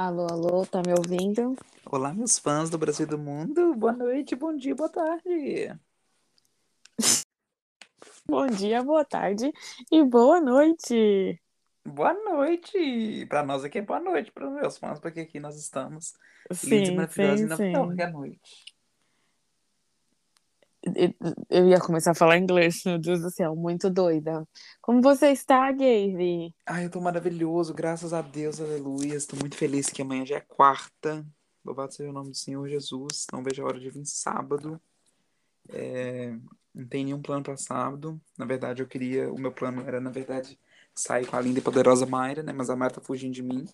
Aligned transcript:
Alô, 0.00 0.28
alô, 0.28 0.64
tá 0.64 0.80
me 0.80 0.92
ouvindo? 0.92 1.56
Olá, 1.84 2.14
meus 2.14 2.38
fãs 2.38 2.70
do 2.70 2.78
Brasil 2.78 3.04
e 3.04 3.10
do 3.10 3.18
mundo. 3.18 3.74
Boa 3.74 3.92
noite, 3.92 4.36
bom 4.36 4.56
dia, 4.56 4.72
boa 4.72 4.88
tarde. 4.88 5.76
Bom 8.30 8.46
dia, 8.46 8.80
boa 8.80 9.04
tarde 9.04 9.52
e 9.90 10.04
boa 10.04 10.40
noite. 10.40 11.42
Boa 11.84 12.14
noite. 12.14 13.26
Para 13.26 13.42
nós 13.42 13.64
aqui 13.64 13.78
é 13.78 13.82
boa 13.82 13.98
noite, 13.98 14.30
para 14.30 14.46
os 14.46 14.54
meus 14.54 14.78
fãs, 14.78 15.00
porque 15.00 15.18
aqui 15.18 15.40
nós 15.40 15.56
estamos 15.56 16.14
lindos 16.62 16.90
Sim, 16.90 16.94
maravilhosos 16.94 17.56
sim, 17.56 17.72
e 17.96 18.00
é 18.00 18.06
noite. 18.06 18.67
Eu 21.48 21.68
ia 21.68 21.78
começar 21.78 22.10
a 22.10 22.14
falar 22.14 22.38
inglês, 22.38 22.82
meu 22.84 22.98
Deus 22.98 23.20
do 23.20 23.30
céu, 23.30 23.54
muito 23.54 23.88
doida. 23.88 24.46
Como 24.80 25.00
você 25.00 25.28
está, 25.30 25.70
Gaby? 25.70 26.52
Ai, 26.66 26.86
eu 26.86 26.90
tô 26.90 27.00
maravilhoso, 27.00 27.72
graças 27.72 28.12
a 28.12 28.20
Deus, 28.20 28.60
aleluia. 28.60 29.14
Estou 29.14 29.38
muito 29.38 29.56
feliz 29.56 29.88
que 29.88 30.02
amanhã 30.02 30.26
já 30.26 30.36
é 30.36 30.40
quarta. 30.40 31.24
Louvado 31.64 31.94
seja 31.94 32.10
o 32.10 32.12
nome 32.12 32.30
do 32.30 32.36
Senhor 32.36 32.68
Jesus. 32.68 33.26
Não 33.32 33.42
vejo 33.44 33.62
a 33.62 33.66
hora 33.66 33.78
de 33.78 33.88
vir 33.90 34.04
sábado. 34.06 34.80
É, 35.68 36.34
Não 36.74 36.86
tem 36.86 37.04
nenhum 37.04 37.22
plano 37.22 37.44
para 37.44 37.56
sábado. 37.56 38.20
Na 38.36 38.44
verdade, 38.44 38.82
eu 38.82 38.86
queria. 38.86 39.32
O 39.32 39.38
meu 39.38 39.52
plano 39.52 39.82
era, 39.86 40.00
na 40.00 40.10
verdade, 40.10 40.58
sair 40.94 41.26
com 41.26 41.36
a 41.36 41.40
linda 41.40 41.60
e 41.60 41.62
poderosa 41.62 42.06
Mayra, 42.06 42.42
né? 42.42 42.52
Mas 42.52 42.70
a 42.70 42.76
Mayra 42.76 42.94
tá 42.94 43.00
fugindo 43.00 43.34
de 43.34 43.42
mim. 43.42 43.66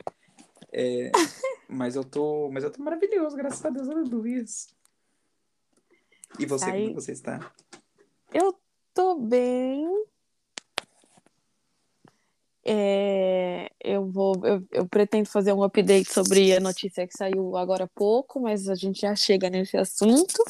É, 0.72 1.10
Mas 1.68 1.96
eu 1.96 2.04
tô. 2.04 2.50
Mas 2.52 2.64
eu 2.64 2.70
tô 2.70 2.82
maravilhoso, 2.82 3.36
graças 3.36 3.64
a 3.64 3.70
Deus, 3.70 3.88
aleluia. 3.88 4.44
E 6.38 6.46
você, 6.46 6.64
como 6.64 6.76
é 6.76 6.80
Sair- 6.80 6.88
que 6.88 6.94
você 6.94 7.12
está? 7.12 7.52
Eu 8.32 8.58
tô 8.92 9.16
bem. 9.16 9.86
É, 12.66 13.70
eu 13.78 14.10
vou, 14.10 14.40
eu, 14.44 14.66
eu 14.72 14.88
pretendo 14.88 15.28
fazer 15.28 15.52
um 15.52 15.62
update 15.62 16.10
sobre 16.10 16.54
a 16.56 16.60
notícia 16.60 17.06
que 17.06 17.16
saiu 17.16 17.56
agora 17.58 17.84
há 17.84 17.88
pouco, 17.88 18.40
mas 18.40 18.68
a 18.68 18.74
gente 18.74 19.02
já 19.02 19.14
chega 19.14 19.50
nesse 19.50 19.76
assunto. 19.76 20.42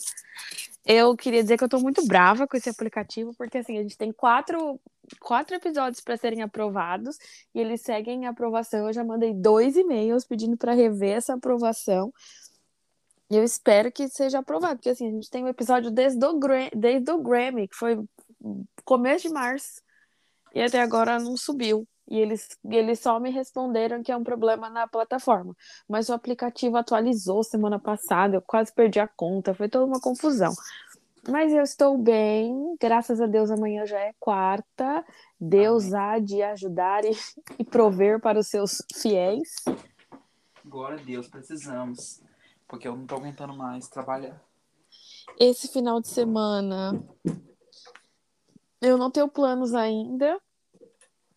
Eu 0.87 1.17
queria 1.17 1.43
dizer 1.43 1.59
que 1.59 1.65
eu 1.65 1.69
tô 1.69 1.81
muito 1.81 2.07
brava 2.07 2.47
com 2.47 2.57
esse 2.57 2.69
aplicativo, 2.69 3.35
porque 3.37 3.59
assim, 3.59 3.79
a 3.79 3.83
gente 3.83 3.97
tem 3.99 4.13
quatro, 4.13 4.79
quatro 5.19 5.57
episódios 5.57 6.01
para 6.01 6.17
serem 6.17 6.43
aprovados 6.43 7.19
e 7.55 7.61
eles 7.61 7.81
seguem 7.81 8.27
a 8.27 8.31
aprovação. 8.31 8.87
Eu 8.87 8.93
já 8.93 9.03
mandei 9.03 9.35
dois 9.35 9.77
e-mails 9.77 10.25
pedindo 10.25 10.57
para 10.57 10.73
rever 10.73 11.17
essa 11.17 11.35
aprovação. 11.35 12.13
E 13.35 13.37
eu 13.37 13.43
espero 13.43 13.91
que 13.91 14.07
seja 14.07 14.39
aprovado, 14.39 14.77
porque 14.77 14.91
assim, 14.91 15.09
a 15.09 15.11
gente 15.11 15.29
tem 15.29 15.43
um 15.43 15.49
episódio 15.49 15.91
desde 15.91 16.25
o, 16.25 16.39
Gra- 16.39 16.71
desde 16.73 17.11
o 17.11 17.19
Grammy, 17.21 17.67
que 17.67 17.75
foi 17.75 18.01
começo 18.85 19.27
de 19.27 19.35
março, 19.35 19.83
e 20.55 20.63
até 20.63 20.81
agora 20.81 21.19
não 21.19 21.37
subiu. 21.37 21.85
E 22.09 22.17
eles, 22.17 22.49
eles 22.65 23.01
só 23.01 23.19
me 23.19 23.31
responderam 23.31 24.05
que 24.05 24.13
é 24.13 24.17
um 24.17 24.23
problema 24.23 24.71
na 24.71 24.87
plataforma. 24.87 25.53
Mas 25.89 26.09
o 26.09 26.13
aplicativo 26.13 26.77
atualizou 26.77 27.43
semana 27.43 27.77
passada, 27.77 28.37
eu 28.37 28.41
quase 28.41 28.73
perdi 28.73 29.01
a 29.01 29.09
conta, 29.09 29.53
foi 29.53 29.69
toda 29.69 29.85
uma 29.85 30.01
confusão. 30.01 30.55
Mas 31.29 31.53
eu 31.53 31.65
estou 31.65 31.99
bem, 31.99 32.77
graças 32.81 33.21
a 33.21 33.27
Deus 33.27 33.51
amanhã 33.51 33.85
já 33.85 33.99
é 33.99 34.13
quarta. 34.21 35.05
Deus 35.41 35.93
há 35.93 36.21
de 36.21 36.41
ajudar 36.41 37.05
e, 37.05 37.11
e 37.59 37.65
prover 37.65 38.21
para 38.21 38.39
os 38.39 38.47
seus 38.47 38.81
fiéis. 38.95 39.57
Glória 40.65 41.01
a 41.01 41.03
Deus, 41.03 41.27
precisamos. 41.27 42.23
Porque 42.67 42.89
eu 42.89 42.97
não 42.97 43.07
tô 43.07 43.17
aguentando 43.17 43.55
mais 43.55 43.89
trabalhar. 43.89 44.43
Esse 45.39 45.69
final 45.69 46.01
de 46.01 46.09
semana 46.09 47.03
eu 48.81 48.99
não 48.99 49.11
tenho 49.11 49.29
planos 49.29 49.75
ainda, 49.75 50.39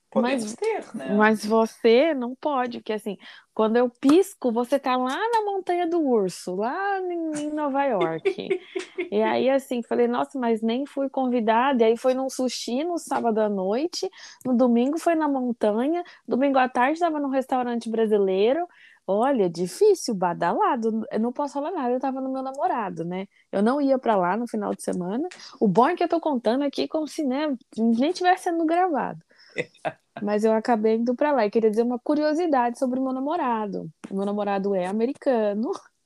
Podemos 0.09 0.44
Mas- 0.45 0.55
ter, 0.55 0.95
né? 0.95 1.14
mas 1.16 1.45
você 1.45 2.14
não 2.14 2.33
pode, 2.33 2.80
porque 2.80 2.94
assim, 2.94 3.17
quando 3.53 3.75
eu 3.75 3.89
pisco, 3.89 4.52
você 4.52 4.80
tá 4.80 4.95
lá 4.95 5.16
na 5.16 5.42
montanha 5.44 5.86
do 5.86 6.00
urso, 6.00 6.55
lá 6.55 7.00
em 7.02 7.28
em 7.48 7.53
Nova 7.53 7.83
York. 7.83 8.23
E 9.09 9.22
aí, 9.22 9.50
assim, 9.50 9.81
falei, 9.81 10.05
nossa, 10.05 10.38
mas 10.38 10.61
nem 10.61 10.86
fui 10.86 11.09
convidada. 11.09 11.82
E 11.82 11.86
aí 11.86 11.98
foi 11.98 12.14
num 12.14 12.30
sushi 12.30 12.83
no 12.83 12.98
sábado 12.98 13.37
à 13.39 13.48
noite, 13.48 14.10
no 14.45 14.54
domingo 14.54 14.99
foi 14.99 15.16
na 15.16 15.30
montanha, 15.30 16.04
domingo 16.27 16.58
à 16.58 16.67
tarde 16.67 16.93
estava 16.95 17.17
num 17.17 17.30
restaurante 17.30 17.89
brasileiro. 17.89 18.67
Olha, 19.09 19.49
difícil, 19.49 20.13
badalado. 20.13 21.07
Eu 21.09 21.19
não 21.19 21.31
posso 21.31 21.53
falar 21.53 21.71
nada, 21.71 21.91
eu 21.91 21.99
tava 21.99 22.19
no 22.19 22.29
meu 22.29 22.43
namorado, 22.43 23.05
né? 23.05 23.25
Eu 23.51 23.63
não 23.63 23.79
ia 23.81 23.97
pra 23.97 24.17
lá 24.17 24.35
no 24.35 24.45
final 24.47 24.75
de 24.75 24.83
semana. 24.83 25.27
O 25.61 25.67
bom 25.67 25.87
é 25.87 25.95
que 25.95 26.03
eu 26.03 26.09
tô 26.09 26.19
contando 26.19 26.63
aqui 26.63 26.89
como 26.89 27.07
se 27.07 27.23
né, 27.23 27.55
nem 27.77 28.11
tivesse 28.11 28.43
sendo 28.43 28.65
gravado. 28.65 29.23
Mas 30.21 30.43
eu 30.43 30.51
acabei 30.51 30.95
indo 30.95 31.15
pra 31.15 31.31
lá 31.31 31.45
e 31.45 31.49
queria 31.49 31.69
dizer 31.69 31.83
uma 31.83 31.99
curiosidade 31.99 32.77
sobre 32.77 32.99
o 32.99 33.03
meu 33.03 33.13
namorado. 33.13 33.89
O 34.09 34.15
meu 34.15 34.25
namorado 34.25 34.75
é 34.75 34.85
americano. 34.85 35.71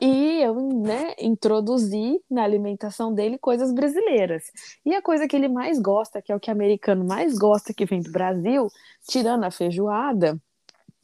E 0.00 0.40
eu, 0.42 0.54
né, 0.54 1.14
introduzi 1.18 2.22
na 2.30 2.44
alimentação 2.44 3.12
dele 3.12 3.36
coisas 3.38 3.72
brasileiras. 3.72 4.44
E 4.84 4.94
a 4.94 5.02
coisa 5.02 5.26
que 5.26 5.34
ele 5.34 5.48
mais 5.48 5.78
gosta, 5.80 6.22
que 6.22 6.30
é 6.30 6.36
o 6.36 6.40
que 6.40 6.50
o 6.50 6.52
americano 6.52 7.04
mais 7.04 7.36
gosta 7.36 7.74
que 7.74 7.84
vem 7.84 8.00
do 8.00 8.12
Brasil, 8.12 8.68
tirando 9.08 9.44
a 9.44 9.50
feijoada, 9.50 10.40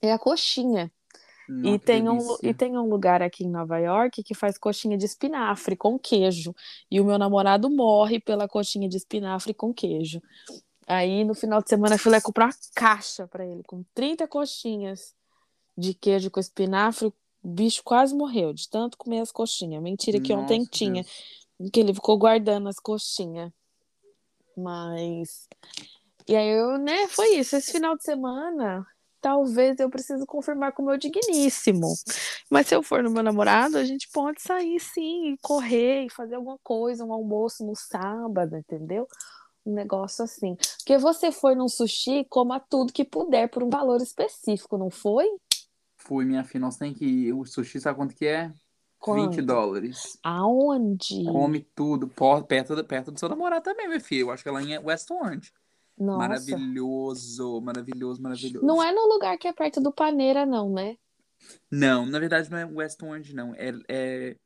é 0.00 0.12
a 0.12 0.18
coxinha. 0.18 0.92
E 1.48 1.78
tem, 1.78 2.08
um, 2.08 2.18
e 2.42 2.52
tem 2.52 2.76
um 2.76 2.88
lugar 2.88 3.22
aqui 3.22 3.44
em 3.44 3.50
Nova 3.50 3.78
York 3.78 4.22
que 4.22 4.34
faz 4.34 4.58
coxinha 4.58 4.98
de 4.98 5.04
espinafre 5.04 5.76
com 5.76 5.98
queijo. 5.98 6.54
E 6.90 7.00
o 7.00 7.04
meu 7.04 7.18
namorado 7.18 7.70
morre 7.70 8.18
pela 8.18 8.48
coxinha 8.48 8.88
de 8.88 8.96
espinafre 8.96 9.54
com 9.54 9.72
queijo. 9.72 10.20
Aí 10.86 11.24
no 11.24 11.34
final 11.34 11.62
de 11.62 11.68
semana 11.68 11.94
eu 11.94 11.98
fui 11.98 12.12
lá 12.12 12.20
comprar 12.20 12.46
uma 12.46 12.54
caixa 12.74 13.26
para 13.26 13.44
ele, 13.44 13.62
com 13.64 13.84
30 13.94 14.26
coxinhas 14.28 15.14
de 15.76 15.94
queijo 15.94 16.30
com 16.30 16.40
espinafre. 16.40 17.06
O 17.06 17.14
bicho 17.42 17.82
quase 17.84 18.14
morreu 18.14 18.52
de 18.52 18.68
tanto 18.68 18.98
comer 18.98 19.20
as 19.20 19.30
coxinhas. 19.30 19.82
Mentira 19.82 20.20
que 20.20 20.32
ontem 20.32 20.60
Nossa, 20.60 20.70
tinha, 20.70 21.04
Deus. 21.58 21.70
que 21.70 21.80
ele 21.80 21.94
ficou 21.94 22.18
guardando 22.18 22.68
as 22.68 22.78
coxinhas. 22.78 23.52
Mas. 24.56 25.48
E 26.26 26.34
aí 26.34 26.48
eu, 26.48 26.78
né, 26.78 27.06
foi 27.08 27.36
isso. 27.36 27.54
Esse 27.54 27.70
final 27.70 27.96
de 27.96 28.02
semana, 28.02 28.84
talvez 29.26 29.80
eu 29.80 29.90
precise 29.90 30.24
confirmar 30.24 30.70
com 30.70 30.84
o 30.84 30.86
meu 30.86 30.96
digníssimo. 30.96 31.92
Mas 32.48 32.68
se 32.68 32.76
eu 32.76 32.82
for 32.82 33.02
no 33.02 33.10
meu 33.10 33.24
namorado, 33.24 33.76
a 33.76 33.84
gente 33.84 34.08
pode 34.12 34.40
sair 34.40 34.78
sim, 34.78 35.32
e 35.32 35.36
correr 35.42 36.04
e 36.06 36.10
fazer 36.10 36.36
alguma 36.36 36.56
coisa, 36.62 37.04
um 37.04 37.12
almoço 37.12 37.66
no 37.66 37.74
sábado, 37.74 38.56
entendeu? 38.56 39.08
Um 39.66 39.74
negócio 39.74 40.24
assim. 40.24 40.54
Porque 40.78 40.96
você 40.96 41.32
foi 41.32 41.56
num 41.56 41.68
sushi, 41.68 42.24
coma 42.30 42.60
tudo 42.60 42.92
que 42.92 43.04
puder 43.04 43.48
por 43.48 43.64
um 43.64 43.68
valor 43.68 44.00
específico, 44.00 44.78
não 44.78 44.90
foi? 44.90 45.26
Fui, 45.96 46.24
minha 46.24 46.44
filha. 46.44 46.60
Nós 46.60 46.76
tem 46.76 46.94
que 46.94 47.04
ir. 47.04 47.32
O 47.32 47.44
sushi, 47.44 47.80
sabe 47.80 47.96
quanto 47.98 48.14
que 48.14 48.26
é? 48.26 48.46
20 48.46 48.56
Quanto? 49.00 49.42
dólares. 49.42 50.16
Aonde? 50.22 51.24
Come 51.24 51.66
tudo. 51.74 52.06
Perto, 52.46 52.76
do- 52.76 52.84
perto 52.84 53.10
do 53.10 53.18
seu 53.18 53.28
namorado 53.28 53.64
também, 53.64 53.88
meu 53.88 54.00
filho. 54.00 54.26
Eu 54.26 54.30
acho 54.30 54.44
que 54.44 54.48
ela 54.48 54.60
é 54.60 54.64
em 54.64 54.78
West 54.78 55.10
Orange. 55.10 55.52
Nossa. 55.98 56.18
Maravilhoso, 56.18 57.60
maravilhoso, 57.60 58.22
maravilhoso. 58.22 58.66
Não 58.66 58.82
é 58.82 58.92
no 58.92 59.06
lugar 59.08 59.38
que 59.38 59.48
é 59.48 59.52
perto 59.52 59.80
do 59.80 59.92
Paneira, 59.92 60.44
não, 60.44 60.70
né? 60.70 60.96
Não, 61.70 62.04
na 62.06 62.18
verdade 62.18 62.50
não 62.50 62.58
é 62.58 62.64
West 62.64 63.02
Orange, 63.02 63.34
não. 63.34 63.54
É, 63.54 63.72
é, 63.88 64.36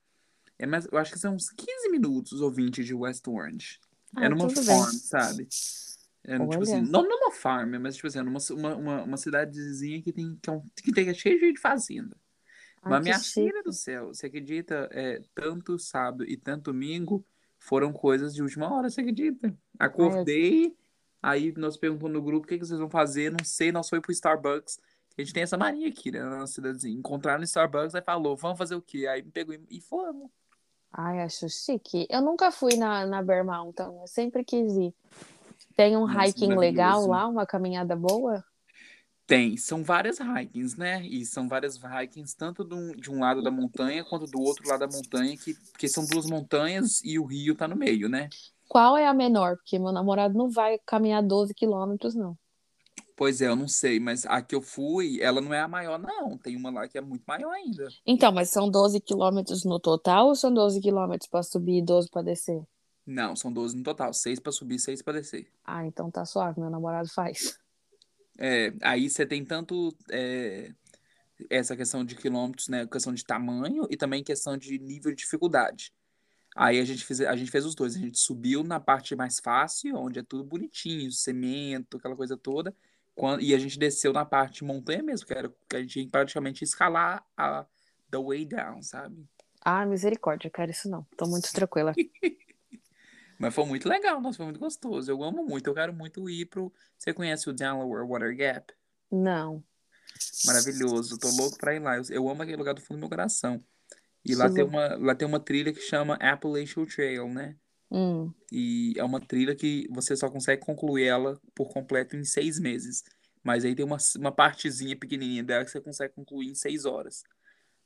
é 0.59 0.67
mais, 0.67 0.87
eu 0.91 0.99
acho 0.99 1.13
que 1.13 1.19
são 1.19 1.35
uns 1.35 1.51
15 1.51 1.91
minutos 1.91 2.41
ou 2.41 2.51
20 2.51 2.85
de 2.85 2.95
West 2.95 3.27
Orange. 3.27 3.79
Ah, 4.15 4.25
é 4.25 4.29
numa 4.29 4.49
tudo 4.49 4.65
bem. 4.65 4.79
farm, 4.79 4.93
sabe? 4.93 5.49
É, 6.23 6.39
tipo 6.39 6.63
assim, 6.63 6.83
não 6.83 7.03
numa 7.03 7.31
farm, 7.33 7.77
mas 7.81 7.97
tipo 7.97 8.07
assim, 8.07 8.19
é 8.19 8.23
numa, 8.23 8.39
uma, 8.51 8.77
uma, 8.77 9.03
uma 9.03 9.17
cidadezinha 9.17 10.03
que 10.03 10.13
tem, 10.13 10.39
que, 10.41 10.51
é 10.51 10.53
um, 10.53 10.63
que 10.77 10.93
tem 10.93 11.09
é 11.09 11.15
cheio 11.15 11.53
de 11.53 11.59
fazenda. 11.59 12.17
Ai, 12.83 12.91
Mas 12.91 12.99
que 12.99 13.05
minha 13.05 13.19
chique. 13.19 13.49
filha 13.49 13.63
do 13.63 13.73
céu, 13.73 14.09
você 14.09 14.27
acredita? 14.27 14.89
É, 14.93 15.23
tanto 15.35 15.79
sábado 15.79 16.25
e 16.25 16.37
tanto 16.37 16.73
domingo 16.73 17.25
foram 17.59 17.93
coisas 17.93 18.35
de 18.35 18.43
última 18.43 18.73
hora, 18.73 18.91
você 18.91 19.01
acredita? 19.01 19.57
Acordei, 19.79 20.77
aí 21.23 21.53
nós 21.57 21.77
perguntamos 21.77 22.13
no 22.13 22.23
grupo 22.23 22.47
o 22.47 22.49
que, 22.49 22.59
que 22.59 22.67
vocês 22.67 22.79
vão 22.79 22.91
fazer, 22.91 23.31
não 23.31 23.45
sei, 23.45 23.73
nós 23.73 23.89
foi 23.89 24.01
pro 24.01 24.13
Starbucks. 24.13 24.79
A 25.17 25.23
gente 25.23 25.35
tem 25.35 25.43
essa 25.43 25.57
mania 25.57 25.89
aqui, 25.89 26.11
né, 26.11 26.21
na 26.23 26.39
nossa 26.39 26.55
cidadezinha. 26.55 26.97
Encontraram 26.97 27.39
no 27.39 27.45
Starbucks, 27.45 27.95
aí 27.95 28.03
falou, 28.03 28.37
vamos 28.37 28.57
fazer 28.57 28.75
o 28.75 28.83
quê? 28.83 29.07
Aí 29.07 29.23
me 29.23 29.31
pegou 29.31 29.55
e, 29.69 29.81
fomos. 29.81 30.31
Ai, 30.93 31.21
acho 31.21 31.49
chique. 31.49 32.07
Eu 32.09 32.23
nunca 32.23 32.51
fui 32.51 32.77
na, 32.77 33.07
na 33.07 33.23
Bear 33.23 33.45
Mountain, 33.45 34.01
eu 34.01 34.07
sempre 34.07 34.45
quis 34.45 34.73
ir. 34.77 34.95
Tem 35.77 35.97
um 35.97 36.07
Nossa, 36.07 36.27
hiking 36.27 36.55
legal 36.57 37.07
lá, 37.07 37.27
uma 37.27 37.47
caminhada 37.47 37.95
boa? 37.95 38.45
Tem, 39.27 39.57
são 39.57 39.85
várias 39.85 40.19
hikings, 40.19 40.77
né? 40.77 41.07
E 41.07 41.25
são 41.25 41.49
várias 41.49 41.77
hikings, 41.77 42.35
tanto 42.35 42.65
de 42.65 42.75
um, 42.75 42.93
de 42.97 43.11
um 43.11 43.21
lado 43.21 43.41
da 43.41 43.51
montanha 43.51 44.05
quanto 44.05 44.27
do 44.27 44.41
outro 44.41 44.69
lado 44.69 44.81
da 44.81 44.89
montanha, 44.89 45.37
que, 45.37 45.55
porque 45.71 45.89
são 45.89 46.05
duas 46.05 46.27
montanhas 46.27 47.01
e 47.05 47.17
o 47.17 47.25
rio 47.25 47.55
tá 47.55 47.69
no 47.69 47.77
meio, 47.77 48.09
né? 48.09 48.29
Qual 48.71 48.97
é 48.97 49.05
a 49.05 49.13
menor? 49.13 49.57
Porque 49.57 49.81
meu 49.81 49.91
namorado 49.91 50.39
não 50.39 50.49
vai 50.49 50.79
caminhar 50.87 51.21
12 51.25 51.53
quilômetros, 51.53 52.15
não. 52.15 52.39
Pois 53.17 53.43
é, 53.43 53.49
eu 53.49 53.57
não 53.57 53.67
sei, 53.67 53.99
mas 53.99 54.25
a 54.25 54.41
que 54.41 54.55
eu 54.55 54.63
fui, 54.63 55.21
ela 55.21 55.41
não 55.41 55.53
é 55.53 55.61
a 55.61 55.67
maior, 55.67 55.99
não. 55.99 56.39
Tem 56.39 56.55
uma 56.55 56.71
lá 56.71 56.87
que 56.87 56.97
é 56.97 57.01
muito 57.01 57.25
maior 57.27 57.51
ainda. 57.51 57.89
Então, 58.07 58.31
mas 58.31 58.51
são 58.51 58.71
12 58.71 59.01
quilômetros 59.01 59.65
no 59.65 59.81
total 59.81 60.29
ou 60.29 60.37
são 60.37 60.55
12 60.55 60.81
quilômetros 60.81 61.29
para 61.29 61.43
subir 61.43 61.79
e 61.79 61.85
12 61.85 62.09
para 62.09 62.23
descer? 62.23 62.63
Não, 63.05 63.35
são 63.35 63.53
12 63.53 63.77
no 63.77 63.83
total. 63.83 64.15
Seis 64.15 64.39
pra 64.39 64.53
subir, 64.53 64.79
seis 64.79 65.03
pra 65.03 65.15
descer. 65.15 65.51
Ah, 65.65 65.85
então 65.85 66.09
tá 66.09 66.25
suave, 66.25 66.61
meu 66.61 66.71
namorado 66.71 67.09
faz. 67.09 67.59
É, 68.39 68.73
aí 68.83 69.11
você 69.11 69.27
tem 69.27 69.45
tanto. 69.45 69.93
é, 70.13 70.71
essa 71.51 71.77
questão 71.77 72.05
de 72.05 72.15
quilômetros, 72.15 72.69
né? 72.69 72.87
Questão 72.87 73.13
de 73.13 73.25
tamanho 73.25 73.89
e 73.91 73.97
também 73.97 74.23
questão 74.23 74.57
de 74.57 74.79
nível 74.79 75.11
de 75.11 75.23
dificuldade. 75.25 75.93
Aí 76.57 76.81
a 76.81 76.85
gente 76.85 77.05
fez, 77.05 77.21
a 77.21 77.37
gente 77.37 77.51
fez 77.51 77.65
os 77.65 77.75
dois. 77.75 77.97
A 77.97 77.99
gente 77.99 78.19
subiu 78.19 78.65
na 78.65 78.81
parte 78.81 79.15
mais 79.15 79.39
fácil, 79.39 79.97
onde 79.97 80.19
é 80.19 80.23
tudo 80.23 80.45
bonitinho, 80.45 81.11
cimento, 81.13 81.97
aquela 81.97 82.17
coisa 82.17 82.37
toda. 82.37 82.75
Quando, 83.15 83.43
e 83.43 83.55
a 83.55 83.59
gente 83.59 83.79
desceu 83.79 84.13
na 84.13 84.25
parte 84.25 84.65
montanha 84.65 85.03
mesmo, 85.03 85.27
que 85.27 85.33
era 85.33 85.53
que 85.69 85.77
a 85.77 85.81
gente 85.81 86.07
praticamente 86.09 86.65
escalar 86.65 87.25
a 87.37 87.67
the 88.11 88.19
way 88.19 88.45
down, 88.45 88.83
sabe? 88.83 89.29
Ah, 89.63 89.85
misericórdia, 89.85 90.49
eu 90.49 90.53
quero 90.53 90.71
isso 90.71 90.89
não. 90.89 91.07
Tô 91.17 91.27
muito 91.27 91.53
tranquila. 91.53 91.93
Mas 93.39 93.55
foi 93.55 93.65
muito 93.65 93.89
legal, 93.89 94.21
nossa, 94.21 94.37
foi 94.37 94.47
muito 94.47 94.61
gostoso. 94.61 95.11
Eu 95.11 95.23
amo 95.23 95.45
muito, 95.45 95.67
eu 95.67 95.75
quero 95.75 95.95
muito 95.95 96.29
ir 96.29 96.47
pro. 96.47 96.73
Você 96.99 97.13
conhece 97.15 97.49
o 97.49 97.53
Delaware 97.55 98.07
Water 98.07 98.37
Gap? 98.37 98.75
Não. 99.11 99.65
Maravilhoso, 100.45 101.19
tô 101.19 101.29
louco 101.31 101.57
pra 101.57 101.75
ir 101.75 101.79
lá. 101.79 101.97
Eu, 101.97 102.03
eu 102.11 102.29
amo 102.29 102.43
aquele 102.43 102.59
lugar 102.59 102.75
do 102.75 102.83
fundo 102.83 102.99
do 102.99 103.01
meu 103.01 103.09
coração. 103.09 103.65
E 104.25 104.35
lá 104.35 104.53
tem, 104.53 104.65
uma, 104.65 104.97
lá 104.97 105.15
tem 105.15 105.27
uma 105.27 105.41
trilha 105.41 105.73
que 105.73 105.81
chama 105.81 106.15
Appalachian 106.17 106.85
Trail, 106.85 107.29
né? 107.29 107.57
Hum. 107.91 108.33
E 108.53 108.95
é 108.97 109.03
uma 109.03 109.21
trilha 109.21 109.55
que 109.55 109.89
você 109.91 110.15
só 110.15 110.29
consegue 110.31 110.65
concluir 110.65 111.05
ela 111.05 111.41
por 111.55 111.71
completo 111.73 112.17
em 112.17 112.25
seis 112.25 112.61
meses. 112.61 113.03
Mas 113.43 113.65
aí 113.65 113.75
tem 113.75 113.85
uma, 113.85 113.97
uma 114.19 114.31
partezinha 114.31 114.97
pequenininha 114.97 115.43
dela 115.43 115.65
que 115.65 115.71
você 115.71 115.81
consegue 115.81 116.15
concluir 116.15 116.51
em 116.51 116.55
seis 116.55 116.85
horas. 116.85 117.23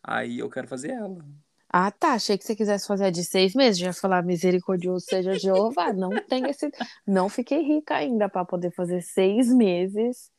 Aí 0.02 0.40
eu 0.40 0.50
quero 0.50 0.68
fazer 0.68 0.90
ela. 0.90 1.24
Ah, 1.68 1.90
tá. 1.90 2.12
Achei 2.12 2.36
que 2.36 2.44
você 2.44 2.54
quisesse 2.54 2.86
fazer 2.86 3.06
a 3.06 3.10
de 3.10 3.24
seis 3.24 3.54
meses. 3.54 3.78
Já 3.78 3.92
falar 3.92 4.22
misericordioso 4.22 5.06
seja 5.08 5.38
Jeová. 5.38 5.92
Não 5.92 6.10
tem 6.28 6.48
esse. 6.50 6.70
Não 7.06 7.28
fiquei 7.28 7.62
rica 7.62 7.94
ainda 7.94 8.28
para 8.28 8.44
poder 8.44 8.72
fazer 8.72 9.00
seis 9.00 9.48
meses. 9.48 10.30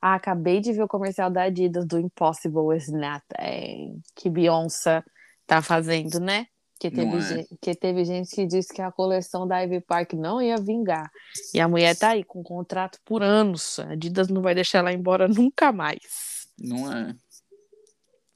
Ah, 0.00 0.14
acabei 0.14 0.60
de 0.60 0.72
ver 0.72 0.82
o 0.82 0.88
comercial 0.88 1.30
da 1.30 1.42
Adidas 1.42 1.84
do 1.84 1.98
Impossible 1.98 2.76
is 2.76 2.88
Nothing 2.88 4.00
que 4.14 4.30
Beyoncé 4.30 5.02
tá 5.48 5.62
fazendo, 5.62 6.20
né? 6.20 6.46
Que 6.78 6.90
teve, 6.92 7.16
é? 7.16 7.20
gente, 7.20 7.58
que 7.60 7.74
teve 7.74 8.04
gente 8.04 8.30
que 8.32 8.46
disse 8.46 8.72
que 8.72 8.80
a 8.80 8.92
coleção 8.92 9.48
da 9.48 9.58
Ivy 9.60 9.80
Park 9.80 10.12
não 10.12 10.40
ia 10.40 10.56
vingar. 10.56 11.10
E 11.52 11.58
a 11.58 11.66
mulher 11.66 11.96
tá 11.96 12.10
aí 12.10 12.22
com 12.22 12.40
um 12.40 12.44
contrato 12.44 13.00
por 13.04 13.20
anos. 13.20 13.80
A 13.80 13.92
Adidas 13.92 14.28
não 14.28 14.42
vai 14.42 14.54
deixar 14.54 14.78
ela 14.78 14.92
embora 14.92 15.26
nunca 15.26 15.72
mais. 15.72 16.46
Não 16.56 16.92
é. 16.92 17.16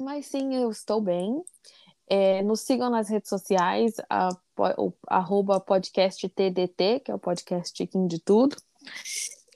Mas 0.01 0.27
sim, 0.27 0.57
eu 0.57 0.71
estou 0.71 1.01
bem. 1.01 1.41
É, 2.09 2.43
nos 2.43 2.63
sigam 2.63 2.91
nas 2.91 3.09
redes 3.09 3.29
sociais, 3.29 3.95
a, 4.11 4.31
o, 4.77 4.93
arroba 5.07 5.61
podcast 5.61 6.29
TDT, 6.29 7.01
que 7.05 7.13
é 7.13 7.15
o 7.15 7.19
podcast 7.19 7.73
Tiquinho 7.73 8.09
de 8.09 8.19
Tudo. 8.19 8.57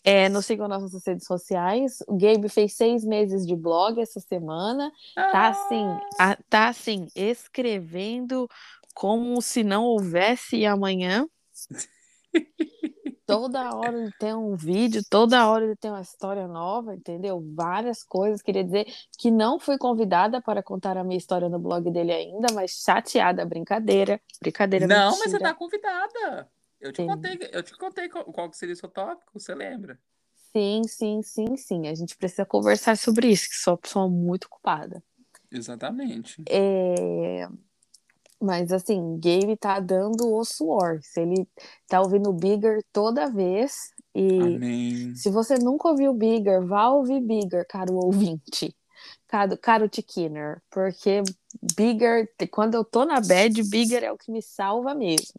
É, 0.09 0.29
nos 0.29 0.47
sigam 0.47 0.69
nas 0.69 0.81
nossas 0.81 1.05
redes 1.05 1.27
sociais. 1.27 1.99
O 2.07 2.17
Gabe 2.17 2.49
fez 2.49 2.75
seis 2.75 3.05
meses 3.05 3.45
de 3.45 3.57
blog 3.57 4.01
essa 4.01 4.21
semana. 4.21 4.93
Ah! 5.17 5.31
Tá 5.33 5.49
assim, 5.49 5.85
a, 6.17 6.37
tá 6.49 6.69
assim, 6.69 7.09
escrevendo 7.13 8.49
como 8.95 9.43
se 9.43 9.65
não 9.65 9.83
houvesse 9.83 10.65
amanhã. 10.65 11.27
toda 13.27 13.75
hora 13.75 13.99
ele 13.99 14.13
tem 14.21 14.33
um 14.33 14.55
vídeo, 14.55 15.03
toda 15.11 15.49
hora 15.49 15.65
ele 15.65 15.75
tem 15.77 15.91
uma 15.91 16.01
história 16.01 16.47
nova, 16.47 16.95
entendeu? 16.95 17.43
Várias 17.55 18.05
coisas. 18.05 18.41
Queria 18.41 18.63
dizer 18.63 18.87
que 19.19 19.31
não 19.31 19.59
fui 19.59 19.77
convidada 19.77 20.41
para 20.41 20.63
contar 20.63 20.97
a 20.97 21.03
minha 21.03 21.19
história 21.19 21.49
no 21.49 21.59
blog 21.59 21.91
dele 21.91 22.13
ainda, 22.13 22.53
mas 22.55 22.71
chateada, 22.71 23.45
brincadeira. 23.45 24.21
Brincadeira. 24.41 24.87
Não, 24.87 25.11
mentira. 25.11 25.25
mas 25.25 25.33
você 25.33 25.39
tá 25.41 25.53
convidada. 25.53 26.49
Eu 26.87 26.93
te, 26.93 27.05
contei, 27.05 27.39
eu 27.53 27.63
te 27.65 27.77
contei 27.77 28.09
qual, 28.09 28.25
qual 28.27 28.53
seria 28.53 28.75
o 28.75 28.77
seu 28.77 28.89
tópico, 28.89 29.41
você 29.41 29.53
lembra? 29.53 29.99
Sim, 30.53 30.83
sim, 30.87 31.21
sim, 31.21 31.57
sim. 31.57 31.89
A 31.89 31.95
gente 31.95 32.17
precisa 32.17 32.47
conversar 32.47 32.97
sobre 32.97 33.29
isso, 33.29 33.49
que 33.49 33.57
sou 33.57 33.73
uma 33.73 33.79
pessoa 33.79 34.09
muito 34.09 34.45
ocupada. 34.45 35.03
Exatamente. 35.51 36.43
É... 36.49 37.49
Mas 38.41 38.71
assim, 38.71 39.19
Gabe 39.19 39.57
tá 39.57 39.81
dando 39.81 40.33
o 40.33 40.45
suor. 40.45 41.01
Se 41.03 41.23
ele 41.23 41.49
tá 41.89 42.01
ouvindo 42.01 42.33
Bigger 42.33 42.85
toda 42.93 43.31
vez. 43.31 43.91
E 44.15 44.57
Amém. 44.57 45.15
se 45.15 45.29
você 45.29 45.57
nunca 45.59 45.89
ouviu 45.89 46.15
Bigger, 46.15 46.65
vá 46.65 46.89
ouvir 46.91 47.21
Bigger, 47.21 47.67
caro 47.69 47.95
ouvinte. 47.99 48.77
Caro, 49.27 49.59
caro 49.59 49.89
Tiquiner. 49.89 50.63
Porque 50.71 51.23
Bigger, 51.77 52.33
quando 52.51 52.75
eu 52.75 52.85
tô 52.85 53.05
na 53.05 53.21
bad, 53.21 53.61
Bigger 53.65 54.05
é 54.05 54.13
o 54.13 54.17
que 54.17 54.31
me 54.31 54.41
salva 54.41 54.95
mesmo. 54.95 55.35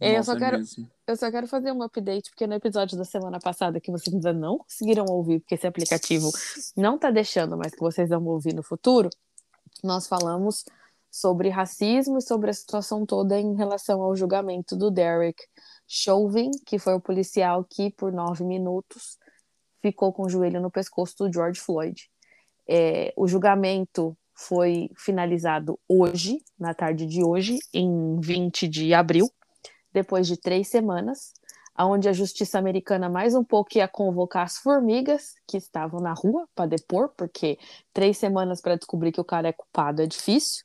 É, 0.00 0.16
Nossa, 0.16 0.18
eu, 0.18 0.24
só 0.24 0.32
é 0.32 0.38
quero, 0.38 0.58
mesmo. 0.58 0.90
eu 1.06 1.16
só 1.16 1.30
quero 1.30 1.46
fazer 1.46 1.72
um 1.72 1.82
update, 1.82 2.30
porque 2.30 2.46
no 2.46 2.54
episódio 2.54 2.96
da 2.96 3.04
semana 3.04 3.38
passada, 3.40 3.80
que 3.80 3.90
vocês 3.90 4.14
ainda 4.14 4.32
não 4.32 4.58
conseguiram 4.58 5.04
ouvir, 5.08 5.40
porque 5.40 5.54
esse 5.54 5.66
aplicativo 5.66 6.30
não 6.76 6.98
tá 6.98 7.10
deixando, 7.10 7.56
mas 7.56 7.72
que 7.72 7.80
vocês 7.80 8.08
vão 8.08 8.24
ouvir 8.26 8.54
no 8.54 8.62
futuro, 8.62 9.10
nós 9.82 10.06
falamos 10.06 10.64
sobre 11.10 11.48
racismo 11.48 12.18
e 12.18 12.22
sobre 12.22 12.50
a 12.50 12.54
situação 12.54 13.04
toda 13.04 13.38
em 13.38 13.54
relação 13.54 14.02
ao 14.02 14.14
julgamento 14.14 14.76
do 14.76 14.90
Derek 14.90 15.42
Chauvin, 15.86 16.50
que 16.66 16.78
foi 16.78 16.94
o 16.94 17.00
policial 17.00 17.64
que, 17.64 17.90
por 17.90 18.12
nove 18.12 18.44
minutos, 18.44 19.18
ficou 19.80 20.12
com 20.12 20.24
o 20.24 20.28
joelho 20.28 20.60
no 20.60 20.70
pescoço 20.70 21.16
do 21.18 21.32
George 21.32 21.60
Floyd. 21.60 22.08
É, 22.68 23.12
o 23.16 23.26
julgamento 23.26 24.16
foi 24.34 24.90
finalizado 24.96 25.78
hoje, 25.88 26.38
na 26.58 26.74
tarde 26.74 27.06
de 27.06 27.24
hoje, 27.24 27.58
em 27.72 28.20
20 28.20 28.68
de 28.68 28.94
abril, 28.94 29.28
depois 29.98 30.26
de 30.26 30.36
três 30.36 30.68
semanas, 30.68 31.32
onde 31.76 32.08
a 32.08 32.12
justiça 32.12 32.58
americana 32.58 33.08
mais 33.08 33.34
um 33.34 33.44
pouco 33.44 33.76
ia 33.76 33.88
convocar 33.88 34.44
as 34.44 34.58
formigas 34.58 35.34
que 35.46 35.56
estavam 35.56 36.00
na 36.00 36.12
rua 36.12 36.48
para 36.54 36.66
depor, 36.66 37.10
porque 37.16 37.58
três 37.92 38.16
semanas 38.16 38.60
para 38.60 38.76
descobrir 38.76 39.12
que 39.12 39.20
o 39.20 39.24
cara 39.24 39.48
é 39.48 39.52
culpado 39.52 40.02
é 40.02 40.06
difícil. 40.06 40.64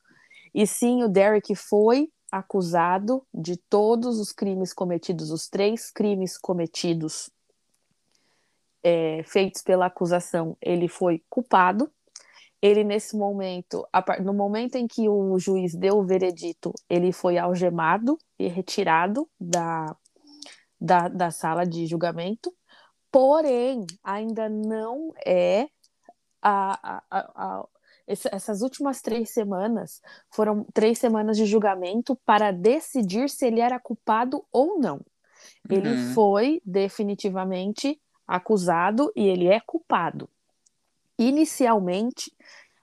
E 0.54 0.68
sim, 0.68 1.04
o 1.04 1.10
Derek 1.10 1.56
foi 1.56 2.10
acusado 2.32 3.26
de 3.34 3.58
todos 3.58 4.20
os 4.20 4.32
crimes 4.32 4.72
cometidos, 4.72 5.32
os 5.32 5.48
três 5.48 5.92
crimes 5.92 6.38
cometidos 6.38 7.32
é, 8.84 9.24
feitos 9.24 9.62
pela 9.62 9.86
acusação, 9.88 10.58
ele 10.62 10.88
foi 10.88 11.24
culpado. 11.30 11.90
Ele, 12.64 12.82
nesse 12.82 13.18
momento, 13.18 13.86
no 14.24 14.34
momento 14.34 14.76
em 14.76 14.88
que 14.88 15.10
o 15.10 15.38
juiz 15.38 15.76
deu 15.76 15.98
o 15.98 16.06
veredito, 16.06 16.72
ele 16.90 17.12
foi 17.12 17.38
algemado 17.38 18.18
e 18.40 18.48
retirado 18.48 19.30
da, 19.38 19.94
da, 20.80 21.10
da 21.10 21.30
sala 21.30 21.66
de 21.66 21.86
julgamento. 21.86 22.56
Porém, 23.12 23.86
ainda 24.02 24.48
não 24.48 25.12
é 25.26 25.68
a, 26.42 27.02
a, 27.02 27.04
a, 27.12 27.68
essas 28.08 28.62
últimas 28.62 29.02
três 29.02 29.32
semanas 29.32 30.02
foram 30.30 30.66
três 30.74 30.98
semanas 30.98 31.36
de 31.36 31.46
julgamento 31.46 32.18
para 32.26 32.52
decidir 32.52 33.30
se 33.30 33.46
ele 33.46 33.60
era 33.60 33.78
culpado 33.78 34.42
ou 34.54 34.80
não. 34.80 35.02
Ele 35.70 35.90
uhum. 35.90 36.14
foi 36.14 36.62
definitivamente 36.64 38.00
acusado 38.26 39.12
e 39.18 39.28
ele 39.28 39.48
é 39.48 39.60
culpado. 39.60 40.30
Inicialmente, 41.24 42.32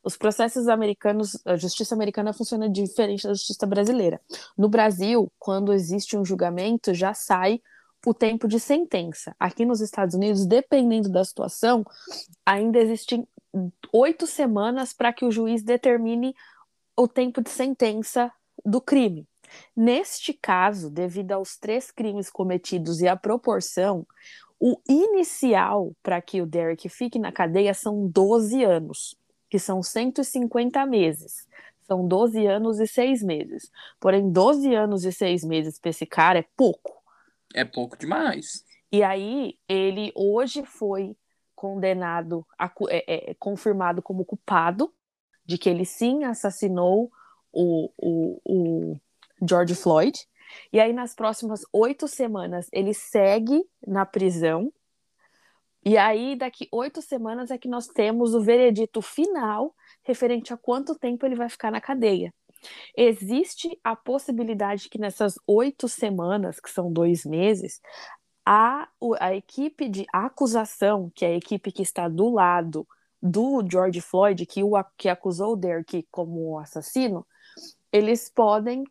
os 0.03 0.17
processos 0.17 0.67
americanos, 0.67 1.39
a 1.45 1.57
justiça 1.57 1.95
americana 1.95 2.33
funciona 2.33 2.69
diferente 2.69 3.25
da 3.25 3.35
justiça 3.35 3.67
brasileira. 3.67 4.21
No 4.57 4.69
Brasil, 4.69 5.31
quando 5.39 5.73
existe 5.73 6.17
um 6.17 6.25
julgamento, 6.25 6.95
já 6.95 7.13
sai 7.13 7.61
o 8.07 8.15
tempo 8.15 8.49
de 8.49 8.59
sentença. 8.59 9.37
Aqui 9.39 9.67
nos 9.67 9.83
Estados 9.83 10.15
Unidos, 10.15 10.47
dependendo 10.47 11.11
da 11.11 11.23
situação, 11.23 11.85
ainda 12.47 12.79
existem 12.79 13.29
oito 13.93 14.27
semanas 14.27 14.95
para 14.95 15.13
que 15.13 15.25
o 15.25 15.31
juiz 15.31 15.63
determine 15.63 16.35
o 16.97 17.07
tempo 17.07 17.43
de 17.43 17.51
sentença 17.51 18.33
do 18.65 18.81
crime. 18.81 19.29
Neste 19.77 20.33
caso, 20.33 20.89
devido 20.89 21.33
aos 21.33 21.59
três 21.59 21.91
crimes 21.91 22.31
cometidos 22.31 23.01
e 23.01 23.09
à 23.09 23.17
proporção, 23.17 24.07
o 24.61 24.79
inicial 24.87 25.97
para 26.03 26.21
que 26.21 26.43
o 26.43 26.47
Derek 26.47 26.87
fique 26.91 27.19
na 27.19 27.33
cadeia 27.33 27.73
são 27.73 28.07
12 28.07 28.63
anos, 28.63 29.17
que 29.49 29.59
são 29.59 29.83
150 29.83 30.85
meses. 30.85 31.49
São 31.81 32.07
12 32.07 32.47
anos 32.47 32.79
e 32.79 32.87
6 32.87 33.23
meses. 33.23 33.73
Porém, 33.99 34.31
12 34.31 34.75
anos 34.75 35.05
e 35.05 35.13
6 35.13 35.45
meses 35.45 35.79
para 35.79 35.91
esse 35.91 36.05
cara 36.05 36.39
é 36.39 36.45
pouco. 36.57 37.03
É 37.55 37.65
pouco 37.65 37.97
demais. 37.97 38.65
E 38.93 39.03
aí, 39.03 39.59
ele 39.67 40.13
hoje 40.15 40.63
foi 40.65 41.17
condenado, 41.55 42.47
a, 42.59 42.71
é, 42.91 43.31
é, 43.31 43.35
confirmado 43.35 44.03
como 44.03 44.25
culpado 44.25 44.93
de 45.45 45.59
que 45.59 45.69
ele 45.69 45.85
sim 45.85 46.23
assassinou 46.25 47.11
o, 47.53 47.91
o, 47.97 48.41
o 48.45 49.01
George 49.47 49.75
Floyd. 49.75 50.27
E 50.73 50.81
aí, 50.81 50.93
nas 50.93 51.15
próximas 51.15 51.63
oito 51.73 52.07
semanas, 52.09 52.69
ele 52.73 52.95
segue 52.95 53.63
na 53.87 54.05
prisão. 54.05 54.73
E 55.85 55.97
aí, 55.97 56.37
daqui 56.37 56.69
oito 56.71 57.01
semanas, 57.01 57.51
é 57.51 57.59
que 57.59 57.69
nós 57.69 57.87
temos 57.87 58.35
o 58.35 58.43
veredito 58.43 59.01
final 59.01 59.75
referente 60.03 60.53
a 60.53 60.57
quanto 60.57 60.99
tempo 60.99 61.25
ele 61.25 61.37
vai 61.37 61.49
ficar 61.49 61.71
na 61.71 61.81
cadeia. 61.81 62.33
Existe 62.97 63.79
a 63.83 63.97
possibilidade 63.97 64.89
que 64.89 64.99
nessas 64.99 65.39
oito 65.47 65.89
semanas, 65.89 66.61
que 66.61 66.71
são 66.71 66.93
dois 66.93 67.25
meses, 67.25 67.81
a, 68.45 68.89
a 69.19 69.35
equipe 69.35 69.89
de 69.89 70.07
acusação, 70.13 71.11
que 71.15 71.25
é 71.25 71.29
a 71.29 71.37
equipe 71.37 71.73
que 71.73 71.83
está 71.83 72.09
do 72.09 72.31
lado 72.31 72.87
do 73.23 73.63
George 73.71 74.01
Floyd, 74.01 74.45
que, 74.47 74.63
o, 74.63 74.73
que 74.97 75.09
acusou 75.09 75.53
o 75.53 75.57
Derek 75.57 76.07
como 76.11 76.59
assassino, 76.59 77.27
eles 77.93 78.29
podem 78.29 78.85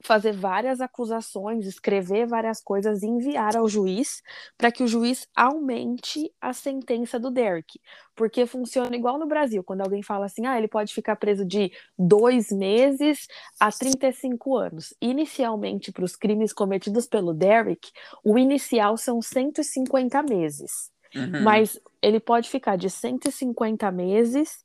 fazer 0.00 0.32
várias 0.32 0.80
acusações, 0.80 1.66
escrever 1.66 2.26
várias 2.26 2.60
coisas 2.60 3.02
e 3.02 3.06
enviar 3.06 3.56
ao 3.56 3.68
juiz 3.68 4.22
para 4.56 4.70
que 4.70 4.82
o 4.82 4.88
juiz 4.88 5.26
aumente 5.34 6.32
a 6.40 6.52
sentença 6.52 7.18
do 7.18 7.30
Derek. 7.30 7.80
Porque 8.14 8.46
funciona 8.46 8.96
igual 8.96 9.18
no 9.18 9.26
Brasil, 9.26 9.62
quando 9.62 9.80
alguém 9.80 10.02
fala 10.02 10.26
assim, 10.26 10.46
ah, 10.46 10.56
ele 10.56 10.68
pode 10.68 10.94
ficar 10.94 11.16
preso 11.16 11.44
de 11.44 11.72
dois 11.98 12.50
meses 12.50 13.26
a 13.58 13.70
35 13.70 14.56
anos. 14.56 14.94
Inicialmente, 15.00 15.92
para 15.92 16.04
os 16.04 16.16
crimes 16.16 16.52
cometidos 16.52 17.06
pelo 17.06 17.34
Derek, 17.34 17.90
o 18.24 18.38
inicial 18.38 18.96
são 18.96 19.20
150 19.20 20.22
meses. 20.22 20.90
Uhum. 21.14 21.42
Mas 21.42 21.80
ele 22.02 22.20
pode 22.20 22.48
ficar 22.48 22.76
de 22.76 22.90
150 22.90 23.90
meses 23.90 24.62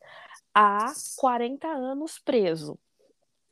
a 0.54 0.92
40 1.18 1.68
anos 1.68 2.20
preso. 2.20 2.78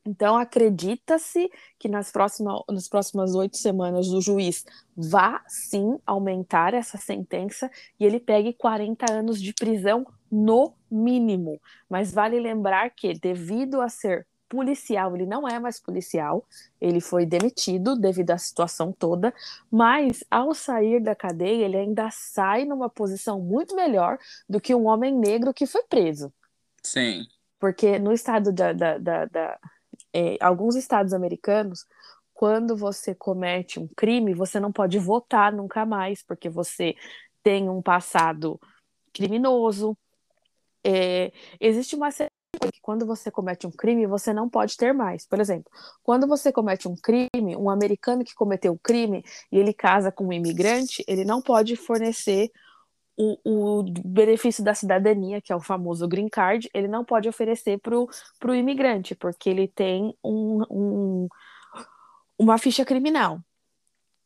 Então, 0.04 0.36
acredita-se 0.36 1.50
que 1.78 1.88
nas, 1.88 2.12
próxima, 2.12 2.64
nas 2.70 2.88
próximas 2.90 3.36
oito 3.36 3.58
semanas 3.58 4.08
o 4.08 4.20
juiz 4.20 4.66
vá 4.96 5.44
sim 5.48 6.00
aumentar 6.06 6.74
essa 6.74 6.98
sentença 6.98 7.70
e 8.00 8.06
ele 8.06 8.20
pegue 8.20 8.54
40 8.54 9.12
anos 9.12 9.42
de 9.42 9.54
prisão 9.54 10.06
no 10.32 10.74
mínimo. 10.90 11.62
Mas 11.88 12.12
vale 12.12 12.40
lembrar 12.40 12.90
que, 12.92 13.14
devido 13.14 13.80
a 13.80 13.90
ser 13.90 14.26
policial, 14.50 15.16
ele 15.16 15.26
não 15.26 15.48
é 15.48 15.58
mais 15.60 15.80
policial, 15.80 16.46
ele 16.80 17.00
foi 17.00 17.26
demitido 17.26 17.96
devido 17.96 18.32
à 18.32 18.38
situação 18.38 18.92
toda, 18.92 19.34
mas 19.72 20.26
ao 20.30 20.54
sair 20.54 21.00
da 21.00 21.16
cadeia, 21.16 21.64
ele 21.64 21.78
ainda 21.78 22.10
sai 22.12 22.66
numa 22.66 22.90
posição 22.90 23.40
muito 23.40 23.76
melhor 23.76 24.18
do 24.50 24.60
que 24.60 24.76
um 24.76 24.88
homem 24.88 25.16
negro 25.16 25.54
que 25.54 25.66
foi 25.66 25.84
preso. 25.84 26.34
Sim. 26.84 27.26
Porque 27.58 27.98
no 27.98 28.12
estado 28.12 28.52
da, 28.52 28.74
da, 28.74 28.98
da, 28.98 29.26
da 29.26 29.60
é, 30.14 30.38
alguns 30.42 30.76
estados 30.76 31.14
americanos, 31.14 31.86
quando 32.34 32.76
você 32.76 33.14
comete 33.14 33.80
um 33.80 33.88
crime, 33.96 34.34
você 34.34 34.60
não 34.60 34.72
pode 34.72 34.98
votar 34.98 35.52
nunca 35.52 35.86
mais, 35.86 36.24
porque 36.24 36.50
você 36.50 36.96
tem 37.44 37.70
um 37.70 37.82
passado 37.82 38.60
criminoso. 39.14 39.98
É, 40.84 41.32
existe 41.60 41.96
uma 41.96 42.10
que 42.12 42.82
quando 42.82 43.06
você 43.06 43.32
comete 43.32 43.66
um 43.66 43.72
crime, 43.72 44.06
você 44.06 44.34
não 44.34 44.50
pode 44.50 44.76
ter 44.76 44.94
mais. 44.94 45.26
Por 45.26 45.40
exemplo, 45.40 45.72
quando 46.04 46.28
você 46.28 46.52
comete 46.52 46.88
um 46.88 46.96
crime, 46.96 47.56
um 47.56 47.70
americano 47.70 48.24
que 48.24 48.36
cometeu 48.36 48.74
um 48.74 48.78
crime 48.78 49.24
e 49.52 49.58
ele 49.58 49.74
casa 49.74 50.12
com 50.12 50.26
um 50.26 50.34
imigrante, 50.34 51.04
ele 51.08 51.24
não 51.24 51.42
pode 51.42 51.76
fornecer 51.76 52.52
o, 53.18 53.38
o, 53.80 53.84
benefício 54.06 54.64
da 54.64 54.74
cidadania, 54.74 55.42
que 55.42 55.52
é 55.52 55.56
o 55.56 55.62
famoso 55.62 56.08
green 56.08 56.30
card, 56.30 56.70
ele 56.74 56.88
não 56.88 57.06
pode 57.06 57.28
oferecer 57.30 57.80
para 57.80 57.98
o 57.98 58.56
imigrante, 58.56 59.16
porque 59.16 59.50
ele 59.50 59.68
tem 59.68 60.16
um, 60.24 60.64
um, 60.70 61.28
uma 62.38 62.58
ficha 62.58 62.86
criminal. 62.86 63.40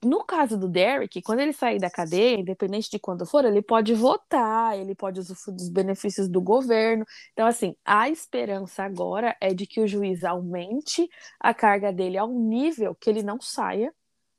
No 0.04 0.24
caso 0.24 0.58
do 0.58 0.68
Derek, 0.68 1.22
quando 1.22 1.40
ele 1.40 1.52
sair 1.52 1.80
da 1.80 1.90
cadeia, 1.90 2.40
independente 2.40 2.92
de 2.92 3.00
quando 3.00 3.26
for, 3.26 3.44
ele 3.44 3.62
pode 3.62 3.94
votar, 3.96 4.78
ele 4.78 4.94
pode 4.94 5.20
usufruir 5.20 5.58
dos 5.58 5.70
benefícios 5.70 6.28
do 6.30 6.40
governo. 6.40 7.06
Então, 7.34 7.48
assim, 7.48 7.76
a 7.84 8.08
esperança 8.10 8.84
agora 8.84 9.36
é 9.42 9.54
de 9.54 9.66
que 9.66 9.82
o 9.82 9.88
juiz 9.88 10.24
aumente 10.24 11.10
a 11.40 11.54
carga 11.56 11.92
dele 11.92 12.18
ao 12.18 12.30
nível 12.30 12.94
que 12.94 13.10
ele 13.10 13.24
não 13.24 13.42
saia 13.42 13.92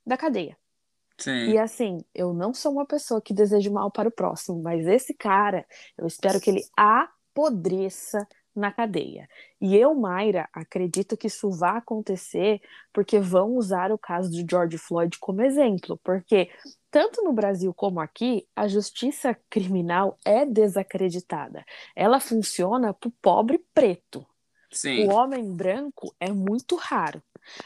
da 0.05 0.15
cadeia. 0.15 0.57
Sim. 1.17 1.49
E 1.49 1.57
assim, 1.57 1.99
eu 2.13 2.33
não 2.33 2.53
sou 2.53 2.71
uma 2.71 2.85
pessoa 2.85 3.21
que 3.21 3.33
deseja 3.33 3.71
mal 3.71 3.89
para 3.91 4.09
o 4.09 4.11
próximo, 4.11 4.61
mas 4.61 4.85
esse 4.85 5.13
cara, 5.13 5.65
eu 5.97 6.05
espero 6.05 6.39
que 6.39 6.49
ele 6.49 6.63
apodreça 6.75 8.27
na 8.55 8.71
cadeia. 8.71 9.29
E 9.61 9.75
eu, 9.75 9.93
Mayra, 9.93 10.49
acredito 10.51 11.15
que 11.15 11.27
isso 11.27 11.49
vai 11.51 11.77
acontecer 11.77 12.59
porque 12.91 13.19
vão 13.19 13.55
usar 13.55 13.91
o 13.91 13.97
caso 13.97 14.31
de 14.31 14.45
George 14.49 14.77
Floyd 14.77 15.17
como 15.19 15.41
exemplo, 15.41 15.99
porque 16.03 16.49
tanto 16.89 17.23
no 17.23 17.31
Brasil 17.31 17.73
como 17.73 17.99
aqui, 17.99 18.47
a 18.55 18.67
justiça 18.67 19.37
criminal 19.49 20.17
é 20.25 20.45
desacreditada. 20.45 21.63
Ela 21.95 22.19
funciona 22.19 22.93
para 22.93 23.07
o 23.07 23.13
pobre 23.21 23.63
preto. 23.73 24.25
Sim. 24.71 25.07
O 25.07 25.11
homem 25.11 25.51
branco 25.53 26.13
é 26.19 26.31
muito 26.31 26.75
raro. 26.75 27.21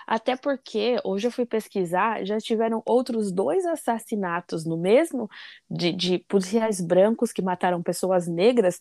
Até 0.06 0.36
porque 0.36 0.98
hoje 1.04 1.28
eu 1.28 1.32
fui 1.32 1.46
pesquisar, 1.46 2.26
já 2.26 2.38
tiveram 2.40 2.82
outros 2.86 3.32
dois 3.32 3.66
assassinatos 3.66 4.66
no 4.66 4.78
mesmo 4.78 5.30
de, 5.70 5.92
de 5.92 6.20
policiais 6.20 6.82
brancos 6.82 7.32
que 7.32 7.42
mataram 7.42 7.82
pessoas 7.82 8.28
negras 8.28 8.80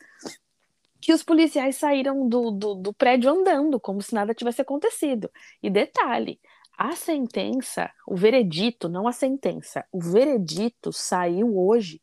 que 1.00 1.12
os 1.12 1.23
policiais 1.23 1.76
saíram 1.76 2.28
do, 2.28 2.50
do, 2.50 2.75
do, 2.75 2.92
prédio 2.92 3.30
andando, 3.30 3.80
como 3.80 4.02
se 4.02 4.14
nada 4.14 4.35
tivesse 4.35 4.61
acontecido. 4.61 5.30
E 5.62 5.71
detalhe, 5.71 6.38
a 6.76 6.92
sentença, 6.92 7.90
o 8.07 8.16
veredito, 8.16 8.88
não 8.88 9.09
a 9.09 9.12
sentença, 9.12 9.85
o 9.90 10.00
veredito 10.00 10.92
saiu 10.92 11.59
hoje 11.59 12.00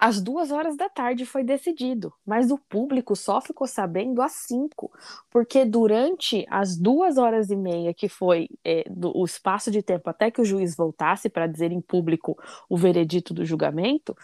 às 0.00 0.18
duas 0.18 0.50
horas 0.50 0.78
da 0.78 0.88
tarde 0.88 1.26
foi 1.26 1.44
decidido, 1.44 2.10
mas 2.24 2.50
o 2.50 2.56
público 2.56 3.14
só 3.14 3.38
ficou 3.38 3.66
sabendo 3.66 4.22
às 4.22 4.32
cinco, 4.32 4.90
porque 5.28 5.62
durante 5.66 6.46
as 6.48 6.74
duas 6.74 7.18
horas 7.18 7.50
e 7.50 7.56
meia 7.56 7.92
que 7.92 8.08
foi 8.08 8.48
é, 8.64 8.82
do, 8.88 9.14
o 9.14 9.26
espaço 9.26 9.70
de 9.70 9.82
tempo 9.82 10.08
até 10.08 10.30
que 10.30 10.40
o 10.40 10.44
juiz 10.44 10.74
voltasse 10.74 11.28
para 11.28 11.46
dizer 11.46 11.70
em 11.70 11.82
público 11.82 12.38
o 12.66 12.78
veredito 12.78 13.34
do 13.34 13.44
julgamento, 13.44 14.16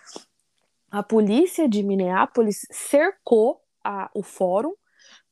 a 0.91 1.03
polícia 1.03 1.69
de 1.69 1.83
Minneapolis 1.83 2.67
cercou 2.71 3.61
a, 3.85 4.11
o 4.15 4.23
fórum 4.23 4.73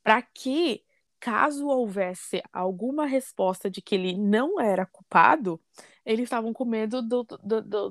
para 0.02 0.20
que 0.20 0.82
caso 1.18 1.68
houvesse 1.68 2.42
alguma 2.52 3.06
resposta 3.06 3.70
de 3.70 3.80
que 3.80 3.94
ele 3.94 4.14
não 4.14 4.60
era 4.60 4.84
culpado, 4.84 5.58
eles 6.04 6.24
estavam 6.24 6.52
com 6.52 6.64
medo 6.64 7.00
do, 7.00 7.24
do, 7.24 7.62
do, 7.62 7.90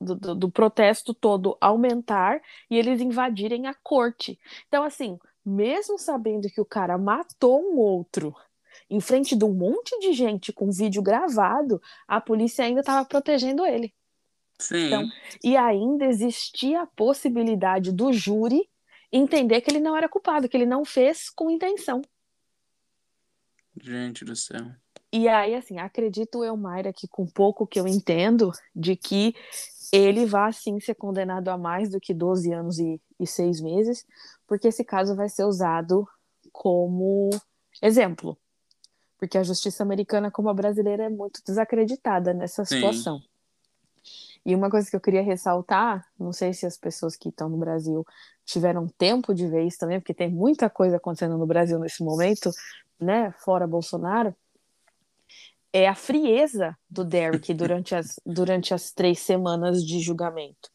do, 0.00 0.34
do 0.34 0.50
protesto 0.50 1.14
todo 1.14 1.56
aumentar 1.60 2.40
e 2.70 2.76
eles 2.76 3.00
invadirem 3.00 3.66
a 3.66 3.74
corte. 3.74 4.38
Então, 4.68 4.82
assim, 4.82 5.18
mesmo 5.44 5.98
sabendo 5.98 6.48
que 6.48 6.60
o 6.60 6.64
cara 6.64 6.98
matou 6.98 7.60
um 7.60 7.78
outro 7.78 8.34
em 8.90 9.00
frente 9.00 9.36
de 9.36 9.44
um 9.44 9.52
monte 9.52 9.98
de 10.00 10.12
gente 10.12 10.52
com 10.52 10.70
vídeo 10.70 11.02
gravado, 11.02 11.80
a 12.06 12.20
polícia 12.20 12.64
ainda 12.64 12.80
estava 12.80 13.06
protegendo 13.06 13.64
ele. 13.64 13.92
Sim. 14.58 14.86
Então, 14.86 15.08
e 15.44 15.56
ainda 15.56 16.06
existia 16.06 16.82
a 16.82 16.86
possibilidade 16.86 17.92
do 17.92 18.12
júri 18.12 18.68
entender 19.12 19.60
que 19.60 19.70
ele 19.70 19.80
não 19.80 19.96
era 19.96 20.08
culpado, 20.08 20.48
que 20.48 20.56
ele 20.56 20.66
não 20.66 20.84
fez 20.84 21.30
com 21.30 21.50
intenção. 21.50 22.02
Gente 23.80 24.24
do 24.24 24.34
céu. 24.34 24.74
E 25.12 25.28
aí, 25.28 25.54
assim, 25.54 25.78
acredito 25.78 26.44
eu, 26.44 26.56
Mayra, 26.56 26.92
que 26.92 27.06
com 27.08 27.26
pouco 27.26 27.66
que 27.66 27.78
eu 27.78 27.86
entendo, 27.86 28.52
de 28.74 28.96
que 28.96 29.34
ele 29.92 30.26
vai 30.26 30.52
sim 30.52 30.80
ser 30.80 30.94
condenado 30.94 31.48
a 31.48 31.56
mais 31.56 31.88
do 31.88 32.00
que 32.00 32.12
12 32.12 32.52
anos 32.52 32.78
e, 32.78 33.00
e 33.18 33.26
6 33.26 33.60
meses, 33.60 34.04
porque 34.46 34.68
esse 34.68 34.84
caso 34.84 35.14
vai 35.14 35.28
ser 35.28 35.44
usado 35.44 36.06
como 36.52 37.30
exemplo. 37.80 38.36
Porque 39.18 39.38
a 39.38 39.42
justiça 39.42 39.82
americana, 39.82 40.30
como 40.30 40.48
a 40.48 40.54
brasileira, 40.54 41.04
é 41.04 41.08
muito 41.08 41.40
desacreditada 41.44 42.34
nessa 42.34 42.64
sim. 42.64 42.76
situação. 42.76 43.22
E 44.44 44.54
uma 44.54 44.70
coisa 44.70 44.88
que 44.88 44.94
eu 44.94 45.00
queria 45.00 45.22
ressaltar, 45.22 46.06
não 46.18 46.32
sei 46.32 46.52
se 46.52 46.66
as 46.66 46.76
pessoas 46.76 47.16
que 47.16 47.30
estão 47.30 47.48
no 47.48 47.56
Brasil 47.56 48.06
tiveram 48.44 48.86
tempo 48.86 49.34
de 49.34 49.46
ver 49.48 49.64
isso 49.64 49.78
também, 49.78 49.98
porque 49.98 50.14
tem 50.14 50.30
muita 50.30 50.70
coisa 50.70 50.98
acontecendo 50.98 51.36
no 51.36 51.46
Brasil 51.46 51.78
nesse 51.80 52.04
momento, 52.04 52.52
né, 53.00 53.32
fora 53.38 53.66
Bolsonaro, 53.66 54.34
é 55.76 55.86
a 55.86 55.94
frieza 55.94 56.74
do 56.88 57.04
Derek 57.04 57.52
durante 57.52 57.94
as, 57.94 58.18
durante 58.24 58.72
as 58.72 58.92
três 58.92 59.18
semanas 59.18 59.84
de 59.84 60.00
julgamento. 60.00 60.70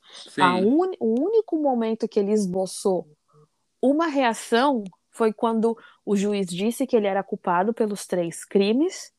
Un, 0.63 0.91
o 0.99 1.19
único 1.19 1.57
momento 1.57 2.07
que 2.07 2.19
ele 2.19 2.31
esboçou 2.31 3.07
uma 3.81 4.05
reação 4.05 4.83
foi 5.09 5.33
quando 5.33 5.75
o 6.05 6.15
juiz 6.15 6.45
disse 6.45 6.85
que 6.85 6.95
ele 6.95 7.07
era 7.07 7.23
culpado 7.23 7.73
pelos 7.73 8.05
três 8.05 8.45
crimes 8.45 9.11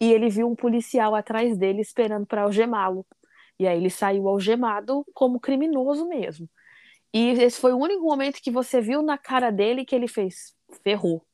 e 0.00 0.12
ele 0.12 0.28
viu 0.28 0.48
um 0.48 0.54
policial 0.54 1.16
atrás 1.16 1.58
dele 1.58 1.80
esperando 1.80 2.26
para 2.26 2.42
algemá-lo. 2.42 3.04
E 3.58 3.66
aí 3.66 3.76
ele 3.76 3.90
saiu 3.90 4.28
algemado 4.28 5.04
como 5.12 5.40
criminoso 5.40 6.06
mesmo. 6.06 6.48
E 7.12 7.30
esse 7.30 7.60
foi 7.60 7.72
o 7.72 7.78
único 7.78 8.04
momento 8.04 8.40
que 8.40 8.52
você 8.52 8.80
viu 8.80 9.02
na 9.02 9.18
cara 9.18 9.50
dele 9.50 9.84
que 9.84 9.96
ele 9.96 10.06
fez 10.06 10.54
ferrou. 10.84 11.24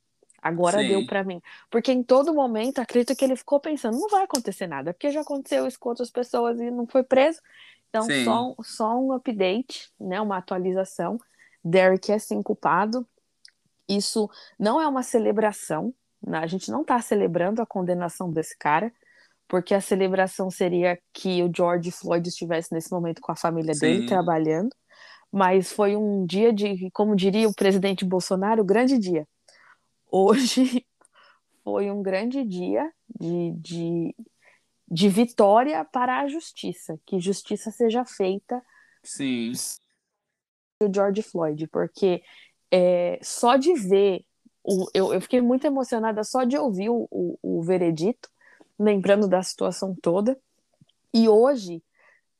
Agora 0.43 0.81
Sim. 0.81 0.89
deu 0.89 1.07
para 1.07 1.23
mim. 1.23 1.41
Porque 1.71 1.93
em 1.93 2.03
todo 2.03 2.33
momento, 2.33 2.79
acredito 2.79 3.15
que 3.17 3.25
ele 3.25 3.37
ficou 3.37 3.61
pensando, 3.61 3.99
não 3.99 4.09
vai 4.09 4.25
acontecer 4.25 4.67
nada, 4.67 4.93
porque 4.93 5.11
já 5.11 5.21
aconteceu 5.21 5.67
isso 5.67 5.79
com 5.79 5.91
outras 5.91 6.11
pessoas 6.11 6.59
e 6.59 6.71
não 6.71 6.87
foi 6.87 7.03
preso. 7.03 7.41
Então, 7.89 8.07
só, 8.25 8.55
só 8.63 8.99
um 8.99 9.13
update, 9.13 9.91
né, 10.01 10.21
uma 10.21 10.39
atualização. 10.39 11.19
Derek 11.63 12.11
é 12.11 12.19
sim 12.19 12.43
culpado. 12.43 13.07
Isso 13.89 14.31
não 14.59 14.81
é 14.81 14.87
uma 14.87 15.03
celebração, 15.03 15.93
né? 16.25 16.39
a 16.39 16.47
gente 16.47 16.71
não 16.71 16.83
está 16.83 17.01
celebrando 17.01 17.61
a 17.61 17.67
condenação 17.67 18.31
desse 18.31 18.57
cara, 18.57 18.93
porque 19.49 19.75
a 19.75 19.81
celebração 19.81 20.49
seria 20.49 20.97
que 21.13 21.43
o 21.43 21.51
George 21.55 21.91
Floyd 21.91 22.29
estivesse 22.29 22.73
nesse 22.73 22.93
momento 22.93 23.21
com 23.21 23.33
a 23.33 23.37
família 23.37 23.75
sim. 23.75 23.81
dele 23.81 24.07
trabalhando. 24.07 24.71
Mas 25.33 25.73
foi 25.73 25.97
um 25.97 26.25
dia 26.25 26.53
de, 26.53 26.89
como 26.93 27.17
diria 27.17 27.49
o 27.49 27.55
presidente 27.55 28.05
Bolsonaro, 28.05 28.65
grande 28.65 28.97
dia. 28.99 29.27
Hoje 30.11 30.85
foi 31.63 31.91
um 31.91 32.03
grande 32.03 32.45
dia 32.45 32.91
de, 33.19 33.53
de, 33.53 34.17
de 34.89 35.09
vitória 35.09 35.85
para 35.85 36.21
a 36.21 36.29
justiça, 36.29 36.99
que 37.07 37.21
justiça 37.21 37.71
seja 37.71 38.05
feita. 38.05 38.63
Sim. 39.03 39.53
O 40.83 40.93
George 40.93 41.23
Floyd, 41.23 41.67
porque 41.69 42.23
é, 42.71 43.19
só 43.23 43.57
de 43.57 43.75
ver, 43.75 44.25
o, 44.65 44.87
eu, 44.95 45.13
eu 45.13 45.21
fiquei 45.21 45.41
muito 45.41 45.67
emocionada 45.67 46.25
só 46.25 46.45
de 46.45 46.57
ouvir 46.57 46.89
o, 46.89 47.07
o, 47.11 47.39
o 47.43 47.63
veredito, 47.63 48.29
lembrando 48.79 49.29
da 49.29 49.43
situação 49.43 49.95
toda. 49.95 50.39
E 51.13 51.29
hoje 51.29 51.83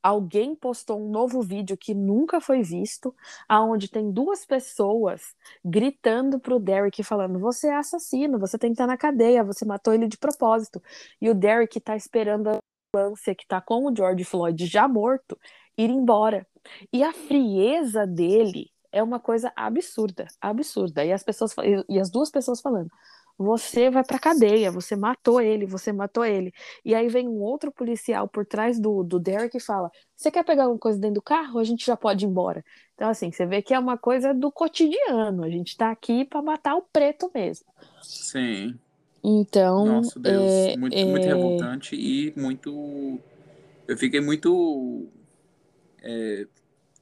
alguém 0.03 0.55
postou 0.55 0.99
um 0.99 1.09
novo 1.09 1.41
vídeo 1.41 1.77
que 1.77 1.93
nunca 1.93 2.41
foi 2.41 2.61
visto, 2.61 3.15
aonde 3.47 3.89
tem 3.89 4.11
duas 4.11 4.45
pessoas 4.45 5.35
gritando 5.63 6.39
pro 6.39 6.59
Derek 6.59 7.03
falando: 7.03 7.39
"Você 7.39 7.67
é 7.67 7.75
assassino, 7.75 8.39
você 8.39 8.57
tem 8.57 8.71
que 8.71 8.75
estar 8.75 8.87
na 8.87 8.97
cadeia, 8.97 9.43
você 9.43 9.65
matou 9.65 9.93
ele 9.93 10.07
de 10.07 10.17
propósito". 10.17 10.81
E 11.21 11.29
o 11.29 11.35
Derek 11.35 11.79
tá 11.79 11.95
esperando 11.95 12.49
a 12.49 12.59
ambulância 12.95 13.35
que 13.35 13.47
tá 13.47 13.61
com 13.61 13.85
o 13.85 13.95
George 13.95 14.23
Floyd 14.23 14.65
já 14.65 14.87
morto 14.87 15.37
ir 15.77 15.89
embora. 15.89 16.47
E 16.93 17.03
a 17.03 17.13
frieza 17.13 18.05
dele 18.05 18.69
é 18.91 19.01
uma 19.01 19.19
coisa 19.19 19.51
absurda, 19.55 20.27
absurda. 20.39 21.05
E 21.05 21.11
as 21.13 21.23
pessoas 21.23 21.55
e 21.89 21.99
as 21.99 22.09
duas 22.09 22.29
pessoas 22.29 22.61
falando: 22.61 22.89
você 23.41 23.89
vai 23.89 24.03
pra 24.03 24.19
cadeia, 24.19 24.71
você 24.71 24.95
matou 24.95 25.41
ele, 25.41 25.65
você 25.65 25.91
matou 25.91 26.23
ele. 26.23 26.53
E 26.85 26.93
aí 26.93 27.07
vem 27.07 27.27
um 27.27 27.41
outro 27.41 27.71
policial 27.71 28.27
por 28.27 28.45
trás 28.45 28.79
do, 28.79 29.03
do 29.03 29.19
Derek 29.19 29.57
e 29.57 29.59
fala: 29.59 29.91
Você 30.15 30.29
quer 30.29 30.43
pegar 30.43 30.63
alguma 30.63 30.79
coisa 30.79 30.99
dentro 30.99 31.15
do 31.15 31.21
carro? 31.21 31.59
A 31.59 31.63
gente 31.63 31.85
já 31.85 31.97
pode 31.97 32.25
ir 32.25 32.29
embora. 32.29 32.63
Então, 32.93 33.09
assim, 33.09 33.31
você 33.31 33.45
vê 33.45 33.61
que 33.61 33.73
é 33.73 33.79
uma 33.79 33.97
coisa 33.97 34.33
do 34.33 34.51
cotidiano. 34.51 35.43
A 35.43 35.49
gente 35.49 35.75
tá 35.75 35.89
aqui 35.89 36.23
para 36.23 36.41
matar 36.41 36.75
o 36.75 36.83
preto 36.83 37.31
mesmo. 37.33 37.65
Sim. 38.01 38.77
Então. 39.23 39.85
Nossa, 39.85 40.19
Deus. 40.19 40.51
É, 40.51 40.77
muito, 40.77 40.95
é... 40.95 41.05
muito 41.05 41.25
revoltante 41.25 41.95
e 41.95 42.33
muito. 42.39 43.19
Eu 43.87 43.97
fiquei 43.97 44.21
muito. 44.21 45.07
É, 46.03 46.47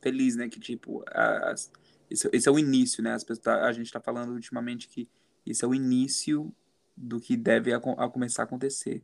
feliz, 0.01 0.35
né? 0.35 0.47
Que, 0.47 0.59
tipo, 0.59 1.03
as... 1.11 1.71
esse, 2.09 2.29
esse, 2.31 2.47
é 2.47 2.51
o 2.51 2.59
início, 2.59 3.03
né? 3.03 3.13
As 3.13 3.23
pessoas, 3.23 3.43
tá, 3.43 3.65
a 3.65 3.71
gente 3.71 3.91
tá 3.91 3.99
falando 3.99 4.33
ultimamente 4.33 4.87
que 4.87 5.07
esse 5.45 5.63
é 5.63 5.67
o 5.67 5.73
início 5.73 6.51
do 6.95 7.19
que 7.19 7.37
deve 7.37 7.73
a, 7.73 7.77
a 7.77 8.09
começar 8.09 8.43
a 8.43 8.45
acontecer. 8.45 9.03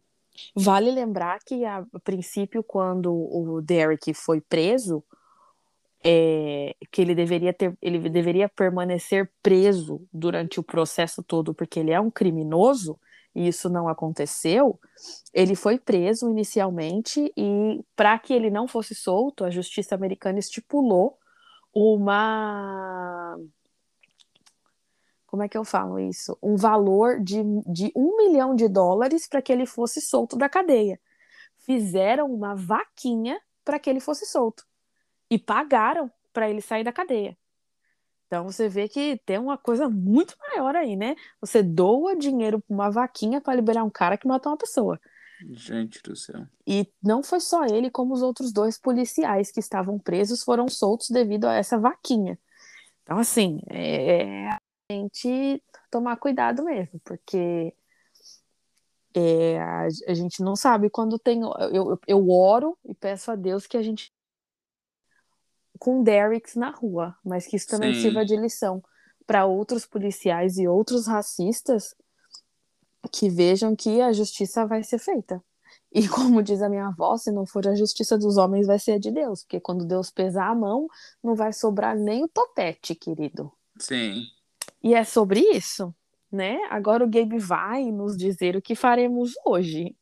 Vale 0.53 0.91
lembrar 0.91 1.39
que, 1.45 1.63
a, 1.63 1.85
a 1.93 1.99
princípio, 1.99 2.61
quando 2.61 3.13
o 3.13 3.61
Derek 3.61 4.13
foi 4.13 4.41
preso, 4.41 5.03
é, 6.03 6.75
que 6.91 7.01
ele 7.01 7.15
deveria 7.15 7.53
ter, 7.53 7.75
ele 7.81 8.09
deveria 8.09 8.49
permanecer 8.49 9.31
preso 9.41 10.05
durante 10.13 10.59
o 10.59 10.63
processo 10.63 11.23
todo, 11.23 11.53
porque 11.53 11.79
ele 11.79 11.91
é 11.91 11.99
um 11.99 12.11
criminoso, 12.11 12.99
e 13.33 13.47
isso 13.47 13.69
não 13.69 13.87
aconteceu. 13.87 14.79
Ele 15.33 15.55
foi 15.55 15.79
preso 15.79 16.29
inicialmente, 16.29 17.31
e 17.35 17.83
para 17.95 18.19
que 18.19 18.33
ele 18.33 18.49
não 18.49 18.67
fosse 18.67 18.93
solto, 18.93 19.43
a 19.43 19.49
justiça 19.49 19.95
americana 19.95 20.37
estipulou 20.37 21.17
uma 21.73 23.37
como 25.35 25.43
é 25.43 25.49
que 25.49 25.57
eu 25.57 25.65
falo 25.65 25.99
isso? 25.99 26.37
Um 26.41 26.55
valor 26.55 27.21
de, 27.21 27.43
de 27.67 27.91
um 27.93 28.15
milhão 28.15 28.55
de 28.55 28.69
dólares 28.69 29.27
para 29.27 29.41
que 29.41 29.51
ele 29.51 29.65
fosse 29.65 29.99
solto 29.99 30.37
da 30.37 30.47
cadeia. 30.47 30.97
Fizeram 31.57 32.33
uma 32.33 32.55
vaquinha 32.55 33.37
para 33.65 33.77
que 33.77 33.89
ele 33.89 33.99
fosse 33.99 34.25
solto. 34.25 34.65
E 35.29 35.37
pagaram 35.37 36.09
para 36.31 36.49
ele 36.49 36.61
sair 36.61 36.85
da 36.85 36.93
cadeia. 36.93 37.37
Então 38.27 38.45
você 38.45 38.69
vê 38.69 38.87
que 38.87 39.21
tem 39.25 39.37
uma 39.37 39.57
coisa 39.57 39.89
muito 39.89 40.37
maior 40.39 40.73
aí, 40.73 40.95
né? 40.95 41.17
Você 41.41 41.61
doa 41.61 42.15
dinheiro 42.15 42.61
para 42.61 42.73
uma 42.73 42.89
vaquinha 42.89 43.41
para 43.41 43.55
liberar 43.55 43.83
um 43.83 43.89
cara 43.89 44.17
que 44.17 44.25
matou 44.25 44.53
uma 44.53 44.57
pessoa. 44.57 44.97
Gente 45.51 46.01
do 46.01 46.15
céu. 46.15 46.45
E 46.65 46.89
não 47.03 47.21
foi 47.21 47.41
só 47.41 47.65
ele, 47.65 47.91
como 47.91 48.13
os 48.13 48.21
outros 48.21 48.53
dois 48.53 48.77
policiais 48.77 49.51
que 49.51 49.59
estavam 49.59 49.99
presos 49.99 50.43
foram 50.43 50.69
soltos 50.69 51.09
devido 51.09 51.43
a 51.43 51.55
essa 51.55 51.77
vaquinha. 51.77 52.39
Então, 53.03 53.19
assim, 53.19 53.59
é, 53.69 54.47
gente 54.91 55.63
tomar 55.89 56.17
cuidado 56.17 56.63
mesmo, 56.63 56.99
porque 57.03 57.73
é, 59.13 59.59
a, 59.59 59.87
a, 60.07 60.13
gente 60.13 60.43
não 60.43 60.55
sabe 60.55 60.89
quando 60.89 61.17
tem. 61.17 61.41
Eu, 61.41 61.71
eu, 61.71 61.99
eu, 62.07 62.29
oro 62.29 62.77
e 62.85 62.93
peço 62.93 63.31
a 63.31 63.35
Deus 63.35 63.65
que 63.65 63.77
a 63.77 63.81
gente. 63.81 64.11
com 65.79 66.03
Derricks 66.03 66.55
na 66.55 66.69
rua, 66.69 67.15
mas 67.23 67.47
que 67.47 67.55
isso 67.55 67.67
também 67.67 67.93
Sim. 67.93 68.01
sirva 68.01 68.25
de 68.25 68.35
lição 68.35 68.83
para 69.25 69.45
outros 69.45 69.85
policiais 69.85 70.57
e 70.57 70.67
outros 70.67 71.07
racistas 71.07 71.95
que 73.11 73.29
vejam 73.29 73.75
que 73.75 74.01
a 74.01 74.13
justiça 74.13 74.67
vai 74.67 74.83
ser 74.83 74.99
feita. 74.99 75.43
E 75.91 76.07
como 76.09 76.43
diz 76.43 76.61
a 76.61 76.69
minha 76.69 76.87
avó, 76.87 77.17
se 77.17 77.31
não 77.31 77.45
for 77.45 77.67
a 77.67 77.75
justiça 77.75 78.17
dos 78.17 78.37
homens, 78.37 78.67
vai 78.67 78.77
ser 78.77 78.93
a 78.93 78.99
de 78.99 79.11
Deus, 79.11 79.43
porque 79.43 79.59
quando 79.59 79.85
Deus 79.85 80.11
pesar 80.11 80.49
a 80.49 80.55
mão, 80.55 80.87
não 81.23 81.35
vai 81.35 81.51
sobrar 81.51 81.97
nem 81.97 82.23
o 82.23 82.27
topete, 82.27 82.93
querido. 82.93 83.51
Sim. 83.79 84.25
E 84.83 84.93
é 84.93 85.03
sobre 85.03 85.39
isso, 85.39 85.93
né? 86.31 86.57
Agora 86.69 87.03
o 87.03 87.09
Gabe 87.09 87.39
vai 87.39 87.91
nos 87.91 88.15
dizer 88.15 88.55
o 88.55 88.61
que 88.61 88.75
faremos 88.75 89.33
hoje. 89.45 89.95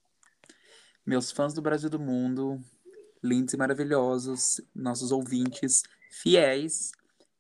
Meus 1.05 1.31
fãs 1.31 1.53
do 1.53 1.61
Brasil 1.61 1.89
do 1.89 1.99
mundo, 1.99 2.59
lindos 3.21 3.53
e 3.53 3.57
maravilhosos, 3.57 4.61
nossos 4.73 5.11
ouvintes 5.11 5.83
fiéis, 6.09 6.91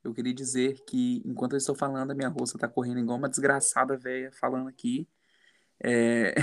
eu 0.03 0.13
queria 0.13 0.33
dizer 0.33 0.83
que 0.85 1.21
enquanto 1.25 1.53
eu 1.53 1.57
estou 1.57 1.73
falando, 1.73 2.11
a 2.11 2.15
minha 2.15 2.27
roça 2.27 2.57
está 2.57 2.67
correndo 2.67 2.99
igual 2.99 3.17
uma 3.17 3.29
desgraçada 3.29 3.95
velha 3.95 4.33
falando 4.33 4.67
aqui. 4.67 5.07
É... 5.81 6.35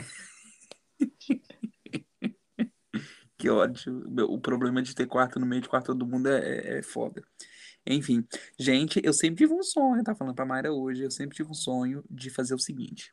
que 3.36 3.50
ódio. 3.50 4.02
O 4.30 4.40
problema 4.40 4.80
de 4.80 4.94
ter 4.94 5.06
quarto 5.06 5.38
no 5.38 5.44
meio 5.44 5.60
de 5.60 5.68
quarto 5.68 5.94
do 5.94 6.06
mundo 6.06 6.30
é, 6.30 6.78
é 6.78 6.82
foda. 6.82 7.22
Enfim, 7.86 8.24
gente, 8.58 9.00
eu 9.02 9.12
sempre 9.12 9.38
tive 9.38 9.54
um 9.54 9.62
sonho, 9.62 10.02
tá 10.04 10.14
falando 10.14 10.34
pra 10.34 10.44
Mayra 10.44 10.72
hoje, 10.72 11.02
eu 11.02 11.10
sempre 11.10 11.36
tive 11.36 11.50
um 11.50 11.54
sonho 11.54 12.04
de 12.10 12.30
fazer 12.30 12.54
o 12.54 12.58
seguinte. 12.58 13.12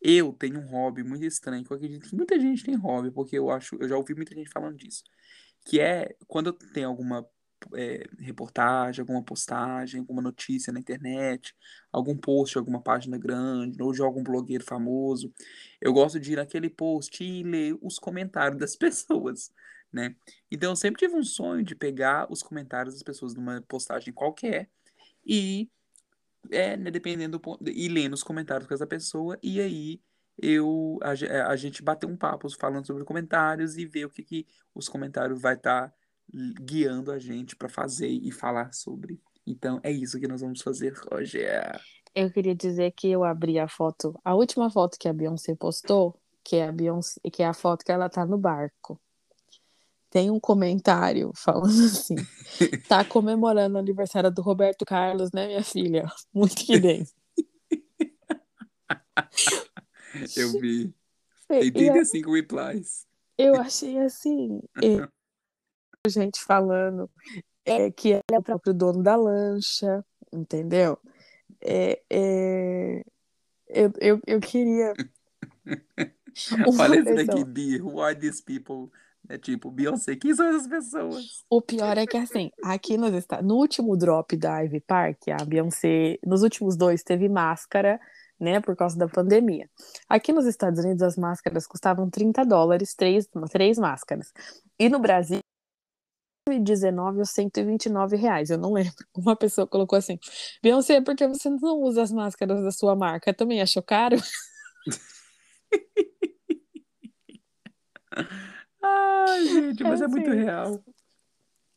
Eu 0.00 0.32
tenho 0.32 0.58
um 0.58 0.66
hobby 0.66 1.02
muito 1.02 1.24
estranho, 1.24 1.64
que 1.64 1.72
eu 1.72 1.76
acredito 1.76 2.08
que 2.08 2.16
muita 2.16 2.38
gente 2.38 2.64
tem 2.64 2.74
hobby, 2.76 3.10
porque 3.10 3.38
eu 3.38 3.50
acho, 3.50 3.76
eu 3.80 3.88
já 3.88 3.96
ouvi 3.96 4.14
muita 4.14 4.34
gente 4.34 4.50
falando 4.50 4.76
disso. 4.76 5.04
Que 5.64 5.80
é 5.80 6.14
quando 6.26 6.48
eu 6.48 6.52
tenho 6.52 6.88
alguma 6.88 7.26
é, 7.74 8.04
reportagem, 8.18 9.00
alguma 9.00 9.22
postagem, 9.22 10.00
alguma 10.00 10.20
notícia 10.22 10.72
na 10.72 10.80
internet, 10.80 11.54
algum 11.92 12.16
post, 12.16 12.58
alguma 12.58 12.82
página 12.82 13.16
grande, 13.18 13.82
ou 13.82 13.92
de 13.92 14.02
algum 14.02 14.22
blogueiro 14.22 14.64
famoso, 14.64 15.32
eu 15.80 15.92
gosto 15.92 16.18
de 16.18 16.32
ir 16.32 16.36
naquele 16.36 16.68
post 16.68 17.22
e 17.22 17.42
ler 17.42 17.78
os 17.80 17.98
comentários 17.98 18.58
das 18.58 18.74
pessoas 18.76 19.52
né? 19.92 20.16
Então 20.50 20.70
eu 20.70 20.76
sempre 20.76 21.00
tive 21.00 21.14
um 21.14 21.22
sonho 21.22 21.62
de 21.62 21.74
pegar 21.74 22.26
os 22.30 22.42
comentários 22.42 22.94
das 22.94 23.02
pessoas 23.02 23.34
numa 23.34 23.60
postagem 23.62 24.12
qualquer 24.12 24.70
e 25.24 25.70
é, 26.50 26.76
né, 26.76 26.90
dependendo 26.90 27.32
do 27.32 27.40
ponto, 27.40 27.68
e 27.68 27.88
lendo 27.88 28.14
os 28.14 28.22
comentários 28.22 28.66
com 28.66 28.74
essa 28.74 28.86
pessoa 28.86 29.38
e 29.42 29.60
aí 29.60 30.00
eu 30.38 30.98
a, 31.02 31.10
a 31.48 31.56
gente 31.56 31.82
bater 31.82 32.06
um 32.06 32.16
papo 32.16 32.48
falando 32.58 32.86
sobre 32.86 33.04
comentários 33.04 33.76
e 33.76 33.84
ver 33.84 34.06
o 34.06 34.10
que, 34.10 34.22
que 34.22 34.46
os 34.74 34.88
comentários 34.88 35.40
vai 35.40 35.54
estar 35.54 35.88
tá 35.88 35.94
guiando 36.62 37.12
a 37.12 37.18
gente 37.18 37.54
para 37.54 37.68
fazer 37.68 38.08
e 38.08 38.32
falar 38.32 38.72
sobre. 38.72 39.20
Então 39.46 39.78
é 39.82 39.90
isso 39.90 40.18
que 40.18 40.26
nós 40.26 40.40
vamos 40.40 40.62
fazer 40.62 40.94
hoje. 41.12 41.40
Eu 42.14 42.30
queria 42.30 42.54
dizer 42.54 42.92
que 42.92 43.10
eu 43.10 43.24
abri 43.24 43.58
a 43.58 43.68
foto, 43.68 44.18
a 44.24 44.34
última 44.34 44.70
foto 44.70 44.98
que 44.98 45.08
a 45.08 45.12
Beyoncé 45.12 45.54
postou, 45.54 46.18
que 46.42 46.56
é 46.56 46.68
a 46.68 46.72
Beyoncé, 46.72 47.20
que 47.30 47.42
é 47.42 47.46
a 47.46 47.54
foto 47.54 47.84
que 47.84 47.92
ela 47.92 48.08
tá 48.08 48.24
no 48.24 48.38
barco 48.38 49.00
tem 50.12 50.30
um 50.30 50.38
comentário 50.38 51.32
falando 51.34 51.72
assim: 51.84 52.14
tá 52.86 53.04
comemorando 53.04 53.76
o 53.76 53.78
aniversário 53.78 54.30
do 54.30 54.42
Roberto 54.42 54.84
Carlos, 54.84 55.32
né, 55.32 55.46
minha 55.46 55.64
filha? 55.64 56.06
Muito 56.32 56.54
que 56.54 56.78
bem. 56.78 57.04
Eu 60.36 60.52
vi. 60.60 60.94
Tem 61.48 61.72
35 61.72 62.28
eu, 62.28 62.34
replies. 62.34 63.06
Eu 63.38 63.56
achei 63.56 63.98
assim, 63.98 64.60
é, 64.76 65.08
gente 66.06 66.42
falando 66.42 67.10
é, 67.64 67.90
que 67.90 68.10
ele 68.10 68.22
é 68.30 68.38
o 68.38 68.42
próprio 68.42 68.74
dono 68.74 69.02
da 69.02 69.16
lancha, 69.16 70.04
entendeu? 70.30 70.98
É, 71.62 72.02
é, 72.10 73.04
eu, 73.68 73.92
eu, 74.00 74.20
eu 74.26 74.40
queria. 74.40 74.92
Olha 76.78 76.98
esse 76.98 77.24
daqui, 77.24 77.44
B. 77.44 77.80
Who 77.80 78.00
are 78.00 78.14
these 78.14 78.42
people? 78.42 78.90
É 79.28 79.38
tipo, 79.38 79.70
Beyoncé, 79.70 80.16
quem 80.16 80.34
são 80.34 80.48
essas 80.48 80.66
pessoas? 80.66 81.44
O 81.48 81.62
pior 81.62 81.96
é 81.96 82.06
que, 82.06 82.16
assim, 82.16 82.50
aqui 82.64 82.96
nos 82.96 83.14
Estados 83.14 83.46
no 83.46 83.54
último 83.54 83.96
drop 83.96 84.36
da 84.36 84.60
Ivy 84.60 84.80
Park, 84.80 85.28
a 85.28 85.44
Beyoncé, 85.44 86.18
nos 86.26 86.42
últimos 86.42 86.76
dois, 86.76 87.02
teve 87.02 87.28
máscara, 87.28 88.00
né, 88.38 88.60
por 88.60 88.76
causa 88.76 88.98
da 88.98 89.08
pandemia. 89.08 89.70
Aqui 90.08 90.32
nos 90.32 90.46
Estados 90.46 90.80
Unidos, 90.80 91.02
as 91.02 91.16
máscaras 91.16 91.66
custavam 91.66 92.10
30 92.10 92.44
dólares, 92.44 92.94
três, 92.94 93.28
três 93.50 93.78
máscaras. 93.78 94.32
E 94.78 94.88
no 94.88 94.98
Brasil, 94.98 95.38
119 96.48 97.20
ou 97.20 97.24
129 97.24 98.16
reais, 98.16 98.50
eu 98.50 98.58
não 98.58 98.72
lembro. 98.72 98.92
Uma 99.16 99.36
pessoa 99.36 99.66
colocou 99.66 99.96
assim: 99.96 100.18
Beyoncé, 100.62 101.00
por 101.00 101.14
que 101.14 101.26
você 101.28 101.48
não 101.48 101.80
usa 101.80 102.02
as 102.02 102.10
máscaras 102.10 102.62
da 102.62 102.72
sua 102.72 102.96
marca? 102.96 103.32
Também 103.32 103.62
achou 103.62 103.82
caro? 103.82 104.16
Ai, 108.82 109.46
gente, 109.46 109.84
mas 109.84 110.00
é, 110.02 110.08
muito 110.08 110.30
assim, 110.30 110.38
real. 110.40 110.84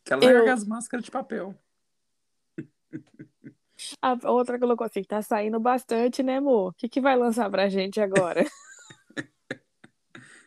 Que 0.04 0.12
ela 0.12 0.24
eu- 0.24 0.34
larga 0.38 0.54
as 0.54 0.64
máscaras 0.64 1.04
de 1.04 1.10
papel. 1.10 1.54
A 4.00 4.30
outra 4.30 4.58
colocou 4.58 4.86
assim: 4.86 5.02
tá 5.02 5.20
saindo 5.22 5.60
bastante, 5.60 6.22
né, 6.22 6.38
amor? 6.38 6.70
O 6.70 6.72
que, 6.74 6.88
que 6.88 7.00
vai 7.00 7.16
lançar 7.16 7.50
pra 7.50 7.68
gente 7.68 8.00
agora? 8.00 8.44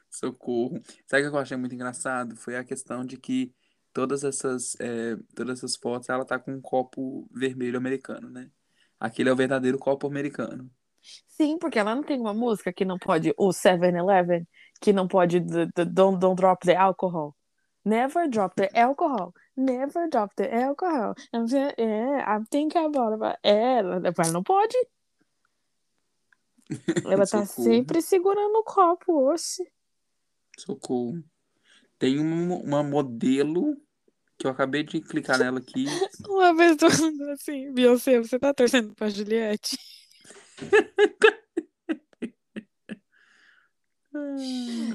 Socorro. 0.09 0.81
Sabe 1.05 1.25
o 1.27 1.29
que 1.29 1.35
eu 1.35 1.39
achei 1.39 1.55
muito 1.55 1.75
engraçado? 1.75 2.35
Foi 2.35 2.55
a 2.57 2.63
questão 2.63 3.05
de 3.05 3.17
que 3.17 3.53
todas 3.93 4.23
essas, 4.23 4.75
é, 4.79 5.15
todas 5.35 5.59
essas 5.59 5.75
fotos, 5.75 6.09
ela 6.09 6.25
tá 6.25 6.37
com 6.39 6.51
um 6.51 6.61
copo 6.61 7.27
vermelho 7.31 7.77
americano, 7.77 8.29
né? 8.29 8.49
Aquele 8.99 9.29
é 9.29 9.33
o 9.33 9.35
verdadeiro 9.35 9.77
copo 9.77 10.07
americano. 10.07 10.69
Sim, 11.27 11.57
porque 11.57 11.79
ela 11.79 11.95
não 11.95 12.03
tem 12.03 12.19
uma 12.19 12.33
música 12.33 12.73
que 12.73 12.83
não 12.83 12.97
pode, 12.97 13.33
o 13.37 13.53
7-Eleven, 13.53 14.45
que 14.79 14.93
não 14.93 15.07
pode, 15.07 15.39
don't, 15.39 16.19
don't 16.19 16.35
drop 16.35 16.65
the 16.65 16.75
alcohol. 16.75 17.35
Never 17.85 18.27
drop 18.29 18.55
the 18.55 18.69
alcohol. 18.73 19.33
Never 19.55 20.09
drop 20.09 20.33
the 20.35 20.49
alcohol. 20.53 21.15
I'm, 21.33 21.47
thi- 21.47 21.73
é, 21.77 22.23
I'm 22.27 22.45
thinking 22.49 22.85
about 22.85 23.23
it. 23.23 23.39
É, 23.43 23.79
ela, 23.79 23.95
ela 23.95 24.31
não 24.31 24.43
pode. 24.43 24.75
Ela 27.03 27.25
tá 27.25 27.45
sempre 27.45 27.99
segurando 27.99 28.55
o 28.57 28.63
copo, 28.63 29.31
oxe. 29.31 29.63
Socorro. 30.55 31.23
Tem 31.97 32.19
uma, 32.19 32.55
uma 32.57 32.83
modelo 32.83 33.75
que 34.37 34.45
eu 34.45 34.51
acabei 34.51 34.83
de 34.83 35.01
clicar 35.01 35.39
nela 35.39 35.59
aqui. 35.59 35.85
Uma 36.29 36.53
vez 36.55 36.77
tu 36.77 36.85
assim, 37.31 37.73
Beyoncé, 37.73 38.19
você 38.19 38.37
tá 38.37 38.53
torcendo 38.53 38.93
pra 38.93 39.09
Juliette? 39.09 39.77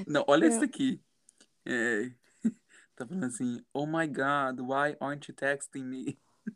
Não, 0.07 0.23
olha 0.27 0.45
esse 0.45 0.63
aqui. 0.63 1.01
É, 1.65 2.11
tá 2.95 3.05
falando 3.05 3.25
assim, 3.25 3.63
oh 3.73 3.85
my 3.85 4.07
God, 4.07 4.59
why 4.59 4.95
aren't 4.99 5.27
you 5.29 5.35
texting 5.35 5.83
me? 5.83 6.17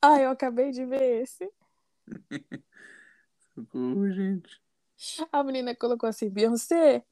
Ah, 0.00 0.20
eu 0.20 0.30
acabei 0.30 0.70
de 0.70 0.86
ver 0.86 1.22
esse. 1.22 1.50
Socorro, 3.52 4.08
gente. 4.12 4.62
A 5.32 5.42
menina 5.42 5.74
colocou 5.74 6.08
assim, 6.08 6.30
Beyoncé, 6.30 7.04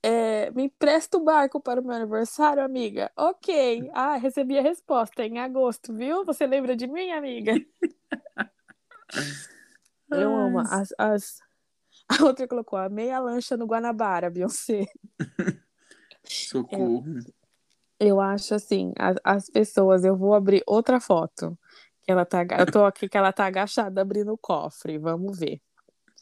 é, 0.00 0.50
me 0.52 0.64
empresta 0.64 1.16
o 1.16 1.24
barco 1.24 1.60
para 1.60 1.80
o 1.80 1.84
meu 1.84 1.96
aniversário, 1.96 2.62
amiga. 2.62 3.10
Ok. 3.16 3.90
Ah, 3.92 4.16
recebi 4.16 4.56
a 4.56 4.62
resposta 4.62 5.24
em 5.24 5.40
agosto, 5.40 5.92
viu? 5.92 6.24
Você 6.24 6.46
lembra 6.46 6.76
de 6.76 6.86
mim, 6.86 7.10
amiga? 7.10 7.54
Eu 10.10 10.34
amo. 10.36 10.60
As, 10.60 10.94
as... 10.96 11.40
A 12.20 12.24
outra 12.24 12.48
colocou 12.48 12.78
a 12.78 12.88
meia 12.88 13.18
lancha 13.18 13.56
no 13.56 13.66
Guanabara, 13.66 14.30
Beyoncé. 14.30 14.86
socorro. 16.24 17.04
Eu 18.00 18.20
acho 18.20 18.54
assim, 18.54 18.92
as, 18.98 19.16
as 19.24 19.50
pessoas, 19.50 20.04
eu 20.04 20.16
vou 20.16 20.34
abrir 20.34 20.62
outra 20.66 21.00
foto. 21.00 21.58
Que 22.02 22.12
ela 22.12 22.24
tá, 22.24 22.46
eu 22.58 22.70
tô 22.70 22.84
aqui 22.84 23.08
que 23.08 23.18
ela 23.18 23.32
tá 23.32 23.44
agachada 23.44 24.00
abrindo 24.00 24.32
o 24.32 24.38
cofre. 24.38 24.98
Vamos 24.98 25.38
ver. 25.38 25.60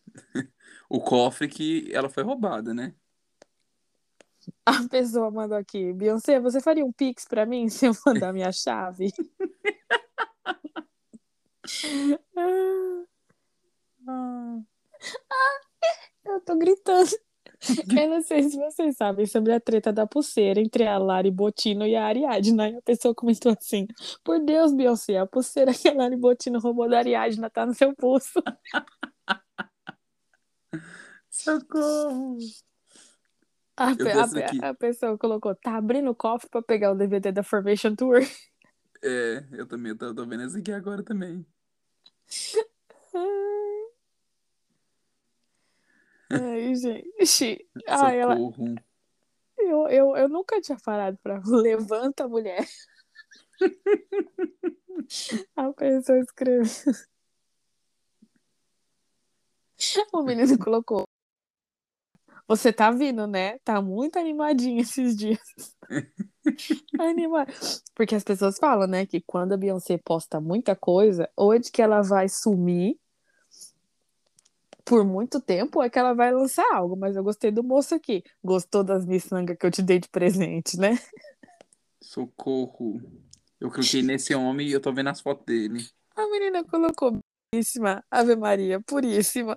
O 0.89 1.01
cofre 1.01 1.49
que 1.49 1.91
ela 1.93 2.09
foi 2.09 2.23
roubada, 2.23 2.73
né? 2.73 2.95
A 4.65 4.89
pessoa 4.89 5.33
mandou 5.33 5.59
aqui, 5.59 5.93
Beyoncé, 5.93 6.39
você 6.39 6.61
faria 6.61 6.85
um 6.85 6.93
pix 6.93 7.25
pra 7.25 7.45
mim 7.45 7.69
se 7.69 7.87
eu 7.87 7.93
mandar 8.07 8.33
minha 8.33 8.53
chave? 8.53 9.13
Ah, 14.07 14.63
Eu 16.25 16.41
tô 16.41 16.57
gritando. 16.57 17.11
Eu 18.01 18.09
não 18.09 18.23
sei 18.23 18.43
se 18.43 18.57
vocês 18.57 18.97
sabem 18.97 19.27
sobre 19.27 19.53
a 19.53 19.61
treta 19.61 19.93
da 19.93 20.07
pulseira 20.07 20.61
entre 20.61 20.87
a 20.87 20.99
Lari 20.99 21.31
Botino 21.31 21.87
e 21.87 21.95
a 21.95 22.05
Ariadna. 22.05 22.69
E 22.69 22.77
a 22.77 22.83
pessoa 22.83 23.15
comentou 23.15 23.53
assim: 23.53 23.87
Por 24.25 24.41
Deus, 24.41 24.73
Beyoncé, 24.73 25.17
a 25.19 25.27
pulseira 25.27 25.73
que 25.73 25.89
a 25.89 25.95
Lari 25.95 26.17
Botino 26.17 26.59
roubou 26.59 26.89
da 26.89 26.99
Ariadna 26.99 27.49
tá 27.49 27.65
no 27.65 27.75
seu 27.75 27.95
pulso. 27.95 28.43
socorro. 31.31 32.39
A, 33.77 33.89
a, 33.89 34.71
a 34.71 34.75
pessoa 34.75 35.19
colocou: 35.19 35.55
Tá 35.55 35.77
abrindo 35.77 36.11
o 36.11 36.15
cofre 36.15 36.49
pra 36.51 36.63
pegar 36.63 36.93
o 36.93 36.97
DVD 36.97 37.33
da 37.33 37.43
Formation 37.43 37.95
Tour. 37.95 38.21
É, 39.03 39.45
eu 39.53 39.67
também 39.67 39.95
tô, 39.97 40.15
tô 40.15 40.27
vendo 40.27 40.45
esse 40.45 40.59
aqui 40.59 40.73
agora 40.73 41.03
também. 41.03 41.47
Ai, 46.31 46.75
gente. 46.75 47.69
Ai, 47.89 48.19
ela, 48.19 48.37
eu, 49.59 49.89
eu, 49.89 50.17
eu 50.17 50.29
nunca 50.29 50.61
tinha 50.61 50.79
parado 50.79 51.19
pra 51.23 51.41
levanta, 51.47 52.29
mulher. 52.29 52.67
A 55.55 55.73
pessoa 55.73 56.19
escreveu. 56.19 56.65
O 60.13 60.23
menino 60.23 60.59
colocou. 60.59 61.05
Você 62.49 62.73
tá 62.73 62.91
vindo, 62.91 63.27
né? 63.27 63.59
Tá 63.59 63.83
muito 63.83 64.19
animadinho 64.19 64.81
esses 64.81 65.17
dias. 65.17 65.41
Animado. 66.99 67.53
Porque 67.95 68.15
as 68.15 68.23
pessoas 68.23 68.57
falam, 68.59 68.87
né, 68.87 69.05
que 69.05 69.21
quando 69.21 69.53
a 69.53 69.57
Beyoncé 69.57 69.99
posta 69.99 70.41
muita 70.41 70.77
coisa, 70.77 71.29
ou 71.37 71.53
é 71.53 71.59
de 71.59 71.71
que 71.71 71.83
ela 71.83 72.03
vai 72.03 72.29
sumir 72.29 72.99
por 74.87 75.05
muito 75.05 75.41
tempo, 75.41 75.83
é 75.83 75.91
que 75.91 75.99
ela 75.99 76.15
vai 76.15 76.33
lançar 76.33 76.65
algo. 76.73 76.97
Mas 76.97 77.17
eu 77.17 77.25
gostei 77.25 77.51
do 77.51 77.65
moço 77.65 77.95
aqui. 77.95 78.23
Gostou 78.43 78.85
das 78.85 79.05
miçangas 79.05 79.59
que 79.59 79.67
eu 79.67 79.71
te 79.71 79.83
dei 79.83 79.99
de 79.99 80.09
presente, 80.09 80.79
né? 80.79 80.97
Socorro. 82.01 83.03
Eu 83.61 83.71
cliquei 83.71 84.01
nesse 84.03 84.35
homem 84.35 84.69
e 84.69 84.73
eu 84.73 84.81
tô 84.81 84.93
vendo 84.93 85.09
as 85.09 85.21
fotos 85.21 85.45
dele. 85.45 85.85
A 86.15 86.27
menina 86.31 86.65
colocou 86.65 87.19
puríssima, 87.51 88.03
Ave 88.11 88.37
Maria, 88.37 88.81
puríssima. 88.81 89.57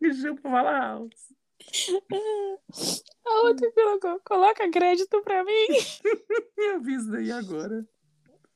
Deixa 0.00 0.28
eu 0.28 0.36
falar 0.36 0.92
alto. 0.92 1.16
A 3.26 3.46
outra 3.46 3.72
colocou, 3.72 4.20
coloca 4.24 4.70
crédito 4.70 5.22
pra 5.22 5.44
mim. 5.44 5.66
Eu 6.56 6.80
vi 6.80 6.94
isso 6.94 7.10
daí 7.10 7.30
agora. 7.30 7.86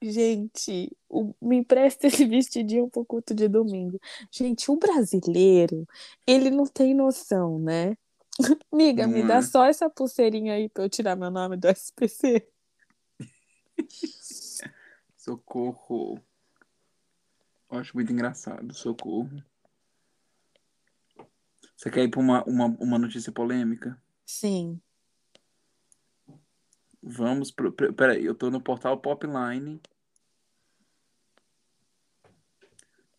Gente, 0.03 0.91
o- 1.09 1.33
me 1.41 1.57
empresta 1.59 2.07
esse 2.25 2.25
vestidinho 2.27 2.88
pro 2.91 3.05
culto 3.05 3.35
de 3.35 3.49
domingo. 3.49 4.01
Gente, 4.31 4.71
o 4.71 4.77
brasileiro, 4.77 5.87
ele 6.27 6.51
não 6.51 6.67
tem 6.67 6.93
noção, 6.95 7.59
né? 7.59 7.97
Miga, 8.73 9.07
me 9.07 9.21
Não 9.21 9.29
dá 9.29 9.37
é? 9.38 9.43
só 9.43 9.65
essa 9.67 9.88
pulseirinha 9.88 10.55
aí 10.55 10.69
pra 10.69 10.85
eu 10.85 10.88
tirar 10.88 11.15
meu 11.17 11.31
nome 11.31 11.57
do 11.57 11.69
SPC. 11.69 12.49
Socorro. 15.17 16.19
Eu 17.71 17.79
acho 17.79 17.95
muito 17.97 18.12
engraçado. 18.12 18.75
Socorro. 18.75 19.31
Você 21.77 21.91
quer 21.91 22.05
ir 22.05 22.09
pra 22.11 22.21
uma, 22.21 22.45
uma, 22.45 22.67
uma 22.81 22.99
notícia 22.99 23.33
polêmica? 23.33 24.01
Sim. 24.27 24.81
Vamos 27.03 27.51
pro. 27.51 27.73
Peraí, 27.73 28.25
eu 28.25 28.35
tô 28.35 28.51
no 28.51 28.61
portal 28.61 28.99
Popline. 28.99 29.81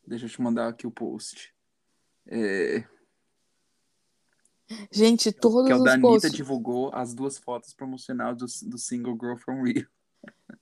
Deixa 0.05 0.25
eu 0.25 0.29
te 0.29 0.41
mandar 0.41 0.67
aqui 0.67 0.87
o 0.87 0.91
post. 0.91 1.53
É, 2.25 2.85
Gente, 4.91 5.31
todos 5.31 5.67
que 5.67 5.71
é 5.71 5.75
o 5.75 5.79
os 5.79 5.83
da 5.83 5.93
Anitta 5.93 6.07
posts, 6.07 6.31
divulgou 6.31 6.91
as 6.93 7.13
duas 7.13 7.37
fotos 7.37 7.73
promocionais 7.73 8.37
do, 8.37 8.45
do 8.69 8.77
single 8.77 9.17
Girl 9.19 9.35
from 9.35 9.63
Rio. 9.63 9.87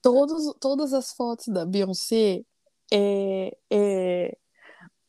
todos, 0.01 0.53
todas 0.59 0.93
as 0.93 1.13
fotos 1.13 1.47
da 1.47 1.65
Beyoncé, 1.65 2.43
é, 2.91 3.57
é, 3.69 4.37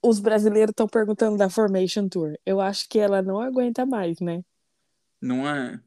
os 0.03 0.20
brasileiros 0.20 0.70
estão 0.70 0.87
perguntando 0.87 1.37
da 1.37 1.48
Formation 1.48 2.09
Tour. 2.09 2.37
Eu 2.44 2.61
acho 2.61 2.88
que 2.88 2.98
ela 2.98 3.22
não 3.22 3.40
aguenta 3.40 3.87
mais, 3.87 4.20
né? 4.20 4.44
Não 5.20 5.48
é? 5.48 5.81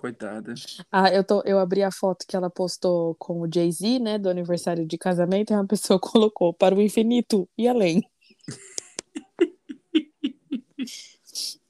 Coitada. 0.00 0.54
Ah, 0.90 1.12
eu, 1.12 1.22
tô, 1.22 1.42
eu 1.44 1.58
abri 1.58 1.82
a 1.82 1.90
foto 1.90 2.24
que 2.26 2.34
ela 2.34 2.48
postou 2.48 3.14
com 3.16 3.42
o 3.42 3.46
Jay-Z, 3.52 3.98
né, 3.98 4.16
do 4.18 4.30
aniversário 4.30 4.86
de 4.86 4.96
casamento, 4.96 5.52
e 5.52 5.54
uma 5.54 5.66
pessoa 5.66 6.00
colocou 6.00 6.54
para 6.54 6.74
o 6.74 6.80
infinito 6.80 7.46
e 7.58 7.68
além. 7.68 8.02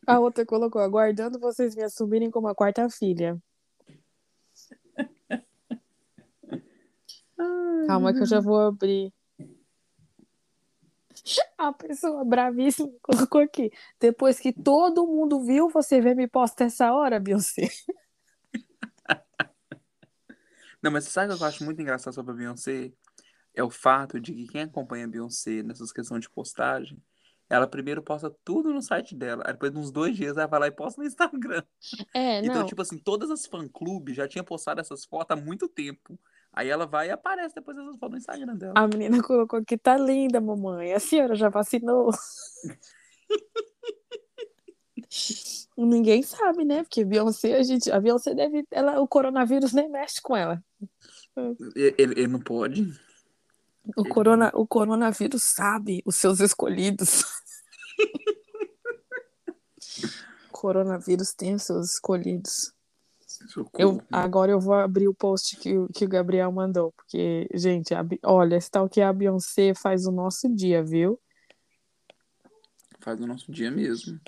A 0.07 0.21
outra 0.21 0.47
colocou, 0.47 0.81
aguardando 0.81 1.41
vocês 1.41 1.75
me 1.75 1.83
assumirem 1.83 2.31
como 2.31 2.47
a 2.47 2.55
quarta 2.55 2.89
filha. 2.89 3.37
Calma 7.89 8.13
que 8.13 8.21
eu 8.21 8.27
já 8.27 8.39
vou 8.39 8.61
abrir. 8.61 9.13
A 11.59 11.73
pessoa 11.73 12.25
bravíssima 12.25 12.93
colocou 13.03 13.41
aqui. 13.41 13.73
Depois 13.99 14.39
que 14.39 14.53
todo 14.53 15.05
mundo 15.05 15.41
viu, 15.41 15.69
você 15.69 16.01
vem 16.01 16.15
me 16.15 16.29
posta 16.29 16.63
essa 16.63 16.93
hora, 16.93 17.19
Beyoncé. 17.19 17.69
Não, 20.83 20.91
mas 20.91 21.05
sabe 21.05 21.33
o 21.33 21.37
que 21.37 21.43
eu 21.43 21.47
acho 21.47 21.65
muito 21.65 21.81
engraçado 21.81 22.15
sobre 22.15 22.33
a 22.33 22.35
Beyoncé? 22.35 22.93
É 23.55 23.63
o 23.63 23.71
fato 23.71 24.21
de 24.21 24.33
que 24.33 24.47
quem 24.47 24.63
acompanha 24.63 25.05
a 25.05 25.09
Beyoncé 25.09 25.63
nessas 25.63 25.93
questões 25.93 26.23
de 26.23 26.31
postagem, 26.31 27.03
ela 27.49 27.67
primeiro 27.67 28.03
posta 28.03 28.33
tudo 28.45 28.73
no 28.73 28.81
site 28.81 29.15
dela, 29.15 29.43
aí 29.45 29.53
depois 29.53 29.73
de 29.73 29.79
uns 29.79 29.91
dois 29.91 30.17
dias 30.17 30.37
ela 30.37 30.47
vai 30.47 30.61
lá 30.61 30.67
e 30.69 30.71
posta 30.71 31.01
no 31.01 31.07
Instagram. 31.07 31.63
É, 32.15 32.39
Então, 32.39 32.61
não. 32.61 32.67
tipo 32.67 32.81
assim, 32.81 32.99
todas 32.99 33.31
as 33.31 33.47
fã-clubes 33.47 34.17
já 34.17 34.29
tinham 34.29 34.45
postado 34.45 34.81
essas 34.81 35.05
fotos 35.05 35.37
há 35.37 35.41
muito 35.41 35.69
tempo. 35.69 36.19
Aí 36.53 36.69
ela 36.69 36.87
vai 36.87 37.09
e 37.09 37.11
aparece 37.11 37.55
depois 37.55 37.77
dessas 37.77 37.97
fotos 37.99 38.13
no 38.13 38.19
Instagram 38.19 38.57
dela. 38.57 38.75
A 38.77 38.87
menina 38.87 39.23
colocou 39.23 39.59
aqui, 39.59 39.77
tá 39.79 39.97
linda, 39.97 40.41
mamãe. 40.41 40.93
A 40.93 41.01
senhora 41.01 41.35
já 41.35 41.49
vacinou? 41.49 42.11
Ninguém 45.77 46.23
sabe, 46.23 46.65
né? 46.65 46.83
Porque 46.83 47.05
Beyoncé, 47.05 47.57
a 47.57 47.63
gente, 47.63 47.91
a 47.91 47.99
Beyoncé 48.01 48.35
deve, 48.35 48.65
ela, 48.71 49.01
o 49.01 49.09
coronavírus 49.09 49.73
nem 49.73 49.89
mexe 49.89 50.21
com 50.23 50.37
ela. 50.37 50.63
Ele, 51.37 51.95
ele- 51.99 52.15
ele 52.21 52.27
não 52.29 52.41
pode. 52.41 52.93
O, 53.97 54.05
corona, 54.05 54.53
o 54.55 54.67
coronavírus 54.67 55.43
sabe 55.43 56.03
os 56.05 56.17
seus 56.17 56.39
escolhidos. 56.41 57.23
o 60.49 60.53
coronavírus 60.53 61.33
tem 61.33 61.55
os 61.55 61.63
seus 61.63 61.95
escolhidos. 61.95 62.73
Socorro. 63.49 63.71
Eu, 63.79 64.03
agora 64.13 64.53
eu 64.53 64.61
vou 64.61 64.75
abrir 64.75 65.09
o 65.09 65.15
post 65.15 65.57
que, 65.57 65.77
o- 65.79 65.89
que 65.89 66.05
o 66.05 66.09
Gabriel 66.09 66.53
mandou, 66.53 66.93
porque, 66.93 67.49
gente, 67.55 67.95
a 67.95 68.05
olha, 68.25 68.57
esse 68.57 68.71
tal 68.71 68.89
que 68.89 69.01
a 69.01 69.13
Beyoncé 69.13 69.73
faz 69.75 70.05
o 70.07 70.13
nosso 70.13 70.49
dia, 70.55 70.83
viu? 70.85 71.19
Faz 73.01 73.19
o 73.21 73.27
nosso 73.27 73.51
dia 73.51 73.71
mesmo. 73.71 74.21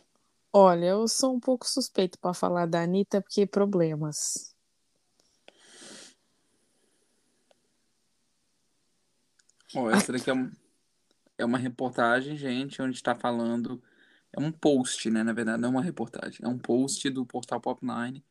Olha, 0.54 0.84
eu 0.86 1.08
sou 1.08 1.34
um 1.34 1.40
pouco 1.40 1.66
suspeito 1.66 2.18
para 2.18 2.34
falar 2.34 2.66
da 2.66 2.82
Anitta, 2.82 3.22
porque 3.22 3.46
problemas. 3.46 4.54
Ó, 9.74 9.90
essa 9.90 10.12
daqui 10.12 10.28
é, 10.28 10.34
um- 10.34 10.52
é 11.38 11.44
uma 11.46 11.56
reportagem, 11.56 12.36
gente, 12.36 12.82
onde 12.82 12.96
está 12.96 13.14
falando. 13.14 13.82
É 14.30 14.38
um 14.40 14.52
post, 14.52 15.08
né? 15.10 15.22
Na 15.22 15.32
verdade, 15.32 15.60
não 15.62 15.68
é 15.68 15.72
uma 15.72 15.82
reportagem. 15.82 16.40
É 16.42 16.48
um 16.48 16.58
post 16.58 17.08
do 17.08 17.24
portal 17.24 17.58
Pop9, 17.58 18.22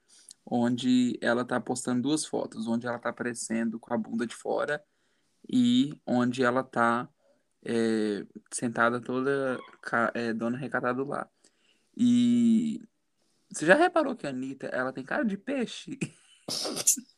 onde 0.45 1.17
ela 1.21 1.43
tá 1.43 1.59
postando 1.59 2.03
duas 2.03 2.23
fotos, 2.23 2.67
onde 2.67 2.85
ela 2.85 2.99
tá 2.99 3.09
aparecendo 3.09 3.79
com 3.79 3.93
a 3.93 3.97
bunda 3.97 4.27
de 4.27 4.35
fora 4.35 4.83
e 5.49 5.99
onde 6.05 6.43
ela 6.43 6.63
tá 6.63 7.09
é, 7.65 8.25
sentada 8.51 9.01
toda 9.01 9.59
é, 10.13 10.33
dona 10.33 10.57
recatada 10.57 11.03
lá. 11.03 11.27
E 11.95 12.81
você 13.51 13.65
já 13.65 13.75
reparou 13.75 14.15
que 14.15 14.25
a 14.25 14.29
Anitta, 14.29 14.67
ela 14.67 14.93
tem 14.93 15.03
cara 15.03 15.23
de 15.23 15.37
peixe? 15.37 15.99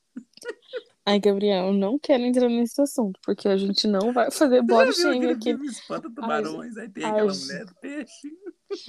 Ai, 1.05 1.19
Gabriel, 1.19 1.67
eu 1.67 1.73
não 1.73 1.99
quero 1.99 2.23
entrar 2.23 2.47
nesse 2.47 2.81
assunto, 2.81 3.19
porque 3.23 3.49
a 3.49 3.57
gente 3.57 3.88
não 3.88 4.13
vai 4.13 4.31
fazer 4.31 4.62
body 4.62 4.93
shaming 4.93 5.31
aqui. 5.31 5.49
Espanta 5.65 6.09
Tubarões? 6.09 6.77
Aí 6.77 6.89
tem 6.89 7.03
aquela 7.03 7.29
gente. 7.31 7.45
mulher 7.45 7.65
do 7.65 7.75
peixe. 7.75 8.31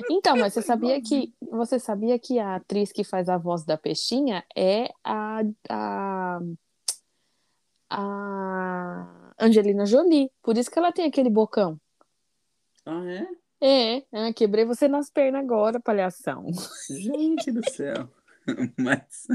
Então, 0.08 0.36
mas 0.36 0.54
você 0.54 0.62
sabia 0.62 1.02
que 1.02 1.34
você 1.40 1.78
sabia 1.80 2.16
que 2.16 2.38
a 2.38 2.54
atriz 2.54 2.92
que 2.92 3.02
faz 3.02 3.28
a 3.28 3.36
voz 3.36 3.64
da 3.64 3.76
peixinha 3.76 4.44
é 4.56 4.88
a, 5.02 5.40
a, 5.68 6.40
a 7.90 9.34
Angelina 9.40 9.84
Jolie. 9.84 10.30
Por 10.40 10.56
isso 10.56 10.70
que 10.70 10.78
ela 10.78 10.92
tem 10.92 11.06
aquele 11.06 11.28
bocão. 11.28 11.80
Ah, 12.86 13.04
é? 13.06 13.26
É, 13.66 14.04
ah, 14.12 14.30
quebrei 14.30 14.66
você 14.66 14.86
nas 14.86 15.08
pernas 15.08 15.42
agora, 15.42 15.80
palhação. 15.80 16.44
Gente 16.90 17.50
do 17.50 17.62
céu. 17.70 18.10
Mas. 18.78 19.26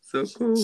Socorro. 0.00 0.54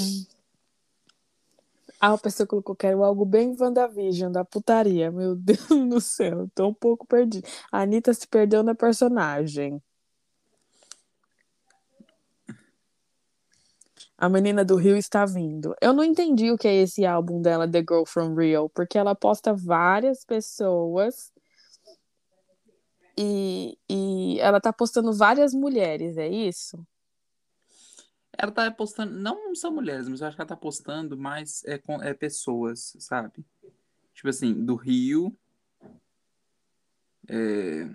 Ah, 2.01 2.15
a 2.15 2.19
pessoa 2.19 2.45
colocou, 2.45 2.75
quero 2.75 3.05
algo 3.05 3.25
bem 3.25 3.55
WandaVision, 3.57 4.33
da 4.33 4.45
putaria. 4.45 5.13
Meu 5.13 5.37
Deus 5.39 5.69
do 5.69 6.01
céu, 6.01 6.51
tô 6.57 6.67
um 6.71 6.75
pouco 6.75 7.07
perdida. 7.07 7.47
A 7.71 7.83
Anitta 7.83 8.13
se 8.13 8.27
perdeu 8.27 8.65
na 8.65 8.75
personagem. 8.75 9.81
A 14.19 14.29
menina 14.29 14.65
do 14.65 14.75
Rio 14.75 14.97
está 14.97 15.25
vindo. 15.25 15.73
Eu 15.81 15.93
não 15.93 16.03
entendi 16.03 16.51
o 16.51 16.59
que 16.59 16.67
é 16.67 16.75
esse 16.75 17.07
álbum 17.07 17.41
dela, 17.41 17.71
The 17.71 17.79
Girl 17.79 18.05
from 18.05 18.35
Rio, 18.35 18.69
porque 18.71 18.99
ela 18.99 19.15
posta 19.15 19.55
várias 19.55 20.25
pessoas 20.25 21.36
e, 23.19 23.79
e 23.89 24.39
ela 24.41 24.61
tá 24.61 24.73
postando 24.73 25.13
várias 25.13 25.55
mulheres, 25.55 26.17
é 26.17 26.29
isso? 26.29 26.87
Ela 28.37 28.53
tá 28.53 28.71
postando. 28.71 29.13
Não 29.19 29.55
são 29.55 29.73
mulheres, 29.73 30.09
mas 30.09 30.21
eu 30.21 30.27
acho 30.27 30.37
que 30.37 30.43
ela 30.43 30.49
tá 30.49 30.57
postando 30.57 31.17
mais 31.17 31.65
é, 31.65 31.79
com, 31.79 32.03
é, 32.03 32.13
pessoas, 32.13 32.95
sabe? 32.99 33.45
Tipo 34.15 34.29
assim, 34.29 34.53
do 34.53 34.75
Rio. 34.77 35.37
é, 37.29 37.89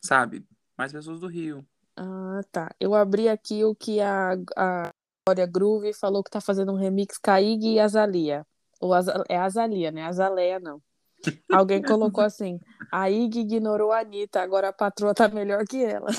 Sabe? 0.00 0.46
Mais 0.78 0.92
pessoas 0.92 1.18
do 1.18 1.26
Rio. 1.26 1.66
Ah, 1.96 2.40
tá. 2.52 2.70
Eu 2.78 2.94
abri 2.94 3.28
aqui 3.28 3.64
o 3.64 3.74
que 3.74 4.00
a, 4.00 4.34
a 4.56 4.90
Glória 5.26 5.46
Groove 5.46 5.92
falou 5.92 6.22
que 6.22 6.30
tá 6.30 6.40
fazendo 6.40 6.72
um 6.72 6.76
remix 6.76 7.18
Iggy 7.42 7.74
e 7.74 7.80
Azalia. 7.80 8.46
Ou 8.80 8.94
Aza- 8.94 9.24
é 9.28 9.36
Azalia, 9.36 9.90
né? 9.90 10.02
Azaleia, 10.02 10.60
não. 10.60 10.80
Alguém 11.50 11.82
colocou 11.82 12.22
assim: 12.22 12.58
a 12.92 13.10
Iggy 13.10 13.40
ignorou 13.40 13.92
a 13.92 14.00
Anitta, 14.00 14.40
agora 14.40 14.68
a 14.68 14.72
patroa 14.72 15.14
tá 15.14 15.28
melhor 15.28 15.64
que 15.64 15.84
ela. 15.84 16.10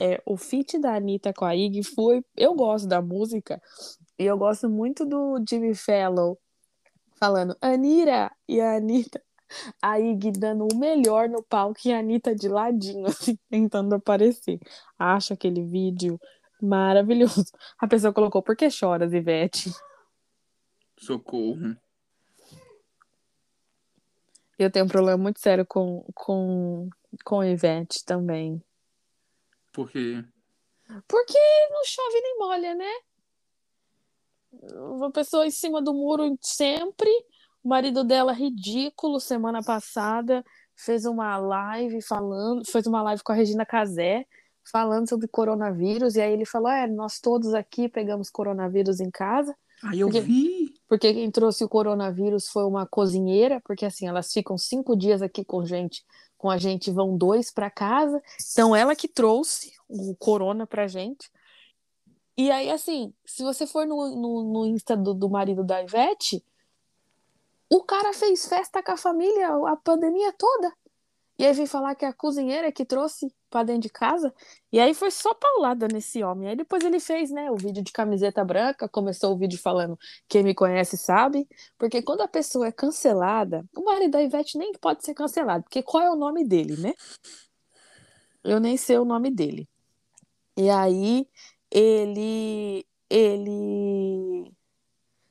É, 0.00 0.22
o 0.24 0.36
feat 0.36 0.78
da 0.78 0.94
Anitta 0.94 1.32
com 1.34 1.44
a 1.44 1.54
Iggy 1.54 1.82
foi. 1.82 2.24
Eu 2.36 2.54
gosto 2.54 2.88
da 2.88 3.02
música 3.02 3.60
e 4.18 4.24
eu 4.24 4.38
gosto 4.38 4.70
muito 4.70 5.04
do 5.04 5.42
Jimmy 5.48 5.74
Fallon 5.74 6.34
falando 7.18 7.54
Anira 7.60 8.30
e 8.48 8.60
a 8.60 8.76
Anitta. 8.76 9.22
A 9.82 10.00
Iggy 10.00 10.30
dando 10.30 10.66
o 10.72 10.78
melhor 10.78 11.28
no 11.28 11.42
palco 11.42 11.80
e 11.84 11.92
a 11.92 11.98
Anitta 11.98 12.34
de 12.34 12.48
ladinho, 12.48 13.06
assim, 13.06 13.36
tentando 13.50 13.94
aparecer. 13.94 14.58
Acho 14.98 15.34
aquele 15.34 15.62
vídeo 15.62 16.18
maravilhoso. 16.62 17.44
A 17.78 17.86
pessoa 17.86 18.12
colocou, 18.12 18.42
por 18.42 18.56
que 18.56 18.70
choras, 18.70 19.12
Ivete? 19.12 19.70
Socorro. 20.98 21.76
Eu 24.62 24.70
tenho 24.70 24.84
um 24.84 24.88
problema 24.88 25.16
muito 25.16 25.40
sério 25.40 25.64
com, 25.64 26.04
com, 26.14 26.90
com 27.24 27.42
Ivete 27.42 28.04
também. 28.04 28.62
Porque. 29.72 30.22
Porque 31.08 31.38
não 31.70 31.84
chove 31.84 32.20
nem 32.20 32.38
molha, 32.38 32.74
né? 32.74 32.92
Uma 34.52 35.10
pessoa 35.10 35.46
em 35.46 35.50
cima 35.50 35.80
do 35.80 35.94
muro 35.94 36.36
sempre. 36.42 37.08
O 37.64 37.68
marido 37.70 38.04
dela, 38.04 38.32
ridículo, 38.32 39.18
semana 39.18 39.62
passada, 39.62 40.44
fez 40.76 41.06
uma 41.06 41.38
live 41.38 42.02
falando, 42.02 42.62
fez 42.66 42.86
uma 42.86 43.02
live 43.02 43.22
com 43.22 43.32
a 43.32 43.34
Regina 43.34 43.64
Casé, 43.64 44.26
falando 44.70 45.08
sobre 45.08 45.26
coronavírus. 45.26 46.16
E 46.16 46.20
aí 46.20 46.34
ele 46.34 46.44
falou: 46.44 46.68
É, 46.68 46.86
nós 46.86 47.18
todos 47.18 47.54
aqui 47.54 47.88
pegamos 47.88 48.28
coronavírus 48.28 49.00
em 49.00 49.10
casa. 49.10 49.56
Aí 49.84 50.00
eu 50.00 50.08
Porque- 50.08 50.20
vi. 50.20 50.74
Porque 50.88 51.14
quem 51.14 51.30
trouxe 51.30 51.62
o 51.64 51.68
coronavírus 51.68 52.48
foi 52.48 52.64
uma 52.64 52.84
cozinheira, 52.86 53.60
porque 53.64 53.84
assim, 53.86 54.08
elas 54.08 54.32
ficam 54.32 54.58
cinco 54.58 54.96
dias 54.96 55.22
aqui 55.22 55.44
com 55.44 55.64
gente, 55.64 56.04
com 56.36 56.50
a 56.50 56.58
gente, 56.58 56.90
vão 56.90 57.16
dois 57.16 57.50
para 57.50 57.70
casa. 57.70 58.20
Então, 58.52 58.74
ela 58.74 58.96
que 58.96 59.06
trouxe 59.06 59.72
o 59.88 60.16
corona 60.16 60.66
pra 60.66 60.88
gente. 60.88 61.30
E 62.36 62.50
aí, 62.50 62.70
assim, 62.70 63.12
se 63.24 63.42
você 63.44 63.66
for 63.66 63.86
no, 63.86 64.16
no, 64.16 64.42
no 64.52 64.66
Insta 64.66 64.96
do, 64.96 65.14
do 65.14 65.28
marido 65.30 65.62
da 65.62 65.80
Ivete, 65.82 66.42
o 67.68 67.82
cara 67.84 68.12
fez 68.12 68.48
festa 68.48 68.82
com 68.82 68.92
a 68.92 68.96
família 68.96 69.48
a 69.68 69.76
pandemia 69.76 70.32
toda. 70.32 70.72
E 71.38 71.46
aí 71.46 71.52
vem 71.52 71.66
falar 71.66 71.94
que 71.94 72.04
a 72.04 72.12
cozinheira 72.12 72.72
que 72.72 72.84
trouxe 72.84 73.32
pra 73.50 73.62
dentro 73.64 73.82
de 73.82 73.90
casa. 73.90 74.32
E 74.72 74.80
aí 74.80 74.94
foi 74.94 75.10
só 75.10 75.34
paulada 75.34 75.88
nesse 75.88 76.22
homem. 76.22 76.48
Aí 76.48 76.56
depois 76.56 76.84
ele 76.84 77.00
fez, 77.00 77.30
né, 77.30 77.50
o 77.50 77.56
vídeo 77.56 77.82
de 77.82 77.92
camiseta 77.92 78.44
branca, 78.44 78.88
começou 78.88 79.34
o 79.34 79.38
vídeo 79.38 79.58
falando 79.58 79.98
quem 80.28 80.42
me 80.42 80.54
conhece 80.54 80.96
sabe. 80.96 81.48
Porque 81.78 82.02
quando 82.02 82.22
a 82.22 82.28
pessoa 82.28 82.68
é 82.68 82.72
cancelada, 82.72 83.64
o 83.76 83.84
marido 83.84 84.12
da 84.12 84.22
Ivete 84.22 84.56
nem 84.56 84.72
pode 84.72 85.04
ser 85.04 85.14
cancelado, 85.14 85.64
porque 85.64 85.82
qual 85.82 86.02
é 86.02 86.10
o 86.10 86.16
nome 86.16 86.44
dele, 86.46 86.76
né? 86.76 86.94
Eu 88.44 88.60
nem 88.60 88.76
sei 88.76 88.98
o 88.98 89.04
nome 89.04 89.30
dele. 89.30 89.68
E 90.56 90.70
aí 90.70 91.28
ele 91.70 92.86
ele 93.08 94.52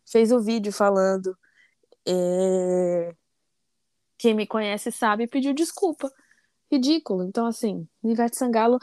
fez 0.05 0.31
o 0.31 0.41
vídeo 0.41 0.71
falando 0.73 1.37
é, 2.05 3.15
quem 4.17 4.33
me 4.33 4.45
conhece 4.47 4.91
sabe 4.91 5.23
e 5.23 5.27
pediu 5.27 5.53
desculpa. 5.53 6.11
Ridículo. 6.71 7.23
Então, 7.23 7.45
assim, 7.45 7.87
Ivete 8.03 8.37
Sangalo, 8.37 8.77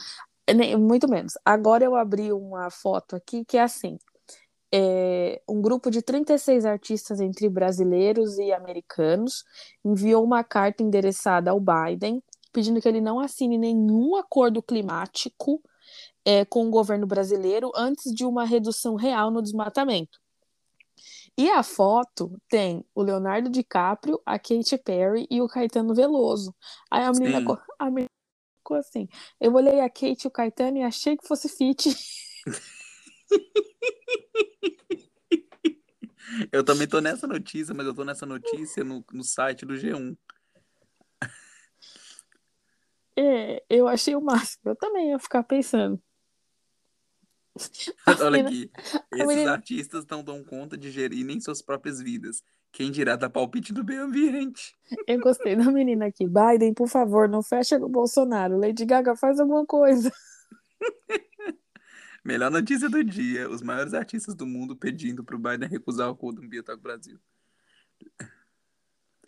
nem- 0.55 0.77
muito 0.77 1.09
menos. 1.09 1.35
Agora 1.45 1.85
eu 1.85 1.97
abri 1.97 2.33
uma 2.33 2.71
foto 2.71 3.17
aqui 3.17 3.45
que 3.45 3.57
é 3.59 3.63
assim: 3.63 3.99
é, 4.73 5.43
um 5.49 5.61
grupo 5.63 5.91
de 5.91 6.03
36 6.03 6.67
artistas 6.67 7.21
entre 7.21 7.49
brasileiros 7.49 8.39
e 8.39 8.53
americanos 8.53 9.45
enviou 9.85 10.25
uma 10.25 10.45
carta 10.45 10.83
endereçada 10.83 11.51
ao 11.51 11.61
Biden 11.61 12.23
pedindo 12.53 12.81
que 12.81 12.89
ele 12.89 13.01
não 13.03 13.21
assine 13.21 13.59
nenhum 13.59 14.17
acordo 14.17 14.63
climático 14.63 15.63
é, 16.25 16.45
com 16.45 16.67
o 16.67 16.71
governo 16.71 17.07
brasileiro 17.07 17.71
antes 17.77 18.13
de 18.15 18.25
uma 18.25 18.45
redução 18.45 18.97
real 18.97 19.31
no 19.31 19.43
desmatamento. 19.43 20.19
E 21.39 21.51
a 21.51 21.63
foto 21.63 22.41
tem 22.49 22.85
o 22.95 23.03
Leonardo 23.03 23.51
DiCaprio, 23.51 24.21
a 24.25 24.39
Katy 24.39 24.79
Perry 24.79 25.27
e 25.31 25.43
o 25.43 25.49
Caetano 25.49 25.95
Veloso. 25.95 26.55
Aí 26.91 27.05
a 27.05 27.13
menina, 27.13 27.41
Sim. 27.41 27.57
a 27.79 27.85
menina 27.91 28.11
ficou 28.57 28.77
assim. 28.79 29.07
Eu 29.39 29.53
olhei 29.55 29.81
a 29.81 29.91
Kate 29.91 30.25
e 30.25 30.29
o 30.29 30.31
Caetano 30.31 30.79
e 30.79 30.83
achei 30.83 31.17
que 31.17 31.27
fosse 31.27 31.49
fit. 31.49 31.95
Eu 36.53 36.65
também 36.65 36.87
tô 36.87 37.01
nessa 37.01 37.27
notícia, 37.27 37.75
mas 37.75 37.87
eu 37.87 37.95
tô 37.95 38.05
nessa 38.05 38.27
notícia 38.27 38.83
no, 38.85 39.05
no 39.13 39.23
site 39.23 39.65
do 39.65 39.75
G1. 39.75 40.17
É, 43.17 43.65
eu 43.71 43.89
achei 43.89 44.15
o 44.15 44.21
máximo. 44.21 44.71
Eu 44.71 44.77
também 44.77 45.11
ia 45.11 45.19
ficar 45.19 45.43
pensando. 45.43 46.03
Olha 48.21 48.43
aqui. 48.43 48.71
Esses 49.13 49.27
menina- 49.27 49.53
artistas 49.53 50.05
não 50.11 50.23
dão 50.23 50.45
conta 50.45 50.77
de 50.77 50.91
gerir 50.91 51.25
nem 51.25 51.41
suas 51.41 51.63
próprias 51.63 52.01
vidas. 52.01 52.43
Quem 52.73 52.91
dirá 52.91 53.17
dar 53.17 53.31
palpite 53.31 53.73
do 53.73 53.83
meio 53.85 54.03
ambiente? 54.05 54.77
Eu 55.07 55.19
gostei 55.21 55.57
da 55.57 55.65
menina 55.71 56.07
aqui. 56.07 56.27
Biden, 56.27 56.75
por 56.75 56.89
favor, 56.89 57.29
não 57.29 57.43
fecha 57.43 57.79
no 57.79 57.89
Bolsonaro. 57.89 58.59
Lady 58.59 58.85
Gaga, 58.85 59.17
faz 59.17 59.41
alguma 59.41 59.65
coisa. 59.65 60.13
Melhor 62.23 62.51
notícia 62.51 62.89
do 62.91 63.03
dia: 63.03 63.49
os 63.49 63.63
maiores 63.63 63.95
artistas 63.95 64.35
do 64.35 64.45
mundo 64.47 64.77
pedindo 64.77 65.25
pro 65.25 65.39
Biden 65.39 65.69
recusar 65.69 66.09
o 66.09 66.13
acordo 66.13 66.43
ambiental 66.43 66.75
com 66.77 66.81
o 66.81 66.83
Brasil. 66.83 67.19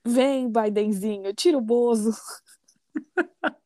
Vem, 0.05 0.51
Bidenzinho, 0.51 1.33
tira 1.35 1.57
o 1.57 1.61
Bozo. 1.63 2.13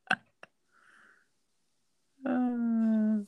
Ah, 2.24 3.20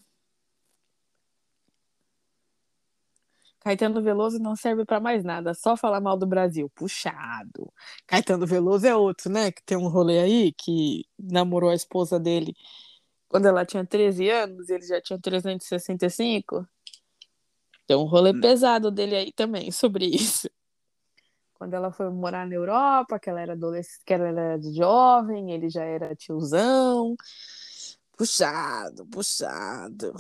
Caetano 3.64 4.03
Veloso 4.03 4.38
não 4.38 4.55
serve 4.55 4.85
pra 4.85 5.00
mais 5.00 5.24
nada, 5.24 5.55
só 5.55 5.77
falar 5.77 6.00
mal 6.00 6.18
do 6.18 6.27
Brasil. 6.27 6.70
Puxado. 6.74 7.72
Caetano 8.07 8.46
Veloso 8.46 8.87
é 8.87 8.94
outro, 8.94 9.31
né? 9.31 9.50
Que 9.50 9.62
tem 9.64 9.77
um 9.77 9.88
rolê 9.88 10.18
aí 10.20 10.53
que 10.53 11.07
namorou 11.18 11.70
a 11.70 11.74
esposa 11.74 12.20
dele 12.20 12.55
quando 13.35 13.46
ela 13.46 13.66
tinha 13.66 13.85
13 13.85 14.31
anos, 14.31 14.68
ele 14.68 14.87
já 14.87 15.00
tinha 15.00 15.18
365. 15.18 16.64
Tem 17.85 17.96
um 17.96 18.05
rolê 18.05 18.31
Hum. 18.31 18.40
pesado 18.40 18.92
dele 18.92 19.16
aí 19.16 19.33
também 19.33 19.72
sobre 19.72 20.07
isso. 20.07 20.48
Quando 21.55 21.74
ela 21.74 21.90
foi 21.90 22.09
morar 22.11 22.46
na 22.46 22.55
Europa, 22.55 23.18
que 23.18 23.29
ela 23.29 23.40
era 23.40 23.55
adolescente, 23.55 24.05
que 24.05 24.14
ela 24.14 24.29
era 24.29 24.62
jovem, 24.72 25.50
ele 25.50 25.68
já 25.68 25.83
era 25.83 26.14
tiozão. 26.14 27.16
Puxado, 28.16 29.05
puxado. 29.07 30.14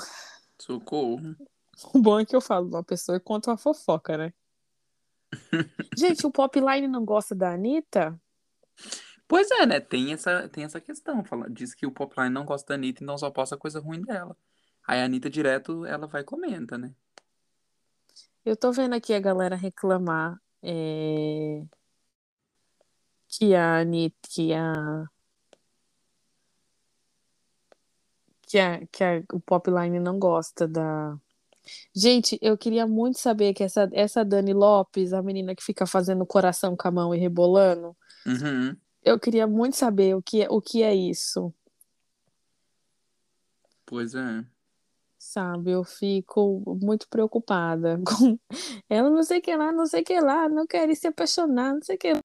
socorro. 0.60 1.36
O 1.92 1.98
bom 1.98 2.20
é 2.20 2.24
que 2.24 2.34
eu 2.34 2.40
falo 2.40 2.68
de 2.68 2.74
uma 2.74 2.84
pessoa 2.84 3.16
e 3.16 3.20
conto 3.20 3.50
uma 3.50 3.56
fofoca, 3.56 4.16
né? 4.16 4.32
Gente, 5.96 6.26
o 6.26 6.30
Popline 6.30 6.86
não 6.86 7.04
gosta 7.04 7.34
da 7.34 7.52
Anitta? 7.52 8.20
Pois 9.26 9.50
é, 9.50 9.66
né? 9.66 9.80
Tem 9.80 10.12
essa, 10.12 10.48
tem 10.48 10.64
essa 10.64 10.80
questão. 10.80 11.24
Fala, 11.24 11.48
diz 11.50 11.74
que 11.74 11.86
o 11.86 11.90
Popline 11.90 12.30
não 12.30 12.44
gosta 12.44 12.68
da 12.68 12.74
Anitta, 12.74 13.02
então 13.02 13.18
só 13.18 13.30
posta 13.30 13.56
coisa 13.56 13.80
ruim 13.80 14.02
dela. 14.02 14.36
Aí 14.86 15.00
a 15.00 15.04
Anitta 15.04 15.30
direto, 15.30 15.84
ela 15.86 16.06
vai 16.06 16.20
e 16.20 16.24
comenta, 16.24 16.76
né? 16.76 16.94
Eu 18.44 18.56
tô 18.56 18.70
vendo 18.70 18.94
aqui 18.94 19.14
a 19.14 19.20
galera 19.20 19.56
reclamar 19.56 20.38
é, 20.62 21.64
que 23.28 23.54
a 23.54 23.78
Anitta, 23.80 24.28
que 24.30 24.52
a 24.52 25.08
que, 28.54 28.58
a, 28.58 28.86
que 28.86 29.02
a, 29.02 29.22
o 29.32 29.40
Popline 29.40 29.98
não 29.98 30.18
gosta 30.18 30.68
da. 30.68 31.18
Gente, 31.94 32.38
eu 32.42 32.56
queria 32.58 32.86
muito 32.86 33.18
saber 33.18 33.54
que 33.54 33.62
essa, 33.62 33.88
essa 33.92 34.24
Dani 34.24 34.52
Lopes, 34.52 35.12
a 35.12 35.22
menina 35.22 35.54
que 35.54 35.62
fica 35.62 35.86
fazendo 35.86 36.26
coração 36.26 36.76
com 36.76 36.88
a 36.88 36.90
mão 36.90 37.14
e 37.14 37.18
rebolando, 37.18 37.96
Uhum. 38.26 38.76
eu 39.02 39.18
queria 39.18 39.46
muito 39.46 39.76
saber 39.76 40.14
o 40.16 40.22
que, 40.22 40.42
é- 40.42 40.48
o 40.50 40.60
que 40.60 40.82
é 40.82 40.94
isso. 40.94 41.52
Pois 43.86 44.14
é. 44.14 44.44
Sabe, 45.18 45.70
eu 45.70 45.84
fico 45.84 46.62
muito 46.82 47.08
preocupada 47.08 47.98
com 48.28 48.38
ela, 48.88 49.08
não 49.10 49.22
sei 49.22 49.38
o 49.38 49.42
que 49.42 49.56
lá, 49.56 49.72
não 49.72 49.86
sei 49.86 50.02
o 50.02 50.04
que 50.04 50.20
lá, 50.20 50.48
não 50.48 50.66
quer 50.66 50.94
se 50.94 51.06
apaixonar, 51.06 51.72
não 51.74 51.82
sei 51.82 51.96
o 51.96 51.98
que 51.98 52.12
lá. 52.12 52.20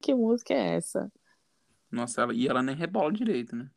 Que 0.00 0.14
música 0.14 0.54
é 0.54 0.76
essa? 0.76 1.12
Nossa, 1.90 2.22
ela, 2.22 2.34
e 2.34 2.48
ela 2.48 2.62
nem 2.62 2.74
rebola 2.74 3.12
direito, 3.12 3.54
né? 3.54 3.70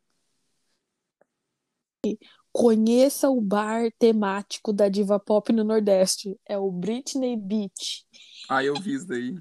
Conheça 2.57 3.29
o 3.29 3.41
bar 3.41 3.91
temático 3.99 4.71
da 4.71 4.87
diva 4.87 5.19
pop 5.19 5.51
no 5.51 5.61
Nordeste. 5.61 6.39
É 6.45 6.57
o 6.57 6.71
Britney 6.71 7.35
Beach. 7.35 8.07
Ah, 8.47 8.63
eu 8.63 8.75
vi 8.75 8.93
isso 8.93 9.05
daí. 9.05 9.35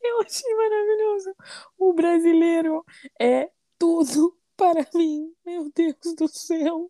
Eu 0.00 0.20
achei 0.20 0.54
maravilhoso. 0.54 1.34
O 1.76 1.92
brasileiro 1.92 2.84
é 3.20 3.50
tudo 3.76 4.38
para 4.56 4.86
mim. 4.94 5.34
Meu 5.44 5.68
Deus 5.74 5.96
do 6.16 6.28
céu. 6.28 6.88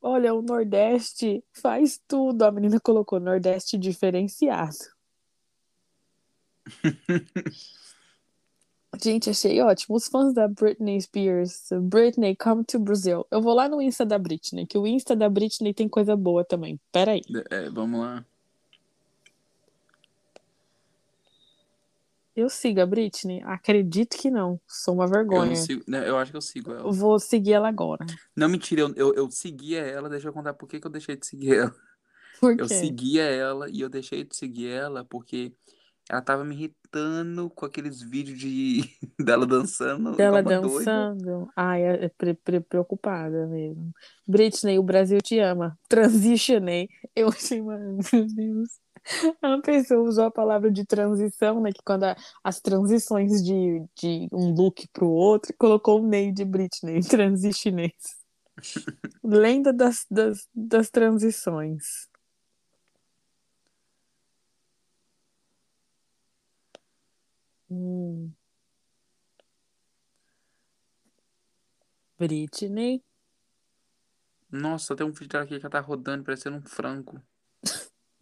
Olha, 0.00 0.32
o 0.32 0.40
Nordeste 0.40 1.44
faz 1.52 2.00
tudo. 2.08 2.44
A 2.44 2.50
menina 2.50 2.80
colocou 2.80 3.20
Nordeste 3.20 3.76
diferenciado. 3.76 4.78
Gente, 9.02 9.30
achei 9.30 9.60
ótimo. 9.60 9.96
Os 9.96 10.08
fãs 10.08 10.32
da 10.32 10.48
Britney 10.48 11.00
Spears, 11.00 11.68
Britney, 11.82 12.34
come 12.36 12.64
to 12.64 12.78
Brazil. 12.78 13.26
Eu 13.30 13.42
vou 13.42 13.54
lá 13.54 13.68
no 13.68 13.80
Insta 13.82 14.04
da 14.06 14.18
Britney, 14.18 14.66
que 14.66 14.78
o 14.78 14.86
Insta 14.86 15.14
da 15.14 15.28
Britney 15.28 15.74
tem 15.74 15.88
coisa 15.88 16.16
boa 16.16 16.44
também. 16.44 16.80
Peraí. 16.92 17.20
É, 17.50 17.68
vamos 17.70 18.00
lá. 18.00 18.24
Eu 22.34 22.50
sigo 22.50 22.80
a 22.82 22.86
Britney? 22.86 23.42
Acredito 23.44 24.16
que 24.18 24.30
não. 24.30 24.60
Sou 24.68 24.94
uma 24.94 25.04
Eu 25.04 25.08
vergonha. 25.10 25.46
não 25.46 25.56
sigo. 25.56 25.82
né, 25.88 26.06
Eu 26.06 26.18
acho 26.18 26.30
que 26.30 26.36
eu 26.36 26.42
sigo 26.42 26.70
ela. 26.70 26.92
Vou 26.92 27.18
seguir 27.18 27.54
ela 27.54 27.68
agora. 27.68 28.04
Não, 28.36 28.46
mentira, 28.48 28.82
eu, 28.82 28.92
eu, 28.94 29.14
eu 29.14 29.30
seguia 29.30 29.80
ela, 29.80 30.08
deixa 30.08 30.28
eu 30.28 30.32
contar 30.34 30.52
por 30.52 30.68
que 30.68 30.78
que 30.78 30.86
eu 30.86 30.90
deixei 30.90 31.16
de 31.16 31.26
seguir 31.26 31.54
ela. 31.56 31.74
Por 32.38 32.60
Eu 32.60 32.68
seguia 32.68 33.22
ela 33.22 33.70
e 33.70 33.80
eu 33.80 33.88
deixei 33.88 34.22
de 34.22 34.36
seguir 34.36 34.68
ela 34.68 35.02
porque 35.02 35.50
ela 36.08 36.22
tava 36.22 36.44
me 36.44 36.54
irritando 36.54 37.50
com 37.50 37.66
aqueles 37.66 38.00
vídeos 38.00 38.38
de 38.38 38.82
dela 39.18 39.46
dançando 39.46 40.12
Dela 40.16 40.40
uma 40.40 40.42
doida. 40.42 40.60
dançando. 40.62 41.48
Ai, 41.56 41.82
é 41.82 42.04
é 42.06 42.08
pre- 42.08 42.34
pre- 42.34 42.60
preocupada 42.60 43.46
mesmo. 43.46 43.90
Britney, 44.26 44.78
o 44.78 44.82
Brasil 44.82 45.20
te 45.20 45.38
ama. 45.38 45.78
Transitionei. 45.88 46.88
Eu 47.14 47.28
achei, 47.28 47.60
mano, 47.60 47.98
meu 48.12 48.26
Deus. 48.26 48.68
A 49.40 49.58
pessoa 49.62 50.02
usou 50.08 50.24
a 50.24 50.30
palavra 50.32 50.70
de 50.70 50.84
transição, 50.84 51.60
né? 51.60 51.70
Que 51.72 51.82
quando 51.84 52.04
a- 52.04 52.16
as 52.42 52.60
transições 52.60 53.42
de, 53.44 53.82
de 53.96 54.28
um 54.32 54.52
look 54.52 54.86
pro 54.92 55.08
outro, 55.08 55.54
colocou 55.58 56.00
o 56.02 56.06
Ney 56.06 56.32
de 56.32 56.44
Britney. 56.44 57.00
Transitionei. 57.08 57.92
Lenda 59.22 59.72
das, 59.72 60.06
das, 60.10 60.48
das 60.54 60.90
transições. 60.90 62.08
Hum. 67.70 68.32
Britney. 72.18 73.02
Nossa, 74.50 74.96
tem 74.96 75.06
um 75.06 75.12
vídeo 75.12 75.28
dela 75.28 75.44
aqui 75.44 75.58
que 75.58 75.66
ela 75.66 75.70
tá 75.70 75.80
rodando 75.80 76.24
parecendo 76.24 76.56
um 76.56 76.62
frango. 76.62 77.20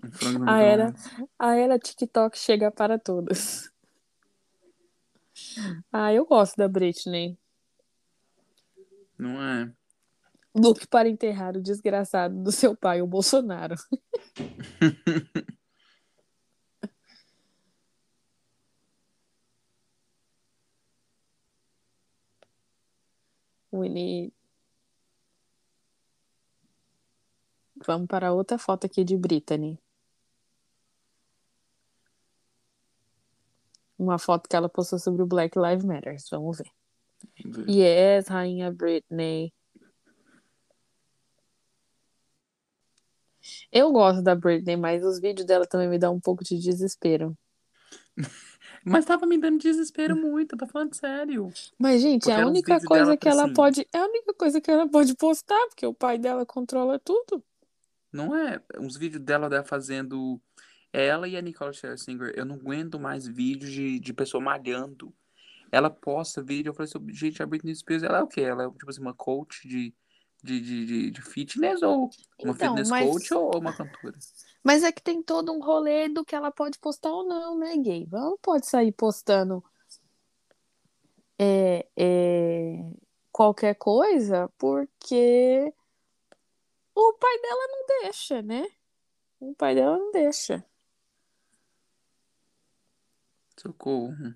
Um 0.02 0.10
frango 0.10 0.38
no 0.40 0.48
A 0.50 0.62
era, 0.62 0.94
a 1.38 1.54
era 1.54 1.78
TikTok 1.78 2.36
chega 2.38 2.70
para 2.70 2.98
todas. 2.98 3.70
Ah, 5.92 6.12
eu 6.12 6.24
gosto 6.24 6.56
da 6.56 6.66
Britney. 6.66 7.38
Não 9.18 9.40
é? 9.42 9.72
Look 10.54 10.86
para 10.88 11.08
enterrar 11.08 11.56
o 11.56 11.62
desgraçado 11.62 12.42
do 12.42 12.52
seu 12.52 12.76
pai, 12.76 13.02
o 13.02 13.06
Bolsonaro. 13.06 13.74
Winnie. 23.80 24.32
Vamos 27.86 28.06
para 28.06 28.32
outra 28.32 28.58
foto 28.58 28.86
aqui 28.86 29.04
de 29.04 29.16
Britney. 29.16 29.78
Uma 33.98 34.18
foto 34.18 34.48
que 34.48 34.56
ela 34.56 34.68
postou 34.68 34.98
sobre 34.98 35.22
o 35.22 35.26
Black 35.26 35.58
Lives 35.58 35.84
Matter. 35.84 36.16
Vamos 36.30 36.58
ver. 36.58 36.70
Vamos 37.44 37.58
ver. 37.58 37.68
Yes, 37.68 38.28
Rainha 38.28 38.72
Britney. 38.72 39.52
Eu 43.70 43.92
gosto 43.92 44.22
da 44.22 44.34
Britney, 44.34 44.76
mas 44.76 45.04
os 45.04 45.20
vídeos 45.20 45.46
dela 45.46 45.66
também 45.66 45.88
me 45.88 45.98
dão 45.98 46.14
um 46.14 46.20
pouco 46.20 46.42
de 46.44 46.58
desespero. 46.58 47.36
Mas 48.84 49.04
tava 49.04 49.26
me 49.26 49.38
dando 49.38 49.58
desespero 49.58 50.14
muito, 50.14 50.56
tô 50.56 50.66
falando 50.66 50.94
sério. 50.94 51.50
Mas, 51.78 52.02
gente, 52.02 52.22
Porque 52.22 52.32
a 52.32 52.38
eram 52.38 52.48
uns 52.48 52.50
única 52.50 52.80
coisa 52.80 53.16
que 53.16 53.28
ela 53.28 53.52
pode. 53.52 53.86
É 53.92 53.98
a 53.98 54.04
única 54.04 54.34
coisa 54.34 54.60
que 54.60 54.70
ela 54.70 54.88
pode 54.88 55.14
postar, 55.16 55.66
porque 55.68 55.86
o 55.86 55.94
pai 55.94 56.18
dela 56.18 56.44
controla 56.44 56.98
tudo. 56.98 57.42
Não 58.12 58.36
é? 58.36 58.60
Uns 58.78 58.96
vídeos 58.96 59.22
dela, 59.22 59.48
dela 59.48 59.64
fazendo. 59.64 60.40
Ela 60.92 61.26
e 61.26 61.36
a 61.36 61.40
Nicole 61.40 61.74
Scherzinger, 61.74 62.32
eu 62.36 62.44
não 62.44 62.54
aguento 62.54 63.00
mais 63.00 63.26
vídeos 63.26 63.72
de, 63.72 63.98
de 63.98 64.12
pessoa 64.12 64.42
malhando. 64.42 65.12
Ela 65.72 65.90
posta 65.90 66.40
vídeo, 66.40 66.70
eu 66.70 66.74
falei 66.74 66.88
assim, 66.88 67.12
gente, 67.12 67.42
a 67.42 67.46
Britney 67.46 67.74
Spears, 67.74 68.04
ela 68.04 68.18
é 68.18 68.22
o 68.22 68.28
quê? 68.28 68.42
Ela 68.42 68.64
é, 68.64 68.70
tipo 68.70 68.88
assim, 68.88 69.00
uma 69.00 69.14
coach 69.14 69.66
de, 69.66 69.92
de, 70.44 70.60
de, 70.60 71.10
de, 71.10 71.22
fitness 71.22 71.82
ou 71.82 72.10
uma 72.38 72.52
Então, 72.52 72.54
fitness 72.54 72.90
mas- 72.90 73.10
coach 73.10 73.34
ou 73.34 73.58
uma 73.58 73.72
cantora? 73.74 74.18
Mas 74.62 74.82
é 74.82 74.92
que 74.92 75.02
tem 75.02 75.22
todo 75.22 75.52
um 75.52 75.62
rolê 75.62 76.08
do 76.08 76.24
que 76.24 76.34
ela 76.34 76.50
pode 76.50 76.78
postar 76.78 77.10
ou 77.10 77.26
não, 77.26 77.58
né, 77.58 77.76
gay? 77.76 78.06
Ela 78.10 78.22
não 78.30 78.38
pode 78.38 78.66
sair 78.66 78.92
postando 78.92 79.62
é, 81.38 81.86
é, 81.96 82.92
qualquer 83.32 83.74
coisa 83.74 84.50
porque 84.58 85.72
o 86.94 87.12
pai 87.14 87.40
dela 87.40 87.66
não 87.68 87.86
deixa, 88.02 88.42
né? 88.42 88.66
O 89.40 89.54
pai 89.54 89.74
dela 89.74 89.98
não 89.98 90.12
deixa. 90.12 90.64
Socorro. 93.56 94.34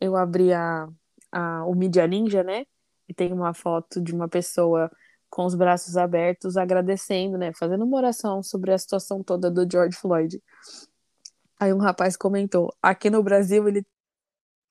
Eu 0.00 0.16
abri 0.16 0.52
a, 0.52 0.88
a, 1.30 1.64
o 1.64 1.74
Media 1.74 2.06
Ninja, 2.06 2.42
né? 2.42 2.66
E 3.08 3.14
tem 3.14 3.32
uma 3.32 3.54
foto 3.54 4.00
de 4.00 4.12
uma 4.12 4.28
pessoa 4.28 4.90
com 5.30 5.44
os 5.44 5.54
braços 5.54 5.96
abertos 5.96 6.56
agradecendo, 6.56 7.38
né? 7.38 7.52
Fazendo 7.52 7.84
uma 7.84 7.96
oração 7.96 8.42
sobre 8.42 8.72
a 8.72 8.78
situação 8.78 9.22
toda 9.22 9.50
do 9.50 9.66
George 9.70 9.96
Floyd. 9.96 10.42
Aí 11.58 11.72
um 11.72 11.78
rapaz 11.78 12.16
comentou: 12.16 12.74
aqui 12.82 13.10
no 13.10 13.22
Brasil 13.22 13.66
ele 13.66 13.82
tem 13.82 13.92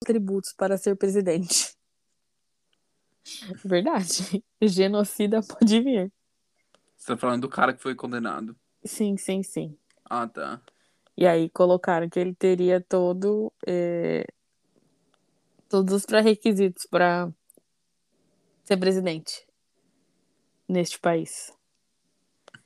atributos 0.03 0.53
para 0.53 0.77
ser 0.77 0.95
presidente. 0.95 1.75
Verdade. 3.65 4.43
Genocida 4.61 5.41
pode 5.41 5.81
vir. 5.81 6.11
Você 6.95 7.07
tá 7.07 7.17
falando 7.17 7.41
do 7.41 7.49
cara 7.49 7.73
que 7.73 7.81
foi 7.81 7.93
condenado. 7.93 8.55
Sim, 8.83 9.17
sim, 9.17 9.43
sim. 9.43 9.77
Ah, 10.05 10.27
tá. 10.27 10.61
E 11.15 11.27
aí 11.27 11.49
colocaram 11.49 12.09
que 12.09 12.19
ele 12.19 12.33
teria 12.33 12.79
todo 12.79 13.51
é, 13.65 14.25
todos 15.67 15.93
os 15.93 16.05
pré-requisitos 16.05 16.85
para 16.85 17.31
ser 18.67 18.75
presidente 18.75 19.47
neste 20.67 20.99
país. 20.99 21.53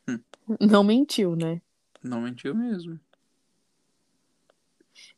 Hum. 0.10 0.20
Não 0.60 0.84
mentiu, 0.84 1.36
né? 1.36 1.62
Não 2.04 2.22
mentiu 2.22 2.56
mesmo. 2.56 3.00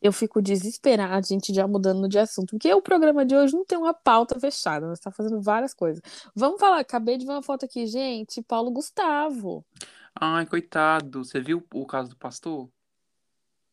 Eu 0.02 0.12
fico 0.12 0.42
desesperada, 0.42 1.16
a 1.16 1.22
gente 1.22 1.54
já 1.54 1.66
mudando 1.66 2.10
de 2.10 2.20
assunto, 2.20 2.52
porque 2.52 2.74
o 2.74 2.82
programa 2.82 3.26
de 3.26 3.34
hoje 3.34 3.54
não 3.54 3.64
tem 3.64 3.78
uma 3.78 3.94
pauta 3.94 4.38
fechada, 4.38 4.86
nós 4.86 5.00
está 5.00 5.10
fazendo 5.10 5.42
várias 5.42 5.74
coisas. 5.74 6.02
Vamos 6.36 6.60
falar, 6.60 6.80
acabei 6.80 7.18
de 7.18 7.26
ver 7.26 7.32
uma 7.32 7.42
foto 7.42 7.64
aqui, 7.64 7.88
gente, 7.88 8.42
Paulo 8.44 8.70
Gustavo. 8.70 9.66
Ai, 10.14 10.46
coitado. 10.46 11.24
Você 11.24 11.40
viu 11.40 11.64
o 11.74 11.86
caso 11.86 12.10
do 12.10 12.18
pastor? 12.18 12.70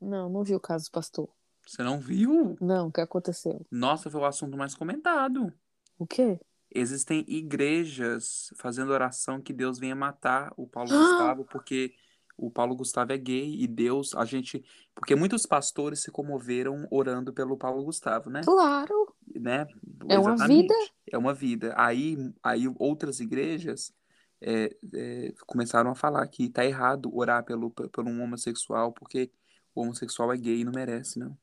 Não, 0.00 0.28
não 0.28 0.44
vi 0.44 0.54
o 0.54 0.60
caso 0.60 0.84
do 0.84 0.92
pastor. 0.92 1.28
Você 1.66 1.82
não 1.82 1.98
viu? 1.98 2.56
Não, 2.60 2.86
o 2.86 2.92
que 2.92 3.00
aconteceu? 3.00 3.66
Nossa, 3.68 4.08
foi 4.08 4.20
o 4.20 4.24
assunto 4.24 4.56
mais 4.56 4.76
comentado. 4.76 5.52
O 5.98 6.06
quê? 6.06 6.40
Existem 6.72 7.24
igrejas 7.26 8.52
fazendo 8.56 8.92
oração 8.92 9.40
que 9.40 9.52
Deus 9.52 9.78
venha 9.78 9.94
matar 9.94 10.52
o 10.56 10.66
Paulo! 10.66 10.90
Gustavo, 10.90 11.44
porque 11.44 11.94
o 12.40 12.50
Paulo 12.50 12.74
Gustavo 12.74 13.12
é 13.12 13.18
gay 13.18 13.54
e 13.60 13.66
Deus, 13.66 14.14
a 14.14 14.24
gente. 14.24 14.64
Porque 14.94 15.14
muitos 15.14 15.44
pastores 15.44 16.00
se 16.00 16.10
comoveram 16.10 16.86
orando 16.90 17.32
pelo 17.32 17.56
Paulo 17.56 17.84
Gustavo, 17.84 18.30
né? 18.30 18.40
Claro, 18.42 19.14
né? 19.34 19.66
É 20.08 20.18
uma 20.18 20.46
vida. 20.46 20.74
É 21.12 21.18
uma 21.18 21.34
vida. 21.34 21.74
Aí, 21.76 22.16
aí 22.42 22.64
outras 22.78 23.20
igrejas 23.20 23.92
é, 24.40 24.74
é, 24.94 25.34
começaram 25.46 25.90
a 25.90 25.94
falar 25.94 26.26
que 26.28 26.48
tá 26.48 26.64
errado 26.64 27.14
orar 27.14 27.44
pelo, 27.44 27.70
pelo 27.70 28.08
um 28.08 28.22
homossexual, 28.22 28.90
porque 28.92 29.30
o 29.74 29.82
homossexual 29.82 30.32
é 30.32 30.36
gay 30.36 30.60
e 30.60 30.64
não 30.64 30.72
merece, 30.72 31.18
não. 31.18 31.36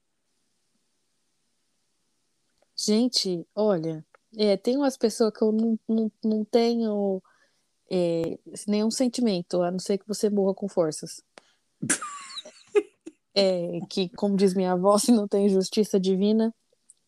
gente, 2.75 3.45
olha, 3.55 4.05
é, 4.37 4.55
tem 4.55 4.77
umas 4.77 4.95
pessoas 4.95 5.33
que 5.33 5.43
eu 5.43 5.51
não, 5.51 5.79
não, 5.87 6.11
não 6.23 6.45
tenho 6.45 7.21
é, 7.89 8.37
nenhum 8.67 8.91
sentimento, 8.91 9.61
a 9.61 9.71
não 9.71 9.79
ser 9.79 9.97
que 9.97 10.07
você 10.07 10.29
morra 10.29 10.53
com 10.53 10.69
forças. 10.69 11.21
É, 13.35 13.79
que, 13.89 14.09
como 14.09 14.35
diz 14.35 14.53
minha 14.53 14.71
avó, 14.71 14.97
se 14.97 15.11
não 15.11 15.27
tem 15.27 15.47
justiça 15.49 15.99
divina, 15.99 16.53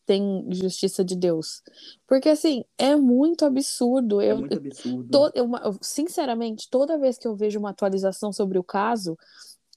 tem 0.06 0.46
justiça 0.52 1.04
de 1.04 1.16
Deus. 1.16 1.62
Porque, 2.06 2.28
assim, 2.28 2.64
é 2.76 2.96
muito 2.96 3.44
absurdo. 3.44 4.20
É 4.20 4.30
Eu, 4.30 4.38
muito 4.38 4.56
absurdo. 4.56 5.08
to- 5.10 5.32
eu- 5.34 5.50
eu- 5.64 5.78
sinceramente, 5.80 6.68
toda 6.70 6.98
vez 6.98 7.16
que 7.16 7.26
eu 7.28 7.36
vejo 7.36 7.58
uma 7.58 7.70
atualização 7.70 8.32
sobre 8.32 8.58
o 8.58 8.64
caso, 8.64 9.16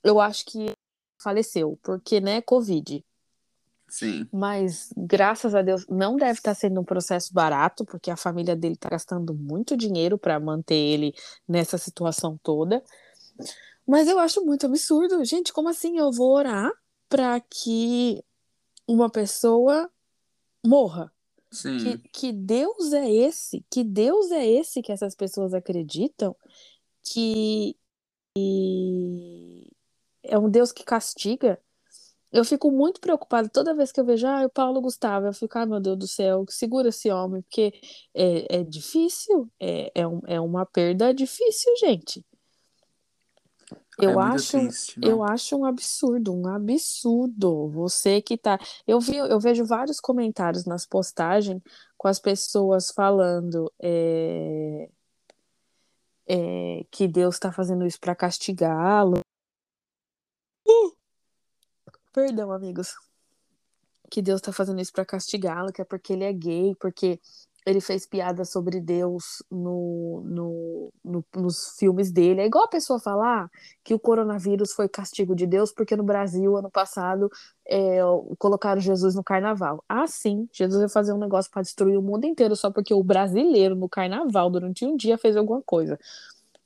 eu 0.03 0.19
acho 0.19 0.45
que 0.45 0.71
faleceu, 1.21 1.79
porque, 1.83 2.19
né, 2.19 2.41
Covid. 2.41 3.03
Sim. 3.93 4.27
Mas, 4.33 4.91
graças 4.97 5.53
a 5.53 5.61
Deus, 5.61 5.85
não 5.87 6.15
deve 6.15 6.39
estar 6.39 6.55
sendo 6.55 6.81
um 6.81 6.83
processo 6.83 7.31
barato, 7.31 7.85
porque 7.85 8.09
a 8.09 8.17
família 8.17 8.55
dele 8.55 8.73
está 8.73 8.89
gastando 8.89 9.35
muito 9.35 9.77
dinheiro 9.77 10.17
para 10.17 10.39
manter 10.39 10.73
ele 10.73 11.13
nessa 11.47 11.77
situação 11.77 12.35
toda. 12.41 12.83
Mas 13.85 14.07
eu 14.07 14.17
acho 14.17 14.43
muito 14.43 14.65
absurdo. 14.65 15.23
Gente, 15.23 15.53
como 15.53 15.69
assim 15.69 15.99
eu 15.99 16.11
vou 16.11 16.33
orar 16.33 16.71
para 17.07 17.39
que 17.41 18.23
uma 18.87 19.11
pessoa 19.11 19.87
morra? 20.65 21.13
Que, 21.51 21.55
Sim. 21.55 22.01
que 22.11 22.33
Deus 22.33 22.93
é 22.93 23.07
esse? 23.07 23.63
Que 23.69 23.83
Deus 23.83 24.31
é 24.31 24.43
esse 24.43 24.81
que 24.81 24.91
essas 24.91 25.13
pessoas 25.13 25.53
acreditam 25.53 26.35
que 27.03 27.77
que 28.35 29.71
é 30.23 30.39
um 30.39 30.49
Deus 30.49 30.71
que 30.71 30.83
castiga? 30.83 31.61
Eu 32.33 32.43
fico 32.43 32.71
muito 32.71 32.99
preocupada 32.99 33.47
toda 33.47 33.75
vez 33.75 33.91
que 33.91 33.99
eu 33.99 34.05
vejo, 34.05 34.25
ah, 34.25 34.43
o 34.45 34.49
Paulo 34.49 34.81
Gustavo, 34.81 35.27
eu 35.27 35.33
fico, 35.33 35.55
ah, 35.59 35.67
meu 35.67 35.79
Deus 35.79 35.97
do 35.99 36.07
céu, 36.07 36.43
segura 36.49 36.89
esse 36.89 37.11
homem, 37.11 37.43
porque 37.43 37.71
é, 38.13 38.57
é 38.59 38.63
difícil, 38.63 39.47
é, 39.59 39.91
é, 39.93 40.07
um- 40.07 40.21
é 40.25 40.41
uma 40.41 40.65
perda 40.65 41.13
difícil, 41.13 41.71
gente. 41.77 42.25
É 44.01 44.05
Eu 44.05 44.13
muito 44.19 44.33
acho, 44.35 44.57
triste, 44.57 44.99
não? 44.99 45.07
eu 45.07 45.23
acho 45.23 45.55
um 45.55 45.63
absurdo, 45.65 46.33
um 46.33 46.47
absurdo. 46.47 47.69
Você 47.69 48.19
que 48.19 48.35
tá. 48.35 48.59
Eu 48.87 48.99
vi, 48.99 49.17
eu 49.17 49.39
vejo 49.39 49.63
vários 49.63 49.99
comentários 49.99 50.65
nas 50.65 50.83
postagens 50.87 51.61
com 51.95 52.07
as 52.07 52.19
pessoas 52.19 52.89
falando 52.89 53.71
é, 53.79 54.89
é, 56.27 56.83
que 56.89 57.07
Deus 57.07 57.35
está 57.35 57.51
fazendo 57.51 57.85
isso 57.85 57.99
para 57.99 58.15
castigá-lo. 58.15 59.19
Perdão, 62.13 62.51
amigos. 62.51 62.93
Que 64.09 64.21
Deus 64.21 64.41
tá 64.41 64.51
fazendo 64.53 64.79
isso 64.79 64.93
para 64.93 65.05
castigá-lo, 65.05 65.71
que 65.73 65.81
é 65.81 65.85
porque 65.85 66.13
ele 66.13 66.23
é 66.23 66.31
gay, 66.31 66.75
porque 66.79 67.19
ele 67.65 67.79
fez 67.79 68.05
piada 68.05 68.43
sobre 68.45 68.79
Deus 68.79 69.41
no, 69.49 70.21
no, 70.25 70.93
no- 71.03 71.25
nos 71.37 71.75
filmes 71.79 72.11
dele. 72.11 72.41
É 72.41 72.45
igual 72.45 72.65
a 72.65 72.69
pessoa 72.69 72.99
falar 72.99 73.49
que 73.83 73.93
o 73.93 73.99
coronavírus 73.99 74.73
foi 74.73 74.87
castigo 74.89 75.33
de 75.33 75.47
Deus, 75.47 75.71
porque 75.71 75.95
no 75.95 76.03
Brasil, 76.03 76.55
ano 76.57 76.69
passado, 76.69 77.31
é, 77.65 77.99
colocaram 78.37 78.81
Jesus 78.81 79.15
no 79.15 79.23
carnaval. 79.23 79.83
Ah, 79.87 80.05
sim, 80.05 80.47
Jesus 80.51 80.81
ia 80.81 80.89
fazer 80.89 81.13
um 81.13 81.17
negócio 81.17 81.49
para 81.49 81.61
destruir 81.61 81.97
o 81.97 82.01
mundo 82.01 82.25
inteiro 82.25 82.55
só 82.55 82.69
porque 82.69 82.93
o 82.93 83.01
brasileiro 83.01 83.75
no 83.75 83.87
carnaval, 83.89 84.49
durante 84.49 84.85
um 84.85 84.95
dia, 84.95 85.17
fez 85.17 85.35
alguma 85.37 85.61
coisa. 85.61 85.97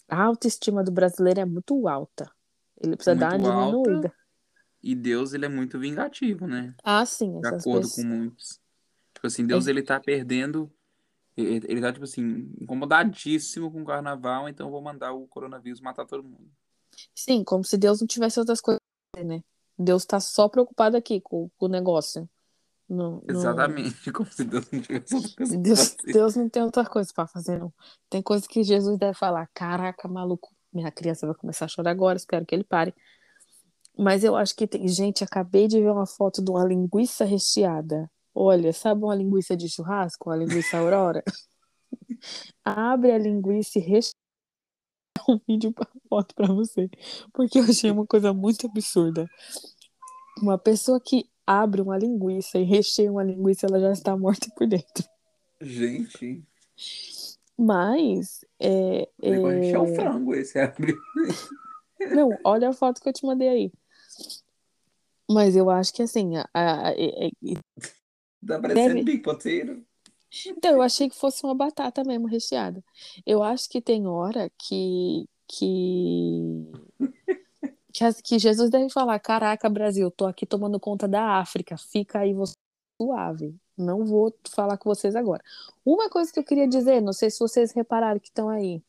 A 0.09 0.23
autoestima 0.23 0.83
do 0.83 0.91
brasileiro 0.91 1.39
é 1.39 1.45
muito 1.45 1.87
alta. 1.87 2.29
Ele 2.81 2.95
precisa 2.95 3.15
dar 3.15 3.31
Muito 3.33 3.45
uma 3.47 3.53
alta. 3.53 3.75
diminuída. 3.75 4.13
E 4.81 4.95
Deus, 4.95 5.33
ele 5.33 5.45
é 5.45 5.49
muito 5.49 5.79
vingativo, 5.79 6.47
né? 6.47 6.73
Ah, 6.83 7.05
sim, 7.05 7.39
De 7.41 7.47
acordo 7.47 7.81
pessoas. 7.81 7.95
com 7.95 8.03
muitos. 8.03 8.59
Tipo 9.13 9.27
assim, 9.27 9.45
Deus, 9.45 9.67
É. 9.67 9.71
ele 9.71 9.81
tá 9.83 9.99
perdendo. 9.99 10.71
Ele 11.35 11.81
tá, 11.81 11.91
tipo 11.93 12.05
assim, 12.05 12.51
incomodadíssimo 12.59 13.71
com 13.71 13.81
o 13.81 13.85
carnaval, 13.85 14.49
então 14.49 14.67
eu 14.67 14.71
vou 14.71 14.81
mandar 14.81 15.13
o 15.13 15.27
coronavírus 15.27 15.79
matar 15.81 16.05
todo 16.05 16.23
mundo. 16.23 16.49
Sim, 17.13 17.43
como 17.43 17.63
se 17.63 17.77
Deus 17.77 17.99
não 18.01 18.07
tivesse 18.07 18.39
outras 18.39 18.59
coisas 18.59 18.79
né? 19.23 19.43
Deus 19.77 20.05
tá 20.05 20.19
só 20.19 20.47
preocupado 20.49 20.97
aqui 20.97 21.21
com, 21.21 21.49
com 21.57 21.65
o 21.65 21.69
negócio. 21.69 22.27
Não, 22.89 23.21
não- 23.21 23.23
Exatamente, 23.27 24.11
como 24.11 24.31
se 24.31 24.43
Deus 24.45 24.71
não 24.71 24.81
tivesse 24.81 25.13
outra 25.15 25.29
coisa 25.35 25.53
pra 25.53 25.61
Deus. 25.61 25.95
Deus 26.05 26.35
não 26.35 26.49
tem 26.49 26.63
outra 26.63 26.85
coisa 26.85 27.11
pra 27.13 27.27
fazer, 27.27 27.59
não. 27.59 27.71
Tem 28.09 28.21
coisa 28.21 28.47
que 28.47 28.63
Jesus 28.63 28.97
deve 28.97 29.15
falar. 29.17 29.47
Caraca, 29.53 30.07
maluco, 30.07 30.51
minha 30.73 30.91
criança 30.91 31.27
vai 31.27 31.35
começar 31.35 31.65
a 31.65 31.67
chorar 31.67 31.91
agora, 31.91 32.17
espero 32.17 32.45
que 32.45 32.55
ele 32.55 32.63
pare. 32.63 32.95
Mas 33.97 34.23
eu 34.23 34.35
acho 34.35 34.55
que 34.55 34.67
tem. 34.67 34.87
Gente, 34.87 35.23
acabei 35.23 35.67
de 35.67 35.81
ver 35.81 35.91
uma 35.91 36.05
foto 36.05 36.43
de 36.43 36.51
uma 36.51 36.63
linguiça 36.63 37.25
recheada. 37.25 38.09
Olha, 38.33 38.71
sabe 38.71 39.03
uma 39.03 39.15
linguiça 39.15 39.57
de 39.57 39.67
churrasco? 39.67 40.29
Uma 40.29 40.35
linguiça 40.35 40.77
aurora? 40.77 41.23
Abre 42.63 43.11
a 43.11 43.17
linguiça 43.17 43.79
e 43.79 43.81
recheia 43.81 44.13
um 45.27 45.39
vídeo 45.47 45.73
pra 45.73 45.87
foto 46.07 46.35
pra 46.35 46.47
você. 46.47 46.89
Porque 47.33 47.59
eu 47.59 47.63
achei 47.63 47.89
uma 47.89 48.05
coisa 48.05 48.33
muito 48.33 48.67
absurda. 48.67 49.27
Uma 50.39 50.57
pessoa 50.57 50.99
que 50.99 51.27
abre 51.47 51.81
uma 51.81 51.97
linguiça 51.97 52.59
e 52.59 52.63
recheia 52.63 53.11
uma 53.11 53.23
linguiça, 53.23 53.65
ela 53.65 53.79
já 53.79 53.91
está 53.91 54.15
morta 54.15 54.47
por 54.55 54.67
dentro. 54.67 55.03
Gente. 55.59 56.43
Mas. 57.57 58.45
É, 58.59 59.09
é 59.23 59.29
é... 59.71 59.79
o 59.79 59.95
frango 59.95 60.35
esse 60.35 60.59
abre. 60.59 60.95
Não, 62.11 62.29
olha 62.43 62.69
a 62.69 62.73
foto 62.73 63.01
que 63.01 63.09
eu 63.09 63.13
te 63.13 63.25
mandei 63.25 63.49
aí. 63.49 63.71
Mas 65.29 65.55
eu 65.55 65.69
acho 65.69 65.93
que 65.93 66.01
assim. 66.03 66.37
a- 66.37 66.49
a- 66.53 66.89
a- 66.91 66.93
Tá 68.45 68.59
parecendo 68.59 68.89
Deve- 68.95 69.03
big. 69.03 69.21
Então, 70.47 70.71
eu 70.71 70.81
achei 70.81 71.09
que 71.09 71.15
fosse 71.15 71.43
uma 71.43 71.55
batata 71.55 72.03
mesmo 72.03 72.27
recheada. 72.27 72.83
Eu 73.25 73.41
acho 73.43 73.69
que 73.69 73.81
tem 73.81 74.07
hora 74.07 74.49
que. 74.57 75.27
que... 75.47 76.71
Que, 77.93 78.13
que 78.23 78.39
Jesus 78.39 78.69
deve 78.69 78.89
falar: 78.91 79.19
Caraca, 79.19 79.67
Brasil, 79.69 80.11
tô 80.11 80.25
aqui 80.25 80.45
tomando 80.45 80.79
conta 80.79 81.07
da 81.07 81.39
África, 81.39 81.77
fica 81.77 82.19
aí 82.19 82.33
você 82.33 82.55
suave. 83.01 83.55
Não 83.77 84.05
vou 84.05 84.33
falar 84.49 84.77
com 84.77 84.89
vocês 84.89 85.15
agora. 85.15 85.43
Uma 85.85 86.09
coisa 86.09 86.31
que 86.31 86.39
eu 86.39 86.43
queria 86.43 86.67
dizer, 86.67 87.01
não 87.01 87.13
sei 87.13 87.29
se 87.31 87.39
vocês 87.39 87.71
repararam 87.71 88.19
que 88.19 88.27
estão 88.27 88.49
aí. 88.49 88.83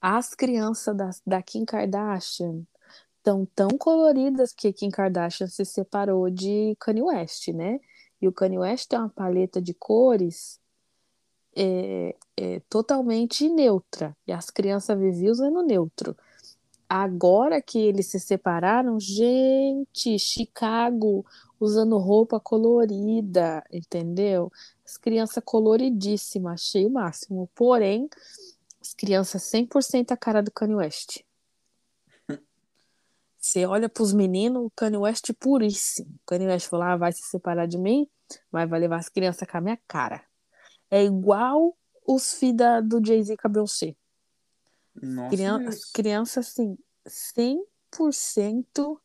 As 0.00 0.34
crianças 0.34 0.96
da, 0.96 1.10
da 1.26 1.42
Kim 1.42 1.64
Kardashian 1.64 2.62
estão 3.20 3.46
tão 3.54 3.68
coloridas 3.68 4.52
porque 4.52 4.72
Kim 4.72 4.90
Kardashian 4.90 5.46
se 5.46 5.64
separou 5.64 6.28
de 6.30 6.74
Kanye 6.80 7.02
West, 7.02 7.48
né? 7.48 7.78
E 8.20 8.26
o 8.26 8.32
Kanye 8.32 8.58
West 8.58 8.88
tem 8.88 8.98
uma 8.98 9.08
paleta 9.08 9.60
de 9.62 9.74
cores 9.74 10.58
é, 11.56 12.16
é, 12.36 12.60
totalmente 12.68 13.48
neutra. 13.48 14.16
E 14.26 14.32
as 14.32 14.50
crianças 14.50 14.98
viviam 14.98 15.32
usando 15.32 15.62
neutro. 15.62 16.16
Agora 16.88 17.62
que 17.62 17.78
eles 17.78 18.06
se 18.06 18.18
separaram, 18.18 18.98
gente, 18.98 20.18
Chicago 20.18 21.24
usando 21.60 21.96
roupa 21.98 22.40
colorida, 22.40 23.62
entendeu? 23.70 24.50
As 24.84 24.96
crianças 24.96 25.42
coloridíssimas, 25.44 26.62
achei 26.62 26.86
o 26.86 26.90
máximo. 26.90 27.48
Porém, 27.54 28.08
as 28.80 28.92
crianças 28.94 29.42
100% 29.42 30.10
a 30.10 30.16
cara 30.16 30.42
do 30.42 30.50
Kanye 30.50 30.74
West. 30.74 31.20
Você 33.50 33.66
olha 33.66 33.88
pros 33.88 34.12
meninos, 34.12 34.64
o 34.64 34.70
Kanye 34.70 34.96
West 34.96 35.28
puríssimo. 35.40 36.08
O 36.08 36.20
Kanye 36.24 36.46
West 36.46 36.68
falou: 36.68 36.86
ah, 36.86 36.96
vai 36.96 37.10
se 37.10 37.22
separar 37.22 37.66
de 37.66 37.78
mim, 37.78 38.08
mas 38.48 38.70
vai 38.70 38.78
levar 38.78 38.98
as 38.98 39.08
crianças 39.08 39.48
com 39.48 39.58
a 39.58 39.60
minha 39.60 39.78
cara. 39.88 40.24
É 40.88 41.02
igual 41.02 41.76
os 42.06 42.34
filhos 42.34 42.88
do 42.88 43.04
Jay-Z 43.04 43.36
com 43.36 43.48
a 43.48 43.50
Beyoncé. 43.50 43.96
Nossa, 44.94 45.30
Crian- 45.30 45.68
as 45.68 45.84
crianças, 45.84 46.46
assim, 46.46 46.78
100% 47.04 49.00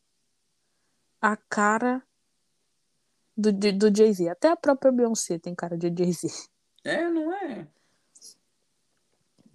a 1.20 1.36
cara 1.36 2.00
do, 3.36 3.52
do, 3.52 3.96
Jay-Z. 3.96 4.28
Até 4.28 4.48
a 4.48 4.56
própria 4.56 4.92
Beyoncé 4.92 5.40
tem 5.40 5.56
cara 5.56 5.76
de 5.76 5.88
Jay-Z. 5.88 6.28
É, 6.84 7.10
não 7.10 7.34
é? 7.34 7.66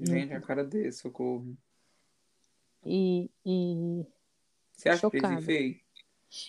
Gente, 0.01 0.33
a 0.33 0.41
cara 0.41 0.65
desse, 0.65 0.99
socorro. 0.99 1.55
E, 2.85 3.31
e... 3.45 4.05
Você 4.81 4.89
acha 4.89 5.01
que 5.01 5.17
Chocada. 5.17 5.33
ele 5.33 5.41
feio? 5.43 5.75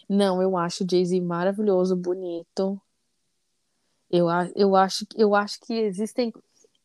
Não, 0.09 0.41
eu 0.41 0.57
acho 0.57 0.85
o 0.85 0.87
Jay-Z 0.91 1.21
maravilhoso, 1.21 1.95
bonito. 1.95 2.81
Eu, 4.11 4.27
eu, 4.57 4.75
acho, 4.75 5.07
eu 5.17 5.35
acho 5.35 5.61
que 5.61 5.75
existem 5.75 6.33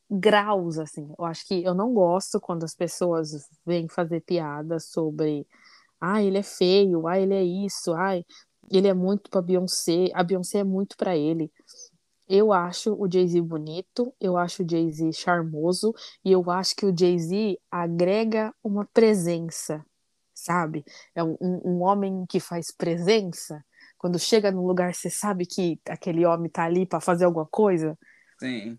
graus, 0.09 0.77
assim. 0.77 1.09
Eu 1.17 1.23
acho 1.23 1.47
que 1.47 1.63
eu 1.63 1.73
não 1.73 1.93
gosto 1.93 2.39
quando 2.39 2.65
as 2.65 2.75
pessoas 2.75 3.49
vêm 3.65 3.87
fazer 3.87 4.21
piada 4.21 4.77
sobre 4.79 5.47
ah, 6.01 6.21
ele 6.21 6.37
é 6.37 6.43
feio, 6.43 7.07
ah, 7.07 7.17
ele 7.17 7.33
é 7.33 7.43
isso, 7.43 7.93
ai, 7.93 8.25
ele 8.69 8.87
é 8.87 8.93
muito 8.93 9.29
pra 9.29 9.41
Beyoncé, 9.41 10.09
a 10.13 10.23
Beyoncé 10.23 10.59
é 10.59 10.63
muito 10.63 10.97
pra 10.97 11.15
ele. 11.15 11.51
Eu 12.27 12.51
acho 12.51 12.93
o 12.93 13.09
Jay-Z 13.09 13.39
bonito, 13.41 14.13
eu 14.19 14.35
acho 14.37 14.63
o 14.63 14.69
Jay-Z 14.69 15.13
charmoso 15.13 15.93
e 16.25 16.31
eu 16.31 16.51
acho 16.51 16.75
que 16.75 16.85
o 16.85 16.93
Jay-Z 16.97 17.57
agrega 17.71 18.53
uma 18.61 18.85
presença, 18.85 19.85
sabe? 20.47 20.83
É 21.13 21.23
um, 21.23 21.35
um- 21.41 21.81
homem 21.81 22.25
que 22.27 22.39
faz 22.39 22.71
presença. 22.71 23.63
Quando 23.97 24.17
chega 24.17 24.51
num 24.51 24.65
lugar, 24.65 24.93
você 24.93 25.09
sabe 25.09 25.45
que 25.45 25.79
aquele 25.87 26.25
homem 26.25 26.49
tá 26.49 26.63
ali 26.63 26.85
pra 26.85 27.01
fazer 27.01 27.25
alguma 27.25 27.45
coisa. 27.45 27.97
Sim. 28.39 28.77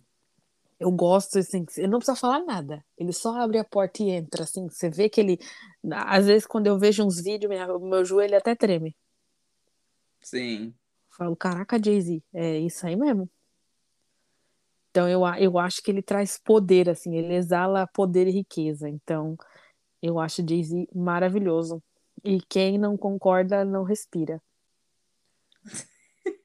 Eu 0.81 0.91
gosto, 0.93 1.39
assim, 1.39 1.65
ele 1.77 1.89
não 1.89 1.99
precisa 1.99 2.17
falar 2.17 2.45
nada. 2.45 2.85
Ele 2.97 3.13
só 3.13 3.37
abre 3.41 3.59
a 3.59 3.65
porta 3.65 4.03
e 4.03 4.11
entra, 4.11 4.45
assim. 4.45 4.69
Você 4.69 4.89
vê 4.89 5.09
que 5.09 5.21
ele. 5.21 5.39
Às 5.93 6.27
vezes, 6.27 6.47
quando 6.47 6.69
eu 6.69 6.79
vejo 6.79 7.05
uns 7.05 7.21
vídeos, 7.21 7.51
minha- 7.51 7.75
o 7.77 7.81
meu 7.89 8.05
joelho 8.05 8.37
até 8.37 8.55
treme. 8.55 8.97
Sim. 10.21 10.67
Eu 11.11 11.17
falo, 11.17 11.37
caraca, 11.37 11.81
Jay-Z, 11.83 12.23
é 12.33 12.59
isso 12.61 12.87
aí 12.87 12.97
mesmo. 12.97 13.29
Então, 14.91 15.09
eu, 15.09 15.21
eu 15.39 15.59
acho 15.59 15.83
que 15.83 15.91
ele 15.91 16.03
traz 16.03 16.39
poder, 16.39 16.89
assim, 16.89 17.17
ele 17.17 17.35
exala 17.35 17.87
poder 17.89 18.27
e 18.27 18.31
riqueza. 18.31 18.89
Então, 18.89 19.37
eu 20.03 20.19
acho 20.19 20.47
Jay-Z 20.49 20.89
maravilhoso. 20.95 21.83
E 22.25 22.41
quem 22.41 22.79
não 22.79 22.97
concorda, 22.97 23.65
não 23.65 23.85
respira. 23.85 24.43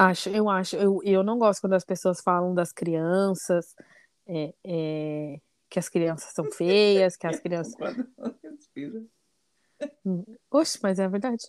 Acho, 0.00 0.28
eu 0.28 0.48
acho. 0.48 0.76
Eu, 0.76 1.00
eu 1.02 1.24
não 1.24 1.40
gosto 1.40 1.60
quando 1.60 1.72
as 1.72 1.84
pessoas 1.84 2.20
falam 2.20 2.54
das 2.54 2.70
crianças, 2.70 3.74
é, 4.28 4.54
é, 4.64 5.40
que 5.68 5.76
as 5.76 5.88
crianças 5.88 6.32
são 6.32 6.48
feias, 6.52 7.16
que 7.16 7.26
as 7.26 7.40
crianças. 7.40 7.74
Quando 8.14 8.38
respira. 8.44 9.02
Oxe, 10.52 10.78
mas 10.80 11.00
é 11.00 11.08
verdade. 11.08 11.44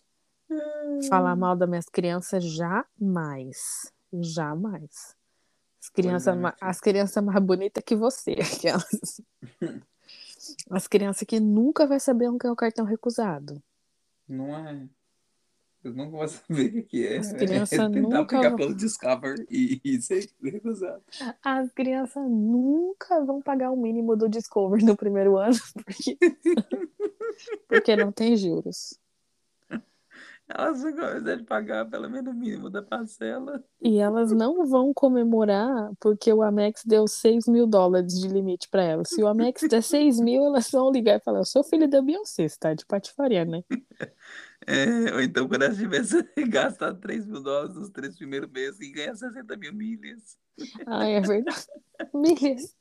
Falar 1.07 1.35
mal 1.35 1.55
das 1.55 1.69
minhas 1.69 1.85
crianças, 1.85 2.43
jamais. 2.43 3.93
Jamais. 4.11 5.15
As 5.79 5.89
crianças, 5.89 6.35
é, 6.35 6.53
as 6.59 6.79
crianças 6.81 7.23
mais 7.23 7.43
bonitas 7.43 7.83
que 7.83 7.95
você. 7.95 8.35
Aquelas. 8.41 9.21
As 10.69 10.87
crianças 10.87 11.25
que 11.27 11.39
nunca 11.39 11.85
vai 11.87 11.99
saber 11.99 12.29
o 12.29 12.37
que 12.37 12.47
é 12.47 12.51
o 12.51 12.55
cartão 12.55 12.85
recusado. 12.85 13.61
Não 14.27 14.55
é. 14.55 14.87
Eu 15.83 15.93
nunca 15.93 16.11
vou 16.11 16.27
saber 16.27 16.77
o 16.79 16.83
que 16.85 17.07
é. 17.07 17.17
As 17.19 17.33
É 17.33 17.37
crianças 17.37 17.69
tentar 17.69 17.89
nunca 17.89 18.41
vão- 18.41 18.55
pelo 18.57 18.75
Discover 18.75 19.45
e, 19.49 19.79
e 19.83 20.01
ser 20.01 20.29
recusado. 20.43 21.01
As 21.41 21.71
crianças 21.71 22.29
nunca 22.29 23.23
vão 23.23 23.41
pagar 23.41 23.71
o 23.71 23.77
mínimo 23.77 24.15
do 24.15 24.27
Discovery 24.27 24.83
no 24.83 24.95
primeiro 24.97 25.37
ano, 25.37 25.55
porque, 25.85 26.17
porque 27.67 27.95
não 27.95 28.11
tem 28.11 28.35
juros. 28.35 28.99
Elas 30.51 30.81
vão 30.81 30.91
começar 30.95 31.35
de 31.35 31.43
pagar 31.43 31.85
pelo 31.89 32.09
menos 32.09 32.33
o 32.33 32.35
mínimo 32.35 32.69
da 32.71 32.81
parcela. 32.81 33.63
E 33.79 33.99
elas 33.99 34.31
não 34.31 34.65
vão 34.65 34.91
comemorar 34.93 35.91
porque 35.99 36.33
o 36.33 36.41
Amex 36.41 36.81
deu 36.85 37.07
6 37.07 37.47
mil 37.47 37.67
dólares 37.67 38.19
de 38.19 38.27
limite 38.27 38.67
para 38.67 38.81
elas. 38.83 39.09
Se 39.09 39.21
o 39.21 39.27
Amex 39.27 39.61
der 39.69 39.81
6 39.83 40.19
mil, 40.19 40.43
elas 40.45 40.71
vão 40.71 40.91
ligar 40.91 41.17
e 41.17 41.23
falar: 41.23 41.39
Eu 41.39 41.45
sou 41.45 41.63
filho 41.63 41.87
da 41.87 42.01
Beyoncé, 42.01 42.47
você 42.47 42.57
tá 42.57 42.73
de 42.73 42.83
patifaria, 42.85 43.45
né? 43.45 43.61
É, 44.67 45.13
ou 45.13 45.21
então 45.21 45.47
quando 45.47 45.63
elas 45.63 45.77
tivessem 45.77 46.23
gastado 46.49 46.99
3 46.99 47.25
mil 47.27 47.41
dólares 47.43 47.75
nos 47.75 47.89
três 47.89 48.15
primeiros 48.17 48.49
meses 48.51 48.79
e 48.81 48.91
ganhar 48.91 49.15
60 49.15 49.55
mil 49.55 49.73
milhas. 49.73 50.35
Ah, 50.87 51.07
é 51.07 51.21
verdade. 51.21 51.65
Milhas. 52.13 52.75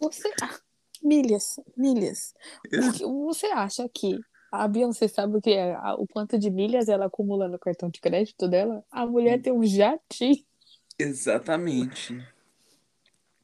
Você. 0.00 0.32
ah, 0.42 0.58
Milhas, 1.02 1.56
milhas. 1.76 2.32
O 2.66 2.92
que- 2.92 3.04
Você 3.04 3.46
acha 3.48 3.88
que 3.92 4.18
a 4.52 4.68
Beyoncé 4.68 5.08
sabe 5.08 5.38
o 5.38 5.40
que 5.40 5.50
é? 5.50 5.74
O 5.98 6.06
quanto 6.06 6.38
de 6.38 6.50
milhas 6.50 6.88
ela 6.88 7.06
acumula 7.06 7.48
no 7.48 7.58
cartão 7.58 7.88
de 7.88 8.00
crédito 8.00 8.46
dela? 8.46 8.84
A 8.90 9.06
mulher 9.06 9.40
tem 9.40 9.50
um 9.50 9.64
jatinho. 9.64 10.44
Exatamente. 10.98 12.22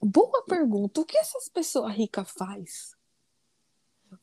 Boa 0.01 0.45
pergunta. 0.45 1.01
O 1.01 1.05
que 1.07 1.17
essas 1.17 1.49
pessoas 1.49 1.95
ricas 1.95 2.31
faz? 2.31 2.95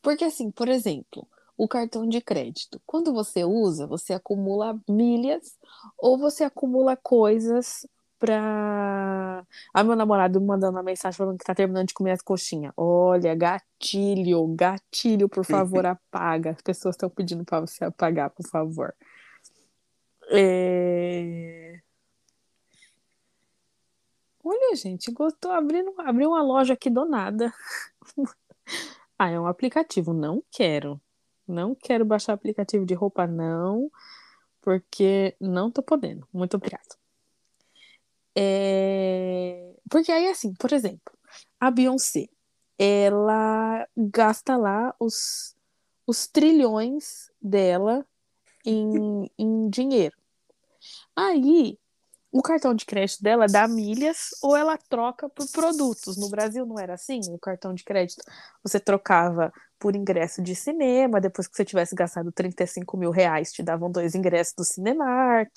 Porque 0.00 0.24
assim, 0.24 0.50
por 0.50 0.68
exemplo, 0.68 1.28
o 1.56 1.66
cartão 1.66 2.08
de 2.08 2.20
crédito. 2.20 2.80
Quando 2.86 3.12
você 3.12 3.44
usa, 3.44 3.86
você 3.86 4.12
acumula 4.12 4.80
milhas 4.88 5.58
ou 5.98 6.16
você 6.16 6.44
acumula 6.44 6.96
coisas 6.96 7.84
pra. 8.18 9.44
Ah, 9.72 9.84
meu 9.84 9.96
namorado 9.96 10.40
me 10.40 10.46
mandando 10.46 10.76
uma 10.76 10.82
mensagem 10.82 11.16
falando 11.16 11.38
que 11.38 11.44
tá 11.44 11.54
terminando 11.54 11.88
de 11.88 11.94
comer 11.94 12.12
as 12.12 12.22
coxinhas. 12.22 12.72
Olha, 12.76 13.34
gatilho, 13.34 14.46
gatilho, 14.48 15.28
por 15.28 15.44
favor, 15.44 15.84
apaga. 15.86 16.50
As 16.50 16.62
pessoas 16.62 16.94
estão 16.94 17.08
pedindo 17.10 17.44
pra 17.44 17.60
você 17.60 17.84
apagar, 17.84 18.30
por 18.30 18.46
favor. 18.46 18.94
É... 20.30 21.80
Olha, 24.44 24.76
gente, 24.76 25.10
gostou 25.10 25.50
abrindo, 25.50 25.92
abriu 25.98 26.30
uma 26.30 26.42
loja 26.42 26.74
aqui 26.74 26.90
do 26.90 27.04
nada. 27.04 27.52
Ah, 29.18 29.30
é 29.30 29.40
um 29.40 29.46
aplicativo. 29.46 30.12
Não 30.12 30.42
quero. 30.50 31.00
Não 31.48 31.74
quero 31.74 32.04
baixar 32.04 32.34
aplicativo 32.34 32.84
de 32.84 32.92
roupa, 32.92 33.26
não, 33.26 33.90
porque 34.60 35.34
não 35.40 35.70
tô 35.70 35.82
podendo. 35.82 36.28
Muito 36.32 36.56
obrigado. 36.56 36.96
É... 38.36 39.74
Porque 39.90 40.12
aí, 40.12 40.28
assim, 40.28 40.52
por 40.54 40.72
exemplo, 40.72 41.16
a 41.58 41.70
Beyoncé. 41.70 42.28
ela 42.78 43.88
gasta 43.96 44.56
lá 44.56 44.94
os, 45.00 45.56
os 46.06 46.26
trilhões 46.28 47.30
dela 47.40 48.06
em, 48.64 49.30
em 49.38 49.70
dinheiro. 49.70 50.16
Aí, 51.14 51.78
o 52.38 52.42
cartão 52.42 52.74
de 52.74 52.84
crédito 52.84 53.22
dela 53.22 53.46
dá 53.46 53.66
milhas 53.66 54.28
ou 54.42 54.54
ela 54.54 54.76
troca 54.76 55.26
por 55.26 55.50
produtos. 55.50 56.18
No 56.18 56.28
Brasil 56.28 56.66
não 56.66 56.78
era 56.78 56.92
assim? 56.92 57.20
O 57.30 57.38
cartão 57.38 57.72
de 57.72 57.82
crédito 57.82 58.22
você 58.62 58.78
trocava 58.78 59.50
por 59.78 59.96
ingresso 59.96 60.42
de 60.42 60.54
cinema, 60.54 61.18
depois 61.18 61.48
que 61.48 61.56
você 61.56 61.64
tivesse 61.64 61.94
gastado 61.94 62.30
35 62.30 62.94
mil 62.96 63.10
reais, 63.10 63.52
te 63.52 63.62
davam 63.62 63.90
dois 63.90 64.14
ingressos 64.14 64.54
do 64.54 64.64
Cinemark, 64.64 65.50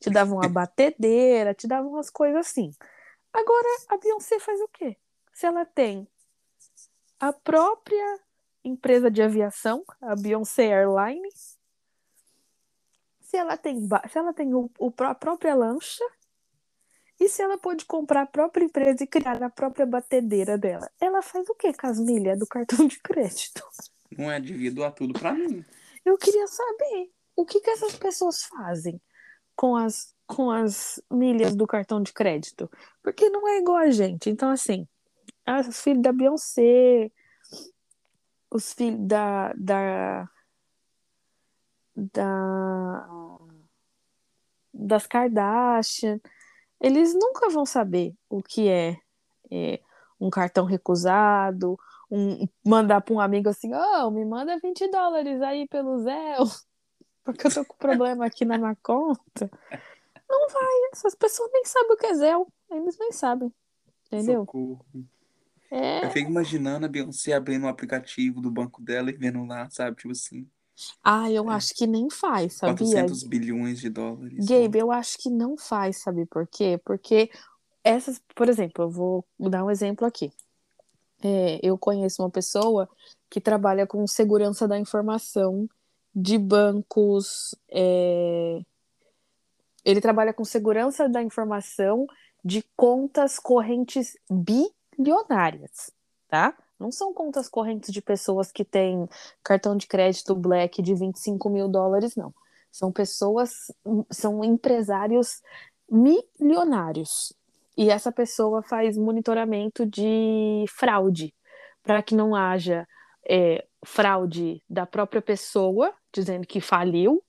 te 0.00 0.10
davam 0.10 0.38
uma 0.38 0.48
batedeira, 0.50 1.52
te 1.52 1.66
davam 1.66 1.92
umas 1.92 2.08
coisas 2.08 2.46
assim. 2.46 2.70
Agora, 3.30 3.68
a 3.88 3.98
Beyoncé 3.98 4.38
faz 4.38 4.58
o 4.60 4.68
quê? 4.68 4.96
Se 5.34 5.44
ela 5.44 5.66
tem 5.66 6.08
a 7.20 7.30
própria 7.32 8.20
empresa 8.64 9.10
de 9.10 9.22
aviação, 9.22 9.84
a 10.00 10.16
Beyoncé 10.16 10.64
Airlines, 10.64 11.58
se 13.20 13.36
ela 13.36 13.56
tem, 13.56 13.80
se 14.10 14.18
ela 14.18 14.32
tem 14.32 14.54
o, 14.54 14.70
o, 14.78 14.92
a 14.98 15.14
própria 15.14 15.54
lancha, 15.54 16.04
e 17.20 17.28
se 17.28 17.42
ela 17.42 17.58
pode 17.58 17.84
comprar 17.84 18.22
a 18.22 18.26
própria 18.26 18.64
empresa 18.64 19.04
e 19.04 19.06
criar 19.06 19.42
a 19.42 19.50
própria 19.50 19.86
batedeira 19.86 20.58
dela? 20.58 20.90
Ela 21.00 21.22
faz 21.22 21.48
o 21.48 21.54
que 21.54 21.72
com 21.72 21.86
as 21.86 21.98
milhas 21.98 22.38
do 22.38 22.46
cartão 22.46 22.86
de 22.86 23.00
crédito? 23.00 23.62
Não 24.16 24.30
é 24.30 24.40
devia 24.40 24.70
doar 24.70 24.92
tudo 24.92 25.12
para 25.18 25.32
mim. 25.32 25.64
Eu 26.04 26.18
queria 26.18 26.46
saber 26.46 27.10
o 27.36 27.44
que, 27.44 27.60
que 27.60 27.70
essas 27.70 27.96
pessoas 27.96 28.44
fazem 28.44 29.00
com 29.54 29.76
as, 29.76 30.14
com 30.26 30.50
as 30.50 31.00
milhas 31.10 31.54
do 31.54 31.66
cartão 31.66 32.02
de 32.02 32.12
crédito. 32.12 32.70
Porque 33.02 33.28
não 33.30 33.46
é 33.48 33.58
igual 33.58 33.78
a 33.78 33.90
gente. 33.90 34.28
Então, 34.28 34.50
assim, 34.50 34.86
os 35.68 35.80
filhos 35.80 36.02
da 36.02 36.12
Beyoncé, 36.12 37.10
os 38.50 38.72
filhos 38.72 39.06
da, 39.06 39.52
da, 39.54 40.28
da 41.94 43.08
das 44.74 45.06
Kardashian, 45.06 46.18
eles 46.82 47.14
nunca 47.14 47.48
vão 47.48 47.64
saber 47.64 48.12
o 48.28 48.42
que 48.42 48.68
é, 48.68 48.98
é 49.50 49.80
um 50.20 50.28
cartão 50.28 50.64
recusado, 50.64 51.78
um, 52.10 52.46
mandar 52.64 53.00
para 53.00 53.14
um 53.14 53.20
amigo 53.20 53.48
assim, 53.48 53.70
oh, 53.72 54.10
me 54.10 54.24
manda 54.24 54.58
20 54.58 54.90
dólares 54.90 55.40
aí 55.40 55.68
pelo 55.68 56.02
Zé, 56.02 56.36
porque 57.24 57.46
eu 57.46 57.54
tô 57.54 57.64
com 57.64 57.76
problema 57.76 58.26
aqui 58.26 58.44
na 58.44 58.58
minha 58.58 58.76
conta. 58.82 59.48
Não 60.28 60.48
vai, 60.48 60.90
essas 60.92 61.14
pessoas 61.14 61.50
nem 61.52 61.64
sabem 61.64 61.92
o 61.92 61.96
que 61.96 62.06
é 62.06 62.14
Zé, 62.14 62.32
eles 62.72 62.98
nem 62.98 63.12
sabem, 63.12 63.52
entendeu? 64.06 64.40
Socorro. 64.40 64.84
É... 65.70 66.04
Eu 66.04 66.10
fico 66.10 66.30
imaginando 66.30 66.84
a 66.84 66.88
Beyoncé 66.88 67.32
abrindo 67.32 67.64
um 67.64 67.68
aplicativo 67.68 68.40
do 68.40 68.50
banco 68.50 68.82
dela 68.82 69.08
e 69.08 69.16
vendo 69.16 69.44
lá, 69.44 69.70
sabe, 69.70 69.96
tipo 69.96 70.10
assim, 70.10 70.46
ah, 71.02 71.30
eu 71.30 71.50
é. 71.50 71.54
acho 71.54 71.74
que 71.74 71.86
nem 71.86 72.08
faz, 72.10 72.54
sabia? 72.54 72.86
400 72.86 73.22
bilhões 73.24 73.80
de 73.80 73.88
dólares. 73.88 74.48
Né? 74.48 74.62
Gabe, 74.62 74.78
eu 74.78 74.90
acho 74.90 75.18
que 75.18 75.30
não 75.30 75.56
faz, 75.56 75.98
sabe 75.98 76.26
por 76.26 76.46
quê? 76.46 76.80
Porque 76.84 77.30
essas, 77.84 78.20
por 78.34 78.48
exemplo, 78.48 78.84
eu 78.84 78.90
vou 78.90 79.24
dar 79.38 79.64
um 79.64 79.70
exemplo 79.70 80.06
aqui. 80.06 80.32
É, 81.22 81.60
eu 81.62 81.78
conheço 81.78 82.22
uma 82.22 82.30
pessoa 82.30 82.88
que 83.30 83.40
trabalha 83.40 83.86
com 83.86 84.06
segurança 84.06 84.66
da 84.66 84.78
informação 84.78 85.68
de 86.14 86.36
bancos. 86.36 87.54
É... 87.70 88.60
Ele 89.84 90.00
trabalha 90.00 90.32
com 90.32 90.44
segurança 90.44 91.08
da 91.08 91.22
informação 91.22 92.06
de 92.44 92.64
contas 92.76 93.38
correntes 93.38 94.16
bilionárias, 94.30 95.92
tá? 96.28 96.56
Não 96.82 96.90
são 96.90 97.14
contas 97.14 97.48
correntes 97.48 97.92
de 97.92 98.02
pessoas 98.02 98.50
que 98.50 98.64
têm 98.64 99.08
cartão 99.42 99.76
de 99.76 99.86
crédito 99.86 100.34
black 100.34 100.82
de 100.82 100.94
25 100.94 101.48
mil 101.48 101.68
dólares, 101.68 102.16
não. 102.16 102.34
São 102.72 102.90
pessoas, 102.90 103.70
são 104.10 104.42
empresários 104.42 105.40
milionários. 105.88 107.32
E 107.76 107.88
essa 107.88 108.10
pessoa 108.10 108.62
faz 108.62 108.98
monitoramento 108.98 109.86
de 109.86 110.64
fraude, 110.68 111.32
para 111.84 112.02
que 112.02 112.16
não 112.16 112.34
haja 112.34 112.86
é, 113.28 113.64
fraude 113.84 114.60
da 114.68 114.84
própria 114.84 115.22
pessoa, 115.22 115.94
dizendo 116.12 116.46
que 116.46 116.60
faliu, 116.60 117.22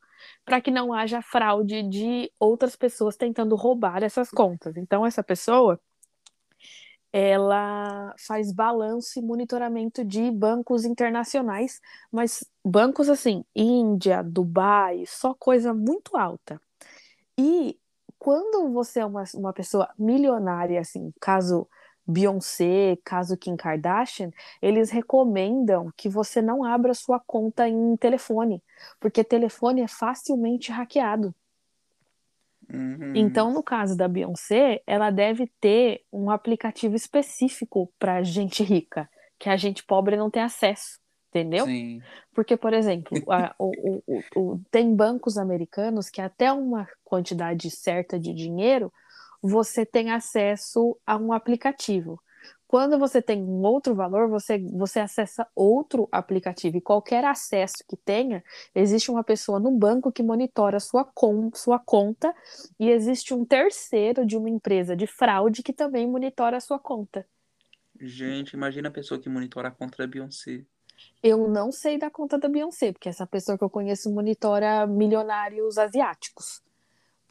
para 0.44 0.60
que 0.60 0.72
não 0.72 0.92
haja 0.92 1.22
fraude 1.22 1.84
de 1.84 2.32
outras 2.40 2.76
pessoas 2.76 3.16
tentando 3.16 3.56
roubar 3.56 4.02
essas 4.02 4.32
contas. 4.32 4.78
Então, 4.78 5.06
essa 5.06 5.24
pessoa 5.24 5.80
ela 7.14 8.16
faz 8.20 8.52
balanço 8.52 9.20
e 9.20 9.24
monitoramento 9.24 10.04
de 10.04 10.32
bancos 10.32 10.86
internacionais, 10.86 11.80
mas 12.12 12.44
bancos 12.66 13.10
assim, 13.10 13.46
Índia, 13.56 14.24
Dubai, 14.24 15.06
só 15.08 15.34
coisa 15.36 15.74
muito 15.74 16.18
alta. 16.18 16.60
E 17.38 17.80
quando 18.20 18.72
você 18.72 19.00
é 19.02 19.06
uma, 19.06 19.24
uma 19.36 19.54
pessoa 19.54 19.90
milionária, 19.98 20.80
assim, 20.80 21.12
caso 21.20 21.68
Beyoncé, 22.08 22.98
caso 23.04 23.38
Kim 23.38 23.56
Kardashian, 23.56 24.32
eles 24.62 24.90
recomendam 24.92 25.92
que 25.98 26.10
você 26.10 26.42
não 26.42 26.64
abra 26.64 26.94
sua 26.94 27.20
conta 27.20 27.68
em 27.68 27.96
telefone, 27.98 28.62
porque 29.00 29.24
telefone 29.24 29.82
é 29.82 29.88
facilmente 29.88 30.72
hackeado. 30.72 31.34
Uhum. 32.74 33.14
Então, 33.16 33.54
no 33.54 33.62
caso 33.62 33.96
da 33.96 34.08
Beyoncé, 34.08 34.82
ela 34.88 35.12
deve 35.12 35.48
ter 35.62 36.02
um 36.12 36.32
aplicativo 36.32 36.96
específico 36.96 37.92
para 38.00 38.24
gente 38.24 38.64
rica, 38.64 39.08
que 39.38 39.48
a 39.48 39.56
gente 39.56 39.84
pobre 39.86 40.18
não 40.18 40.32
tem 40.32 40.42
acesso, 40.42 41.00
entendeu? 41.30 41.66
Sim. 41.66 42.02
Porque, 42.34 42.58
por 42.58 42.74
exemplo, 42.74 43.16
a, 43.32 43.54
o, 43.60 44.02
o, 44.08 44.24
o, 44.36 44.62
tem 44.72 44.96
bancos 44.96 45.38
americanos 45.38 46.10
que 46.10 46.20
até 46.20 46.52
uma 46.52 46.88
quantidade 47.04 47.70
certa 47.70 48.20
de 48.20 48.34
dinheiro 48.34 48.92
você 49.42 49.86
tem 49.86 50.10
acesso 50.12 50.98
a 51.06 51.16
um 51.18 51.32
aplicativo. 51.32 52.20
Quando 52.74 52.98
você 52.98 53.22
tem 53.22 53.40
um 53.40 53.62
outro 53.62 53.94
valor, 53.94 54.28
você, 54.28 54.58
você 54.58 55.00
acessa 55.00 55.48
outro 55.56 56.10
aplicativo. 56.12 56.76
E 56.76 56.82
qualquer 56.82 57.24
acesso 57.24 57.84
que 57.88 57.96
tenha, 57.96 58.44
existe 58.74 59.12
uma 59.12 59.24
pessoa 59.24 59.60
no 59.60 59.70
banco 59.70 60.12
que 60.12 60.24
monitora 60.24 60.80
sua, 60.80 61.06
com, 61.06 61.52
sua 61.54 61.78
conta, 61.78 62.34
e 62.80 62.90
existe 62.90 63.32
um 63.32 63.46
terceiro 63.46 64.26
de 64.26 64.36
uma 64.36 64.50
empresa 64.50 64.96
de 64.96 65.06
fraude 65.06 65.62
que 65.62 65.72
também 65.72 66.08
monitora 66.08 66.58
a 66.58 66.60
sua 66.60 66.80
conta. 66.80 67.24
Gente, 68.02 68.54
imagina 68.54 68.88
a 68.88 68.92
pessoa 68.92 69.22
que 69.22 69.30
monitora 69.30 69.68
a 69.68 69.72
conta 69.72 69.98
da 70.00 70.08
Beyoncé. 70.08 70.66
Eu 71.22 71.48
não 71.48 71.72
sei 71.72 72.00
da 72.00 72.10
conta 72.10 72.40
da 72.40 72.50
Beyoncé, 72.50 72.92
porque 72.92 73.08
essa 73.08 73.28
pessoa 73.28 73.56
que 73.56 73.64
eu 73.64 73.70
conheço 73.70 74.12
monitora 74.12 74.88
milionários 74.88 75.78
asiáticos. 75.78 76.63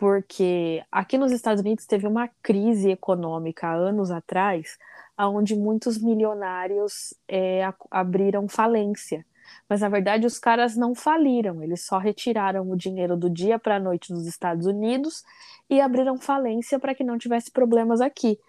Porque 0.02 0.82
aqui 0.90 1.16
nos 1.16 1.30
Estados 1.30 1.60
Unidos 1.60 1.86
teve 1.86 2.08
uma 2.08 2.28
crise 2.42 2.90
econômica 2.90 3.72
anos 3.72 4.10
atrás, 4.10 4.76
onde 5.16 5.54
muitos 5.54 5.96
milionários 5.96 7.14
é, 7.28 7.62
abriram 7.88 8.48
falência. 8.48 9.24
Mas 9.68 9.80
na 9.80 9.88
verdade 9.88 10.26
os 10.26 10.40
caras 10.40 10.76
não 10.76 10.92
faliram, 10.92 11.62
eles 11.62 11.86
só 11.86 11.98
retiraram 11.98 12.68
o 12.68 12.76
dinheiro 12.76 13.16
do 13.16 13.30
dia 13.30 13.60
para 13.60 13.76
a 13.76 13.78
noite 13.78 14.12
dos 14.12 14.26
Estados 14.26 14.66
Unidos 14.66 15.22
e 15.70 15.80
abriram 15.80 16.18
falência 16.18 16.80
para 16.80 16.96
que 16.96 17.04
não 17.04 17.16
tivesse 17.16 17.52
problemas 17.52 18.00
aqui. 18.00 18.40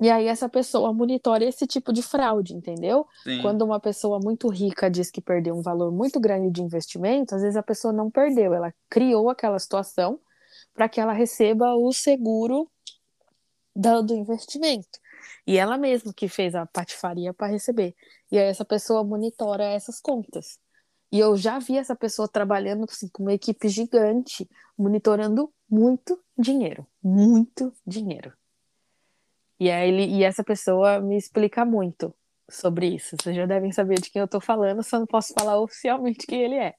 E 0.00 0.10
aí 0.10 0.26
essa 0.26 0.48
pessoa 0.48 0.92
monitora 0.92 1.44
esse 1.44 1.64
tipo 1.64 1.92
de 1.92 2.02
fraude, 2.02 2.54
entendeu? 2.56 3.06
Sim. 3.22 3.40
Quando 3.40 3.62
uma 3.62 3.78
pessoa 3.78 4.18
muito 4.18 4.48
rica 4.48 4.90
diz 4.90 5.12
que 5.12 5.20
perdeu 5.20 5.54
um 5.54 5.62
valor 5.62 5.92
muito 5.92 6.18
grande 6.18 6.50
de 6.50 6.60
investimento, 6.60 7.36
às 7.36 7.42
vezes 7.42 7.56
a 7.56 7.62
pessoa 7.62 7.92
não 7.92 8.10
perdeu, 8.10 8.52
ela 8.52 8.74
criou 8.90 9.30
aquela 9.30 9.60
situação 9.60 10.18
para 10.74 10.88
que 10.88 11.00
ela 11.00 11.12
receba 11.12 11.74
o 11.74 11.92
seguro 11.92 12.70
do, 13.74 14.14
investimento. 14.14 14.98
E 15.46 15.56
ela 15.56 15.76
mesma 15.76 16.12
que 16.12 16.28
fez 16.28 16.54
a 16.54 16.66
patifaria 16.66 17.32
para 17.34 17.48
receber. 17.48 17.94
E 18.30 18.38
aí 18.38 18.46
essa 18.46 18.64
pessoa 18.64 19.04
monitora 19.04 19.64
essas 19.64 20.00
contas. 20.00 20.58
E 21.10 21.18
eu 21.18 21.36
já 21.36 21.58
vi 21.58 21.76
essa 21.76 21.94
pessoa 21.94 22.28
trabalhando 22.28 22.84
assim, 22.84 23.08
com 23.08 23.22
uma 23.22 23.34
equipe 23.34 23.68
gigante, 23.68 24.48
monitorando 24.78 25.52
muito 25.68 26.18
dinheiro. 26.38 26.86
Muito 27.02 27.72
dinheiro. 27.86 28.32
E, 29.60 29.70
aí 29.70 29.88
ele, 29.90 30.06
e 30.06 30.24
essa 30.24 30.42
pessoa 30.42 31.00
me 31.00 31.16
explica 31.16 31.64
muito 31.64 32.14
sobre 32.50 32.86
isso. 32.94 33.16
Vocês 33.20 33.36
já 33.36 33.46
devem 33.46 33.72
saber 33.72 34.00
de 34.00 34.10
quem 34.10 34.20
eu 34.20 34.26
estou 34.26 34.40
falando, 34.40 34.82
só 34.82 34.98
não 34.98 35.06
posso 35.06 35.32
falar 35.34 35.60
oficialmente 35.60 36.26
quem 36.26 36.42
ele 36.42 36.56
é. 36.56 36.74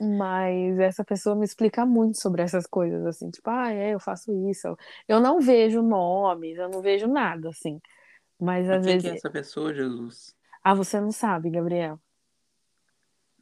Mas 0.00 0.78
essa 0.78 1.04
pessoa 1.04 1.34
me 1.34 1.44
explica 1.44 1.86
muito 1.86 2.20
sobre 2.20 2.42
essas 2.42 2.66
coisas, 2.66 3.04
assim, 3.06 3.30
tipo, 3.30 3.48
ah, 3.48 3.72
é, 3.72 3.94
eu 3.94 4.00
faço 4.00 4.32
isso. 4.48 4.76
Eu 5.08 5.20
não 5.20 5.40
vejo 5.40 5.82
nomes, 5.82 6.58
eu 6.58 6.68
não 6.68 6.82
vejo 6.82 7.06
nada, 7.06 7.48
assim. 7.48 7.80
Mas 8.38 8.68
às 8.68 8.84
quem 8.84 8.92
vezes. 8.92 9.02
Quem 9.02 9.12
é 9.12 9.14
essa 9.16 9.30
pessoa, 9.30 9.74
Jesus? 9.74 10.34
Ah, 10.62 10.74
você 10.74 11.00
não 11.00 11.12
sabe, 11.12 11.50
Gabriel. 11.50 11.98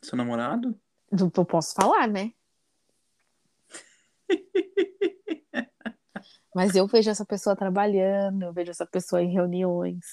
Seu 0.03 0.17
namorado? 0.17 0.79
Eu 1.11 1.45
posso 1.45 1.75
falar, 1.75 2.07
né? 2.07 2.33
Mas 6.55 6.77
eu 6.77 6.87
vejo 6.87 7.11
essa 7.11 7.25
pessoa 7.25 7.57
trabalhando, 7.57 8.45
eu 8.45 8.53
vejo 8.53 8.71
essa 8.71 8.87
pessoa 8.87 9.23
em 9.23 9.33
reuniões. 9.33 10.05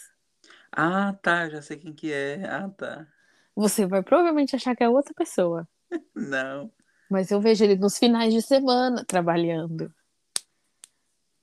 Ah, 0.71 1.13
tá, 1.21 1.49
já 1.49 1.61
sei 1.61 1.77
quem 1.77 1.93
que 1.93 2.11
é. 2.11 2.43
Ah, 2.45 2.69
tá. 2.69 3.07
Você 3.55 3.85
vai 3.85 4.01
provavelmente 4.01 4.55
achar 4.55 4.75
que 4.75 4.83
é 4.83 4.89
outra 4.89 5.13
pessoa. 5.13 5.67
Não. 6.15 6.71
Mas 7.09 7.29
eu 7.31 7.41
vejo 7.41 7.63
ele 7.63 7.75
nos 7.75 7.97
finais 7.97 8.33
de 8.33 8.41
semana 8.41 9.03
trabalhando. 9.05 9.93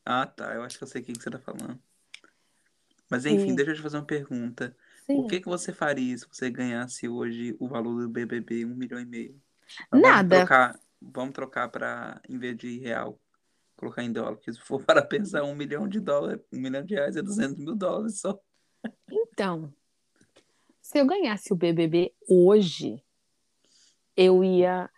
Ah, 0.05 0.27
tá. 0.27 0.55
Eu 0.55 0.63
acho 0.63 0.79
que 0.79 0.85
eu 0.85 0.89
sei 0.89 1.03
quem 1.03 1.15
que 1.15 1.23
você 1.23 1.31
tá 1.31 1.39
falando. 1.39 1.79
Mas 3.11 3.27
enfim, 3.27 3.55
deixa 3.55 3.73
eu 3.73 3.77
te 3.77 3.83
fazer 3.83 3.97
uma 3.99 4.05
pergunta. 4.05 4.77
Sim. 5.07 5.19
O 5.19 5.27
que 5.27 5.41
que 5.41 5.49
você 5.49 5.73
faria 5.73 6.17
se 6.17 6.27
você 6.27 6.51
ganhasse 6.51 7.09
hoje 7.09 7.57
o 7.59 7.69
valor 7.69 8.01
do 8.01 8.09
BBB, 8.09 8.65
um 8.65 8.75
milhão 8.75 9.01
e 9.01 9.07
meio? 9.07 9.41
Nada. 9.93 10.37
Vamos 10.37 10.49
trocar, 10.49 10.81
vamos 11.01 11.35
trocar 11.35 11.69
para, 11.69 12.21
em 12.29 12.39
vez 12.39 12.57
de 12.57 12.79
real, 12.79 13.19
colocar 13.77 14.03
em 14.03 14.13
dólar. 14.13 14.37
Porque 14.37 14.53
se 14.53 14.61
for 14.61 14.83
para 14.85 15.03
pensar, 15.03 15.45
um 15.45 15.55
milhão 15.55 15.89
de 15.89 16.01
dólares, 16.01 16.43
um 16.53 16.61
milhão 16.61 16.85
de 16.85 16.95
reais 16.95 17.17
é 17.17 17.23
200 17.23 17.57
mil 17.59 17.75
dólares 17.75 18.21
só. 18.21 18.39
Então, 19.11 19.73
se 20.81 20.99
eu 20.99 21.07
ganhasse 21.07 21.53
o 21.53 21.57
BBB 21.57 22.15
hoje, 22.29 23.03
eu 24.19 24.43
ia. 24.43 24.91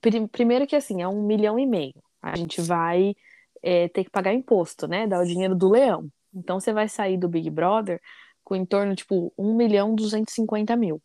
Pri- 0.00 0.28
Primeiro 0.28 0.66
que 0.66 0.76
assim, 0.76 1.00
é 1.00 1.08
um 1.08 1.22
milhão 1.22 1.58
e 1.58 1.66
meio. 1.66 1.94
A 2.20 2.36
gente 2.36 2.60
vai 2.60 3.16
é, 3.62 3.88
ter 3.88 4.04
que 4.04 4.10
pagar 4.10 4.34
imposto, 4.34 4.86
né? 4.86 5.06
Dar 5.06 5.20
o 5.22 5.26
dinheiro 5.26 5.54
do 5.56 5.70
leão. 5.70 6.08
Então 6.34 6.60
você 6.60 6.72
vai 6.72 6.88
sair 6.88 7.16
do 7.16 7.28
Big 7.28 7.48
Brother 7.48 8.00
com 8.44 8.54
em 8.54 8.66
torno, 8.66 8.94
tipo, 8.94 9.32
1 9.38 9.56
milhão 9.56 9.94
250 9.94 10.76
mil. 10.76 11.00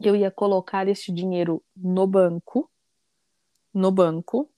Eu 0.00 0.16
ia 0.16 0.30
colocar 0.30 0.88
este 0.88 1.12
dinheiro 1.12 1.62
no 1.76 2.06
banco, 2.06 2.70
no 3.72 3.92
banco, 3.92 4.50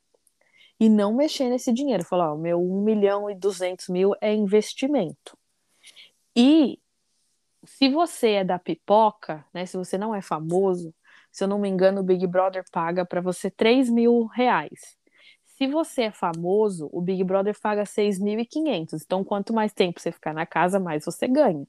e 0.79 0.89
não 0.89 1.15
mexer 1.15 1.49
nesse 1.49 1.73
dinheiro. 1.73 2.05
Falar, 2.05 2.33
ó, 2.33 2.37
meu 2.37 2.61
1 2.61 2.83
milhão 2.83 3.29
e 3.31 3.35
200 3.35 3.89
mil 3.89 4.13
é 4.21 4.33
investimento. 4.33 5.37
E 6.35 6.79
se 7.65 7.89
você 7.89 8.33
é 8.33 8.45
da 8.45 8.59
pipoca, 8.59 9.45
né? 9.53 9.67
Se 9.67 9.77
você 9.77 9.99
não 9.99 10.15
é 10.15 10.23
famoso, 10.23 10.95
se 11.37 11.45
eu 11.45 11.49
não 11.49 11.59
me 11.59 11.69
engano, 11.69 12.01
o 12.01 12.03
Big 12.03 12.27
Brother 12.27 12.65
paga 12.73 13.05
para 13.05 13.21
você 13.21 13.51
3 13.51 13.91
mil 13.91 14.25
reais. 14.25 14.97
Se 15.45 15.67
você 15.67 16.05
é 16.05 16.11
famoso, 16.11 16.89
o 16.91 17.03
Big 17.03 17.23
Brother 17.23 17.55
paga 17.61 17.85
6.500. 17.85 19.03
Então, 19.05 19.23
quanto 19.23 19.53
mais 19.53 19.71
tempo 19.71 20.01
você 20.01 20.11
ficar 20.11 20.33
na 20.33 20.47
casa, 20.47 20.81
mais 20.81 21.05
você 21.05 21.29
ganha. 21.29 21.67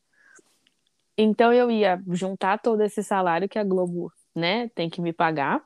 Então, 1.18 1.52
eu 1.52 1.70
ia 1.70 2.02
juntar 2.12 2.60
todo 2.60 2.82
esse 2.82 3.04
salário 3.04 3.50
que 3.50 3.60
a 3.60 3.64
Globo, 3.66 4.10
né, 4.34 4.70
tem 4.70 4.90
que 4.90 5.02
me 5.02 5.12
pagar. 5.12 5.62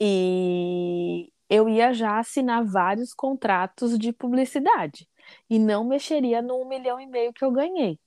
E 0.00 1.32
eu 1.50 1.68
ia 1.68 1.92
já 1.92 2.20
assinar 2.20 2.64
vários 2.64 3.12
contratos 3.12 3.98
de 3.98 4.12
publicidade. 4.12 5.08
E 5.50 5.58
não 5.58 5.82
mexeria 5.82 6.40
no 6.40 6.62
um 6.62 6.68
milhão 6.68 7.00
e 7.00 7.06
meio 7.08 7.32
que 7.32 7.44
eu 7.44 7.50
ganhei. 7.50 7.98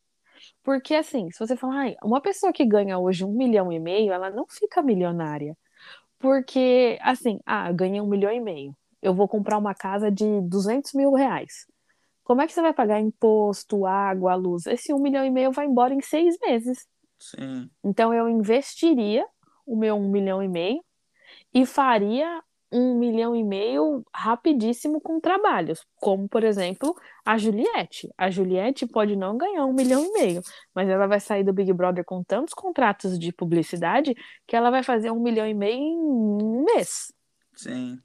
Porque, 0.63 0.95
assim, 0.95 1.29
se 1.31 1.39
você 1.39 1.55
falar, 1.55 1.75
"Ai, 1.81 1.95
uma 2.03 2.21
pessoa 2.21 2.53
que 2.53 2.65
ganha 2.65 2.97
hoje 2.99 3.25
um 3.25 3.31
milhão 3.33 3.71
e 3.71 3.79
meio, 3.79 4.11
ela 4.13 4.29
não 4.29 4.45
fica 4.49 4.81
milionária. 4.81 5.57
Porque, 6.19 6.97
assim, 7.01 7.39
ah, 7.45 7.71
ganhei 7.71 8.01
um 8.01 8.07
milhão 8.07 8.31
e 8.31 8.39
meio. 8.41 8.75
Eu 9.01 9.13
vou 9.13 9.27
comprar 9.27 9.57
uma 9.57 9.73
casa 9.75 10.11
de 10.11 10.25
200 10.43 10.93
mil 10.93 11.13
reais. 11.13 11.65
Como 12.23 12.41
é 12.41 12.47
que 12.47 12.53
você 12.53 12.61
vai 12.61 12.73
pagar 12.73 12.99
imposto, 12.99 13.85
água, 13.85 14.35
luz? 14.35 14.65
Esse 14.67 14.93
um 14.93 14.99
milhão 14.99 15.25
e 15.25 15.31
meio 15.31 15.51
vai 15.51 15.65
embora 15.65 15.93
em 15.93 16.01
seis 16.01 16.37
meses. 16.41 16.87
Sim. 17.19 17.69
Então, 17.83 18.13
eu 18.13 18.29
investiria 18.29 19.25
o 19.65 19.75
meu 19.75 19.95
um 19.95 20.09
milhão 20.09 20.43
e 20.43 20.47
meio 20.47 20.83
e 21.53 21.65
faria 21.65 22.41
um 22.71 22.97
milhão 22.97 23.35
e 23.35 23.43
meio 23.43 24.03
rapidíssimo 24.13 25.01
com 25.01 25.19
trabalhos, 25.19 25.85
como 25.95 26.27
por 26.27 26.43
exemplo 26.43 26.95
a 27.25 27.37
Juliette. 27.37 28.09
A 28.17 28.29
Juliette 28.29 28.85
pode 28.85 29.15
não 29.15 29.37
ganhar 29.37 29.65
um 29.65 29.73
milhão 29.73 30.05
e 30.05 30.11
meio, 30.13 30.41
mas 30.73 30.87
ela 30.87 31.07
vai 31.07 31.19
sair 31.19 31.43
do 31.43 31.53
Big 31.53 31.71
Brother 31.73 32.05
com 32.05 32.23
tantos 32.23 32.53
contratos 32.53 33.17
de 33.17 33.31
publicidade 33.33 34.15
que 34.47 34.55
ela 34.55 34.69
vai 34.69 34.83
fazer 34.83 35.11
um 35.11 35.19
milhão 35.19 35.47
e 35.47 35.53
meio 35.53 35.77
em 35.77 35.97
um 35.97 36.63
mês. 36.65 37.11
Sim. 37.55 37.99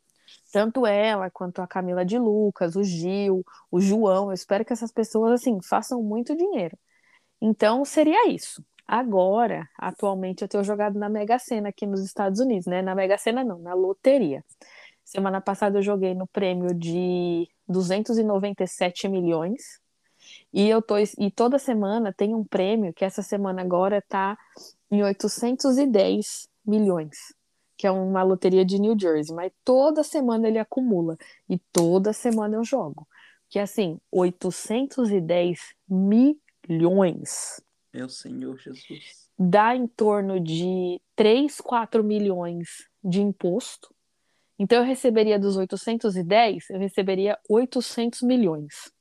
Tanto 0.52 0.86
ela 0.86 1.30
quanto 1.30 1.60
a 1.60 1.66
Camila 1.66 2.04
de 2.04 2.18
Lucas, 2.18 2.76
o 2.76 2.82
Gil, 2.82 3.44
o 3.70 3.80
João. 3.80 4.28
Eu 4.28 4.32
espero 4.32 4.64
que 4.64 4.72
essas 4.72 4.92
pessoas 4.92 5.32
assim 5.32 5.60
façam 5.60 6.02
muito 6.02 6.36
dinheiro. 6.36 6.78
Então 7.40 7.84
seria 7.84 8.28
isso. 8.28 8.64
Agora, 8.86 9.68
atualmente, 9.78 10.42
eu 10.42 10.48
tenho 10.48 10.62
jogado 10.62 10.98
na 10.98 11.08
Mega 11.08 11.38
Sena 11.38 11.70
aqui 11.70 11.86
nos 11.86 12.00
Estados 12.04 12.38
Unidos, 12.40 12.66
né? 12.66 12.82
Na 12.82 12.94
Mega 12.94 13.16
Sena 13.16 13.42
não, 13.42 13.58
na 13.58 13.74
loteria. 13.74 14.44
Semana 15.04 15.40
passada 15.40 15.78
eu 15.78 15.82
joguei 15.82 16.14
no 16.14 16.26
prêmio 16.26 16.74
de 16.74 17.48
297 17.68 19.08
milhões. 19.08 19.80
E 20.52 20.68
eu 20.68 20.80
tô 20.80 20.96
e 20.98 21.30
toda 21.30 21.58
semana 21.58 22.12
tem 22.12 22.34
um 22.34 22.44
prêmio 22.44 22.92
que 22.94 23.04
essa 23.04 23.22
semana 23.22 23.62
agora 23.62 24.02
tá 24.02 24.38
em 24.90 25.02
810 25.02 26.48
milhões, 26.64 27.34
que 27.76 27.86
é 27.86 27.90
uma 27.90 28.22
loteria 28.22 28.64
de 28.64 28.78
New 28.78 28.98
Jersey, 28.98 29.34
mas 29.34 29.52
toda 29.64 30.02
semana 30.02 30.48
ele 30.48 30.58
acumula 30.58 31.16
e 31.48 31.58
toda 31.72 32.12
semana 32.12 32.56
eu 32.56 32.64
jogo. 32.64 33.06
Que 33.50 33.58
assim, 33.58 33.98
810 34.10 35.58
milhões 35.88 37.62
Meu 37.94 38.08
Senhor 38.08 38.58
Jesus. 38.58 39.28
dá 39.38 39.76
em 39.76 39.86
torno 39.86 40.40
de 40.40 41.00
3, 41.14 41.60
4 41.60 42.02
milhões 42.02 42.88
de 43.04 43.20
imposto. 43.20 43.94
Então 44.58 44.78
eu 44.78 44.84
receberia 44.84 45.38
dos 45.38 45.56
810, 45.56 46.70
eu 46.70 46.78
receberia 46.80 47.38
800 47.48 48.22
milhões. 48.22 48.92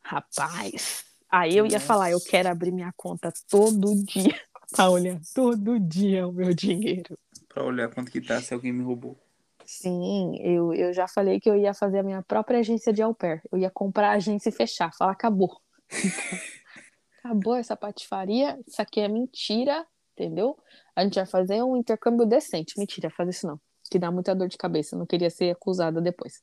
Rapaz, 0.00 1.04
aí 1.28 1.56
eu 1.56 1.66
ia 1.66 1.72
Nossa. 1.72 1.86
falar, 1.86 2.12
eu 2.12 2.20
quero 2.20 2.48
abrir 2.48 2.70
minha 2.70 2.92
conta 2.96 3.32
todo 3.50 3.94
dia 4.04 4.40
pra 4.70 4.88
olhar 4.88 5.20
todo 5.34 5.80
dia 5.80 6.26
o 6.28 6.32
meu 6.32 6.54
dinheiro. 6.54 7.18
Pra 7.48 7.64
olhar 7.64 7.88
quanto 7.92 8.12
que 8.12 8.20
tá 8.20 8.40
se 8.40 8.54
alguém 8.54 8.72
me 8.72 8.84
roubou. 8.84 9.18
Sim, 9.64 10.36
eu, 10.40 10.72
eu 10.72 10.92
já 10.92 11.08
falei 11.08 11.40
que 11.40 11.50
eu 11.50 11.56
ia 11.56 11.74
fazer 11.74 11.98
a 11.98 12.02
minha 12.02 12.22
própria 12.22 12.60
agência 12.60 12.92
de 12.92 13.02
au 13.02 13.12
pair. 13.12 13.42
Eu 13.50 13.58
ia 13.58 13.70
comprar 13.70 14.10
a 14.10 14.14
agência 14.14 14.50
e 14.50 14.52
fechar, 14.52 14.92
falar, 14.94 15.12
acabou. 15.12 15.60
acabou 17.22 17.54
essa 17.54 17.76
patifaria, 17.76 18.58
isso 18.66 18.82
aqui 18.82 19.00
é 19.00 19.08
mentira, 19.08 19.86
entendeu? 20.12 20.58
A 20.94 21.04
gente 21.04 21.14
vai 21.14 21.26
fazer 21.26 21.62
um 21.62 21.76
intercâmbio 21.76 22.26
decente. 22.26 22.76
Mentira, 22.76 23.08
fazer 23.10 23.30
isso 23.30 23.46
não, 23.46 23.60
que 23.90 23.98
dá 23.98 24.10
muita 24.10 24.34
dor 24.34 24.48
de 24.48 24.58
cabeça, 24.58 24.96
não 24.96 25.06
queria 25.06 25.30
ser 25.30 25.50
acusada 25.50 26.00
depois. 26.00 26.42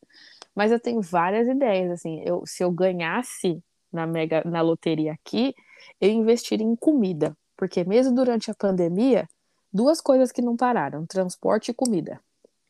Mas 0.55 0.71
eu 0.71 0.79
tenho 0.79 1.01
várias 1.01 1.47
ideias, 1.47 1.91
assim, 1.91 2.23
eu, 2.25 2.43
se 2.45 2.63
eu 2.63 2.71
ganhasse 2.71 3.61
na 3.91 4.07
mega 4.07 4.43
na 4.45 4.61
loteria 4.61 5.13
aqui, 5.13 5.53
eu 5.99 6.09
investiria 6.09 6.65
em 6.65 6.75
comida, 6.75 7.35
porque 7.57 7.83
mesmo 7.83 8.15
durante 8.15 8.49
a 8.49 8.55
pandemia, 8.55 9.27
duas 9.71 9.99
coisas 9.99 10.31
que 10.31 10.41
não 10.41 10.55
pararam, 10.55 11.05
transporte 11.05 11.71
e 11.71 11.73
comida 11.73 12.21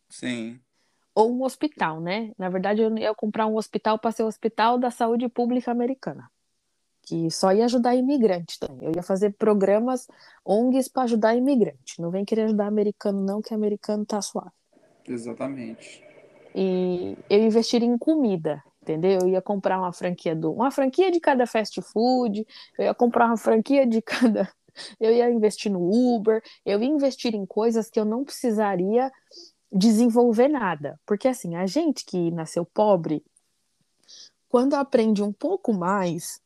Sim. 0.10 0.60
ou 1.14 1.32
um 1.32 1.44
hospital, 1.44 2.00
né? 2.02 2.32
Na 2.38 2.50
verdade, 2.50 2.82
eu 2.82 2.98
ia 2.98 3.14
comprar 3.14 3.48
um 3.48 3.56
hospital 3.56 4.00
para 4.00 4.12
ser 4.12 4.24
o 4.24 4.28
Hospital 4.28 4.78
da 4.78 4.90
Saúde 4.90 5.28
Pública 5.28 5.72
Americana, 5.72 6.30
que 7.10 7.32
só 7.32 7.52
ia 7.52 7.66
ajudar 7.66 7.96
imigrante 7.96 8.60
também. 8.60 8.88
Eu 8.88 8.94
ia 8.96 9.02
fazer 9.02 9.32
programas 9.32 10.08
ONGs 10.46 10.88
para 10.88 11.04
ajudar 11.04 11.36
imigrante. 11.36 12.00
Não 12.00 12.12
vem 12.12 12.24
querer 12.24 12.44
ajudar 12.44 12.68
americano, 12.68 13.20
não, 13.26 13.42
que 13.42 13.52
americano 13.52 14.06
tá 14.06 14.22
suave. 14.22 14.52
Exatamente. 15.08 16.04
E 16.54 17.18
eu 17.28 17.42
investiria 17.42 17.88
em 17.88 17.98
comida, 17.98 18.64
entendeu? 18.84 19.22
Eu 19.22 19.28
ia 19.28 19.42
comprar 19.42 19.80
uma 19.80 19.92
franquia 19.92 20.36
do, 20.36 20.52
uma 20.52 20.70
franquia 20.70 21.10
de 21.10 21.20
cada 21.20 21.48
fast 21.48 21.82
food, 21.82 22.46
eu 22.78 22.86
ia 22.86 22.94
comprar 22.94 23.26
uma 23.26 23.38
franquia 23.38 23.88
de 23.88 24.04
cada, 24.04 24.48
eu 25.02 25.12
ia 25.12 25.32
investir 25.32 25.72
no 25.72 25.82
Uber, 25.82 26.44
eu 26.64 26.80
ia 26.80 26.88
investir 26.88 27.34
em 27.34 27.46
coisas 27.46 27.90
que 27.90 28.00
eu 28.00 28.06
não 28.06 28.24
precisaria 28.24 29.12
desenvolver 29.72 30.48
nada, 30.48 31.00
porque 31.08 31.28
assim, 31.28 31.56
a 31.56 31.66
gente 31.66 32.06
que 32.06 32.30
nasceu 32.30 32.66
pobre, 32.66 33.24
quando 34.48 34.76
aprende 34.76 35.24
um 35.24 35.32
pouco 35.32 35.74
mais, 35.74 36.40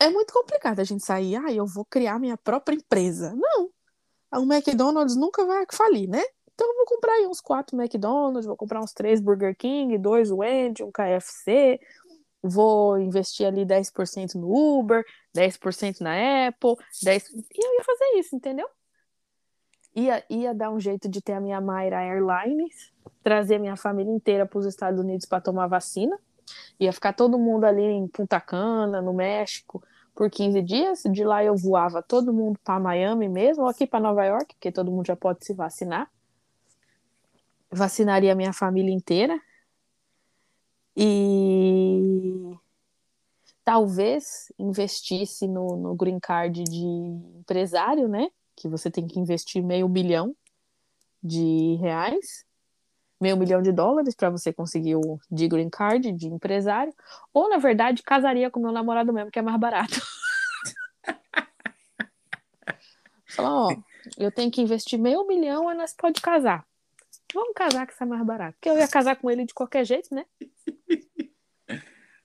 é 0.00 0.08
muito 0.08 0.32
complicado 0.32 0.80
a 0.80 0.84
gente 0.84 1.04
sair, 1.04 1.36
ah, 1.36 1.52
eu 1.52 1.66
vou 1.66 1.84
criar 1.84 2.18
minha 2.18 2.36
própria 2.36 2.74
empresa. 2.74 3.34
Não. 3.36 3.70
O 4.32 4.50
McDonald's 4.50 5.14
nunca 5.14 5.44
vai 5.44 5.64
falir, 5.70 6.08
né? 6.08 6.22
Então 6.54 6.68
eu 6.68 6.76
vou 6.76 6.86
comprar 6.86 7.12
aí 7.12 7.26
uns 7.26 7.40
quatro 7.40 7.80
McDonald's, 7.80 8.46
vou 8.46 8.56
comprar 8.56 8.80
uns 8.80 8.92
três 8.92 9.20
Burger 9.20 9.56
King, 9.56 9.96
dois 9.98 10.30
Wendy, 10.30 10.82
um 10.82 10.90
KFC, 10.90 11.78
vou 12.42 12.98
investir 12.98 13.46
ali 13.46 13.64
10% 13.64 14.34
no 14.34 14.78
Uber, 14.78 15.04
10% 15.36 16.00
na 16.00 16.48
Apple, 16.48 16.76
10... 17.02 17.28
e 17.30 17.64
eu 17.64 17.74
ia 17.74 17.84
fazer 17.84 18.18
isso, 18.18 18.34
entendeu? 18.34 18.68
Ia, 19.94 20.24
ia 20.30 20.54
dar 20.54 20.70
um 20.70 20.78
jeito 20.78 21.08
de 21.08 21.20
ter 21.20 21.32
a 21.32 21.40
minha 21.40 21.60
Mayra 21.60 22.02
Airlines, 22.02 22.92
trazer 23.22 23.58
minha 23.58 23.76
família 23.76 24.12
inteira 24.12 24.46
para 24.46 24.58
os 24.58 24.66
Estados 24.66 25.00
Unidos 25.00 25.26
para 25.26 25.40
tomar 25.40 25.66
vacina, 25.66 26.18
ia 26.78 26.92
ficar 26.92 27.12
todo 27.12 27.38
mundo 27.38 27.64
ali 27.64 27.82
em 27.82 28.06
Punta 28.06 28.40
Cana, 28.40 29.02
no 29.02 29.12
México, 29.12 29.82
por 30.14 30.30
15 30.30 30.62
dias. 30.62 31.02
De 31.10 31.24
lá 31.24 31.44
eu 31.44 31.56
voava 31.56 32.02
todo 32.02 32.32
mundo 32.32 32.58
para 32.62 32.80
Miami 32.80 33.28
mesmo, 33.28 33.64
ou 33.64 33.68
aqui 33.68 33.86
para 33.86 34.00
Nova 34.00 34.24
York, 34.24 34.54
porque 34.54 34.72
todo 34.72 34.90
mundo 34.90 35.06
já 35.06 35.16
pode 35.16 35.44
se 35.44 35.54
vacinar 35.54 36.10
vacinaria 37.70 38.34
minha 38.34 38.52
família 38.52 38.92
inteira. 38.92 39.40
E 40.96 42.56
talvez 43.64 44.52
investisse 44.58 45.46
no, 45.46 45.76
no 45.76 45.94
green 45.94 46.18
card 46.18 46.64
de 46.64 46.84
empresário, 47.38 48.08
né? 48.08 48.28
Que 48.56 48.68
você 48.68 48.90
tem 48.90 49.06
que 49.06 49.18
investir 49.18 49.62
meio 49.62 49.88
milhão 49.88 50.34
de 51.22 51.76
reais, 51.80 52.44
meio 53.20 53.36
milhão 53.36 53.60
de 53.60 53.70
dólares 53.70 54.14
para 54.14 54.30
você 54.30 54.52
conseguir 54.52 54.96
o 54.96 55.20
de 55.30 55.46
green 55.46 55.68
card 55.68 56.10
de 56.12 56.26
empresário, 56.26 56.94
ou 57.32 57.48
na 57.48 57.58
verdade 57.58 58.02
casaria 58.02 58.50
com 58.50 58.60
meu 58.60 58.72
namorado 58.72 59.12
mesmo, 59.12 59.30
que 59.30 59.38
é 59.38 59.42
mais 59.42 59.60
barato. 59.60 60.00
Falar, 63.28 63.66
ó, 63.66 63.76
eu 64.18 64.32
tenho 64.32 64.50
que 64.50 64.60
investir 64.60 64.98
meio 64.98 65.26
milhão 65.26 65.70
e 65.70 65.74
nós 65.74 65.92
pode 65.92 66.20
casar. 66.20 66.64
Vamos 67.32 67.52
casar 67.54 67.86
que 67.86 67.92
isso 67.92 68.02
é 68.02 68.06
mais 68.06 68.24
barato. 68.24 68.54
Porque 68.54 68.68
eu 68.68 68.76
ia 68.76 68.88
casar 68.88 69.16
com 69.16 69.30
ele 69.30 69.44
de 69.44 69.54
qualquer 69.54 69.84
jeito, 69.84 70.12
né? 70.12 70.26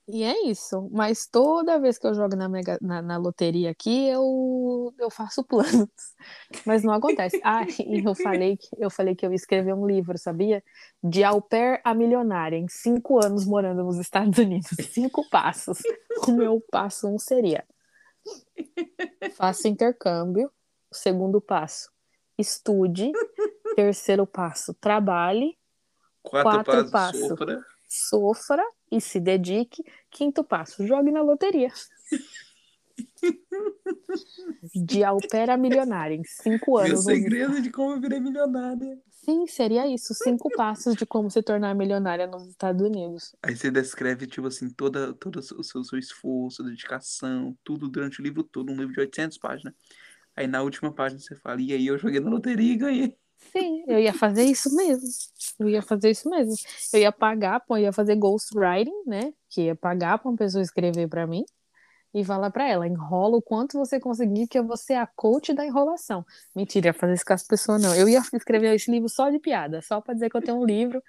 E 0.08 0.24
é 0.24 0.48
isso. 0.48 0.88
Mas 0.92 1.26
toda 1.26 1.80
vez 1.80 1.98
que 1.98 2.06
eu 2.06 2.14
jogo 2.14 2.36
na, 2.36 2.48
mega, 2.48 2.78
na, 2.80 3.02
na, 3.02 3.18
loteria 3.18 3.72
aqui, 3.72 4.08
eu, 4.08 4.94
eu 5.00 5.10
faço 5.10 5.44
planos. 5.46 5.90
Mas 6.66 6.84
não 6.84 6.94
acontece. 6.94 7.40
Ah, 7.44 7.66
e 7.80 8.06
eu 8.06 8.14
falei, 8.14 8.60
eu 8.78 8.90
falei 8.90 9.16
que 9.16 9.26
eu 9.26 9.32
ia 9.32 9.36
escrever 9.36 9.74
um 9.74 9.88
livro, 9.88 10.18
sabia? 10.18 10.64
De 11.04 11.24
au 11.24 11.42
pair 11.42 11.82
a 11.84 11.94
milionária, 11.94 12.58
em 12.58 12.68
cinco 12.68 13.24
anos 13.24 13.46
morando 13.46 13.84
nos 13.84 13.98
Estados 13.98 14.38
Unidos. 14.38 14.70
Cinco 14.92 15.28
passos. 15.30 15.80
O 16.28 16.32
meu 16.32 16.64
passo 16.72 17.08
um 17.08 17.18
seria: 17.18 17.66
faça 19.34 19.68
intercâmbio. 19.68 20.52
Segundo 20.92 21.42
passo, 21.42 21.92
estude. 22.38 23.12
Terceiro 23.76 24.26
passo, 24.26 24.74
trabalhe. 24.76 25.58
Quatro, 26.22 26.64
Quatro 26.64 26.92
passos, 26.92 27.28
sofra. 27.28 27.66
Sofra 27.88 28.64
e 28.92 29.02
se 29.02 29.20
dedique. 29.20 29.84
Quinto 30.10 30.44
passo, 30.44 30.86
jogue 30.86 31.12
na 31.12 31.22
loteria. 31.22 31.72
De 34.74 35.04
Alpera 35.04 35.58
milionária 35.58 36.16
em 36.16 36.24
cinco 36.24 36.78
anos. 36.78 37.02
O 37.02 37.04
segredo 37.04 37.62
de 37.62 37.70
como 37.70 38.00
virar 38.00 38.20
milionária. 38.20 38.98
Sim, 39.10 39.48
seria 39.48 39.88
isso. 39.88 40.14
Cinco 40.14 40.50
passos 40.56 40.96
de 40.96 41.06
como 41.06 41.30
se 41.32 41.42
tornar 41.42 41.74
milionária 41.74 42.28
nos 42.28 42.48
Estados 42.48 42.86
Unidos. 42.86 43.36
Aí 43.42 43.56
você 43.56 43.72
descreve, 43.72 44.28
tipo 44.28 44.48
assim, 44.48 44.70
toda, 44.70 45.14
todo 45.14 45.40
o 45.40 45.64
seu, 45.64 45.84
seu 45.84 45.98
esforço, 45.98 46.64
dedicação, 46.64 47.58
tudo 47.64 47.90
durante 47.90 48.22
o 48.22 48.24
livro 48.24 48.44
todo, 48.44 48.72
um 48.72 48.78
livro 48.78 48.94
de 48.94 49.00
800 49.00 49.38
páginas. 49.40 49.74
Aí 50.36 50.48
na 50.48 50.62
última 50.62 50.94
página 50.94 51.20
você 51.20 51.36
fala, 51.36 51.60
e 51.60 51.74
aí 51.74 51.88
eu 51.88 51.98
joguei 51.98 52.20
na 52.20 52.30
loteria 52.30 52.74
e 52.74 52.78
ganhei. 52.78 53.18
Sim, 53.52 53.84
eu 53.88 54.00
ia 54.00 54.14
fazer 54.14 54.44
isso 54.44 54.76
mesmo. 54.76 55.08
Eu 55.60 55.70
ia 55.70 55.82
fazer 55.82 56.12
isso 56.12 56.30
mesmo. 56.30 56.54
Eu 56.94 57.00
ia 57.00 57.12
pagar, 57.12 57.60
pô, 57.62 57.78
ia 57.78 57.94
fazer 57.94 58.16
ghostwriting, 58.16 59.04
né? 59.06 59.34
Que 59.50 59.64
ia 59.64 59.76
pagar 59.76 60.18
pra 60.20 60.30
uma 60.30 60.38
pessoa 60.38 60.62
escrever 60.62 61.08
para 61.08 61.26
mim 61.26 61.46
e 62.14 62.24
falar 62.24 62.50
para 62.50 62.66
ela, 62.66 62.88
enrola 62.88 63.36
o 63.36 63.42
quanto 63.42 63.78
você 63.78 64.00
conseguir, 64.00 64.48
que 64.48 64.58
eu 64.58 64.66
vou 64.66 64.78
ser 64.78 64.94
a 64.94 65.06
coach 65.06 65.54
da 65.54 65.66
enrolação. 65.66 66.26
Mentira, 66.56 66.88
ia 66.88 66.94
fazer 66.94 67.14
isso 67.14 67.26
com 67.26 67.34
as 67.34 67.44
pessoas, 67.46 67.82
não. 67.82 67.94
Eu 67.94 68.08
ia 68.08 68.22
escrever 68.34 68.74
esse 68.74 68.90
livro 68.90 69.10
só 69.10 69.30
de 69.30 69.38
piada, 69.38 69.82
só 69.82 70.00
para 70.00 70.14
dizer 70.14 70.30
que 70.30 70.38
eu 70.38 70.42
tenho 70.42 70.58
um 70.58 70.66
livro, 70.66 71.04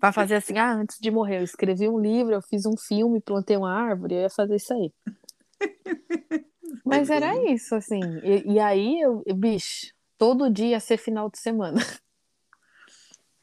para 0.00 0.12
fazer 0.12 0.34
assim, 0.34 0.58
ah, 0.58 0.72
antes 0.72 0.98
de 0.98 1.08
morrer, 1.08 1.38
eu 1.38 1.44
escrevi 1.44 1.88
um 1.88 2.00
livro, 2.00 2.34
eu 2.34 2.42
fiz 2.42 2.66
um 2.66 2.76
filme, 2.76 3.20
plantei 3.20 3.56
uma 3.56 3.72
árvore, 3.72 4.14
eu 4.14 4.20
ia 4.22 4.30
fazer 4.30 4.56
isso 4.56 4.74
aí. 4.74 4.92
Mas 6.84 7.08
era 7.10 7.32
isso, 7.52 7.76
assim. 7.76 8.00
E, 8.24 8.54
e 8.54 8.58
aí, 8.58 9.00
eu, 9.00 9.22
bicho, 9.36 9.94
todo 10.18 10.50
dia 10.50 10.80
ser 10.80 10.98
final 10.98 11.30
de 11.30 11.38
semana. 11.38 11.80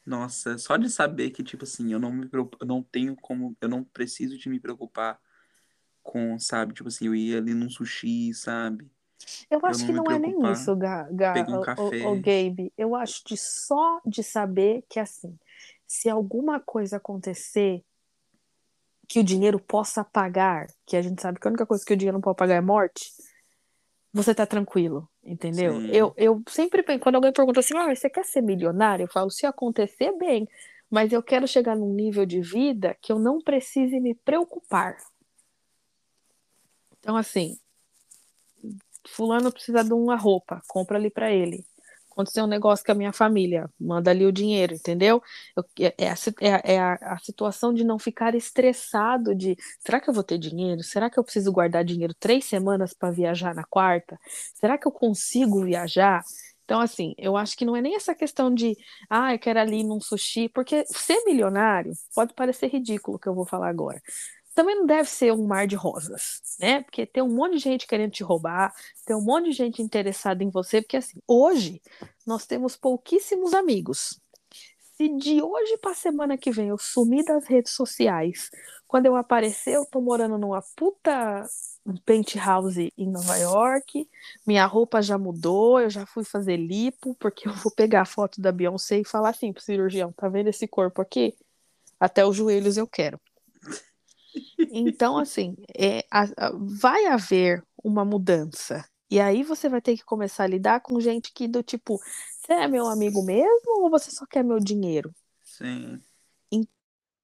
Nossa, 0.06 0.58
só 0.60 0.78
de 0.78 0.88
saber 0.88 1.32
que, 1.32 1.44
tipo 1.44 1.64
assim, 1.64 1.92
eu 1.92 2.00
não 2.00 2.12
me 2.12 2.28
preocupo, 2.28 2.58
eu 2.62 2.68
não 2.68 2.84
tenho 2.84 3.16
como, 3.16 3.58
eu 3.60 3.68
não 3.68 3.84
preciso 3.84 4.38
de 4.38 4.48
me 4.48 4.60
preocupar 4.60 5.20
com, 6.04 6.38
sabe, 6.38 6.74
tipo 6.74 6.88
assim, 6.88 7.08
eu 7.08 7.16
ia 7.16 7.40
ali 7.40 7.56
num 7.56 7.70
sushi, 7.70 8.32
sabe? 8.36 8.88
Eu 9.50 9.60
acho 9.64 9.82
eu 9.82 9.86
que 9.88 9.94
não 9.94 10.12
é 10.12 10.20
nem 10.20 10.52
isso, 10.52 10.76
Ga, 10.76 11.10
Ga 11.12 11.34
um 11.50 11.82
o, 11.82 12.12
o, 12.12 12.16
Gabe. 12.22 12.72
Eu 12.78 12.96
acho 12.96 13.24
de 13.26 13.36
só 13.36 14.00
de 14.06 14.22
saber 14.22 14.84
que, 14.88 15.00
assim, 15.00 15.36
se 15.88 16.08
alguma 16.08 16.60
coisa 16.60 16.98
acontecer 16.98 17.84
que 19.08 19.20
o 19.20 19.24
dinheiro 19.24 19.60
possa 19.60 20.04
pagar, 20.04 20.68
que 20.86 20.96
a 20.96 21.02
gente 21.02 21.22
sabe 21.22 21.40
que 21.40 21.48
a 21.48 21.50
única 21.50 21.66
coisa 21.66 21.84
que 21.84 21.94
o 21.94 21.98
dinheiro 21.98 22.18
não 22.18 22.22
pode 22.22 22.38
pagar 22.38 22.56
é 22.56 22.62
morte, 22.62 23.12
você 24.16 24.34
tá 24.34 24.46
tranquilo, 24.46 25.10
entendeu? 25.22 25.82
Eu, 25.88 26.14
eu 26.16 26.42
sempre 26.48 26.82
quando 27.00 27.16
alguém 27.16 27.34
pergunta 27.34 27.60
assim, 27.60 27.76
ah, 27.76 27.94
você 27.94 28.10
quer 28.10 28.24
ser 28.24 28.42
milionário? 28.42 29.04
Eu 29.04 29.12
falo, 29.12 29.30
se 29.30 29.46
acontecer, 29.46 30.18
bem, 30.18 30.48
mas 30.90 31.12
eu 31.12 31.22
quero 31.22 31.46
chegar 31.46 31.76
num 31.76 31.94
nível 31.94 32.26
de 32.26 32.40
vida 32.40 32.96
que 33.02 33.12
eu 33.12 33.20
não 33.20 33.42
precise 33.42 34.00
me 34.00 34.16
preocupar. 34.16 34.96
Então, 36.98 37.18
assim, 37.18 37.58
fulano 39.06 39.52
precisa 39.52 39.84
de 39.84 39.92
uma 39.92 40.16
roupa, 40.16 40.62
compra 40.66 40.98
ali 40.98 41.10
para 41.10 41.30
ele 41.30 41.66
aconteceu 42.16 42.46
um 42.46 42.48
negócio 42.48 42.86
com 42.86 42.94
a 42.94 42.96
minha 42.96 43.12
família, 43.12 43.70
manda 43.80 44.10
ali 44.10 44.26
o 44.26 44.32
dinheiro, 44.32 44.74
entendeu? 44.74 45.22
Eu, 45.56 45.64
é, 45.86 46.06
é, 46.06 46.10
a, 46.10 46.16
é, 46.42 46.76
é 46.76 46.80
a, 46.80 46.94
a, 46.94 47.18
situação 47.20 47.74
de 47.74 47.84
não 47.84 48.00
ficar 48.00 48.34
estressado 48.34 49.36
de 49.36 49.58
será 49.80 50.00
que 50.00 50.10
eu 50.10 50.14
vou 50.14 50.24
ter 50.24 50.38
dinheiro? 50.38 50.82
Será 50.82 51.10
que 51.10 51.20
eu 51.20 51.24
preciso 51.24 51.52
guardar 51.52 51.84
dinheiro 51.84 52.14
três 52.18 52.46
semanas 52.46 52.94
para 52.94 53.12
viajar 53.12 53.54
na 53.54 53.66
quarta? 53.66 54.18
Será 54.54 54.78
que 54.78 54.88
eu 54.88 54.92
consigo 54.92 55.64
viajar? 55.66 56.24
Então, 56.64 56.80
assim, 56.82 57.14
eu 57.18 57.38
acho 57.38 57.56
que 57.56 57.66
não 57.66 57.76
é 57.76 57.82
nem 57.82 57.96
essa 57.96 58.16
questão 58.16 58.52
de, 58.54 58.76
ah, 59.10 59.34
eu 59.34 59.40
quero 59.40 59.60
ali 59.60 59.84
num 59.84 60.00
sushi, 60.02 60.50
porque 60.50 60.84
ser 60.88 61.24
milionário 61.26 61.92
pode 62.16 62.34
parecer 62.34 62.68
ridículo 62.68 63.18
o 63.18 63.20
que 63.20 63.28
eu 63.30 63.36
vou 63.36 63.46
falar 63.46 63.70
agora 63.70 64.02
também 64.56 64.76
não 64.76 64.86
deve 64.86 65.10
ser 65.10 65.34
um 65.34 65.46
mar 65.46 65.68
de 65.68 65.76
rosas, 65.76 66.42
né? 66.60 66.82
Porque 66.82 67.06
tem 67.06 67.22
um 67.22 67.36
monte 67.36 67.54
de 67.54 67.60
gente 67.60 67.86
querendo 67.86 68.12
te 68.12 68.24
roubar, 68.24 68.74
tem 69.06 69.16
um 69.16 69.22
monte 69.22 69.50
de 69.50 69.52
gente 69.52 69.82
interessada 69.82 70.44
em 70.44 70.50
você, 70.50 70.82
porque 70.82 70.98
assim, 70.98 71.20
hoje 71.28 71.82
nós 72.26 72.46
temos 72.46 72.78
pouquíssimos 72.78 73.54
amigos. 73.54 74.20
Se 74.96 75.10
de 75.18 75.42
hoje 75.44 75.78
para 75.78 75.94
semana 75.94 76.38
que 76.38 76.52
vem 76.52 76.70
eu 76.70 76.78
sumir 76.78 77.26
das 77.26 77.46
redes 77.46 77.74
sociais, 77.74 78.50
quando 78.88 79.08
eu 79.08 79.18
aparecer, 79.18 79.76
eu 79.76 79.86
tô 79.86 80.00
morando 80.00 80.38
numa 80.38 80.62
puta 80.74 81.46
penthouse 82.06 82.94
em 82.98 83.12
Nova 83.12 83.36
York, 83.36 84.10
minha 84.48 84.66
roupa 84.66 85.02
já 85.02 85.18
mudou, 85.18 85.82
eu 85.82 85.90
já 85.90 86.06
fui 86.06 86.24
fazer 86.24 86.56
lipo, 86.56 87.14
porque 87.16 87.50
eu 87.50 87.54
vou 87.56 87.74
pegar 87.76 88.04
a 88.04 88.06
foto 88.06 88.40
da 88.40 88.54
Beyoncé 88.54 89.00
e 89.00 89.06
falar 89.06 89.32
assim 89.32 89.52
pro 89.52 89.62
cirurgião, 89.62 90.14
tá 90.14 90.30
vendo 90.30 90.48
esse 90.48 90.66
corpo 90.66 91.02
aqui? 91.02 91.36
Até 92.00 92.26
os 92.26 92.38
joelhos 92.38 92.78
eu 92.78 92.88
quero. 92.88 93.20
Então, 94.72 95.18
assim, 95.18 95.56
é, 95.78 96.06
a, 96.12 96.24
a, 96.38 96.52
vai 96.54 97.06
haver 97.06 97.64
uma 97.84 98.04
mudança. 98.04 98.84
E 99.10 99.20
aí 99.20 99.44
você 99.44 99.70
vai 99.70 99.82
ter 99.82 99.96
que 99.96 100.04
começar 100.04 100.44
a 100.44 100.48
lidar 100.48 100.82
com 100.82 101.00
gente 101.00 101.32
que 101.32 101.48
do 101.48 101.62
tipo, 101.62 101.98
você 101.98 102.54
é 102.54 102.68
meu 102.68 102.88
amigo 102.88 103.24
mesmo 103.24 103.84
ou 103.84 103.90
você 103.90 104.12
só 104.12 104.26
quer 104.26 104.44
meu 104.44 104.60
dinheiro? 104.60 105.14
Sim. 105.44 106.02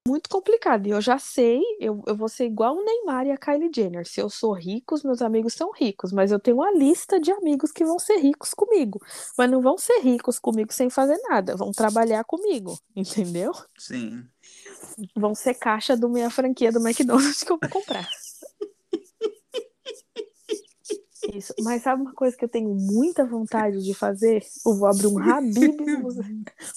muito 0.08 0.30
complicado. 0.30 0.88
E 0.88 0.92
eu 0.92 1.02
já 1.02 1.18
sei, 1.18 1.62
eu, 1.80 2.02
eu 2.08 2.16
vou 2.16 2.30
ser 2.30 2.46
igual 2.46 2.76
o 2.76 2.84
Neymar 2.84 3.26
e 3.26 3.32
a 3.32 3.38
Kylie 3.38 3.72
Jenner. 3.74 4.08
Se 4.08 4.22
eu 4.22 4.30
sou 4.30 4.54
rico, 4.54 4.96
os 4.96 5.04
meus 5.04 5.22
amigos 5.22 5.54
são 5.54 5.72
ricos, 5.72 6.12
mas 6.12 6.32
eu 6.32 6.40
tenho 6.40 6.58
uma 6.58 6.72
lista 6.72 7.20
de 7.20 7.32
amigos 7.32 7.72
que 7.72 7.86
vão 7.86 8.00
ser 8.00 8.18
ricos 8.18 8.54
comigo. 8.54 9.00
Mas 9.38 9.50
não 9.50 9.62
vão 9.62 9.78
ser 9.78 10.00
ricos 10.00 10.40
comigo 10.40 10.72
sem 10.72 10.90
fazer 10.90 11.18
nada, 11.30 11.56
vão 11.56 11.72
trabalhar 11.72 12.24
comigo, 12.24 12.78
entendeu? 12.96 13.52
Sim 13.78 14.28
vão 15.16 15.34
ser 15.36 15.54
caixa 15.56 15.96
da 15.96 16.08
minha 16.08 16.30
franquia 16.30 16.72
do 16.72 16.80
McDonald's 16.80 17.44
que 17.44 17.52
eu 17.52 17.60
vou 17.62 17.70
comprar. 17.70 18.08
Isso. 21.34 21.54
Mas 21.62 21.84
sabe 21.84 22.02
uma 22.02 22.14
coisa 22.14 22.36
que 22.36 22.44
eu 22.44 22.50
tenho 22.50 22.74
muita 22.74 23.26
vontade 23.26 23.84
de 23.84 23.94
fazer? 23.94 24.44
Eu 24.66 24.76
vou 24.76 24.88
abrir 24.88 25.08
um 25.08 25.20
Habib's, 25.20 26.18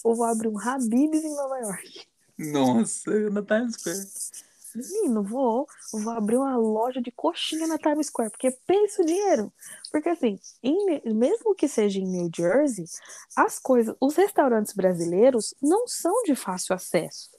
eu 0.04 0.14
vou 0.14 0.24
abrir 0.24 0.48
um 0.48 0.58
Habib's 0.58 1.24
em 1.24 1.34
Nova 1.34 1.58
York. 1.58 2.06
Nossa, 2.38 3.30
na 3.30 3.42
Times 3.42 3.74
Square. 3.74 4.54
Menino, 4.74 5.22
vou, 5.22 5.68
vou 5.92 6.12
abrir 6.12 6.36
uma 6.36 6.56
loja 6.56 7.00
de 7.00 7.12
coxinha 7.12 7.66
na 7.66 7.78
Times 7.78 8.08
Square, 8.08 8.30
porque 8.30 8.50
pensa 8.66 9.02
o 9.02 9.06
dinheiro. 9.06 9.52
Porque 9.92 10.08
assim, 10.08 10.38
em, 10.62 11.00
mesmo 11.14 11.54
que 11.54 11.68
seja 11.68 12.00
em 12.00 12.06
New 12.06 12.28
Jersey, 12.34 12.84
as 13.36 13.60
coisas, 13.60 13.94
os 14.00 14.16
restaurantes 14.16 14.74
brasileiros 14.74 15.54
não 15.62 15.86
são 15.86 16.24
de 16.24 16.34
fácil 16.34 16.74
acesso. 16.74 17.30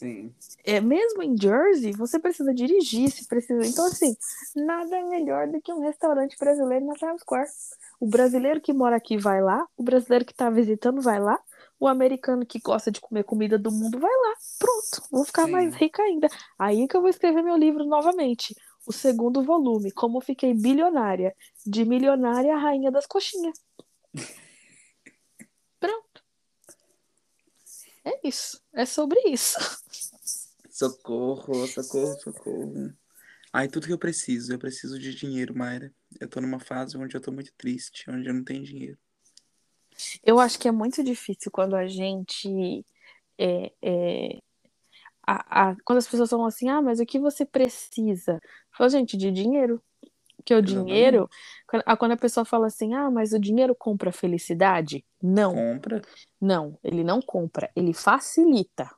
Sim. 0.00 0.34
É, 0.64 0.80
mesmo 0.80 1.22
em 1.22 1.36
Jersey, 1.38 1.92
você 1.92 2.18
precisa 2.18 2.54
dirigir, 2.54 3.10
se 3.10 3.28
precisa. 3.28 3.66
Então, 3.66 3.84
assim, 3.84 4.16
nada 4.56 4.96
é 4.96 5.04
melhor 5.04 5.46
do 5.46 5.60
que 5.60 5.70
um 5.70 5.80
restaurante 5.80 6.38
brasileiro 6.38 6.86
na 6.86 6.94
Times 6.94 7.20
Square. 7.20 7.50
O 8.00 8.08
brasileiro 8.08 8.62
que 8.62 8.72
mora 8.72 8.96
aqui 8.96 9.18
vai 9.18 9.42
lá, 9.42 9.62
o 9.76 9.82
brasileiro 9.82 10.24
que 10.24 10.32
está 10.32 10.48
visitando 10.48 11.02
vai 11.02 11.20
lá, 11.20 11.38
o 11.78 11.86
americano 11.86 12.46
que 12.46 12.58
gosta 12.60 12.90
de 12.90 12.98
comer 12.98 13.24
comida 13.24 13.58
do 13.58 13.70
mundo 13.70 13.98
vai 13.98 14.10
lá. 14.10 14.34
Pronto, 14.58 15.06
vou 15.10 15.22
ficar 15.22 15.44
Sim. 15.44 15.50
mais 15.50 15.74
rica 15.74 16.02
ainda. 16.02 16.28
Aí 16.58 16.88
que 16.88 16.96
eu 16.96 17.02
vou 17.02 17.10
escrever 17.10 17.42
meu 17.42 17.58
livro 17.58 17.84
novamente. 17.84 18.56
O 18.86 18.94
segundo 18.94 19.42
volume, 19.42 19.90
Como 19.90 20.18
Fiquei 20.22 20.54
Bilionária, 20.54 21.36
de 21.66 21.84
milionária 21.84 22.54
a 22.54 22.58
rainha 22.58 22.90
das 22.90 23.04
coxinhas. 23.04 23.58
Pronto. 25.78 26.24
É 28.04 28.26
isso. 28.26 28.60
É 28.72 28.84
sobre 28.86 29.20
isso. 29.26 29.58
Socorro, 30.70 31.66
socorro, 31.66 32.20
socorro. 32.20 32.94
Ai, 33.52 33.68
tudo 33.68 33.86
que 33.86 33.92
eu 33.92 33.98
preciso. 33.98 34.52
Eu 34.52 34.58
preciso 34.58 34.98
de 34.98 35.14
dinheiro, 35.14 35.54
Mayra. 35.56 35.92
Eu 36.20 36.28
tô 36.28 36.40
numa 36.40 36.60
fase 36.60 36.96
onde 36.96 37.16
eu 37.16 37.20
tô 37.20 37.32
muito 37.32 37.52
triste, 37.54 38.10
onde 38.10 38.28
eu 38.28 38.34
não 38.34 38.44
tenho 38.44 38.62
dinheiro. 38.62 38.98
Eu 40.22 40.38
acho 40.38 40.58
que 40.58 40.68
é 40.68 40.72
muito 40.72 41.02
difícil 41.02 41.50
quando 41.50 41.74
a 41.74 41.86
gente. 41.86 42.84
É, 43.36 43.72
é, 43.82 44.38
a, 45.26 45.70
a, 45.70 45.76
quando 45.84 45.98
as 45.98 46.08
pessoas 46.08 46.30
falam 46.30 46.46
assim, 46.46 46.68
ah, 46.68 46.80
mas 46.80 47.00
o 47.00 47.06
que 47.06 47.18
você 47.18 47.44
precisa? 47.44 48.40
Fala, 48.70 48.90
gente, 48.90 49.16
de 49.16 49.30
dinheiro. 49.30 49.82
Porque 50.40 50.54
o 50.54 50.58
Exatamente. 50.58 50.86
dinheiro, 50.88 51.30
quando 51.66 51.82
a- 51.86 51.96
quando 51.96 52.12
a 52.12 52.16
pessoa 52.16 52.44
fala 52.44 52.66
assim, 52.66 52.94
ah, 52.94 53.10
mas 53.10 53.32
o 53.32 53.38
dinheiro 53.38 53.74
compra 53.74 54.10
felicidade? 54.10 55.04
Não, 55.22 55.54
Compra. 55.54 56.02
não, 56.40 56.78
ele 56.82 57.04
não 57.04 57.20
compra, 57.20 57.70
ele 57.76 57.92
facilita. 57.92 58.90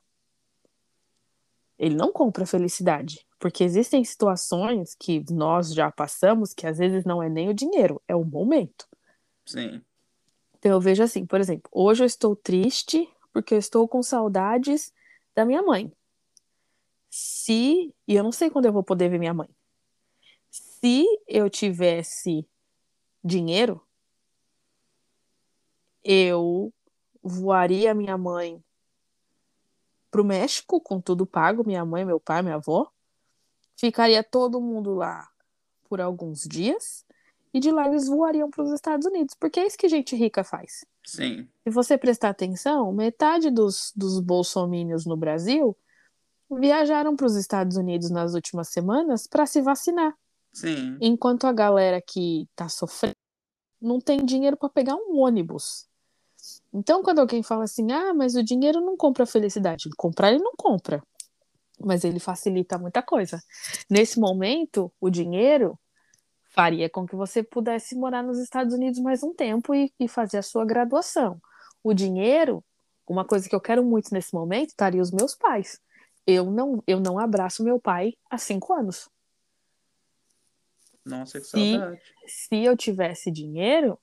Ele 1.78 1.96
não 1.96 2.12
compra 2.12 2.46
felicidade. 2.46 3.26
Porque 3.40 3.64
existem 3.64 4.04
situações 4.04 4.94
que 4.94 5.24
nós 5.32 5.74
já 5.74 5.90
passamos 5.90 6.54
que 6.54 6.64
às 6.66 6.78
vezes 6.78 7.04
não 7.04 7.20
é 7.20 7.28
nem 7.28 7.48
o 7.48 7.54
dinheiro, 7.54 8.00
é 8.06 8.14
o 8.14 8.24
momento. 8.24 8.86
Sim. 9.44 9.82
Então 10.58 10.70
eu 10.70 10.80
vejo 10.80 11.02
assim, 11.02 11.26
por 11.26 11.40
exemplo, 11.40 11.68
hoje 11.72 12.04
eu 12.04 12.06
estou 12.06 12.36
triste 12.36 13.08
porque 13.32 13.54
eu 13.54 13.58
estou 13.58 13.88
com 13.88 14.00
saudades 14.00 14.92
da 15.34 15.44
minha 15.44 15.60
mãe. 15.62 15.92
Se, 17.10 17.92
e 18.06 18.14
eu 18.14 18.22
não 18.22 18.30
sei 18.30 18.48
quando 18.48 18.66
eu 18.66 18.72
vou 18.72 18.84
poder 18.84 19.08
ver 19.08 19.18
minha 19.18 19.34
mãe. 19.34 19.48
Se 20.82 21.06
eu 21.28 21.48
tivesse 21.48 22.44
dinheiro, 23.22 23.80
eu 26.02 26.72
voaria 27.22 27.94
minha 27.94 28.18
mãe 28.18 28.60
pro 30.10 30.24
México 30.24 30.80
com 30.80 31.00
tudo 31.00 31.24
pago, 31.24 31.64
minha 31.64 31.84
mãe, 31.84 32.04
meu 32.04 32.18
pai, 32.18 32.42
minha 32.42 32.56
avó. 32.56 32.90
Ficaria 33.76 34.24
todo 34.24 34.60
mundo 34.60 34.92
lá 34.92 35.28
por 35.88 36.00
alguns 36.00 36.42
dias 36.42 37.06
e 37.54 37.60
de 37.60 37.70
lá 37.70 37.86
eles 37.86 38.08
voariam 38.08 38.50
para 38.50 38.64
os 38.64 38.72
Estados 38.72 39.06
Unidos, 39.06 39.36
porque 39.38 39.60
é 39.60 39.66
isso 39.66 39.78
que 39.78 39.88
gente 39.88 40.16
rica 40.16 40.42
faz. 40.42 40.84
Sim. 41.06 41.48
Se 41.62 41.70
você 41.70 41.96
prestar 41.96 42.30
atenção, 42.30 42.92
metade 42.92 43.50
dos, 43.50 43.92
dos 43.94 44.18
bolsomínios 44.18 45.06
no 45.06 45.16
Brasil 45.16 45.76
viajaram 46.50 47.14
para 47.14 47.26
os 47.26 47.36
Estados 47.36 47.76
Unidos 47.76 48.10
nas 48.10 48.34
últimas 48.34 48.68
semanas 48.68 49.28
para 49.28 49.46
se 49.46 49.60
vacinar, 49.62 50.12
Sim. 50.52 50.98
enquanto 51.00 51.46
a 51.46 51.52
galera 51.52 52.00
que 52.00 52.42
está 52.50 52.68
sofrendo 52.68 53.16
não 53.80 54.00
tem 54.00 54.24
dinheiro 54.24 54.56
para 54.56 54.68
pegar 54.68 54.94
um 54.94 55.18
ônibus. 55.18 55.86
Então, 56.72 57.02
quando 57.02 57.20
alguém 57.20 57.42
fala 57.42 57.64
assim, 57.64 57.90
ah, 57.92 58.14
mas 58.14 58.34
o 58.34 58.42
dinheiro 58.42 58.80
não 58.80 58.96
compra 58.96 59.26
felicidade, 59.26 59.88
comprar 59.96 60.30
ele 60.32 60.42
não 60.42 60.52
compra, 60.56 61.02
mas 61.80 62.04
ele 62.04 62.20
facilita 62.20 62.78
muita 62.78 63.02
coisa. 63.02 63.42
Nesse 63.90 64.20
momento, 64.20 64.92
o 65.00 65.10
dinheiro 65.10 65.78
faria 66.50 66.88
com 66.88 67.06
que 67.06 67.16
você 67.16 67.42
pudesse 67.42 67.96
morar 67.96 68.22
nos 68.22 68.38
Estados 68.38 68.74
Unidos 68.74 69.00
mais 69.00 69.22
um 69.22 69.34
tempo 69.34 69.74
e, 69.74 69.92
e 69.98 70.06
fazer 70.06 70.38
a 70.38 70.42
sua 70.42 70.64
graduação. 70.64 71.40
O 71.82 71.94
dinheiro, 71.94 72.64
uma 73.08 73.24
coisa 73.24 73.48
que 73.48 73.54
eu 73.54 73.60
quero 73.60 73.84
muito 73.84 74.12
nesse 74.12 74.34
momento, 74.34 74.68
estaria 74.68 75.02
os 75.02 75.10
meus 75.10 75.34
pais. 75.34 75.80
Eu 76.26 76.50
não, 76.50 76.82
eu 76.86 77.00
não 77.00 77.18
abraço 77.18 77.64
meu 77.64 77.80
pai 77.80 78.12
há 78.30 78.38
cinco 78.38 78.72
anos. 78.72 79.08
Nossa, 81.04 81.40
que 81.40 81.46
Se- 81.46 81.72
saudade. 81.72 82.00
Se 82.26 82.56
eu 82.64 82.76
tivesse 82.76 83.30
dinheiro, 83.30 83.98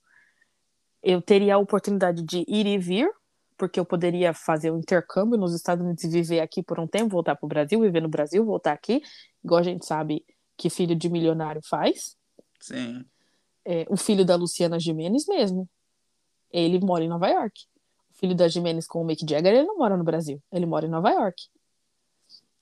eu 1.01 1.21
teria 1.21 1.55
a 1.55 1.57
oportunidade 1.57 2.23
de 2.23 2.43
ir 2.47 2.65
e 2.65 2.77
vir, 2.77 3.09
porque 3.57 3.79
eu 3.79 3.85
poderia 3.85 4.33
fazer 4.33 4.71
o 4.71 4.77
intercâmbio 4.77 5.37
nos 5.37 5.53
Estados 5.53 5.83
Unidos 5.83 6.03
e 6.03 6.09
viver 6.09 6.39
aqui 6.39 6.63
por 6.63 6.79
um 6.79 6.87
tempo, 6.87 7.09
voltar 7.09 7.35
para 7.35 7.45
o 7.45 7.49
Brasil, 7.49 7.79
viver 7.79 8.01
no 8.01 8.09
Brasil, 8.09 8.43
voltar 8.45 8.73
aqui, 8.73 9.01
igual 9.43 9.59
a 9.59 9.63
gente 9.63 9.85
sabe 9.85 10.25
que 10.57 10.69
filho 10.69 10.95
de 10.95 11.09
milionário 11.09 11.61
faz. 11.63 12.17
Sim. 12.59 13.05
É, 13.63 13.85
o 13.89 13.95
filho 13.95 14.25
da 14.25 14.35
Luciana 14.35 14.79
Gimenez 14.79 15.25
mesmo. 15.27 15.69
Ele 16.51 16.79
mora 16.79 17.03
em 17.03 17.07
Nova 17.07 17.27
York. 17.27 17.65
O 18.11 18.17
filho 18.17 18.35
da 18.35 18.47
Gimenez 18.47 18.87
com 18.87 19.01
o 19.01 19.05
Mick 19.05 19.25
Jagger, 19.29 19.53
ele 19.53 19.67
não 19.67 19.77
mora 19.77 19.95
no 19.95 20.03
Brasil. 20.03 20.41
Ele 20.51 20.65
mora 20.65 20.85
em 20.85 20.89
Nova 20.89 21.11
York. 21.11 21.43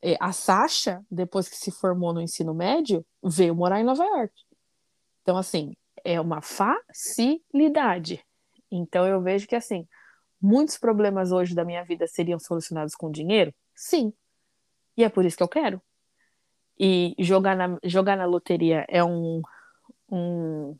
É, 0.01 0.15
a 0.19 0.31
Sasha, 0.31 1.03
depois 1.09 1.49
que 1.49 1.55
se 1.55 1.71
formou 1.71 2.13
no 2.13 2.21
ensino 2.21 2.53
médio, 2.53 3.05
veio 3.23 3.55
morar 3.55 3.79
em 3.79 3.83
Nova 3.83 4.03
York. 4.03 4.33
Então, 5.21 5.37
assim, 5.37 5.75
é 6.03 6.21
uma 6.21 6.41
facilidade. 6.41 8.23
Então, 8.71 9.05
eu 9.05 9.21
vejo 9.21 9.47
que, 9.47 9.55
assim, 9.55 9.87
muitos 10.41 10.77
problemas 10.77 11.31
hoje 11.31 11.55
da 11.55 11.65
minha 11.65 11.83
vida 11.83 12.07
seriam 12.07 12.39
solucionados 12.39 12.95
com 12.95 13.11
dinheiro? 13.11 13.53
Sim. 13.75 14.13
E 14.95 15.03
é 15.03 15.09
por 15.09 15.25
isso 15.25 15.37
que 15.37 15.43
eu 15.43 15.47
quero. 15.47 15.81
E 16.79 17.15
jogar 17.19 17.55
na, 17.55 17.77
jogar 17.83 18.15
na 18.15 18.25
loteria 18.25 18.85
é 18.87 19.03
um, 19.03 19.41
um, 20.09 20.77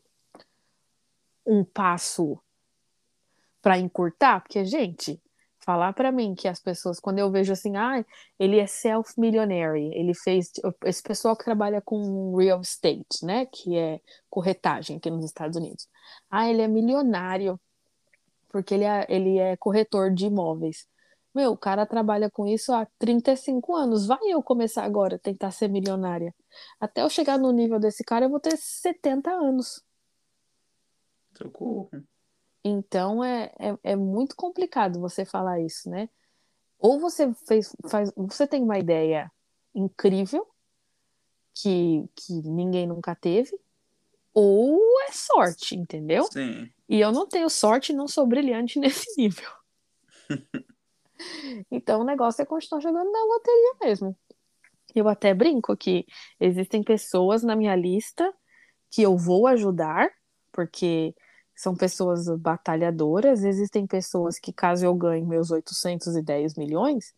um 1.44 1.64
passo 1.64 2.40
para 3.60 3.78
encurtar, 3.78 4.40
porque, 4.40 4.64
gente, 4.64 5.20
falar 5.68 5.92
para 5.92 6.10
mim 6.10 6.34
que 6.34 6.48
as 6.48 6.58
pessoas, 6.58 6.98
quando 6.98 7.18
eu 7.18 7.30
vejo 7.30 7.52
assim, 7.52 7.76
ah, 7.76 8.02
ele 8.38 8.58
é 8.58 8.66
self-millionary, 8.66 9.92
ele 9.94 10.14
fez. 10.14 10.50
Esse 10.82 11.02
pessoal 11.02 11.36
que 11.36 11.44
trabalha 11.44 11.82
com 11.82 12.34
real 12.36 12.62
estate, 12.62 13.22
né? 13.22 13.44
Que 13.44 13.76
é 13.76 14.00
corretagem 14.30 14.96
aqui 14.96 15.10
nos 15.10 15.26
Estados 15.26 15.58
Unidos. 15.58 15.86
Ah, 16.30 16.48
ele 16.48 16.62
é 16.62 16.68
milionário, 16.68 17.60
porque 18.48 18.72
ele 18.72 18.84
é, 18.84 19.06
ele 19.10 19.36
é 19.38 19.58
corretor 19.58 20.10
de 20.10 20.24
imóveis. 20.24 20.86
Meu, 21.34 21.52
o 21.52 21.58
cara 21.58 21.84
trabalha 21.84 22.30
com 22.30 22.46
isso 22.46 22.72
há 22.72 22.86
35 22.98 23.76
anos. 23.76 24.06
Vai 24.06 24.20
eu 24.24 24.42
começar 24.42 24.84
agora 24.84 25.16
a 25.16 25.18
tentar 25.18 25.50
ser 25.50 25.68
milionária. 25.68 26.34
Até 26.80 27.02
eu 27.02 27.10
chegar 27.10 27.38
no 27.38 27.52
nível 27.52 27.78
desse 27.78 28.02
cara, 28.02 28.24
eu 28.24 28.30
vou 28.30 28.40
ter 28.40 28.56
70 28.56 29.30
anos. 29.30 29.84
Socorro. 31.36 31.90
Então 32.68 33.24
é, 33.24 33.52
é, 33.58 33.92
é 33.92 33.96
muito 33.96 34.36
complicado 34.36 35.00
você 35.00 35.24
falar 35.24 35.60
isso, 35.60 35.88
né? 35.88 36.08
Ou 36.78 37.00
você 37.00 37.32
fez, 37.46 37.74
faz, 37.88 38.12
você 38.16 38.46
tem 38.46 38.62
uma 38.62 38.78
ideia 38.78 39.30
incrível 39.74 40.46
que, 41.54 42.08
que 42.14 42.32
ninguém 42.42 42.86
nunca 42.86 43.14
teve, 43.14 43.58
ou 44.32 44.78
é 45.02 45.12
sorte, 45.12 45.74
entendeu? 45.74 46.24
Sim. 46.24 46.70
E 46.88 47.00
eu 47.00 47.10
não 47.10 47.26
tenho 47.26 47.50
sorte 47.50 47.92
e 47.92 47.96
não 47.96 48.06
sou 48.06 48.26
brilhante 48.26 48.78
nesse 48.80 49.20
nível. 49.20 49.50
então 51.70 52.00
o 52.00 52.04
negócio 52.04 52.42
é 52.42 52.46
continuar 52.46 52.80
jogando 52.80 53.10
na 53.10 53.24
loteria 53.24 53.74
mesmo. 53.82 54.16
Eu 54.94 55.08
até 55.08 55.34
brinco 55.34 55.76
que 55.76 56.06
existem 56.40 56.82
pessoas 56.82 57.42
na 57.42 57.56
minha 57.56 57.74
lista 57.74 58.32
que 58.90 59.02
eu 59.02 59.16
vou 59.16 59.46
ajudar, 59.46 60.10
porque 60.52 61.14
são 61.58 61.74
pessoas 61.76 62.26
batalhadoras, 62.38 63.44
existem 63.44 63.86
pessoas 63.86 64.38
que, 64.38 64.52
caso 64.52 64.86
eu 64.86 64.94
ganhe 64.94 65.26
meus 65.26 65.50
810 65.50 66.54
milhões, 66.56 67.12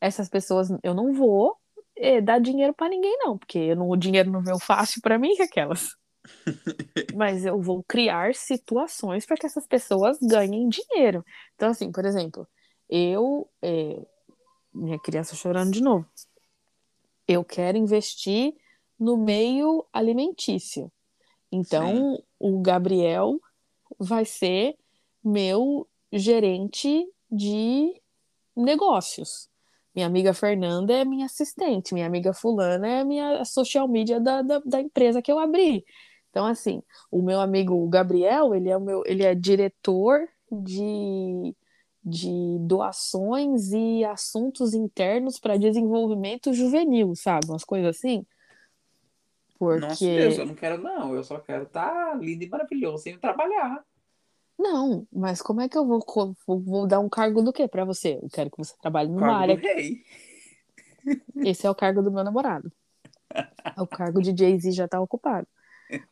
essas 0.00 0.28
pessoas 0.28 0.68
eu 0.82 0.94
não 0.94 1.12
vou 1.14 1.56
eh, 1.96 2.20
dar 2.20 2.40
dinheiro 2.40 2.74
para 2.74 2.88
ninguém, 2.90 3.16
não, 3.18 3.38
porque 3.38 3.74
não- 3.74 3.88
o 3.90 3.96
dinheiro 3.96 4.30
não 4.30 4.42
veio 4.42 4.58
fácil 4.58 5.00
para 5.02 5.18
mim, 5.18 5.34
que 5.36 5.42
aquelas. 5.44 5.90
Mas 7.16 7.44
eu 7.44 7.60
vou 7.60 7.84
criar 7.84 8.34
situações 8.34 9.26
para 9.26 9.36
que 9.36 9.46
essas 9.46 9.66
pessoas 9.66 10.18
ganhem 10.22 10.68
dinheiro. 10.68 11.24
Então, 11.54 11.70
assim, 11.70 11.92
por 11.92 12.04
exemplo, 12.04 12.48
eu. 12.88 13.48
eh, 13.62 14.02
minha 14.74 14.98
criança 14.98 15.36
chorando 15.36 15.70
de 15.72 15.82
novo. 15.82 16.06
Eu 17.26 17.44
quero 17.44 17.78
investir 17.78 18.54
no 18.98 19.16
meio 19.16 19.86
alimentício. 19.92 20.92
Então, 21.50 22.22
o 22.38 22.60
Gabriel 22.60 23.38
vai 24.04 24.24
ser 24.24 24.76
meu 25.22 25.88
gerente 26.12 27.06
de 27.30 28.00
negócios. 28.56 29.48
Minha 29.94 30.06
amiga 30.06 30.34
Fernanda 30.34 30.92
é 30.92 31.04
minha 31.04 31.26
assistente, 31.26 31.94
minha 31.94 32.06
amiga 32.06 32.32
Fulana 32.32 32.86
é 32.86 33.04
minha 33.04 33.44
social 33.44 33.86
media 33.86 34.20
da, 34.20 34.42
da, 34.42 34.58
da 34.58 34.80
empresa 34.80 35.22
que 35.22 35.30
eu 35.30 35.38
abri. 35.38 35.84
Então, 36.30 36.46
assim, 36.46 36.82
o 37.12 37.22
meu 37.22 37.40
amigo 37.40 37.88
Gabriel, 37.88 38.54
ele 38.54 38.68
é 38.68 38.76
o 38.76 38.80
meu, 38.80 39.02
ele 39.06 39.22
é 39.22 39.36
diretor 39.36 40.28
de, 40.50 41.54
de 42.04 42.58
doações 42.60 43.70
e 43.72 44.04
assuntos 44.04 44.74
internos 44.74 45.38
para 45.38 45.56
desenvolvimento 45.56 46.52
juvenil, 46.52 47.14
sabe? 47.14 47.46
Umas 47.46 47.62
coisas 47.62 47.96
assim. 47.96 48.26
Porque. 49.56 49.86
Nossa 49.86 50.04
Deus, 50.04 50.38
eu 50.38 50.46
não 50.46 50.54
quero, 50.56 50.82
não. 50.82 51.14
Eu 51.14 51.22
só 51.22 51.38
quero 51.38 51.62
estar 51.62 52.18
lindo 52.18 52.42
e 52.42 52.48
maravilhoso 52.48 53.04
sem 53.04 53.16
trabalhar. 53.16 53.84
Não, 54.58 55.06
mas 55.12 55.42
como 55.42 55.60
é 55.60 55.68
que 55.68 55.76
eu 55.76 55.86
vou, 55.86 56.00
vou, 56.46 56.86
dar 56.86 57.00
um 57.00 57.08
cargo 57.08 57.42
do 57.42 57.52
quê 57.52 57.66
pra 57.66 57.84
você? 57.84 58.18
Eu 58.22 58.28
quero 58.32 58.50
que 58.50 58.58
você 58.58 58.74
trabalhe 58.80 59.08
numa 59.08 59.20
Cargo 59.20 59.36
área. 59.36 59.56
do 59.56 59.62
rei. 59.62 60.04
Esse 61.44 61.66
é 61.66 61.70
o 61.70 61.74
cargo 61.74 62.02
do 62.02 62.12
meu 62.12 62.22
namorado. 62.22 62.72
O 63.76 63.86
cargo 63.86 64.22
de 64.22 64.34
Jay-Z 64.36 64.72
já 64.72 64.86
tá 64.86 65.00
ocupado. 65.00 65.46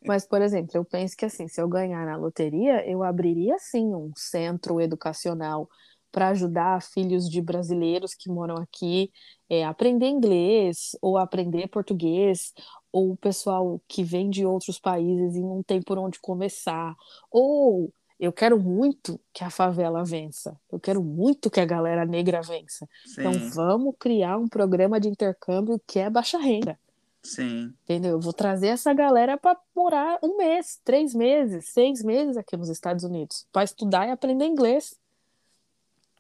Mas, 0.04 0.26
por 0.26 0.42
exemplo, 0.42 0.72
eu 0.74 0.84
penso 0.84 1.16
que 1.16 1.24
assim, 1.24 1.48
se 1.48 1.60
eu 1.60 1.68
ganhar 1.68 2.04
na 2.04 2.16
loteria, 2.16 2.88
eu 2.88 3.02
abriria 3.02 3.56
sim 3.58 3.94
um 3.94 4.12
centro 4.16 4.80
educacional 4.80 5.68
para 6.10 6.28
ajudar 6.28 6.82
filhos 6.82 7.28
de 7.28 7.40
brasileiros 7.40 8.14
que 8.14 8.28
moram 8.28 8.56
aqui 8.56 9.10
é, 9.48 9.64
a 9.64 9.70
aprender 9.70 10.08
inglês 10.08 10.90
ou 11.00 11.16
aprender 11.16 11.68
português 11.68 12.52
ou 12.92 13.12
o 13.12 13.16
pessoal 13.16 13.80
que 13.88 14.04
vem 14.04 14.28
de 14.28 14.44
outros 14.44 14.78
países 14.78 15.34
e 15.34 15.40
não 15.40 15.62
tem 15.62 15.80
por 15.80 15.96
onde 15.98 16.20
começar, 16.20 16.94
ou 17.30 17.90
eu 18.22 18.32
quero 18.32 18.56
muito 18.56 19.20
que 19.32 19.42
a 19.42 19.50
favela 19.50 20.04
vença, 20.04 20.56
eu 20.70 20.78
quero 20.78 21.02
muito 21.02 21.50
que 21.50 21.58
a 21.58 21.64
galera 21.64 22.06
negra 22.06 22.40
vença. 22.40 22.88
Então, 23.18 23.32
Sim, 23.32 23.50
vamos 23.50 23.96
criar 23.98 24.38
um 24.38 24.46
programa 24.46 25.00
de 25.00 25.08
intercâmbio 25.08 25.80
que 25.84 25.98
é 25.98 26.08
baixa 26.08 26.38
renda. 26.38 26.78
sim, 27.22 27.74
Entendeu? 27.84 28.12
Eu 28.12 28.20
vou 28.20 28.32
trazer 28.32 28.68
essa 28.68 28.92
galera 28.94 29.36
para 29.36 29.58
morar 29.74 30.20
um 30.22 30.36
mês, 30.36 30.80
três 30.84 31.12
meses, 31.14 31.68
seis 31.70 32.00
meses 32.04 32.36
aqui 32.36 32.56
nos 32.56 32.68
Estados 32.68 33.02
Unidos, 33.02 33.44
para 33.52 33.64
estudar 33.64 34.06
e 34.06 34.12
aprender 34.12 34.46
inglês. 34.46 34.96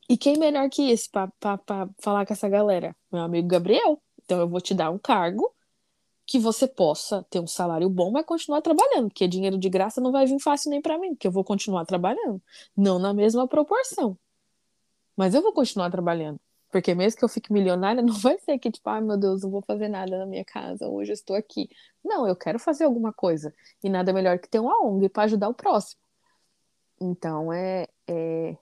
E 0.08 0.16
quem 0.16 0.36
melhor 0.36 0.68
que 0.68 0.90
esse 0.90 1.08
para 1.08 1.88
falar 2.00 2.26
com 2.26 2.32
essa 2.32 2.48
galera? 2.48 2.96
Meu 3.12 3.22
amigo 3.22 3.46
Gabriel. 3.46 4.02
Então 4.24 4.40
eu 4.40 4.48
vou 4.48 4.60
te 4.60 4.74
dar 4.74 4.90
um 4.90 4.98
cargo 4.98 5.54
que 6.32 6.38
você 6.38 6.66
possa 6.66 7.22
ter 7.28 7.40
um 7.40 7.46
salário 7.46 7.90
bom, 7.90 8.10
mas 8.10 8.24
continuar 8.24 8.62
trabalhando, 8.62 9.08
porque 9.08 9.28
dinheiro 9.28 9.58
de 9.58 9.68
graça 9.68 10.00
não 10.00 10.10
vai 10.10 10.24
vir 10.24 10.40
fácil 10.40 10.70
nem 10.70 10.80
para 10.80 10.96
mim, 10.98 11.10
porque 11.10 11.26
eu 11.26 11.30
vou 11.30 11.44
continuar 11.44 11.84
trabalhando, 11.84 12.40
não 12.74 12.98
na 12.98 13.12
mesma 13.12 13.46
proporção. 13.46 14.16
Mas 15.14 15.34
eu 15.34 15.42
vou 15.42 15.52
continuar 15.52 15.90
trabalhando. 15.90 16.40
Porque 16.70 16.94
mesmo 16.94 17.18
que 17.18 17.24
eu 17.26 17.28
fique 17.28 17.52
milionária, 17.52 18.00
não 18.02 18.14
vai 18.14 18.38
ser 18.38 18.58
que, 18.58 18.70
tipo, 18.70 18.88
ai 18.88 19.02
meu 19.02 19.18
Deus, 19.18 19.42
não 19.42 19.50
vou 19.50 19.60
fazer 19.60 19.88
nada 19.88 20.16
na 20.16 20.24
minha 20.24 20.42
casa, 20.42 20.88
hoje 20.88 21.10
eu 21.12 21.14
estou 21.14 21.36
aqui. 21.36 21.68
Não, 22.02 22.26
eu 22.26 22.34
quero 22.34 22.58
fazer 22.58 22.84
alguma 22.84 23.12
coisa. 23.12 23.54
E 23.84 23.90
nada 23.90 24.10
melhor 24.10 24.38
que 24.38 24.48
ter 24.48 24.58
uma 24.58 24.82
ONG 24.82 25.10
para 25.10 25.24
ajudar 25.24 25.50
o 25.50 25.54
próximo. 25.54 26.00
Então, 26.98 27.52
é, 27.52 27.86
é, 28.08 28.56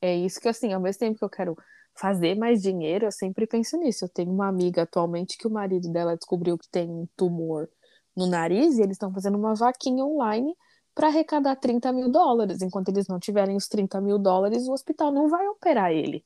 é 0.00 0.14
isso 0.14 0.40
que, 0.40 0.48
assim, 0.48 0.72
ao 0.72 0.80
mesmo 0.80 1.00
tempo 1.00 1.18
que 1.18 1.24
eu 1.24 1.30
quero 1.30 1.58
fazer 1.98 2.36
mais 2.36 2.62
dinheiro, 2.62 3.06
eu 3.06 3.12
sempre 3.12 3.46
penso 3.46 3.76
nisso. 3.76 4.04
Eu 4.04 4.08
tenho 4.08 4.30
uma 4.30 4.48
amiga 4.48 4.82
atualmente 4.82 5.36
que 5.36 5.46
o 5.46 5.50
marido 5.50 5.90
dela 5.90 6.16
descobriu 6.16 6.56
que 6.56 6.68
tem 6.68 6.88
um 6.88 7.06
tumor 7.16 7.68
no 8.16 8.26
nariz 8.26 8.78
e 8.78 8.82
eles 8.82 8.92
estão 8.92 9.12
fazendo 9.12 9.36
uma 9.36 9.54
vaquinha 9.54 10.04
online 10.04 10.54
para 10.94 11.08
arrecadar 11.08 11.56
30 11.56 11.92
mil 11.92 12.08
dólares. 12.10 12.62
Enquanto 12.62 12.88
eles 12.88 13.06
não 13.08 13.18
tiverem 13.18 13.56
os 13.56 13.68
30 13.68 14.00
mil 14.00 14.18
dólares, 14.18 14.66
o 14.66 14.72
hospital 14.72 15.12
não 15.12 15.28
vai 15.28 15.46
operar 15.48 15.92
ele. 15.92 16.24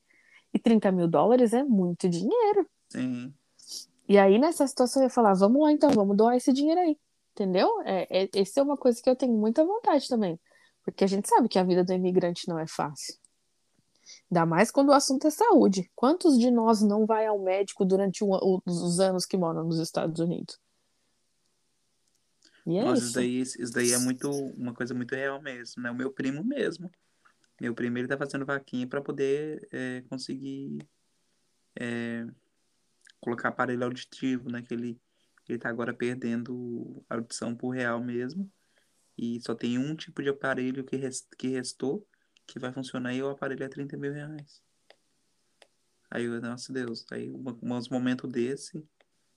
E 0.53 0.59
30 0.59 0.91
mil 0.91 1.07
dólares 1.07 1.53
é 1.53 1.63
muito 1.63 2.07
dinheiro. 2.07 2.67
sim. 3.57 3.87
E 4.07 4.17
aí, 4.17 4.37
nessa 4.37 4.67
situação, 4.67 5.01
eu 5.01 5.05
ia 5.07 5.09
falar: 5.09 5.33
vamos 5.33 5.61
lá 5.61 5.71
então, 5.71 5.89
vamos 5.91 6.15
doar 6.15 6.35
esse 6.35 6.51
dinheiro 6.51 6.81
aí. 6.81 6.97
Entendeu? 7.31 7.81
É, 7.83 8.25
é, 8.25 8.29
essa 8.35 8.59
é 8.59 8.63
uma 8.63 8.77
coisa 8.77 9.01
que 9.01 9.09
eu 9.09 9.15
tenho 9.15 9.33
muita 9.33 9.65
vontade 9.65 10.07
também. 10.07 10.39
Porque 10.83 11.03
a 11.03 11.07
gente 11.07 11.27
sabe 11.27 11.47
que 11.47 11.57
a 11.57 11.63
vida 11.63 11.83
do 11.83 11.93
imigrante 11.93 12.47
não 12.47 12.59
é 12.59 12.67
fácil. 12.67 13.15
Ainda 14.31 14.45
mais 14.45 14.71
quando 14.71 14.89
o 14.89 14.93
assunto 14.93 15.27
é 15.27 15.29
saúde. 15.29 15.89
Quantos 15.95 16.37
de 16.37 16.49
nós 16.51 16.81
não 16.81 17.05
vai 17.05 17.25
ao 17.25 17.39
médico 17.39 17.85
durante 17.85 18.23
o- 18.23 18.61
os 18.65 18.99
anos 18.99 19.25
que 19.25 19.37
moram 19.37 19.63
nos 19.63 19.79
Estados 19.79 20.19
Unidos? 20.19 20.59
E 22.65 22.77
é 22.77 22.83
Nossa, 22.83 22.97
isso. 22.97 23.05
isso 23.05 23.13
daí, 23.13 23.41
isso 23.41 23.73
daí 23.73 23.91
é 23.91 23.97
muito, 23.97 24.29
uma 24.29 24.73
coisa 24.73 24.93
muito 24.93 25.13
real 25.13 25.41
mesmo, 25.41 25.81
né? 25.83 25.91
O 25.91 25.95
meu 25.95 26.11
primo 26.11 26.43
mesmo. 26.43 26.89
Meu 27.59 27.73
primo, 27.73 27.97
ele 27.97 28.07
tá 28.07 28.17
fazendo 28.17 28.45
vaquinha 28.45 28.87
para 28.87 29.01
poder 29.01 29.67
é, 29.71 30.01
conseguir 30.09 30.79
é, 31.79 32.25
colocar 33.19 33.49
aparelho 33.49 33.83
auditivo, 33.83 34.49
né? 34.49 34.61
Que 34.61 34.73
ele, 34.73 34.99
ele 35.47 35.59
tá 35.59 35.69
agora 35.69 35.93
perdendo 35.93 37.03
a 37.09 37.15
audição 37.15 37.55
por 37.55 37.69
real 37.71 38.01
mesmo. 38.03 38.49
E 39.17 39.39
só 39.41 39.53
tem 39.53 39.77
um 39.77 39.95
tipo 39.95 40.23
de 40.23 40.29
aparelho 40.29 40.83
que, 40.83 40.95
res- 40.95 41.27
que 41.37 41.49
restou 41.49 42.05
que 42.45 42.59
vai 42.59 42.71
funcionar 42.71 43.13
e 43.13 43.23
o 43.23 43.29
aparelho 43.29 43.63
é 43.63 43.69
30 43.69 43.97
mil 43.97 44.13
reais. 44.13 44.61
Aí 46.09 46.25
eu, 46.25 46.39
nossa 46.41 46.71
Deus, 46.71 47.05
aí 47.11 47.31
uns 47.61 47.89
momentos 47.89 48.29
desse, 48.31 48.85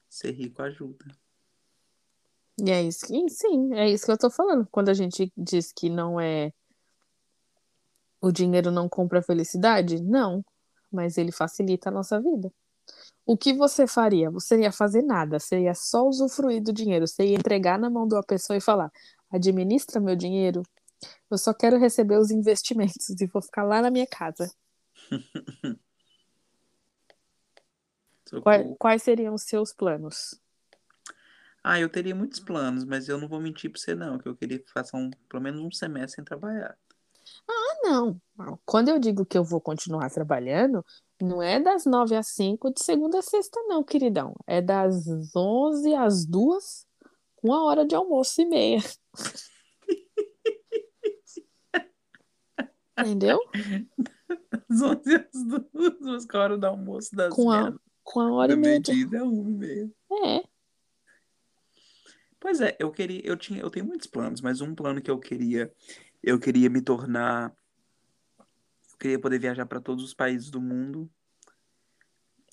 ser 0.09 0.33
rico 0.33 0.63
ajuda. 0.63 1.07
E 2.59 2.71
é 2.71 2.83
isso. 2.83 3.07
E 3.15 3.29
sim, 3.31 3.75
é 3.75 3.89
isso 3.89 4.07
que 4.07 4.13
eu 4.13 4.19
tô 4.19 4.31
falando. 4.31 4.67
Quando 4.71 4.89
a 4.89 4.95
gente 4.95 5.33
diz 5.37 5.73
que 5.73 5.89
não 5.89 6.21
é. 6.21 6.53
O 8.21 8.33
dinheiro 8.33 8.71
não 8.71 8.89
compra 8.89 9.23
felicidade? 9.23 10.03
Não. 10.03 10.45
Mas 10.91 11.19
ele 11.19 11.33
facilita 11.33 11.91
a 11.91 11.93
nossa 11.93 12.21
vida. 12.21 12.51
O 13.25 13.37
que 13.37 13.53
você 13.53 13.87
faria? 13.87 14.31
Você 14.31 14.61
ia 14.61 14.71
fazer 14.71 15.03
nada, 15.03 15.39
você 15.39 15.63
ia 15.63 15.75
só 15.75 16.07
usufruir 16.07 16.63
do 16.63 16.73
dinheiro, 16.73 17.07
você 17.07 17.27
ia 17.27 17.37
entregar 17.37 17.79
na 17.79 17.91
mão 17.91 18.07
de 18.07 18.15
uma 18.15 18.23
pessoa 18.23 18.57
e 18.57 18.61
falar: 18.61 18.91
administra 19.31 20.01
meu 20.01 20.15
dinheiro, 20.15 20.63
eu 21.31 21.39
só 21.39 21.53
quero 21.53 21.79
receber 21.79 22.19
os 22.19 22.31
investimentos 22.31 23.09
e 23.21 23.27
vou 23.27 23.43
ficar 23.43 23.65
lá 23.65 23.83
na 23.83 23.91
minha 23.91 24.07
casa. 24.07 24.51
Quais, 28.43 28.75
quais 28.79 29.03
seriam 29.05 29.35
os 29.35 29.43
seus 29.43 29.73
planos? 29.73 30.41
Ah, 31.63 31.79
eu 31.81 31.89
teria 31.89 32.15
muitos 32.15 32.41
planos, 32.41 32.85
mas 32.85 33.09
eu 33.09 33.19
não 33.19 33.29
vou 33.29 33.41
mentir 33.41 33.71
pra 33.71 33.81
você 33.81 33.95
não, 33.95 34.19
que 34.19 34.29
eu 34.29 34.37
queria 34.37 34.59
que 34.59 34.71
faça 34.71 34.97
um, 34.97 35.11
pelo 35.29 35.43
menos 35.43 35.61
um 35.61 35.71
semestre 35.71 36.17
sem 36.17 36.25
trabalhar. 36.25 36.77
Ah, 37.49 37.77
não. 37.83 38.21
Quando 38.65 38.89
eu 38.89 38.99
digo 38.99 39.25
que 39.25 39.37
eu 39.37 39.45
vou 39.45 39.61
continuar 39.61 40.11
trabalhando, 40.11 40.85
não 41.21 41.43
é 41.43 41.59
das 41.61 41.85
nove 41.85 42.15
às 42.15 42.29
cinco 42.29 42.73
de 42.73 42.83
segunda 42.83 43.19
a 43.19 43.23
sexta, 43.23 43.61
não, 43.67 43.83
queridão. 43.83 44.35
É 44.47 44.61
das 44.61 45.07
onze 45.35 45.95
às 45.95 46.25
duas, 46.25 46.87
com 47.37 47.53
a 47.53 47.65
hora 47.65 47.85
de 47.85 47.95
almoço 47.95 48.41
e 48.41 48.47
meia. 48.47 48.81
Entendeu? 52.99 53.39
Às 54.69 54.83
11 54.83 55.15
às 55.15 55.45
2, 55.73 56.01
mas 56.01 56.27
com 56.27 56.37
a 56.37 56.41
hora 56.41 56.59
do 56.59 56.67
almoço 56.67 57.15
das 57.15 57.33
Com 57.33 57.51
a, 57.51 57.73
com 58.03 58.21
a 58.21 58.33
hora 58.33 58.55
e 58.55 58.57
meia. 58.57 58.81
é 59.13 59.23
uma 59.23 59.51
e 59.51 59.55
meia. 59.55 59.91
É. 60.11 60.45
Pois 62.41 62.61
é, 62.61 62.77
eu 62.79 62.91
queria, 62.91 63.21
eu 63.25 63.37
tinha, 63.37 63.61
eu 63.61 63.71
tenho 63.71 63.87
muitos 63.87 64.07
planos, 64.07 64.41
mas 64.41 64.61
um 64.61 64.75
plano 64.75 65.01
que 65.01 65.11
eu 65.11 65.19
queria, 65.19 65.73
eu 66.23 66.39
queria 66.39 66.69
me 66.69 66.81
tornar, 66.81 67.55
eu 68.39 68.99
queria 68.99 69.19
poder 69.19 69.39
viajar 69.39 69.67
para 69.67 69.81
todos 69.81 70.05
os 70.05 70.15
países 70.15 70.51
do 70.51 70.61
mundo. 70.61 71.11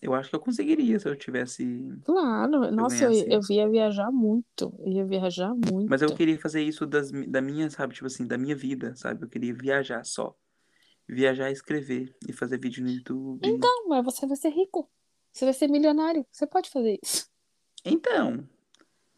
Eu 0.03 0.13
acho 0.13 0.29
que 0.29 0.35
eu 0.35 0.39
conseguiria 0.41 0.99
se 0.99 1.07
eu 1.07 1.15
tivesse, 1.15 1.65
Claro, 2.03 2.69
nossa, 2.73 3.05
eu, 3.05 3.13
eu 3.13 3.39
ia 3.49 3.69
viajar 3.69 4.11
muito, 4.11 4.75
eu 4.79 4.91
ia 4.91 5.05
viajar 5.05 5.55
muito. 5.55 5.89
mas 5.89 6.01
eu 6.01 6.13
queria 6.13 6.37
fazer 6.37 6.61
isso 6.61 6.85
das, 6.85 7.09
da 7.09 7.41
minha, 7.41 7.69
sabe, 7.69 7.93
tipo 7.93 8.07
assim, 8.07 8.27
da 8.27 8.37
minha 8.37 8.53
vida, 8.53 8.93
sabe? 8.97 9.23
Eu 9.23 9.29
queria 9.29 9.53
viajar 9.53 10.03
só. 10.03 10.35
Viajar, 11.07 11.49
escrever 11.51 12.13
e 12.27 12.33
fazer 12.33 12.59
vídeo 12.59 12.83
no 12.83 12.89
YouTube. 12.89 13.47
Então, 13.47 13.87
mas 13.87 14.03
você 14.03 14.27
vai 14.27 14.35
ser 14.35 14.49
rico, 14.49 14.89
você 15.31 15.45
vai 15.45 15.53
ser 15.53 15.69
milionário, 15.69 16.25
você 16.29 16.45
pode 16.45 16.69
fazer 16.69 16.99
isso. 17.01 17.29
Então, 17.85 18.45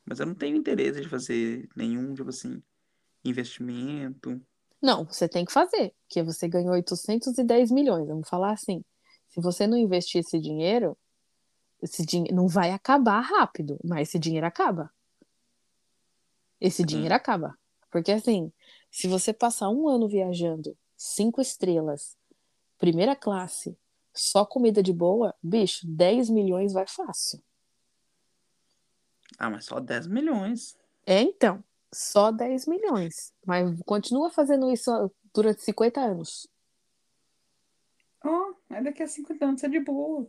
mas 0.05 0.19
eu 0.19 0.27
não 0.27 0.35
tenho 0.35 0.55
interesse 0.55 1.01
de 1.01 1.09
fazer 1.09 1.67
nenhum, 1.75 2.13
tipo 2.13 2.29
assim, 2.29 2.61
investimento. 3.23 4.39
Não, 4.79 5.03
você 5.03 5.27
tem 5.27 5.45
que 5.45 5.51
fazer, 5.51 5.95
porque 6.07 6.21
você 6.21 6.47
ganhou 6.47 6.73
810 6.73 7.71
milhões, 7.71 8.07
vamos 8.07 8.29
falar 8.29 8.51
assim. 8.51 8.83
Se 9.35 9.41
você 9.41 9.67
não 9.67 9.77
investir 9.77 10.21
esse 10.21 10.39
dinheiro, 10.39 10.97
esse 11.81 12.05
dinheiro 12.05 12.33
não 12.33 12.47
vai 12.47 12.71
acabar 12.71 13.19
rápido, 13.19 13.77
mas 13.83 14.07
esse 14.07 14.17
dinheiro 14.17 14.47
acaba. 14.47 14.89
Esse 16.59 16.77
Sim. 16.77 16.85
dinheiro 16.85 17.13
acaba. 17.13 17.53
Porque 17.91 18.13
assim, 18.13 18.49
se 18.89 19.09
você 19.09 19.33
passar 19.33 19.69
um 19.69 19.89
ano 19.89 20.07
viajando, 20.07 20.77
cinco 20.95 21.41
estrelas, 21.41 22.15
primeira 22.77 23.13
classe, 23.13 23.77
só 24.13 24.45
comida 24.45 24.81
de 24.81 24.93
boa, 24.93 25.35
bicho, 25.43 25.85
10 25.85 26.29
milhões 26.29 26.71
vai 26.71 26.87
fácil. 26.87 27.43
Ah, 29.37 29.49
mas 29.49 29.65
só 29.65 29.81
10 29.81 30.07
milhões. 30.07 30.77
É, 31.05 31.21
então, 31.21 31.61
só 31.93 32.31
10 32.31 32.67
milhões. 32.67 33.33
Mas 33.45 33.81
continua 33.81 34.29
fazendo 34.29 34.71
isso 34.71 35.11
durante 35.33 35.61
50 35.61 35.99
anos. 35.99 36.47
Ó, 38.25 38.53
aí 38.69 38.83
daqui 38.83 39.03
a 39.03 39.07
50 39.07 39.45
anos 39.45 39.63
é 39.63 39.69
de 39.69 39.79
boa. 39.79 40.27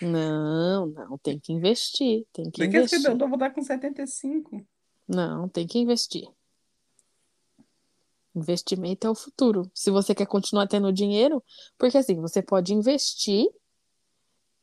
Não, 0.00 0.86
não, 0.86 1.18
tem 1.18 1.38
que 1.38 1.52
investir, 1.52 2.26
tem 2.32 2.50
que 2.50 2.64
Daqui 2.64 2.76
a 2.78 2.88
50 2.88 2.96
investir. 2.96 3.10
anos 3.10 3.20
eu 3.20 3.28
vou 3.28 3.38
dar 3.38 3.50
com 3.50 3.62
75. 3.62 4.66
Não, 5.06 5.48
tem 5.48 5.66
que 5.66 5.78
investir. 5.78 6.26
Investimento 8.34 9.06
é 9.06 9.10
o 9.10 9.14
futuro. 9.14 9.70
Se 9.72 9.90
você 9.90 10.14
quer 10.14 10.26
continuar 10.26 10.66
tendo 10.66 10.92
dinheiro, 10.92 11.42
porque 11.78 11.98
assim, 11.98 12.20
você 12.20 12.42
pode 12.42 12.74
investir 12.74 13.46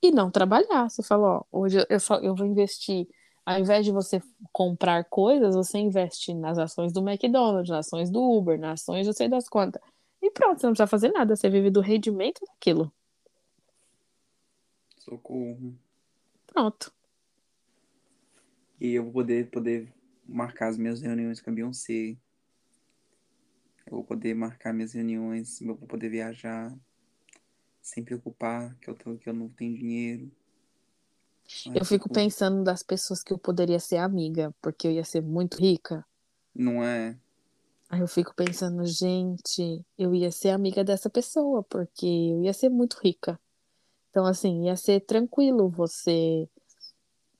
e 0.01 0.11
não 0.11 0.29
trabalhar. 0.29 0.89
Você 0.89 1.01
fala, 1.01 1.37
ó, 1.37 1.43
hoje 1.51 1.85
eu 1.89 1.99
só 1.99 2.15
eu 2.15 2.35
vou 2.35 2.45
investir, 2.45 3.07
ao 3.45 3.59
invés 3.59 3.85
de 3.85 3.91
você 3.91 4.21
comprar 4.51 5.05
coisas, 5.05 5.55
você 5.55 5.77
investe 5.77 6.33
nas 6.33 6.57
ações 6.57 6.91
do 6.91 7.07
McDonald's, 7.07 7.69
nas 7.69 7.87
ações 7.87 8.09
do 8.09 8.19
Uber, 8.21 8.59
nas 8.59 8.81
ações 8.81 9.05
não 9.05 9.13
sei 9.13 9.29
das 9.29 9.47
quantas. 9.47 9.81
E 10.21 10.29
pronto, 10.31 10.59
você 10.59 10.67
não 10.67 10.73
precisa 10.73 10.87
fazer 10.87 11.09
nada, 11.09 11.35
você 11.35 11.49
vive 11.49 11.71
do 11.71 11.81
rendimento 11.81 12.41
daquilo. 12.45 12.93
Socorro. 14.97 15.75
Pronto. 16.45 16.93
E 18.79 18.93
eu 18.93 19.03
vou 19.03 19.13
poder, 19.13 19.49
poder 19.49 19.93
marcar 20.27 20.67
as 20.67 20.77
minhas 20.77 21.01
reuniões 21.01 21.41
com 21.41 21.49
a 21.49 21.53
Beyoncé. 21.53 22.17
Eu 23.85 23.97
vou 23.97 24.03
poder 24.03 24.33
marcar 24.35 24.73
minhas 24.73 24.93
reuniões, 24.93 25.59
eu 25.61 25.75
vou 25.75 25.87
poder 25.87 26.09
viajar 26.09 26.75
sem 27.81 28.03
preocupar 28.03 28.75
que 28.77 28.89
eu, 28.89 28.95
tô, 28.95 29.17
que 29.17 29.27
eu 29.27 29.33
não 29.33 29.49
tenho 29.49 29.75
dinheiro. 29.75 30.31
Ai, 31.67 31.79
Eu 31.79 31.85
fico 31.85 32.07
pensando 32.09 32.63
das 32.63 32.83
pessoas 32.83 33.23
que 33.23 33.33
eu 33.33 33.37
poderia 33.37 33.79
ser 33.79 33.97
amiga, 33.97 34.53
porque 34.61 34.87
eu 34.87 34.91
ia 34.91 35.03
ser 35.03 35.21
muito 35.21 35.57
rica. 35.57 36.05
Não 36.53 36.83
é? 36.83 37.17
Aí 37.91 37.99
eu 37.99 38.07
fico 38.07 38.33
pensando, 38.33 38.85
gente, 38.85 39.85
eu 39.97 40.15
ia 40.15 40.31
ser 40.31 40.51
amiga 40.51 40.81
dessa 40.81 41.09
pessoa, 41.09 41.61
porque 41.61 42.05
eu 42.05 42.41
ia 42.41 42.53
ser 42.53 42.69
muito 42.69 42.97
rica. 43.03 43.37
Então, 44.09 44.25
assim, 44.25 44.67
ia 44.67 44.77
ser 44.77 45.01
tranquilo 45.01 45.69
você. 45.69 46.47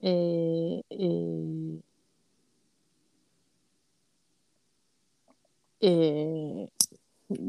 é, 0.02 0.82
é, 0.92 1.80
é, 5.84 6.68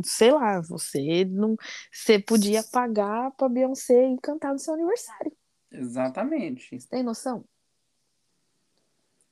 sei 0.04 0.30
lá, 0.30 0.60
você 0.60 1.24
não. 1.24 1.56
Você 1.92 2.20
podia 2.20 2.62
pagar 2.62 3.32
pra 3.32 3.48
Beyoncé 3.48 4.12
e 4.12 4.20
cantar 4.20 4.52
no 4.52 4.60
seu 4.60 4.74
aniversário. 4.74 5.36
Exatamente. 5.72 6.78
Tem 6.88 7.02
noção? 7.02 7.44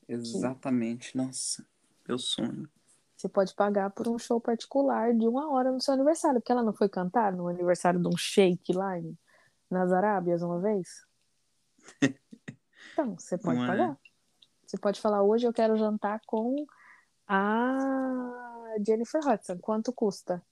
Exatamente. 0.09 1.17
Nossa, 1.17 1.65
meu 2.09 2.19
sonho. 2.19 2.69
Você 3.21 3.29
pode 3.29 3.55
pagar 3.55 3.91
por 3.91 4.09
um 4.09 4.19
show 4.19 4.41
particular 4.41 5.13
de 5.13 5.29
uma 5.29 5.53
hora 5.53 5.71
no 5.71 5.79
seu 5.79 5.93
aniversário, 5.93 6.41
porque 6.41 6.51
ela 6.51 6.63
não 6.63 6.73
foi 6.73 6.89
cantar 6.89 7.35
no 7.35 7.49
aniversário 7.49 8.01
de 8.01 8.09
um 8.09 8.17
sheik 8.17 8.73
lá 8.73 8.99
em, 8.99 9.15
nas 9.71 9.93
Arábias 9.93 10.41
uma 10.41 10.59
vez? 10.59 10.89
Então, 12.93 13.17
você 13.17 13.39
pode 13.39 13.59
Não 13.59 13.65
é? 13.65 13.69
pagar. 13.69 13.97
Você 14.67 14.77
pode 14.77 15.01
falar, 15.01 15.23
hoje 15.23 15.47
eu 15.47 15.53
quero 15.53 15.77
jantar 15.77 16.21
com 16.27 16.67
a 17.27 18.75
Jennifer 18.85 19.21
Hudson. 19.25 19.59
Quanto 19.59 19.93
custa? 19.93 20.43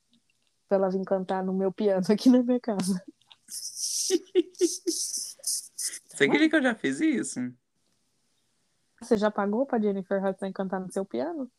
Pra 0.68 0.78
ela 0.78 0.88
vir 0.88 1.04
cantar 1.04 1.42
no 1.42 1.52
meu 1.52 1.72
piano 1.72 2.06
aqui 2.08 2.30
na 2.30 2.42
minha 2.42 2.60
casa. 2.60 3.04
Você 3.48 4.14
acredita 6.24 6.48
que 6.48 6.56
eu 6.56 6.62
já 6.62 6.74
fiz 6.74 7.00
isso? 7.00 7.52
Você 9.00 9.16
já 9.16 9.30
pagou 9.30 9.66
pra 9.66 9.80
Jennifer 9.80 10.24
Hudson 10.24 10.52
cantar 10.52 10.80
no 10.80 10.92
seu 10.92 11.04
piano? 11.04 11.50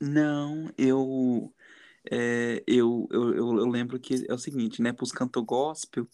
Não, 0.00 0.70
eu, 0.76 1.52
é, 2.10 2.62
eu, 2.66 3.08
eu, 3.10 3.34
eu, 3.34 3.66
lembro 3.66 3.98
que 3.98 4.26
é 4.28 4.34
o 4.34 4.38
seguinte, 4.38 4.82
né? 4.82 4.92
Para 4.92 5.04
os 5.04 5.12
cantor 5.12 5.44
gospel, 5.44 6.06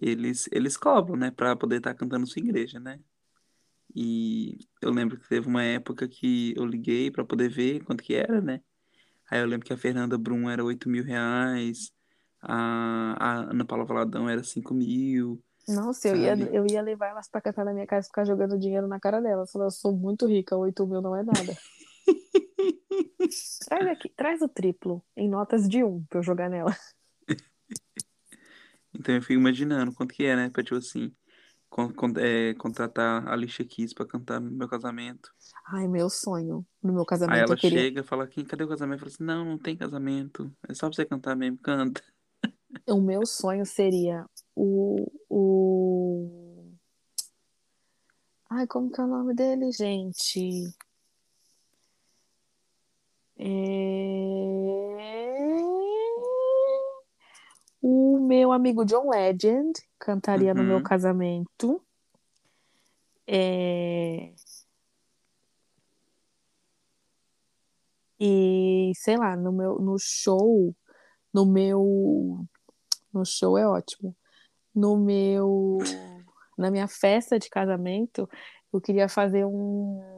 eles, 0.00 0.48
eles 0.52 0.76
cobram, 0.76 1.16
né? 1.16 1.30
Para 1.30 1.54
poder 1.56 1.76
estar 1.76 1.94
cantando 1.94 2.26
sua 2.26 2.40
igreja, 2.40 2.80
né? 2.80 3.00
E 3.94 4.58
eu 4.82 4.90
lembro 4.90 5.18
que 5.18 5.28
teve 5.28 5.46
uma 5.46 5.62
época 5.62 6.08
que 6.08 6.52
eu 6.56 6.66
liguei 6.66 7.10
para 7.10 7.24
poder 7.24 7.48
ver 7.48 7.84
quanto 7.84 8.02
que 8.02 8.14
era, 8.14 8.40
né? 8.40 8.60
Aí 9.30 9.40
eu 9.40 9.46
lembro 9.46 9.66
que 9.66 9.72
a 9.72 9.76
Fernanda 9.76 10.18
Brum 10.18 10.50
era 10.50 10.64
8 10.64 10.88
mil 10.88 11.04
reais, 11.04 11.92
a, 12.42 13.14
a 13.18 13.50
Ana 13.50 13.64
Paula 13.64 13.84
Valadão 13.84 14.28
era 14.28 14.42
5 14.42 14.74
mil. 14.74 15.42
Nossa, 15.66 16.08
eu 16.08 16.16
ia, 16.16 16.34
eu 16.52 16.66
ia 16.66 16.82
levar 16.82 17.08
elas 17.08 17.28
pra 17.28 17.40
cantar 17.40 17.64
na 17.64 17.72
minha 17.72 17.86
casa 17.86 18.06
e 18.06 18.08
ficar 18.08 18.24
jogando 18.24 18.58
dinheiro 18.58 18.86
na 18.86 19.00
cara 19.00 19.20
delas. 19.20 19.50
Falar, 19.50 19.66
eu 19.66 19.70
sou 19.70 19.92
muito 19.96 20.26
rica, 20.26 20.56
8 20.56 20.86
mil 20.86 21.00
não 21.00 21.16
é 21.16 21.22
nada. 21.22 21.56
traz 23.68 23.86
aqui, 23.88 24.08
traz 24.10 24.42
o 24.42 24.48
triplo 24.48 25.04
em 25.16 25.28
notas 25.28 25.68
de 25.68 25.82
um 25.84 26.02
pra 26.04 26.18
eu 26.20 26.22
jogar 26.22 26.48
nela. 26.48 26.76
Então 28.96 29.12
eu 29.14 29.20
fico 29.20 29.32
imaginando 29.32 29.92
quanto 29.92 30.14
que 30.14 30.24
é, 30.24 30.36
né? 30.36 30.50
Pra, 30.50 30.62
tipo 30.62 30.76
assim, 30.76 31.12
con- 31.68 31.92
con- 31.92 32.12
é, 32.16 32.54
contratar 32.54 33.26
a 33.26 33.32
Alicia 33.32 33.64
Keys 33.64 33.92
pra 33.92 34.06
cantar 34.06 34.40
no 34.40 34.50
meu 34.52 34.68
casamento. 34.68 35.32
Ai, 35.66 35.88
meu 35.88 36.08
sonho. 36.08 36.64
No 36.80 36.92
meu 36.92 37.02
Aí 37.02 37.06
casamento 37.08 37.42
ela 37.42 37.54
eu 37.54 37.56
queria. 37.56 37.80
chega 37.80 38.00
e 38.02 38.04
fala, 38.04 38.26
"Quem- 38.28 38.44
cadê 38.44 38.62
o 38.62 38.68
casamento? 38.68 38.98
Eu 38.98 39.00
falo 39.00 39.12
assim, 39.12 39.24
não, 39.24 39.44
não 39.44 39.58
tem 39.58 39.76
casamento. 39.76 40.48
É 40.68 40.74
só 40.74 40.86
pra 40.88 40.94
você 40.94 41.04
cantar 41.04 41.34
mesmo, 41.34 41.58
canta. 41.58 42.02
O 42.88 43.00
meu 43.00 43.24
sonho 43.26 43.64
seria 43.64 44.26
o, 44.54 45.10
o. 45.28 46.72
Ai, 48.50 48.66
como 48.66 48.92
que 48.92 49.00
é 49.00 49.04
o 49.04 49.08
nome 49.08 49.34
dele, 49.34 49.72
gente? 49.72 50.70
É... 53.38 53.44
O 57.82 58.18
meu 58.20 58.50
amigo 58.52 58.84
John 58.84 59.10
Legend 59.10 59.72
cantaria 59.98 60.54
no 60.54 60.64
meu 60.64 60.76
Uhum. 60.78 60.82
casamento. 60.82 61.84
É... 63.26 64.32
E 68.18 68.92
sei 68.94 69.16
lá, 69.16 69.36
no 69.36 69.52
meu 69.52 69.78
no 69.80 69.96
show, 69.98 70.74
no 71.32 71.44
meu 71.44 72.46
no 73.12 73.24
show 73.24 73.58
é 73.58 73.66
ótimo. 73.66 74.16
No 74.74 74.96
meu 74.96 75.78
na 76.56 76.70
minha 76.70 76.88
festa 76.88 77.38
de 77.38 77.50
casamento, 77.50 78.28
eu 78.72 78.80
queria 78.80 79.08
fazer 79.08 79.44
um 79.44 80.13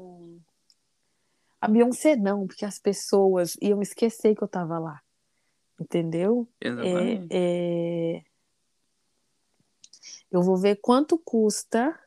a 1.66 1.68
Beyoncé 1.68 2.14
não, 2.14 2.46
porque 2.46 2.64
as 2.64 2.78
pessoas 2.78 3.56
iam 3.60 3.82
esquecer 3.82 4.36
que 4.36 4.42
eu 4.42 4.46
tava 4.46 4.78
lá. 4.78 5.02
Entendeu? 5.80 6.48
É, 6.60 7.26
é... 7.28 8.22
Eu 10.30 10.42
vou 10.42 10.56
ver 10.56 10.76
quanto 10.76 11.18
custa. 11.18 11.98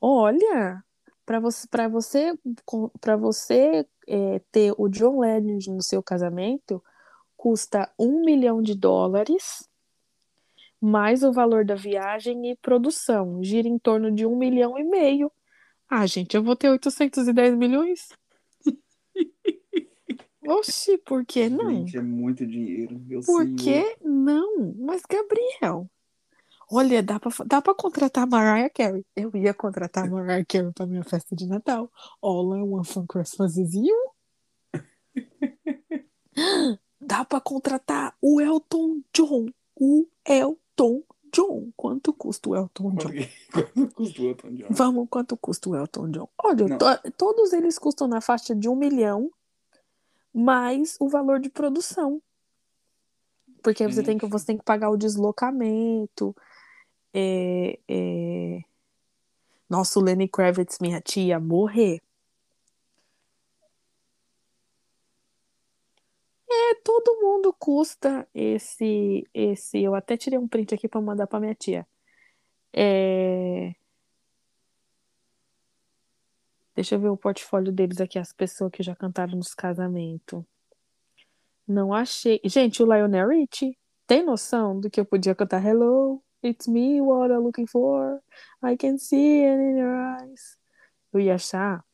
Olha, 0.00 0.82
para 1.26 1.38
você, 1.40 1.68
para 1.68 1.88
você, 1.88 2.38
para 3.00 3.16
você 3.16 3.86
é, 4.06 4.38
ter 4.50 4.72
o 4.78 4.88
John 4.88 5.20
Legend 5.20 5.70
no 5.70 5.82
seu 5.82 6.02
casamento, 6.02 6.82
custa 7.36 7.92
um 7.98 8.24
milhão 8.24 8.62
de 8.62 8.74
dólares, 8.74 9.68
mais 10.80 11.22
o 11.22 11.32
valor 11.32 11.66
da 11.66 11.74
viagem 11.74 12.50
e 12.50 12.56
produção. 12.56 13.42
Gira 13.44 13.68
em 13.68 13.78
torno 13.78 14.10
de 14.10 14.24
um 14.24 14.36
milhão 14.36 14.78
e 14.78 14.84
meio. 14.84 15.30
Ah, 15.88 16.06
gente, 16.06 16.34
eu 16.36 16.42
vou 16.42 16.56
ter 16.56 16.68
810 16.70 17.54
milhões? 17.56 18.08
Oxi, 20.46 20.98
por 20.98 21.24
que 21.24 21.48
não? 21.48 21.70
Gente, 21.70 21.96
é 21.96 22.00
muito 22.02 22.46
dinheiro, 22.46 22.98
meu 23.00 23.20
Por 23.20 23.44
senhor. 23.44 23.56
que 23.56 23.96
não? 24.04 24.74
Mas, 24.78 25.02
Gabriel, 25.08 25.90
olha, 26.70 27.02
dá 27.02 27.18
pra, 27.18 27.32
dá 27.44 27.60
pra 27.62 27.74
contratar 27.74 28.24
a 28.24 28.26
Mariah 28.26 28.70
Carey. 28.70 29.04
Eu 29.16 29.30
ia 29.34 29.52
contratar 29.54 30.06
a 30.06 30.10
Mariah 30.10 30.44
Carey 30.44 30.72
pra 30.72 30.86
minha 30.86 31.02
festa 31.04 31.34
de 31.34 31.46
Natal. 31.46 31.90
All 32.22 32.56
I 32.56 32.62
want 32.62 32.86
for 32.86 33.04
Christmas 33.06 33.56
is 33.56 33.74
you. 33.74 33.96
Dá 37.00 37.24
pra 37.24 37.40
contratar 37.40 38.14
o 38.20 38.40
Elton 38.40 39.00
John. 39.14 39.46
O 39.78 40.06
Elton 40.24 41.02
John. 41.32 41.70
Quanto 41.76 42.12
custa 42.12 42.48
o 42.50 42.56
Elton 42.56 42.94
John? 42.96 43.10
quanto 43.52 43.94
custa 43.94 44.22
o 44.22 44.26
Elton 44.26 44.48
John? 44.54 44.66
Vamos, 44.70 45.06
quanto 45.10 45.36
custa 45.36 45.70
o 45.70 45.76
Elton 45.76 46.10
John? 46.10 46.28
Olha, 46.42 46.66
to- 46.78 47.10
todos 47.12 47.52
eles 47.52 47.78
custam 47.78 48.06
na 48.08 48.20
faixa 48.20 48.54
de 48.54 48.68
um 48.68 48.76
milhão, 48.76 49.30
mais 50.32 50.96
o 51.00 51.08
valor 51.08 51.40
de 51.40 51.48
produção. 51.48 52.20
Porque 53.62 53.86
você 53.88 54.02
tem 54.02 54.18
que, 54.18 54.26
você 54.26 54.46
tem 54.46 54.56
que 54.58 54.64
pagar 54.64 54.90
o 54.90 54.96
deslocamento. 54.96 56.34
É, 57.12 57.78
é... 57.88 58.60
Nossa, 59.68 59.98
o 59.98 60.02
Lenny 60.02 60.28
Kravitz, 60.28 60.78
minha 60.80 61.00
tia, 61.00 61.40
morrer. 61.40 62.00
É, 66.48 66.74
todo 66.76 67.20
mundo 67.20 67.52
custa 67.58 68.26
esse, 68.34 69.28
esse. 69.34 69.82
Eu 69.82 69.94
até 69.94 70.16
tirei 70.16 70.38
um 70.38 70.48
print 70.48 70.74
aqui 70.74 70.88
pra 70.88 71.00
mandar 71.00 71.26
pra 71.26 71.40
minha 71.40 71.54
tia. 71.54 71.86
É... 72.72 73.74
Deixa 76.74 76.94
eu 76.94 77.00
ver 77.00 77.08
o 77.08 77.16
portfólio 77.16 77.72
deles 77.72 78.00
aqui, 78.00 78.18
as 78.18 78.32
pessoas 78.32 78.70
que 78.70 78.82
já 78.82 78.94
cantaram 78.94 79.36
nos 79.36 79.54
casamentos. 79.54 80.44
Não 81.66 81.92
achei. 81.92 82.40
Gente, 82.44 82.82
o 82.82 82.86
Lionel 82.86 83.28
Richie 83.28 83.76
tem 84.06 84.24
noção 84.24 84.78
do 84.78 84.90
que 84.90 85.00
eu 85.00 85.04
podia 85.04 85.34
cantar? 85.34 85.64
Hello, 85.64 86.22
it's 86.44 86.68
me, 86.68 87.00
what 87.00 87.32
I'm 87.32 87.38
looking 87.40 87.66
for. 87.66 88.22
I 88.62 88.76
can 88.76 88.98
see 88.98 89.44
it 89.44 89.60
in 89.60 89.78
your 89.78 89.94
eyes. 90.20 90.58
Eu 91.12 91.20
ia 91.20 91.34
achar 91.34 91.84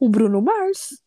o 0.00 0.08
Bruno 0.08 0.40
Mars. 0.40 1.02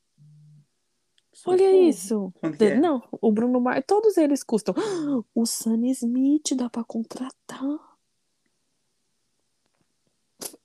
Olha 1.45 1.71
isso. 1.87 2.33
É? 2.59 2.75
Não, 2.75 3.03
o 3.11 3.31
Bruno 3.31 3.59
Mars, 3.61 3.83
todos 3.87 4.17
eles 4.17 4.43
custam. 4.43 4.73
O 5.33 5.45
Sam 5.45 5.85
Smith 5.87 6.55
dá 6.55 6.69
pra 6.69 6.83
contratar. 6.83 7.79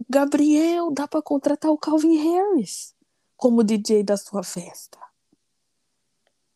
Gabriel, 0.09 0.91
dá 0.91 1.07
pra 1.07 1.23
contratar 1.23 1.71
o 1.71 1.79
Calvin 1.79 2.17
Harris 2.17 2.95
como 3.37 3.63
DJ 3.63 4.03
da 4.03 4.17
sua 4.17 4.43
festa. 4.43 4.99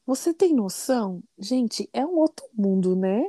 Você 0.07 0.35
tem 0.35 0.55
noção? 0.55 1.23
Gente, 1.39 1.89
é 1.93 2.05
um 2.05 2.17
outro 2.17 2.47
mundo, 2.53 2.95
né? 2.95 3.25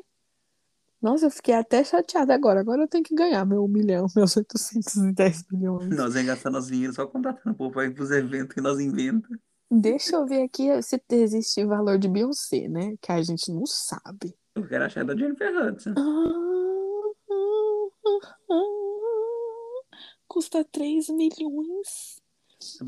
Nossa, 1.02 1.28
eu 1.28 1.32
fiquei 1.32 1.54
até 1.54 1.84
chateada 1.84 2.34
agora. 2.34 2.60
Agora 2.60 2.82
eu 2.82 2.88
tenho 2.88 3.04
que 3.04 3.14
ganhar 3.14 3.46
meu 3.46 3.68
milhão, 3.68 4.08
meus 4.16 4.36
810 4.36 5.46
milhões. 5.52 5.88
Nós 5.90 6.14
vamos 6.14 6.28
gastar 6.28 6.50
nosso 6.50 6.72
dinheiro 6.72 6.94
só 6.94 7.06
contratando 7.06 7.54
o 7.54 7.58
povo 7.58 7.72
para 7.72 7.86
ir 7.86 7.94
pros 7.94 8.12
eventos 8.12 8.56
que 8.56 8.62
nós 8.62 8.80
inventamos. 8.80 9.38
Deixa 9.70 10.16
eu 10.16 10.26
ver 10.26 10.44
aqui 10.44 10.82
se 10.82 11.02
existe 11.10 11.66
valor 11.66 11.98
de 11.98 12.08
Beyoncé, 12.08 12.68
né? 12.68 12.96
Que 13.02 13.12
a 13.12 13.22
gente 13.22 13.52
não 13.52 13.66
sabe. 13.66 14.36
Eu 14.54 14.68
quero 14.68 14.86
achar 14.86 15.04
da 15.04 15.16
Jennifer 15.16 15.54
Hudson. 15.56 15.94
custa 20.28 20.66
3 20.66 21.10
milhões. 21.10 22.22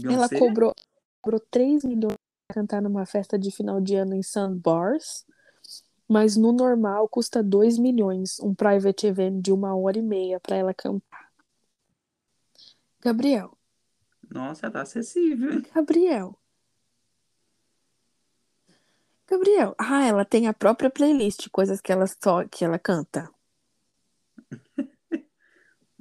Ela 0.04 0.28
cobrou, 0.28 0.74
cobrou 1.22 1.40
3 1.50 1.86
milhões 1.86 2.18
pra 2.48 2.56
cantar 2.56 2.82
numa 2.82 3.06
festa 3.06 3.40
de 3.40 3.52
final 3.52 3.80
de 3.80 3.96
ano 3.96 4.16
em 4.16 4.22
Sandbars. 4.22 5.26
Mas 6.10 6.38
no 6.38 6.52
normal 6.52 7.08
custa 7.08 7.42
2 7.42 7.78
milhões. 7.78 8.40
Um 8.40 8.54
private 8.54 9.08
event 9.08 9.42
de 9.42 9.52
uma 9.52 9.76
hora 9.76 9.98
e 9.98 10.02
meia 10.02 10.40
pra 10.40 10.56
ela 10.56 10.74
cantar. 10.74 11.28
Gabriel, 13.02 13.58
Nossa, 14.30 14.70
tá 14.70 14.82
acessível. 14.82 15.62
Gabriel. 15.74 16.38
Gabriel. 19.28 19.76
Ah, 19.78 20.06
ela 20.06 20.24
tem 20.24 20.48
a 20.48 20.54
própria 20.54 20.90
playlist, 20.90 21.50
coisas 21.50 21.82
que 21.82 21.92
ela 21.92 22.08
só 22.08 22.48
que 22.48 22.64
ela 22.64 22.80
canta. 22.80 23.30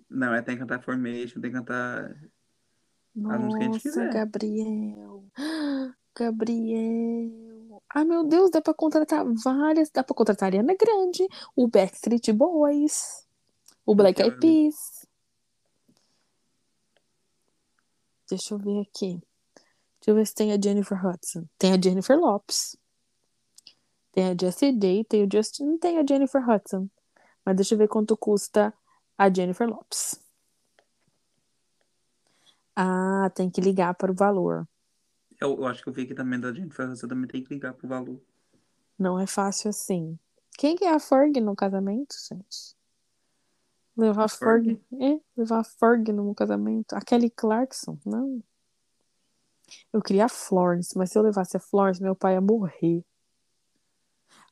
Não, 0.08 0.32
é 0.32 0.40
tem 0.40 0.54
que 0.54 0.60
cantar 0.60 0.82
Formation, 0.82 1.40
tem 1.40 1.50
que 1.50 1.56
cantar. 1.56 2.16
As 3.28 3.40
músicas 3.40 3.58
que 3.58 3.58
a 3.58 3.62
gente 3.62 3.72
Nossa, 3.72 3.80
quiser. 3.80 4.12
Gabriel. 4.12 5.24
Gabriel. 6.16 7.82
Ai, 7.94 8.04
meu 8.04 8.24
Deus, 8.24 8.50
dá 8.50 8.60
pra 8.62 8.72
contratar 8.72 9.24
várias. 9.44 9.90
Dá 9.90 10.04
pra 10.04 10.14
contratar 10.14 10.46
a 10.46 10.48
Ariana 10.48 10.74
Grande, 10.74 11.26
o 11.54 11.68
Backstreet 11.68 12.32
Boys, 12.32 13.26
o 13.84 13.94
Black 13.94 14.22
Eyed. 14.22 14.38
Peas. 14.38 15.06
Deixa 18.28 18.54
eu 18.54 18.58
ver 18.58 18.80
aqui. 18.80 19.20
Deixa 20.00 20.10
eu 20.10 20.14
ver 20.14 20.26
se 20.26 20.34
tem 20.34 20.52
a 20.52 20.60
Jennifer 20.60 21.04
Hudson. 21.04 21.46
Tem 21.58 21.72
a 21.72 21.80
Jennifer 21.80 22.18
Lopes. 22.18 22.76
Tem 24.16 24.30
a 24.30 24.34
Jessie 24.34 24.72
J, 24.72 25.04
tem 25.04 25.24
o 25.26 25.28
Justin, 25.30 25.66
não 25.66 25.78
tem 25.78 25.98
a 25.98 26.06
Jennifer 26.08 26.42
Hudson. 26.48 26.88
Mas 27.44 27.54
deixa 27.54 27.74
eu 27.74 27.78
ver 27.78 27.86
quanto 27.86 28.16
custa 28.16 28.72
a 29.18 29.28
Jennifer 29.28 29.68
Lopes. 29.68 30.18
Ah, 32.74 33.30
tem 33.34 33.50
que 33.50 33.60
ligar 33.60 33.92
para 33.92 34.10
o 34.10 34.14
valor. 34.14 34.66
Eu, 35.38 35.58
eu 35.58 35.66
acho 35.66 35.82
que 35.82 35.90
eu 35.90 35.92
vi 35.92 36.04
aqui 36.04 36.14
também 36.14 36.40
da 36.40 36.50
Jennifer 36.50 36.88
Hudson, 36.88 37.06
também 37.06 37.28
tem 37.28 37.44
que 37.44 37.52
ligar 37.52 37.74
pro 37.74 37.86
valor. 37.86 38.18
Não 38.98 39.20
é 39.20 39.26
fácil 39.26 39.68
assim. 39.68 40.18
Quem 40.56 40.76
que 40.76 40.86
é 40.86 40.94
a 40.94 40.98
Ferg 40.98 41.38
no 41.38 41.54
casamento, 41.54 42.16
gente? 42.26 42.74
Levar 43.94 44.24
a 44.24 44.28
Ferg? 44.28 44.80
É, 44.98 45.20
levar 45.36 45.58
a 45.58 45.64
Ferg 45.64 46.10
no 46.10 46.34
casamento. 46.34 46.94
A 46.94 47.02
Kelly 47.02 47.28
Clarkson? 47.28 47.98
Não. 48.02 48.42
Eu 49.92 50.00
queria 50.00 50.24
a 50.24 50.30
Florence, 50.30 50.96
mas 50.96 51.10
se 51.10 51.18
eu 51.18 51.22
levasse 51.22 51.58
a 51.58 51.60
Florence, 51.60 52.02
meu 52.02 52.16
pai 52.16 52.32
ia 52.32 52.40
morrer. 52.40 53.04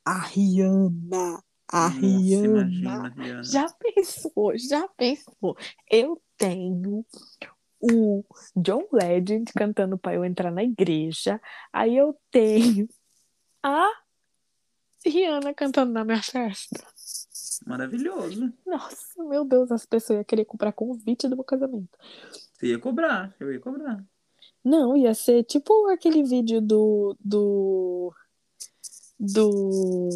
A 0.05 0.19
Rihanna. 0.19 1.43
A 1.67 1.89
Nossa, 1.89 1.99
Rihanna. 1.99 2.61
imagina, 2.61 3.09
Rihanna. 3.09 3.43
Já 3.43 3.67
pensou? 3.73 4.57
Já 4.57 4.87
pensou? 4.89 5.57
Eu 5.89 6.21
tenho 6.37 7.05
o 7.79 8.23
John 8.55 8.87
Legend 8.91 9.51
cantando 9.53 9.97
para 9.97 10.15
eu 10.15 10.23
entrar 10.23 10.51
na 10.51 10.63
igreja. 10.63 11.41
Aí 11.73 11.97
eu 11.97 12.15
tenho 12.31 12.87
a 13.63 13.89
Rihanna 15.05 15.53
cantando 15.53 15.91
na 15.91 16.05
minha 16.05 16.21
festa. 16.21 16.85
Maravilhoso. 17.65 18.53
Nossa, 18.65 19.23
meu 19.23 19.43
Deus, 19.43 19.71
as 19.71 19.85
pessoas 19.85 20.17
iam 20.17 20.23
querer 20.23 20.45
comprar 20.45 20.71
convite 20.71 21.27
do 21.27 21.35
meu 21.35 21.43
casamento. 21.45 21.97
Você 22.53 22.67
ia 22.67 22.79
cobrar, 22.79 23.33
eu 23.39 23.51
ia 23.51 23.59
cobrar. 23.59 24.03
Não, 24.63 24.95
ia 24.95 25.13
ser 25.13 25.43
tipo 25.43 25.87
aquele 25.89 26.23
vídeo 26.23 26.61
do. 26.61 27.15
do. 27.19 28.13
Do. 29.33 30.09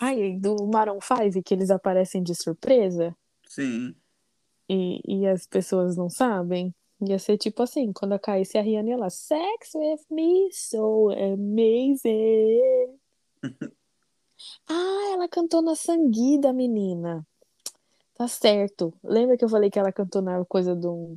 Ai, 0.00 0.38
do 0.38 0.66
Maroon 0.66 0.98
5, 1.00 1.42
que 1.42 1.52
eles 1.52 1.70
aparecem 1.70 2.22
de 2.22 2.34
surpresa 2.34 3.14
Sim. 3.46 3.94
e, 4.68 5.00
e 5.06 5.26
as 5.26 5.46
pessoas 5.46 5.96
não 5.96 6.08
sabem. 6.08 6.74
Ia 7.02 7.18
ser 7.18 7.38
tipo 7.38 7.62
assim, 7.62 7.92
quando 7.92 8.18
caísse 8.18 8.58
a 8.58 8.62
Rihanna 8.62 8.90
ia 8.90 8.96
lá, 8.96 9.10
Sex 9.10 9.74
with 9.74 10.00
me, 10.10 10.50
so 10.52 11.10
amazing. 11.10 12.98
ah, 14.68 15.10
ela 15.12 15.28
cantou 15.28 15.62
na 15.62 15.74
Sanguida, 15.74 16.52
menina. 16.52 17.26
Tá 18.14 18.28
certo. 18.28 18.92
Lembra 19.02 19.36
que 19.36 19.44
eu 19.44 19.48
falei 19.48 19.70
que 19.70 19.78
ela 19.78 19.92
cantou 19.92 20.20
na 20.20 20.44
coisa 20.44 20.76
de 20.76 20.86
um, 20.86 21.16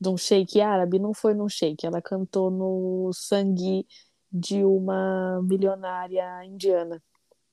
de 0.00 0.08
um 0.08 0.16
shake 0.16 0.60
árabe? 0.60 0.98
Não 0.98 1.14
foi 1.14 1.32
num 1.32 1.48
shake, 1.48 1.86
ela 1.86 2.02
cantou 2.02 2.50
no 2.50 3.12
sangue 3.12 3.86
de 4.32 4.64
uma 4.64 5.40
milionária 5.42 6.44
indiana. 6.44 7.02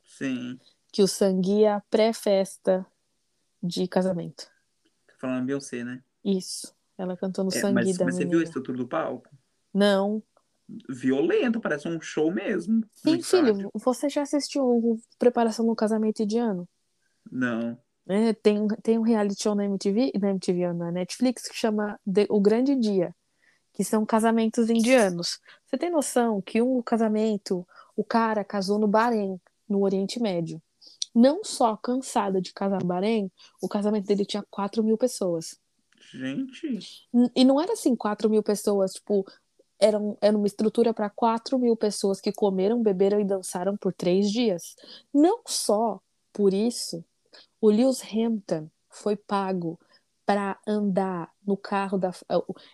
Sim. 0.04 0.60
Que 0.92 1.02
o 1.04 1.08
sangue 1.08 1.64
é 1.64 1.74
a 1.74 1.82
pré-festa 1.90 2.86
de 3.62 3.88
casamento. 3.88 4.46
Tá 5.08 5.14
falando 5.18 5.46
Beyoncé, 5.46 5.84
né? 5.84 6.04
Isso. 6.24 6.76
Ela 6.98 7.16
cantou 7.18 7.44
no 7.44 7.52
É, 7.54 7.60
sangue 7.60 7.74
mas, 7.74 7.98
da 7.98 8.06
mas 8.06 8.16
você 8.16 8.20
viu 8.22 8.30
a 8.30 8.32
menina. 8.34 8.44
estrutura 8.44 8.78
do 8.78 8.88
palco? 8.88 9.30
Não. 9.74 10.22
Violento, 10.90 11.60
parece 11.62 11.88
um 11.88 12.00
show 12.02 12.32
mesmo. 12.32 12.84
Sim, 12.94 13.22
filho, 13.22 13.72
você 13.74 14.10
já 14.10 14.22
assistiu 14.24 14.64
o 14.66 15.00
Preparação 15.18 15.66
no 15.66 15.76
Casamento 15.76 16.22
Indiano? 16.22 16.68
Não. 17.32 17.78
É, 18.08 18.34
tem, 18.34 18.60
um- 18.62 18.68
tem 18.68 18.98
um 18.98 19.02
reality 19.02 19.42
show 19.44 19.54
na 19.56 19.66
MTV, 19.66 20.12
na 20.20 20.30
MTV, 20.32 20.74
na 20.74 20.92
Netflix, 20.92 21.48
que 21.48 21.56
chama 21.56 22.00
The- 22.12 22.28
O 22.30 22.40
Grande 22.42 22.76
Dia, 22.76 23.14
que 23.78 23.84
são 23.84 24.04
casamentos 24.04 24.72
indianos. 24.72 25.40
Você 25.68 25.78
tem 25.78 25.92
noção 25.92 26.42
que 26.42 26.60
um 26.64 26.82
casamento, 26.82 27.64
o 27.96 28.04
cara 28.04 28.44
casou 28.44 28.80
no 28.80 28.88
Bahrein, 28.88 29.40
no 29.70 29.84
Oriente 29.84 30.20
Médio. 30.20 30.60
Não 31.14 31.44
só 31.44 31.78
cansada 31.78 32.42
de 32.42 32.52
casar 32.52 32.82
no 32.82 32.88
Bahrein, 32.88 33.32
o 33.62 33.68
casamento 33.70 34.08
dele 34.08 34.26
tinha 34.26 34.44
4 34.50 34.84
mil 34.84 34.98
pessoas. 34.98 35.60
Gente. 36.12 37.08
E 37.36 37.46
não 37.46 37.62
era 37.62 37.74
assim, 37.74 37.96
4 37.96 38.28
mil 38.28 38.42
pessoas, 38.42 38.94
tipo, 38.94 39.24
era, 39.80 40.00
um- 40.00 40.18
era 40.22 40.36
uma 40.36 40.48
estrutura 40.48 40.92
para 40.92 41.08
4 41.12 41.60
mil 41.60 41.76
pessoas 41.78 42.20
que 42.20 42.32
comeram, 42.32 42.82
beberam 42.82 43.20
e 43.20 43.26
dançaram 43.26 43.78
por 43.78 43.94
três 43.94 44.32
dias. 44.32 44.76
Não 45.14 45.42
só 45.46 46.02
por 46.34 46.52
isso, 46.52 47.06
o 47.62 47.70
Lewis 47.70 48.02
Hampton 48.12 48.72
foi 48.90 49.16
pago 49.16 49.80
para 50.28 50.60
andar 50.68 51.32
no 51.46 51.56
carro 51.56 51.98
da. 51.98 52.12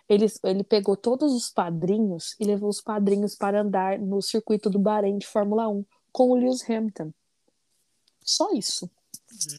Ele, 0.08 0.26
ele 0.42 0.64
pegou 0.64 0.96
todos 0.96 1.32
os 1.32 1.48
padrinhos 1.48 2.34
e 2.40 2.44
levou 2.44 2.68
os 2.68 2.80
padrinhos 2.82 3.36
para 3.36 3.60
andar 3.62 3.96
no 3.96 4.20
circuito 4.20 4.68
do 4.68 4.78
Bahrein 4.80 5.16
de 5.18 5.26
Fórmula 5.26 5.68
1 5.68 5.84
com 6.10 6.30
o 6.30 6.34
Lewis 6.34 6.68
Hampton. 6.68 7.12
Só 8.20 8.50
isso. 8.52 8.90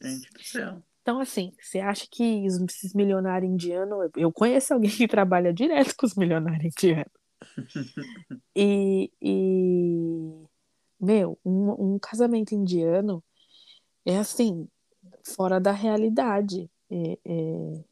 Gente 0.04 0.30
do 0.34 0.44
céu. 0.44 0.84
Então, 1.02 1.20
assim, 1.22 1.54
você 1.62 1.80
acha 1.80 2.06
que 2.12 2.46
os- 2.48 2.60
esses 2.70 2.94
milionários 2.94 3.50
indianos. 3.50 3.98
eu- 4.16 4.24
Eu 4.24 4.32
conheço 4.34 4.74
alguém 4.74 4.92
que 4.92 5.08
trabalha 5.08 5.54
direto 5.54 5.96
com 5.96 6.06
os 6.06 6.16
milionários 6.16 6.74
indianos. 6.78 7.12
E, 8.58 9.12
e 9.22 10.46
meu, 11.00 11.38
um, 11.46 11.94
um 11.96 12.00
casamento 12.00 12.54
indiano 12.56 13.24
é 14.06 14.18
assim, 14.18 14.68
fora 15.24 15.60
da 15.60 15.72
realidade. 15.72 16.70
É- 16.90 17.20
é- 17.26 17.84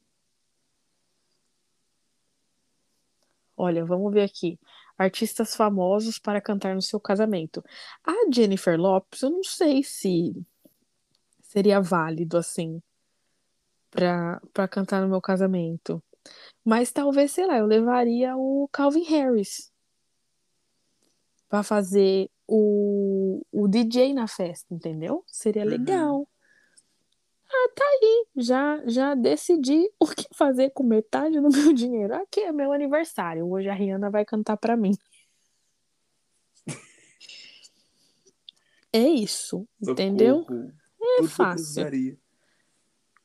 Olha, 3.56 3.84
vamos 3.84 4.12
ver 4.12 4.22
aqui. 4.24 4.58
Artistas 4.98 5.54
famosos 5.54 6.18
para 6.18 6.40
cantar 6.40 6.74
no 6.74 6.82
seu 6.82 7.00
casamento. 7.00 7.64
A 8.04 8.12
Jennifer 8.32 8.78
Lopes, 8.78 9.22
eu 9.22 9.30
não 9.30 9.44
sei 9.44 9.82
se 9.82 10.32
seria 11.42 11.80
válido 11.80 12.36
assim 12.36 12.82
para 13.90 14.68
cantar 14.68 15.02
no 15.02 15.08
meu 15.08 15.20
casamento. 15.20 16.02
Mas 16.64 16.90
talvez, 16.90 17.32
sei 17.32 17.46
lá, 17.46 17.58
eu 17.58 17.66
levaria 17.66 18.36
o 18.36 18.68
Calvin 18.72 19.04
Harris 19.04 19.72
para 21.48 21.62
fazer 21.62 22.28
o, 22.46 23.40
o 23.52 23.68
DJ 23.68 24.12
na 24.14 24.26
festa, 24.26 24.74
entendeu? 24.74 25.22
Seria 25.26 25.64
Uhum. 25.64 26.26
Ah, 27.54 27.68
tá 27.74 27.84
aí. 27.84 28.26
Já, 28.36 28.82
já 28.86 29.14
decidi 29.14 29.88
o 30.00 30.06
que 30.06 30.26
fazer 30.34 30.70
com 30.70 30.82
metade 30.82 31.40
do 31.40 31.48
meu 31.50 31.72
dinheiro. 31.72 32.14
Aqui 32.14 32.40
é 32.40 32.52
meu 32.52 32.72
aniversário. 32.72 33.48
Hoje 33.48 33.68
a 33.68 33.74
Rihanna 33.74 34.10
vai 34.10 34.24
cantar 34.24 34.56
para 34.56 34.76
mim. 34.76 34.92
É 38.92 39.08
isso, 39.08 39.66
entendeu? 39.80 40.40
Socorro. 40.40 40.72
É 41.02 41.16
Tudo 41.16 41.28
fácil. 41.28 41.84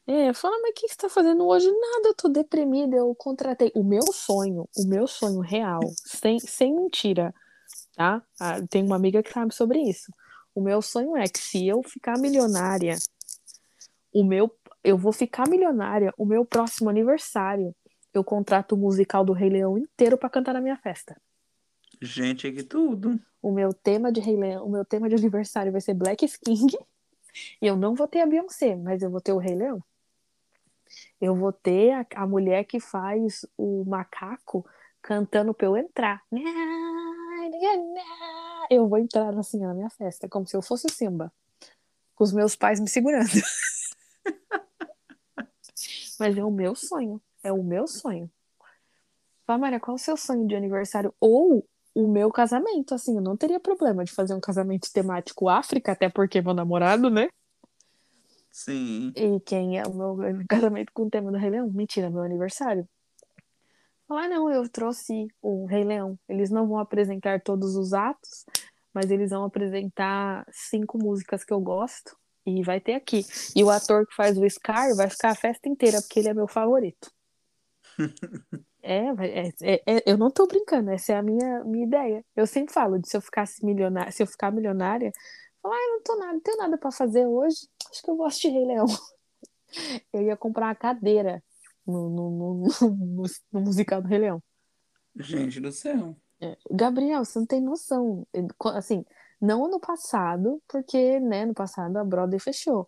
É, 0.08 0.34
fala, 0.34 0.60
mas 0.62 0.72
o 0.72 0.74
que 0.74 0.88
você 0.88 0.96
tá 0.96 1.08
fazendo 1.08 1.46
hoje? 1.46 1.68
Nada, 1.68 2.10
eu 2.10 2.16
tô 2.16 2.28
deprimida, 2.28 2.96
eu 2.96 3.14
contratei. 3.14 3.72
O 3.76 3.84
meu 3.84 4.02
sonho, 4.12 4.68
o 4.76 4.88
meu 4.88 5.06
sonho 5.06 5.40
real, 5.40 5.82
sem, 5.96 6.40
sem 6.40 6.76
mentira, 6.76 7.32
tá? 7.96 8.24
Ah, 8.40 8.60
tem 8.68 8.84
uma 8.84 8.96
amiga 8.96 9.22
que 9.22 9.32
sabe 9.32 9.54
sobre 9.54 9.80
isso. 9.80 10.12
O 10.56 10.62
meu 10.62 10.82
sonho 10.82 11.16
é 11.16 11.28
que 11.28 11.38
se 11.38 11.68
eu 11.68 11.84
ficar 11.84 12.18
milionária, 12.18 12.98
o 14.14 14.24
meu, 14.24 14.54
eu 14.84 14.98
vou 14.98 15.12
ficar 15.12 15.48
milionária, 15.48 16.14
o 16.18 16.26
meu 16.26 16.46
próximo 16.46 16.90
aniversário, 16.90 17.76
eu 18.14 18.24
contrato 18.24 18.74
o 18.74 18.78
musical 18.78 19.24
do 19.24 19.34
Rei 19.34 19.50
Leão 19.50 19.78
inteiro 19.78 20.18
pra 20.18 20.30
cantar 20.30 20.54
na 20.54 20.62
minha 20.62 20.78
festa. 20.78 21.16
Gente, 22.02 22.48
é 22.48 22.52
que 22.52 22.64
tudo. 22.64 23.20
O 23.42 23.52
meu 23.52 23.74
tema 23.74 24.12
de 24.12 24.20
Rei 24.20 24.36
Leão, 24.36 24.66
o 24.66 24.70
meu 24.70 24.84
tema 24.84 25.08
de 25.10 25.16
aniversário 25.16 25.72
vai 25.72 25.82
ser 25.82 25.94
Black 25.94 26.26
King. 26.44 26.78
E 27.62 27.68
eu 27.68 27.76
não 27.76 27.94
vou 27.94 28.08
ter 28.08 28.22
a 28.22 28.26
Beyoncé, 28.26 28.76
mas 28.76 29.02
eu 29.02 29.10
vou 29.10 29.22
ter 29.22 29.32
o 29.32 29.38
Rei 29.38 29.56
Leão. 29.56 29.84
Eu 31.22 31.36
vou 31.36 31.52
ter 31.52 31.92
a, 31.92 32.06
a 32.16 32.28
mulher 32.28 32.64
que 32.64 32.80
faz 32.80 33.46
o 33.58 33.84
macaco 33.86 34.66
cantando 35.02 35.54
pra 35.54 35.68
eu 35.68 35.78
entrar. 35.78 36.24
Eu 38.70 38.88
vou 38.88 38.98
entrar 38.98 39.38
assim 39.38 39.60
na 39.60 39.74
minha 39.74 39.90
festa, 39.90 40.28
como 40.28 40.48
se 40.48 40.56
eu 40.56 40.62
fosse 40.62 40.88
o 40.88 40.92
Simba. 40.92 41.32
Com 42.16 42.24
os 42.24 42.34
meus 42.34 42.56
pais 42.56 42.80
me 42.80 42.88
segurando. 42.90 43.30
Mas 46.20 46.38
é 46.38 46.44
o 46.44 46.52
meu 46.52 46.76
sonho. 46.76 47.22
É 47.42 47.52
o 47.52 47.64
meu 47.64 47.88
sonho. 47.88 48.30
Fala, 49.46 49.60
Maria, 49.60 49.80
qual 49.80 49.96
é 49.96 50.00
o 50.00 50.04
seu 50.04 50.18
sonho 50.18 50.46
de 50.48 50.56
aniversário? 50.56 51.14
Ou 51.20 51.66
o 51.96 52.08
meu 52.08 52.30
casamento, 52.32 52.94
assim, 52.94 53.16
eu 53.16 53.22
não 53.22 53.36
teria 53.36 53.60
problema 53.60 54.04
de 54.04 54.12
fazer 54.12 54.34
um 54.34 54.40
casamento 54.40 54.92
temático 54.92 55.50
África, 55.50 55.94
até 55.94 56.10
porque 56.10 56.42
meu 56.42 56.54
namorado, 56.54 57.10
né? 57.10 57.30
Sim. 58.52 59.12
E 59.16 59.40
quem 59.40 59.80
é 59.80 59.84
o 59.84 59.94
meu 59.94 60.18
casamento 60.48 60.92
com 60.94 61.04
o 61.04 61.10
tema 61.10 61.32
do 61.32 61.38
Rei 61.38 61.50
Leão? 61.50 61.70
Mentira, 61.72 62.10
meu 62.10 62.22
aniversário. 62.22 62.88
Falar, 64.08 64.26
ah, 64.26 64.28
não, 64.28 64.52
eu 64.52 64.68
trouxe 64.68 65.28
o 65.42 65.66
Rei 65.66 65.84
Leão. 65.84 66.18
Eles 66.28 66.50
não 66.50 66.68
vão 66.68 66.80
apresentar 66.80 67.42
todos 67.42 67.76
os 67.76 67.94
atos, 67.94 68.46
mas 68.94 69.10
eles 69.12 69.30
vão 69.30 69.46
apresentar 69.46 70.46
cinco 70.52 70.98
músicas 70.98 71.44
que 71.46 71.54
eu 71.54 71.60
gosto 71.60 72.19
e 72.58 72.64
vai 72.64 72.80
ter 72.80 72.94
aqui. 72.94 73.26
E 73.56 73.64
o 73.64 73.70
ator 73.70 74.08
que 74.08 74.16
faz 74.16 74.38
o 74.38 74.50
Scar 74.50 74.96
vai 74.96 75.10
ficar 75.10 75.30
a 75.30 75.36
festa 75.36 75.70
inteira, 75.70 76.02
porque 76.02 76.20
ele 76.20 76.30
é 76.30 76.34
meu 76.34 76.48
favorito. 76.48 77.12
é, 78.82 79.06
é, 79.08 79.54
é, 79.62 79.84
é, 79.86 80.04
eu 80.06 80.18
não 80.18 80.32
tô 80.32 80.48
brincando, 80.48 80.90
essa 80.92 81.14
é 81.14 81.18
a 81.18 81.22
minha, 81.22 81.64
minha 81.64 81.86
ideia. 81.86 82.26
Eu 82.36 82.48
sempre 82.48 82.74
falo 82.74 82.98
de 83.00 83.08
se 83.10 83.18
eu 83.18 83.22
ficasse 83.22 83.66
milionária, 83.66 84.12
se 84.12 84.24
eu 84.24 84.28
ficar 84.28 84.52
milionária, 84.52 85.12
falar, 85.62 85.76
ah, 85.76 85.88
eu 85.88 85.94
não 85.94 86.04
tô 86.04 86.16
nada, 86.16 86.34
não 86.34 86.40
tenho 86.40 86.58
nada 86.58 86.78
para 86.78 86.92
fazer 86.92 87.26
hoje. 87.26 87.68
Acho 87.92 88.02
que 88.02 88.10
eu 88.10 88.16
gosto 88.16 88.42
de 88.42 88.50
Rei 88.50 88.66
Leão. 88.66 88.86
Eu 90.12 90.24
ia 90.24 90.36
comprar 90.36 90.66
uma 90.66 90.76
cadeira 90.76 91.44
no, 91.86 92.10
no, 92.10 92.30
no, 92.32 92.68
no, 92.82 93.24
no 93.52 93.62
musical 93.62 94.02
do 94.02 94.08
Rei 94.08 94.18
Leão. 94.18 94.42
Gente 95.16 95.60
do 95.60 95.72
céu. 95.72 96.16
É. 96.42 96.58
Gabriel, 96.72 97.24
você 97.24 97.38
não 97.38 97.46
tem 97.46 97.62
noção. 97.62 98.26
Assim, 98.74 99.06
não 99.42 99.66
ano 99.66 99.80
passado, 99.80 100.62
porque, 100.68 101.20
né, 101.20 101.46
no 101.46 101.54
passado 101.54 101.98
a 101.98 102.04
Broadway 102.04 102.40
fechou. 102.40 102.88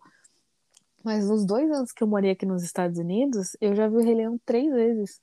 Mas 1.02 1.28
nos 1.28 1.44
dois 1.44 1.70
anos 1.70 1.92
que 1.92 2.02
eu 2.02 2.06
morei 2.06 2.30
aqui 2.30 2.46
nos 2.46 2.62
Estados 2.62 2.98
Unidos, 2.98 3.56
eu 3.60 3.74
já 3.74 3.88
vi 3.88 3.96
o 3.96 4.02
Rei 4.02 4.14
Leão 4.14 4.38
três 4.44 4.70
vezes. 4.72 5.20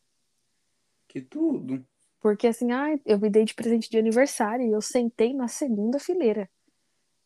Que 1.07 1.21
tudo. 1.21 1.85
Porque 2.19 2.47
assim, 2.47 2.71
ah, 2.71 2.99
eu 3.05 3.17
me 3.17 3.29
dei 3.29 3.45
de 3.45 3.53
presente 3.53 3.89
de 3.89 3.97
aniversário 3.97 4.65
e 4.65 4.71
eu 4.71 4.81
sentei 4.81 5.33
na 5.33 5.47
segunda 5.47 5.99
fileira. 5.99 6.49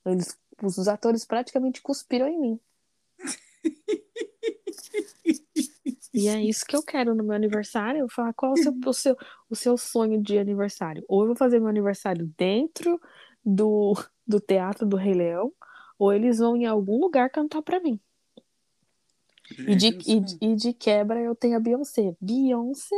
Eles, 0.05 0.37
os 0.61 0.87
atores 0.87 1.25
praticamente 1.25 1.81
cuspiram 1.81 2.27
em 2.27 2.39
mim. 2.39 2.59
E 6.13 6.27
é 6.27 6.39
isso 6.39 6.63
que 6.63 6.75
eu 6.75 6.83
quero 6.83 7.15
no 7.15 7.23
meu 7.23 7.33
aniversário. 7.33 8.01
Eu 8.01 8.07
vou 8.07 8.13
falar 8.13 8.33
qual 8.33 8.51
é 8.51 8.53
o 8.53 8.63
seu, 8.63 8.73
o, 8.85 8.93
seu, 8.93 9.17
o 9.49 9.55
seu 9.55 9.77
sonho 9.77 10.21
de 10.21 10.37
aniversário. 10.37 11.03
Ou 11.07 11.21
eu 11.21 11.27
vou 11.27 11.35
fazer 11.35 11.59
meu 11.59 11.69
aniversário 11.69 12.31
dentro 12.37 13.01
do, 13.43 13.93
do 14.25 14.39
Teatro 14.39 14.85
do 14.85 14.95
Rei 14.95 15.13
Leão, 15.13 15.51
ou 15.97 16.13
eles 16.13 16.39
vão 16.39 16.55
em 16.55 16.65
algum 16.65 16.99
lugar 16.99 17.29
cantar 17.29 17.61
para 17.61 17.79
mim. 17.79 17.99
E 19.51 19.75
de, 19.75 19.87
e, 20.07 20.51
e, 20.51 20.55
de 20.55 20.73
quebra 20.73 21.19
eu 21.19 21.35
tenho 21.35 21.57
a 21.57 21.59
Beyoncé. 21.59 22.15
Beyoncé. 22.19 22.95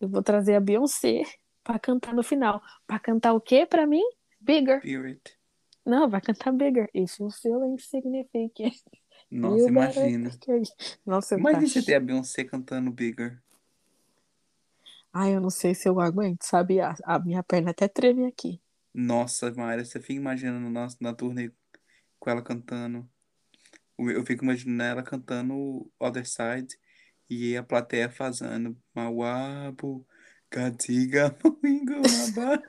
Eu 0.00 0.08
vou 0.08 0.22
trazer 0.22 0.54
a 0.54 0.60
Beyoncé 0.60 1.22
para 1.62 1.78
cantar 1.78 2.12
no 2.12 2.22
final. 2.22 2.62
Para 2.86 2.98
cantar 2.98 3.32
o 3.32 3.40
quê 3.40 3.64
para 3.64 3.86
mim? 3.86 4.02
Bigger. 4.40 4.78
Spirit. 4.78 5.38
Não, 5.84 6.08
vai 6.08 6.20
cantar 6.20 6.52
Bigger. 6.52 6.90
If 6.94 7.18
you 7.20 7.30
feel 7.30 7.64
insignificant. 7.64 8.74
Nossa, 9.30 9.68
imagina. 9.68 10.30
Nossa, 11.06 11.34
imagina 11.36 11.62
tá... 11.62 11.68
você 11.68 11.82
ter 11.82 11.94
a 11.94 12.00
Beyoncé 12.00 12.44
cantando 12.44 12.90
Bigger. 12.90 13.40
Ai, 15.12 15.34
eu 15.34 15.40
não 15.40 15.50
sei 15.50 15.74
se 15.74 15.88
eu 15.88 16.00
aguento, 16.00 16.44
sabe? 16.44 16.80
A, 16.80 16.94
a 17.04 17.18
minha 17.18 17.42
perna 17.42 17.70
até 17.70 17.88
treme 17.88 18.26
aqui. 18.26 18.60
Nossa, 18.94 19.52
Mayra, 19.52 19.84
você 19.84 20.00
fica 20.00 20.14
imaginando 20.14 20.70
na, 20.70 20.88
na 21.00 21.14
turnê 21.14 21.52
com 22.18 22.30
ela 22.30 22.42
cantando. 22.42 23.08
Eu 23.98 24.24
fico 24.24 24.44
imaginando 24.44 24.82
ela 24.82 25.02
cantando 25.02 25.90
Other 25.98 26.26
Side 26.26 26.78
e 27.28 27.56
a 27.56 27.62
plateia 27.62 28.10
fazendo 28.10 28.76
Mauabo, 28.94 30.06
Gadiga, 30.50 31.36
Mauinga, 31.44 32.00
Babá. 32.00 32.62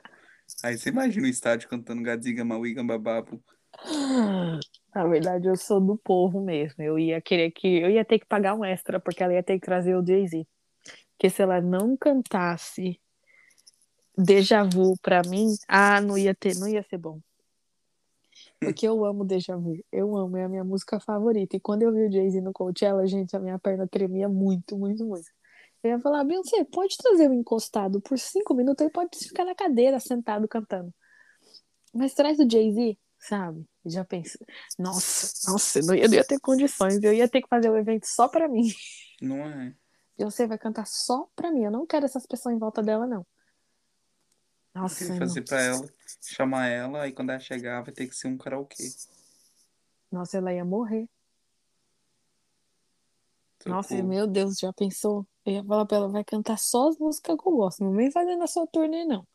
Aí 0.62 0.76
você 0.76 0.90
imagina 0.90 1.26
o 1.26 1.30
estádio 1.30 1.68
cantando 1.68 2.02
Gadiga, 2.02 2.44
Mauinga, 2.44 2.84
Bababu. 2.84 3.42
Na 4.94 5.06
verdade, 5.08 5.48
eu 5.48 5.56
sou 5.56 5.80
do 5.80 5.96
povo 5.96 6.40
mesmo. 6.40 6.82
Eu 6.82 6.98
ia 6.98 7.20
querer 7.20 7.50
que. 7.50 7.66
Eu 7.66 7.90
ia 7.90 8.04
ter 8.04 8.18
que 8.18 8.26
pagar 8.26 8.54
um 8.54 8.64
extra, 8.64 9.00
porque 9.00 9.22
ela 9.22 9.32
ia 9.32 9.42
ter 9.42 9.58
que 9.58 9.66
trazer 9.66 9.96
o 9.96 10.06
Jay-Z. 10.06 10.46
Porque 11.22 11.30
se 11.30 11.40
ela 11.40 11.60
não 11.60 11.96
cantasse 11.96 13.00
Deja 14.18 14.64
Vu 14.64 14.96
pra 15.00 15.22
mim, 15.22 15.54
ah, 15.68 16.00
não 16.00 16.18
ia 16.18 16.34
ter, 16.34 16.56
não 16.56 16.66
ia 16.66 16.82
ser 16.82 16.98
bom. 16.98 17.20
Porque 18.58 18.88
eu 18.88 19.04
amo 19.04 19.24
Deja 19.24 19.56
Vu. 19.56 19.78
Eu 19.92 20.16
amo, 20.16 20.36
é 20.36 20.42
a 20.42 20.48
minha 20.48 20.64
música 20.64 20.98
favorita. 20.98 21.56
E 21.56 21.60
quando 21.60 21.82
eu 21.82 21.92
vi 21.92 22.08
o 22.08 22.12
Jay-Z 22.12 22.40
no 22.40 22.52
Coachella, 22.52 23.06
gente, 23.06 23.36
a 23.36 23.38
minha 23.38 23.56
perna 23.56 23.86
tremia 23.86 24.28
muito, 24.28 24.76
muito, 24.76 25.06
muito. 25.06 25.30
Eu 25.84 25.90
ia 25.90 26.00
falar, 26.00 26.24
Beyoncé, 26.24 26.64
pode 26.64 26.96
trazer 26.96 27.30
o 27.30 27.34
encostado 27.34 28.00
por 28.00 28.18
cinco 28.18 28.52
minutos, 28.52 28.82
ele 28.82 28.90
pode 28.90 29.16
ficar 29.16 29.44
na 29.44 29.54
cadeira, 29.54 30.00
sentado, 30.00 30.48
cantando. 30.48 30.92
Mas 31.94 32.14
traz 32.14 32.36
o 32.40 32.50
Jay-Z, 32.50 32.98
sabe? 33.16 33.64
Já 33.86 34.04
pensei, 34.04 34.44
nossa, 34.76 35.52
nossa, 35.52 35.78
eu 35.78 35.86
não 35.86 35.94
ia, 35.94 36.24
ter 36.24 36.40
condições, 36.40 37.00
eu 37.00 37.12
ia 37.12 37.28
ter 37.28 37.42
que 37.42 37.48
fazer 37.48 37.70
o 37.70 37.74
um 37.74 37.76
evento 37.76 38.06
só 38.06 38.26
pra 38.26 38.48
mim. 38.48 38.68
Não 39.22 39.36
é? 39.36 39.72
Beyoncé 40.16 40.46
vai 40.46 40.58
cantar 40.58 40.86
só 40.86 41.28
pra 41.34 41.50
mim, 41.50 41.64
eu 41.64 41.70
não 41.70 41.86
quero 41.86 42.04
essas 42.04 42.26
pessoas 42.26 42.54
em 42.54 42.58
volta 42.58 42.82
dela, 42.82 43.06
não. 43.06 43.26
Nossa, 44.74 45.04
eu 45.04 45.18
fazer 45.18 45.42
pra 45.42 45.60
ela, 45.60 45.86
chamar 46.22 46.68
ela, 46.68 47.06
e 47.06 47.12
quando 47.12 47.30
ela 47.30 47.40
chegar 47.40 47.82
vai 47.82 47.92
ter 47.92 48.06
que 48.06 48.16
ser 48.16 48.28
um 48.28 48.38
karaokê. 48.38 48.90
Nossa, 50.10 50.38
ela 50.38 50.52
ia 50.52 50.64
morrer. 50.64 51.08
Socorro. 53.62 53.76
Nossa, 53.76 54.02
meu 54.02 54.26
Deus, 54.26 54.58
já 54.58 54.72
pensou? 54.72 55.26
Eu 55.44 55.54
ia 55.54 55.64
falar 55.64 55.86
pra 55.86 55.96
ela, 55.98 56.08
vai 56.08 56.24
cantar 56.24 56.58
só 56.58 56.88
as 56.88 56.98
músicas 56.98 57.36
que 57.36 57.48
eu 57.48 57.52
gosto. 57.52 57.84
Não 57.84 57.92
vem 57.92 58.10
fazendo 58.10 58.42
a 58.42 58.46
sua 58.46 58.66
turnê, 58.66 59.04
não. 59.04 59.26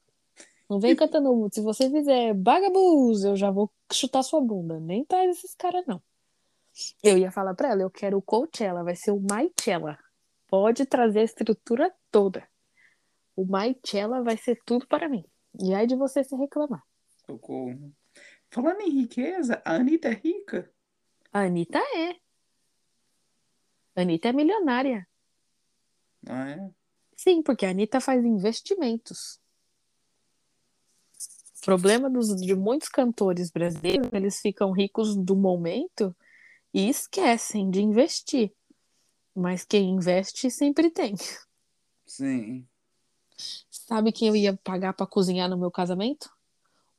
Não 0.70 0.80
vem 0.80 0.96
cantando. 0.98 1.50
Se 1.52 1.62
você 1.62 1.90
fizer 1.90 2.34
Bagabus, 2.34 3.24
eu 3.24 3.36
já 3.36 3.50
vou 3.50 3.72
chutar 3.92 4.24
sua 4.24 4.42
bunda. 4.42 4.80
Nem 4.80 5.06
traz 5.06 5.38
esses 5.38 5.56
caras, 5.56 5.86
não. 5.86 6.02
Eu 7.02 7.18
ia 7.18 7.32
falar 7.32 7.54
pra 7.56 7.70
ela, 7.70 7.82
eu 7.82 7.90
quero 7.90 8.18
o 8.18 8.22
Coachella, 8.22 8.84
vai 8.84 8.96
ser 8.96 9.12
o 9.12 9.20
Maichella. 9.20 9.98
Pode 10.48 10.86
trazer 10.86 11.20
a 11.20 11.24
estrutura 11.24 11.94
toda. 12.10 12.48
O 13.36 13.46
Maichella 13.46 14.24
vai 14.24 14.38
ser 14.38 14.60
tudo 14.66 14.88
para 14.88 15.10
mim. 15.10 15.24
E 15.62 15.74
aí 15.74 15.86
de 15.86 15.96
você 15.96 16.24
se 16.24 16.36
reclamar. 16.36 16.84
Socorro. 17.26 17.94
Falando 18.50 18.82
em 18.82 18.90
riqueza, 19.02 19.62
a 19.66 19.76
Anitta 19.76 20.08
é 20.08 20.14
rica? 20.14 20.72
A 21.32 21.42
Anitta 21.42 21.78
é. 21.78 22.16
A 23.96 24.02
Anitta 24.02 24.30
é 24.30 24.34
milionária. 24.34 25.08
Ah, 26.28 26.50
é? 26.50 26.70
Sim, 27.16 27.42
porque 27.42 27.66
a 27.66 27.72
Anitta 27.72 28.00
faz 28.00 28.24
investimentos. 28.24 29.40
O 31.62 31.66
problema 31.66 32.10
dos, 32.10 32.36
de 32.40 32.56
muitos 32.56 32.88
cantores 32.88 33.52
brasileiros, 33.52 34.08
eles 34.14 34.40
ficam 34.40 34.72
ricos 34.72 35.16
do 35.16 35.36
momento 35.36 36.16
e 36.74 36.88
esquecem 36.88 37.70
de 37.70 37.82
investir. 37.82 38.54
Mas 39.38 39.64
quem 39.64 39.92
investe 39.92 40.50
sempre 40.50 40.90
tem. 40.90 41.14
Sim. 42.08 42.68
Sabe 43.70 44.12
quem 44.12 44.30
eu 44.30 44.36
ia 44.36 44.58
pagar 44.64 44.94
para 44.94 45.06
cozinhar 45.06 45.48
no 45.48 45.56
meu 45.56 45.70
casamento? 45.70 46.28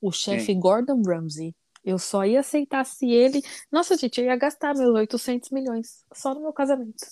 O 0.00 0.12
chefe 0.12 0.54
Gordon 0.54 1.02
Ramsay. 1.04 1.52
Eu 1.84 1.98
só 1.98 2.24
ia 2.24 2.38
aceitar 2.38 2.84
se 2.86 3.10
ele. 3.10 3.42
Nossa, 3.72 3.96
gente, 3.96 4.20
eu 4.20 4.26
ia 4.26 4.36
gastar 4.36 4.72
meus 4.76 4.94
800 4.94 5.50
milhões 5.50 6.04
só 6.14 6.32
no 6.32 6.40
meu 6.40 6.52
casamento. 6.52 7.04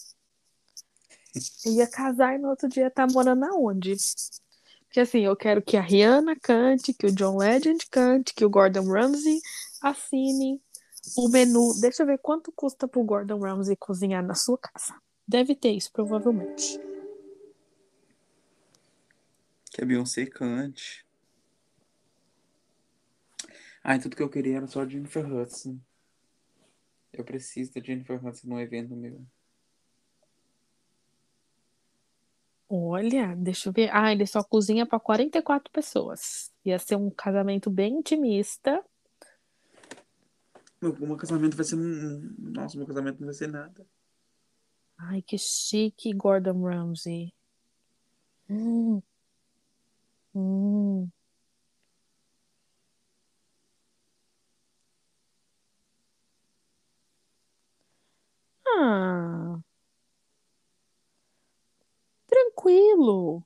Eu 1.65 1.73
ia 1.73 1.90
casar 1.90 2.36
e 2.36 2.39
no 2.39 2.48
outro 2.48 2.69
dia 2.69 2.89
tá 2.89 3.05
morando 3.12 3.47
aonde? 3.47 3.97
Porque 4.85 5.01
assim, 5.01 5.23
eu 5.24 5.35
quero 5.35 5.61
que 5.61 5.77
a 5.77 5.82
Rihanna 5.82 6.36
cante, 6.40 6.94
que 6.94 7.07
o 7.07 7.12
John 7.12 7.36
Legend 7.39 7.85
cante, 7.90 8.32
que 8.32 8.44
o 8.44 8.51
Gordon 8.51 8.86
Ramsay 8.86 9.40
assine 9.82 10.62
o 11.16 11.28
menu. 11.28 11.74
Deixa 11.81 12.05
eu 12.05 12.07
ver 12.07 12.19
quanto 12.19 12.53
custa 12.53 12.86
pro 12.86 13.03
Gordon 13.03 13.40
Ramsay 13.40 13.74
cozinhar 13.74 14.24
na 14.24 14.35
sua 14.35 14.57
casa. 14.57 14.94
Deve 15.27 15.55
ter 15.55 15.73
isso, 15.73 15.90
provavelmente. 15.93 16.78
Que 19.73 19.82
a 19.82 19.86
Beyoncé 19.86 20.27
cante. 20.27 21.05
Ai, 23.82 23.98
tudo 23.98 24.16
que 24.16 24.23
eu 24.23 24.31
queria 24.31 24.59
era 24.59 24.66
só 24.66 24.82
a 24.82 24.89
Jennifer 24.89 25.24
Hudson. 25.24 25.78
Eu 27.12 27.24
preciso 27.24 27.73
da 27.73 27.81
Jennifer 27.81 28.24
Hudson 28.24 28.48
num 28.48 28.61
evento 28.61 28.94
meu. 28.94 29.27
Olha, 32.69 33.35
deixa 33.36 33.69
eu 33.69 33.73
ver. 33.73 33.90
Ah, 33.93 34.11
ele 34.12 34.27
só 34.27 34.43
cozinha 34.43 34.85
para 34.85 34.98
44 34.98 35.70
pessoas. 35.73 36.53
Ia 36.65 36.78
ser 36.78 36.97
um 36.97 37.11
casamento 37.11 37.70
bem 37.70 37.98
intimista. 37.98 38.85
Meu, 40.81 40.94
meu 40.98 41.16
casamento 41.16 41.57
vai 41.57 41.65
ser 41.65 41.77
um. 41.77 42.35
Nossa, 42.39 42.77
meu 42.77 42.86
casamento 42.86 43.20
não 43.20 43.27
vai 43.27 43.35
ser 43.35 43.48
nada. 43.48 43.86
Ai, 44.98 45.23
que 45.23 45.36
chique, 45.39 46.12
Gordon 46.14 46.62
Ramsay. 46.62 47.32
Hum. 48.48 49.02
Hum. 50.35 51.10
Ah. 58.64 59.59
Tranquilo. 62.28 63.44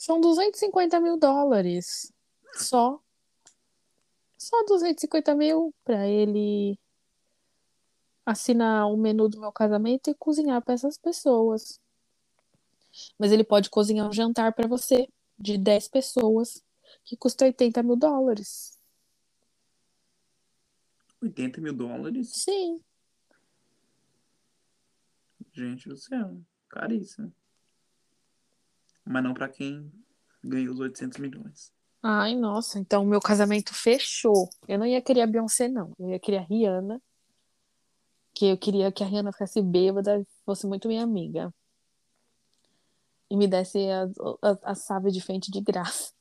São 0.00 0.20
250 0.20 1.00
mil 1.00 1.16
dólares. 1.18 2.12
Só. 2.54 3.00
Só 4.38 4.64
250 4.64 5.34
mil 5.34 5.72
para 5.84 6.06
ele 6.08 6.78
assinar 8.24 8.86
o 8.86 8.96
menu 8.96 9.28
do 9.28 9.40
meu 9.40 9.52
casamento 9.52 10.10
e 10.10 10.14
cozinhar 10.14 10.62
para 10.62 10.74
essas 10.74 10.96
pessoas. 10.96 11.80
Mas 13.18 13.32
ele 13.32 13.44
pode 13.44 13.70
cozinhar 13.70 14.08
um 14.08 14.12
jantar 14.12 14.52
para 14.52 14.68
você 14.68 15.08
de 15.38 15.58
10 15.58 15.88
pessoas 15.88 16.62
que 17.04 17.16
custa 17.16 17.44
80 17.44 17.82
mil 17.82 17.96
dólares. 17.96 18.78
80 21.20 21.60
mil 21.60 21.72
dólares? 21.72 22.30
Sim. 22.34 22.80
Gente 25.52 25.88
do 25.88 25.96
céu, 25.96 26.40
caríssimo. 26.68 27.32
Mas 29.04 29.22
não 29.22 29.34
para 29.34 29.48
quem 29.48 29.92
ganhou 30.42 30.74
os 30.74 30.80
800 30.80 31.18
milhões. 31.18 31.72
Ai, 32.02 32.34
nossa, 32.34 32.78
então 32.78 33.04
o 33.04 33.06
meu 33.06 33.20
casamento 33.20 33.72
fechou. 33.74 34.48
Eu 34.66 34.78
não 34.78 34.86
ia 34.86 35.00
querer 35.00 35.20
a 35.20 35.26
Beyoncé, 35.26 35.68
não. 35.68 35.92
Eu 35.98 36.10
ia 36.10 36.18
querer 36.18 36.38
a 36.38 36.42
Rihanna. 36.42 37.00
Que 38.42 38.46
eu 38.46 38.58
queria 38.58 38.90
que 38.90 39.04
a 39.04 39.06
Rihanna 39.06 39.30
ficasse 39.30 39.62
bêbada 39.62 40.18
e 40.18 40.26
fosse 40.44 40.66
muito 40.66 40.88
minha 40.88 41.04
amiga. 41.04 41.54
E 43.30 43.36
me 43.36 43.46
desse 43.46 43.78
a, 43.88 44.02
a, 44.42 44.72
a 44.72 44.74
chave 44.74 45.12
de 45.12 45.20
frente 45.20 45.48
de 45.48 45.60
graça. 45.60 46.12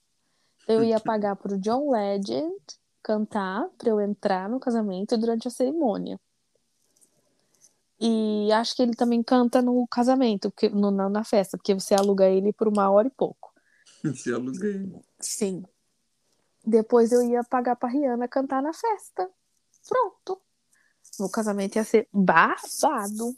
Eu 0.67 0.83
ia 0.83 0.99
pagar 0.99 1.35
pro 1.35 1.57
John 1.57 1.89
Legend 1.89 2.55
cantar 3.01 3.67
para 3.75 3.89
eu 3.89 3.99
entrar 3.99 4.47
no 4.47 4.59
casamento 4.59 5.17
durante 5.17 5.47
a 5.47 5.51
cerimônia. 5.51 6.19
E 7.99 8.51
acho 8.51 8.75
que 8.75 8.83
ele 8.83 8.93
também 8.93 9.23
canta 9.23 9.59
no 9.59 9.87
casamento, 9.87 10.51
porque, 10.51 10.69
no, 10.69 10.91
na, 10.91 11.09
na 11.09 11.23
festa, 11.23 11.57
porque 11.57 11.73
você 11.73 11.95
aluga 11.95 12.29
ele 12.29 12.53
por 12.53 12.67
uma 12.67 12.87
hora 12.91 13.07
e 13.07 13.11
pouco. 13.11 13.51
Você 14.03 14.31
aluga 14.31 14.67
ele. 14.67 14.95
Sim. 15.19 15.65
Depois 16.63 17.11
eu 17.11 17.23
ia 17.23 17.43
pagar 17.43 17.75
pra 17.77 17.89
Rihanna 17.89 18.27
cantar 18.27 18.61
na 18.61 18.73
festa. 18.75 19.27
Pronto. 19.89 20.39
Meu 21.19 21.29
casamento 21.29 21.75
ia 21.75 21.83
ser 21.83 22.07
babado. 22.11 23.35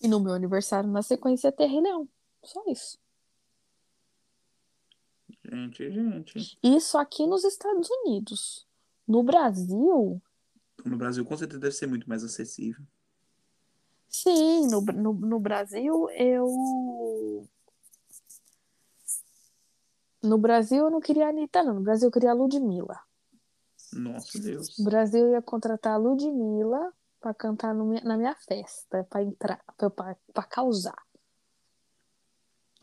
E 0.00 0.08
no 0.08 0.20
meu 0.20 0.32
aniversário, 0.34 0.88
na 0.90 1.02
sequência, 1.02 1.48
ia 1.48 1.52
ter 1.52 1.66
Rei 1.66 1.80
Leão. 1.80 2.08
Só 2.42 2.62
isso. 2.68 2.98
Gente, 5.44 5.90
gente. 5.90 6.58
Isso 6.62 6.98
aqui 6.98 7.26
nos 7.26 7.44
Estados 7.44 7.88
Unidos. 7.90 8.66
No 9.06 9.22
Brasil, 9.22 10.20
No 10.84 10.96
Brasil, 10.96 11.24
com 11.24 11.36
certeza, 11.36 11.60
deve 11.60 11.74
ser 11.74 11.86
muito 11.86 12.08
mais 12.08 12.24
acessível. 12.24 12.84
sim, 14.08 14.66
no, 14.68 14.80
no, 14.80 15.12
no 15.12 15.40
Brasil 15.40 16.08
eu. 16.10 17.46
No 20.22 20.38
Brasil 20.38 20.84
eu 20.84 20.90
não 20.90 21.00
queria 21.00 21.26
a 21.26 21.28
Anitta, 21.30 21.62
não. 21.62 21.74
No 21.74 21.80
Brasil 21.82 22.08
eu 22.08 22.12
queria 22.12 22.30
a 22.30 22.34
Ludmilla. 22.34 22.98
Nossa, 23.94 24.38
Deus. 24.38 24.78
No 24.78 24.84
Brasil 24.84 25.30
ia 25.30 25.42
contratar 25.42 25.94
a 25.94 25.96
Ludmilla 25.96 26.92
pra 27.20 27.32
cantar 27.32 27.74
no 27.74 27.86
mi- 27.86 28.02
na 28.02 28.16
minha 28.16 28.34
festa, 28.34 29.04
pra 29.04 29.22
entrar, 29.22 29.62
pra 30.32 30.42
causar. 30.42 31.00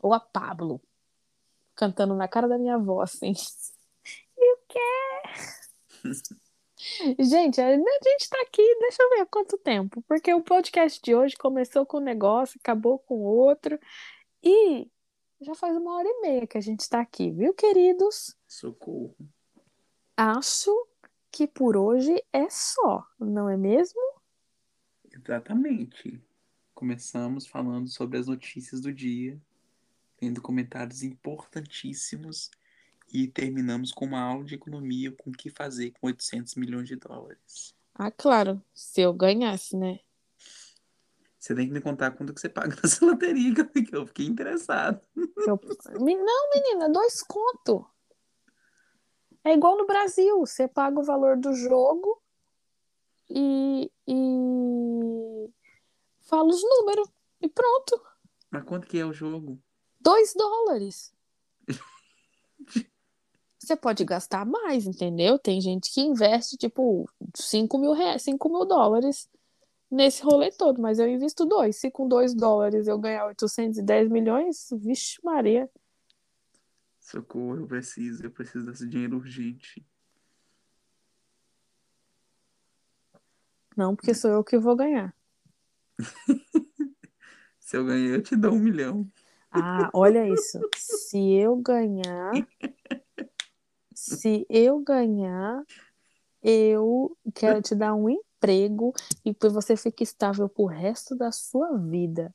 Ou 0.00 0.12
a 0.12 0.18
Pablo, 0.20 0.80
cantando 1.76 2.14
na 2.14 2.26
cara 2.26 2.48
da 2.48 2.58
minha 2.58 2.74
avó, 2.74 3.02
assim. 3.02 3.32
E 4.36 4.54
o 4.54 4.58
quê? 4.68 4.80
Gente, 7.20 7.60
a 7.60 7.76
gente 7.76 8.28
tá 8.28 8.40
aqui, 8.42 8.76
deixa 8.80 9.00
eu 9.04 9.10
ver 9.10 9.26
quanto 9.26 9.56
tempo. 9.58 10.02
Porque 10.08 10.34
o 10.34 10.42
podcast 10.42 11.00
de 11.00 11.14
hoje 11.14 11.36
começou 11.36 11.86
com 11.86 11.98
um 11.98 12.00
negócio, 12.00 12.58
acabou 12.60 12.98
com 12.98 13.20
outro. 13.20 13.78
E 14.42 14.90
já 15.40 15.54
faz 15.54 15.76
uma 15.76 15.94
hora 15.96 16.08
e 16.08 16.20
meia 16.22 16.46
que 16.46 16.58
a 16.58 16.60
gente 16.60 16.88
tá 16.88 17.00
aqui, 17.00 17.30
viu, 17.30 17.54
queridos? 17.54 18.36
Socorro. 18.48 19.14
Acho 20.16 20.72
que 21.32 21.46
por 21.46 21.76
hoje 21.76 22.22
é 22.30 22.48
só, 22.50 23.04
não 23.18 23.48
é 23.48 23.56
mesmo? 23.56 24.00
Exatamente. 25.10 26.22
Começamos 26.74 27.46
falando 27.46 27.88
sobre 27.88 28.18
as 28.18 28.26
notícias 28.26 28.82
do 28.82 28.92
dia, 28.92 29.40
tendo 30.18 30.42
comentários 30.42 31.02
importantíssimos 31.02 32.50
e 33.10 33.26
terminamos 33.26 33.92
com 33.92 34.04
uma 34.04 34.20
aula 34.20 34.44
de 34.44 34.54
economia 34.54 35.10
com 35.10 35.30
o 35.30 35.32
que 35.32 35.48
fazer 35.48 35.92
com 35.92 36.06
800 36.06 36.54
milhões 36.56 36.86
de 36.86 36.96
dólares. 36.96 37.74
Ah, 37.94 38.10
claro, 38.10 38.62
se 38.74 39.00
eu 39.00 39.12
ganhasse, 39.12 39.76
né? 39.76 40.00
Você 41.38 41.54
tem 41.54 41.66
que 41.66 41.72
me 41.72 41.80
contar 41.80 42.12
quanto 42.12 42.32
que 42.32 42.40
você 42.40 42.48
paga 42.48 42.76
nessa 42.82 43.04
loteria, 43.04 43.54
que 43.54 43.96
eu 43.96 44.06
fiquei 44.06 44.26
interessado. 44.26 45.00
Eu... 45.16 45.58
Não, 45.98 46.50
menina, 46.54 46.88
dois 46.90 47.22
conto. 47.22 47.86
É 49.44 49.52
igual 49.52 49.76
no 49.76 49.86
Brasil, 49.86 50.38
você 50.38 50.68
paga 50.68 51.00
o 51.00 51.04
valor 51.04 51.36
do 51.36 51.52
jogo 51.52 52.22
e, 53.28 53.90
e 54.06 55.50
fala 56.20 56.48
os 56.48 56.62
números 56.62 57.08
e 57.40 57.48
pronto. 57.48 58.00
Mas 58.50 58.64
quanto 58.64 58.86
que 58.86 58.98
é 58.98 59.04
o 59.04 59.12
jogo? 59.12 59.58
Dois 60.00 60.34
dólares. 60.34 61.12
Você 63.58 63.76
pode 63.76 64.04
gastar 64.04 64.44
mais, 64.44 64.88
entendeu? 64.88 65.38
Tem 65.38 65.60
gente 65.60 65.92
que 65.92 66.00
investe, 66.00 66.56
tipo, 66.56 67.08
5 67.32 67.78
mil, 67.78 67.92
reais, 67.92 68.22
5 68.22 68.48
mil 68.48 68.64
dólares 68.64 69.28
nesse 69.88 70.20
rolê 70.24 70.50
todo, 70.50 70.82
mas 70.82 70.98
eu 70.98 71.08
invisto 71.08 71.46
dois. 71.46 71.76
Se 71.76 71.88
com 71.88 72.08
dois 72.08 72.34
dólares 72.34 72.88
eu 72.88 72.98
ganhar 72.98 73.24
810 73.26 74.10
milhões, 74.10 74.66
vixe 74.72 75.20
Maria. 75.22 75.70
Socorro, 77.12 77.56
eu 77.58 77.66
preciso, 77.66 78.24
eu 78.24 78.30
preciso 78.30 78.64
desse 78.64 78.88
dinheiro 78.88 79.18
urgente. 79.18 79.86
Não, 83.76 83.94
porque 83.94 84.14
sou 84.14 84.30
eu 84.30 84.42
que 84.42 84.56
vou 84.56 84.74
ganhar. 84.74 85.14
Se 87.60 87.76
eu 87.76 87.84
ganhar, 87.84 88.14
eu 88.14 88.22
te 88.22 88.34
dou 88.34 88.54
um 88.54 88.58
milhão. 88.58 89.06
Ah, 89.50 89.90
olha 89.92 90.26
isso. 90.26 90.58
Se 90.74 91.18
eu 91.34 91.54
ganhar, 91.56 92.32
se 93.94 94.46
eu 94.48 94.80
ganhar, 94.80 95.62
eu 96.42 97.14
quero 97.34 97.60
te 97.60 97.74
dar 97.74 97.94
um 97.94 98.08
emprego 98.08 98.94
e 99.22 99.34
que 99.34 99.48
você 99.50 99.76
fique 99.76 100.02
estável 100.02 100.48
pro 100.48 100.64
resto 100.64 101.14
da 101.14 101.30
sua 101.30 101.76
vida. 101.76 102.34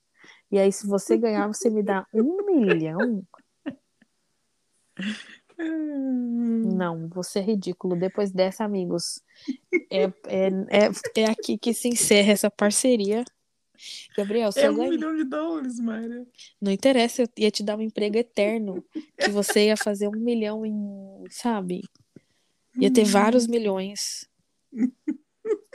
E 0.51 0.59
aí, 0.59 0.71
se 0.71 0.85
você 0.85 1.17
ganhar, 1.17 1.47
você 1.47 1.67
me 1.67 1.81
dá 1.81 2.05
um 2.13 2.45
milhão? 2.45 3.25
Não, 5.59 7.07
você 7.09 7.39
é 7.39 7.41
ridículo. 7.41 7.95
Depois 7.97 8.31
dessa, 8.31 8.63
amigos, 8.63 9.19
é, 9.89 10.03
é, 10.03 10.47
é, 10.69 11.21
é 11.21 11.25
aqui 11.25 11.57
que 11.57 11.73
se 11.73 11.87
encerra 11.87 12.31
essa 12.31 12.51
parceria. 12.51 13.23
Gabriel, 14.15 14.51
se 14.51 14.59
É 14.59 14.67
eu 14.67 14.71
um 14.73 14.75
ganhar. 14.77 14.89
milhão 14.91 15.15
de 15.15 15.23
dólares, 15.23 15.79
Mayra. 15.79 16.25
Não 16.61 16.71
interessa, 16.71 17.23
eu 17.23 17.27
ia 17.37 17.51
te 17.51 17.63
dar 17.63 17.77
um 17.77 17.81
emprego 17.81 18.17
eterno. 18.17 18.83
Que 19.17 19.29
você 19.29 19.67
ia 19.67 19.77
fazer 19.77 20.07
um 20.07 20.19
milhão 20.19 20.65
em, 20.65 21.23
sabe? 21.29 21.83
Ia 22.79 22.91
ter 22.91 23.05
vários 23.05 23.45
milhões. 23.47 24.27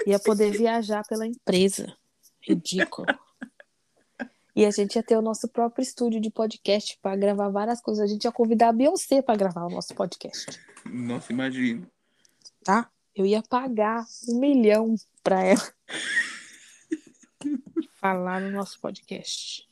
Ia 0.06 0.18
poder 0.18 0.50
viajar 0.52 1.02
pela 1.08 1.26
empresa. 1.26 1.96
Ridículo. 2.40 3.06
E 4.54 4.66
a 4.66 4.70
gente 4.70 4.96
ia 4.96 5.02
ter 5.02 5.16
o 5.16 5.22
nosso 5.22 5.48
próprio 5.48 5.82
estúdio 5.82 6.20
de 6.20 6.30
podcast 6.30 6.98
para 7.00 7.16
gravar 7.16 7.48
várias 7.48 7.80
coisas. 7.80 8.04
A 8.04 8.06
gente 8.06 8.24
ia 8.24 8.32
convidar 8.32 8.68
a 8.68 8.72
Beyoncé 8.72 9.22
para 9.22 9.36
gravar 9.36 9.64
o 9.66 9.70
nosso 9.70 9.94
podcast, 9.94 10.60
Nossa, 10.84 11.32
imagina. 11.32 11.86
tá? 12.62 12.90
Eu 13.14 13.26
ia 13.26 13.42
pagar 13.42 14.04
um 14.28 14.40
milhão 14.40 14.94
para 15.22 15.42
ela 15.44 15.72
falar 18.00 18.40
no 18.40 18.50
nosso 18.50 18.80
podcast. 18.80 19.68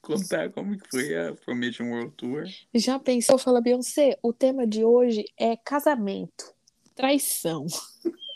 Contar 0.00 0.50
como 0.50 0.78
que 0.78 0.88
foi 0.90 1.14
a 1.16 1.36
Formation 1.36 1.84
World 1.90 2.12
Tour. 2.16 2.44
Já 2.74 2.98
pensou? 2.98 3.38
Fala, 3.38 3.60
Beyoncé, 3.60 4.18
o 4.22 4.32
tema 4.32 4.66
de 4.66 4.84
hoje 4.84 5.24
é 5.36 5.56
casamento, 5.56 6.54
traição. 6.94 7.66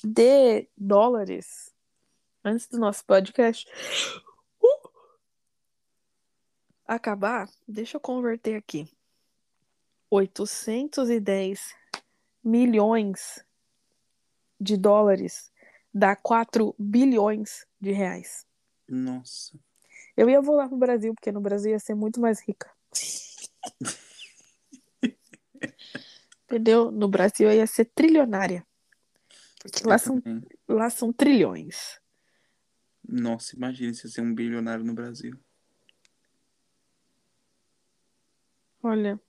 de 0.03 0.69
dólares 0.77 1.73
antes 2.43 2.67
do 2.67 2.77
nosso 2.77 3.03
podcast 3.05 3.67
uh, 4.61 4.89
acabar, 6.85 7.49
deixa 7.67 7.97
eu 7.97 8.01
converter 8.01 8.57
aqui. 8.57 8.87
810 10.11 11.73
milhões 12.43 13.43
de 14.61 14.77
dólares 14.77 15.51
dá 15.91 16.15
4 16.15 16.75
bilhões 16.77 17.65
de 17.81 17.93
reais. 17.93 18.45
Nossa. 18.87 19.59
Eu 20.15 20.29
ia 20.29 20.39
voar 20.39 20.69
pro 20.69 20.77
Brasil, 20.77 21.15
porque 21.15 21.31
no 21.31 21.41
Brasil 21.41 21.71
ia 21.71 21.79
ser 21.79 21.95
muito 21.95 22.21
mais 22.21 22.39
rica. 22.39 22.71
Entendeu? 26.45 26.91
No 26.91 27.07
Brasil 27.07 27.49
eu 27.49 27.57
ia 27.57 27.67
ser 27.67 27.85
trilionária. 27.85 28.65
Porque 29.61 29.87
lá 29.87 29.97
são, 29.97 30.21
lá 30.67 30.89
são 30.89 31.11
trilhões. 31.11 31.99
Nossa, 33.07 33.55
imagina 33.55 33.93
se 33.93 34.09
ser 34.09 34.21
um 34.21 34.33
bilionário 34.33 34.83
no 34.83 34.93
Brasil. 34.93 35.37
Olha. 38.81 39.19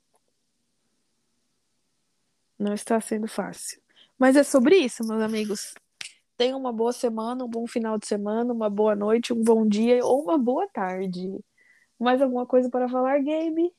Não 2.58 2.74
está 2.74 3.00
sendo 3.00 3.28
fácil. 3.28 3.80
Mas 4.18 4.36
é 4.36 4.42
sobre 4.42 4.76
isso, 4.76 5.06
meus 5.06 5.22
amigos. 5.22 5.74
Tenham 6.36 6.58
uma 6.58 6.72
boa 6.72 6.92
semana, 6.92 7.44
um 7.44 7.48
bom 7.48 7.66
final 7.66 7.98
de 7.98 8.06
semana, 8.06 8.52
uma 8.52 8.70
boa 8.70 8.94
noite, 8.94 9.32
um 9.32 9.42
bom 9.42 9.66
dia 9.66 10.04
ou 10.04 10.22
uma 10.22 10.38
boa 10.38 10.68
tarde. 10.68 11.38
Mais 11.98 12.20
alguma 12.22 12.46
coisa 12.46 12.68
para 12.68 12.88
falar, 12.88 13.18
Gabe? 13.18 13.72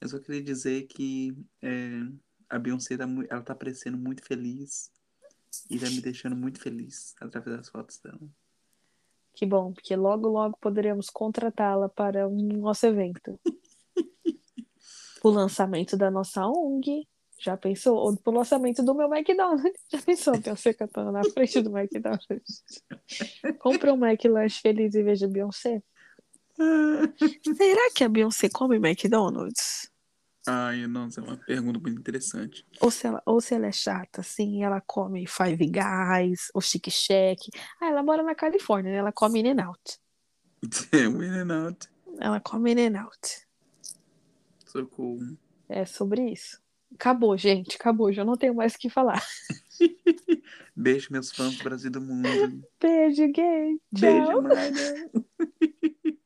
Eu 0.00 0.08
só 0.08 0.18
queria 0.18 0.42
dizer 0.42 0.86
que 0.86 1.36
é, 1.62 2.00
a 2.48 2.58
Beyoncé 2.58 2.96
tá, 2.96 3.04
ela 3.28 3.42
tá 3.42 3.54
parecendo 3.54 3.98
muito 3.98 4.24
feliz 4.24 4.90
e 5.68 5.78
tá 5.78 5.90
me 5.90 6.00
deixando 6.00 6.34
muito 6.34 6.60
feliz 6.60 7.14
através 7.20 7.56
das 7.56 7.68
fotos 7.68 7.98
dela. 7.98 8.20
Que 9.34 9.46
bom, 9.46 9.72
porque 9.72 9.94
logo, 9.94 10.28
logo 10.28 10.56
poderemos 10.60 11.08
contratá-la 11.08 11.88
para 11.88 12.28
um 12.28 12.58
nosso 12.58 12.86
evento. 12.86 13.38
o 15.22 15.30
lançamento 15.30 15.96
da 15.96 16.10
nossa 16.10 16.46
ONG. 16.46 17.06
Já 17.38 17.56
pensou? 17.56 17.96
Ou 17.96 18.16
pro 18.16 18.34
lançamento 18.34 18.82
do 18.82 18.94
meu 18.94 19.08
McDonald's. 19.12 19.72
Já 19.90 20.02
pensou 20.02 20.38
Beyoncé 20.38 20.74
cantando 20.74 21.10
na 21.10 21.24
frente 21.24 21.62
do 21.62 21.76
McDonald's? 21.76 22.62
Compre 23.58 23.90
um 23.90 24.04
McLanche 24.04 24.60
feliz 24.60 24.94
e 24.94 25.02
veja 25.02 25.26
Beyoncé. 25.26 25.82
Será 27.56 27.90
que 27.94 28.04
a 28.04 28.08
Beyoncé 28.08 28.50
come 28.50 28.76
McDonald's? 28.76 29.89
Ai, 30.46 30.86
nossa, 30.86 31.20
é 31.20 31.24
uma 31.24 31.36
pergunta 31.36 31.78
muito 31.78 31.98
interessante. 31.98 32.66
Ou 32.80 32.90
se 32.90 33.06
ela, 33.06 33.22
ou 33.26 33.40
se 33.40 33.54
ela 33.54 33.66
é 33.66 33.72
chata, 33.72 34.22
assim, 34.22 34.64
ela 34.64 34.80
come 34.80 35.26
Five 35.26 35.66
Guys, 35.66 36.50
ou 36.54 36.60
Chic 36.60 36.90
Shack. 36.90 37.50
Ah, 37.80 37.88
ela 37.88 38.02
mora 38.02 38.22
na 38.22 38.34
Califórnia, 38.34 38.90
né? 38.90 38.98
Ela 38.98 39.12
come 39.12 39.40
In-N-Out. 39.40 39.98
É, 40.92 41.08
um 41.08 41.20
In-N-Out. 41.22 41.88
Ela 42.18 42.40
come 42.40 42.72
In-N-Out. 42.72 43.46
Socorro. 44.66 45.36
É 45.68 45.84
sobre 45.84 46.32
isso. 46.32 46.60
Acabou, 46.94 47.36
gente, 47.36 47.76
acabou. 47.76 48.12
Já 48.12 48.24
não 48.24 48.36
tenho 48.36 48.54
mais 48.54 48.74
o 48.74 48.78
que 48.78 48.88
falar. 48.88 49.22
Beijo, 50.74 51.08
meus 51.12 51.30
fãs 51.30 51.56
do 51.56 51.64
Brasil 51.64 51.90
do 51.90 52.00
mundo. 52.00 52.66
Beijo, 52.80 53.28
gay. 53.32 53.78
Tchau. 53.94 54.42
Beijo. 54.42 55.10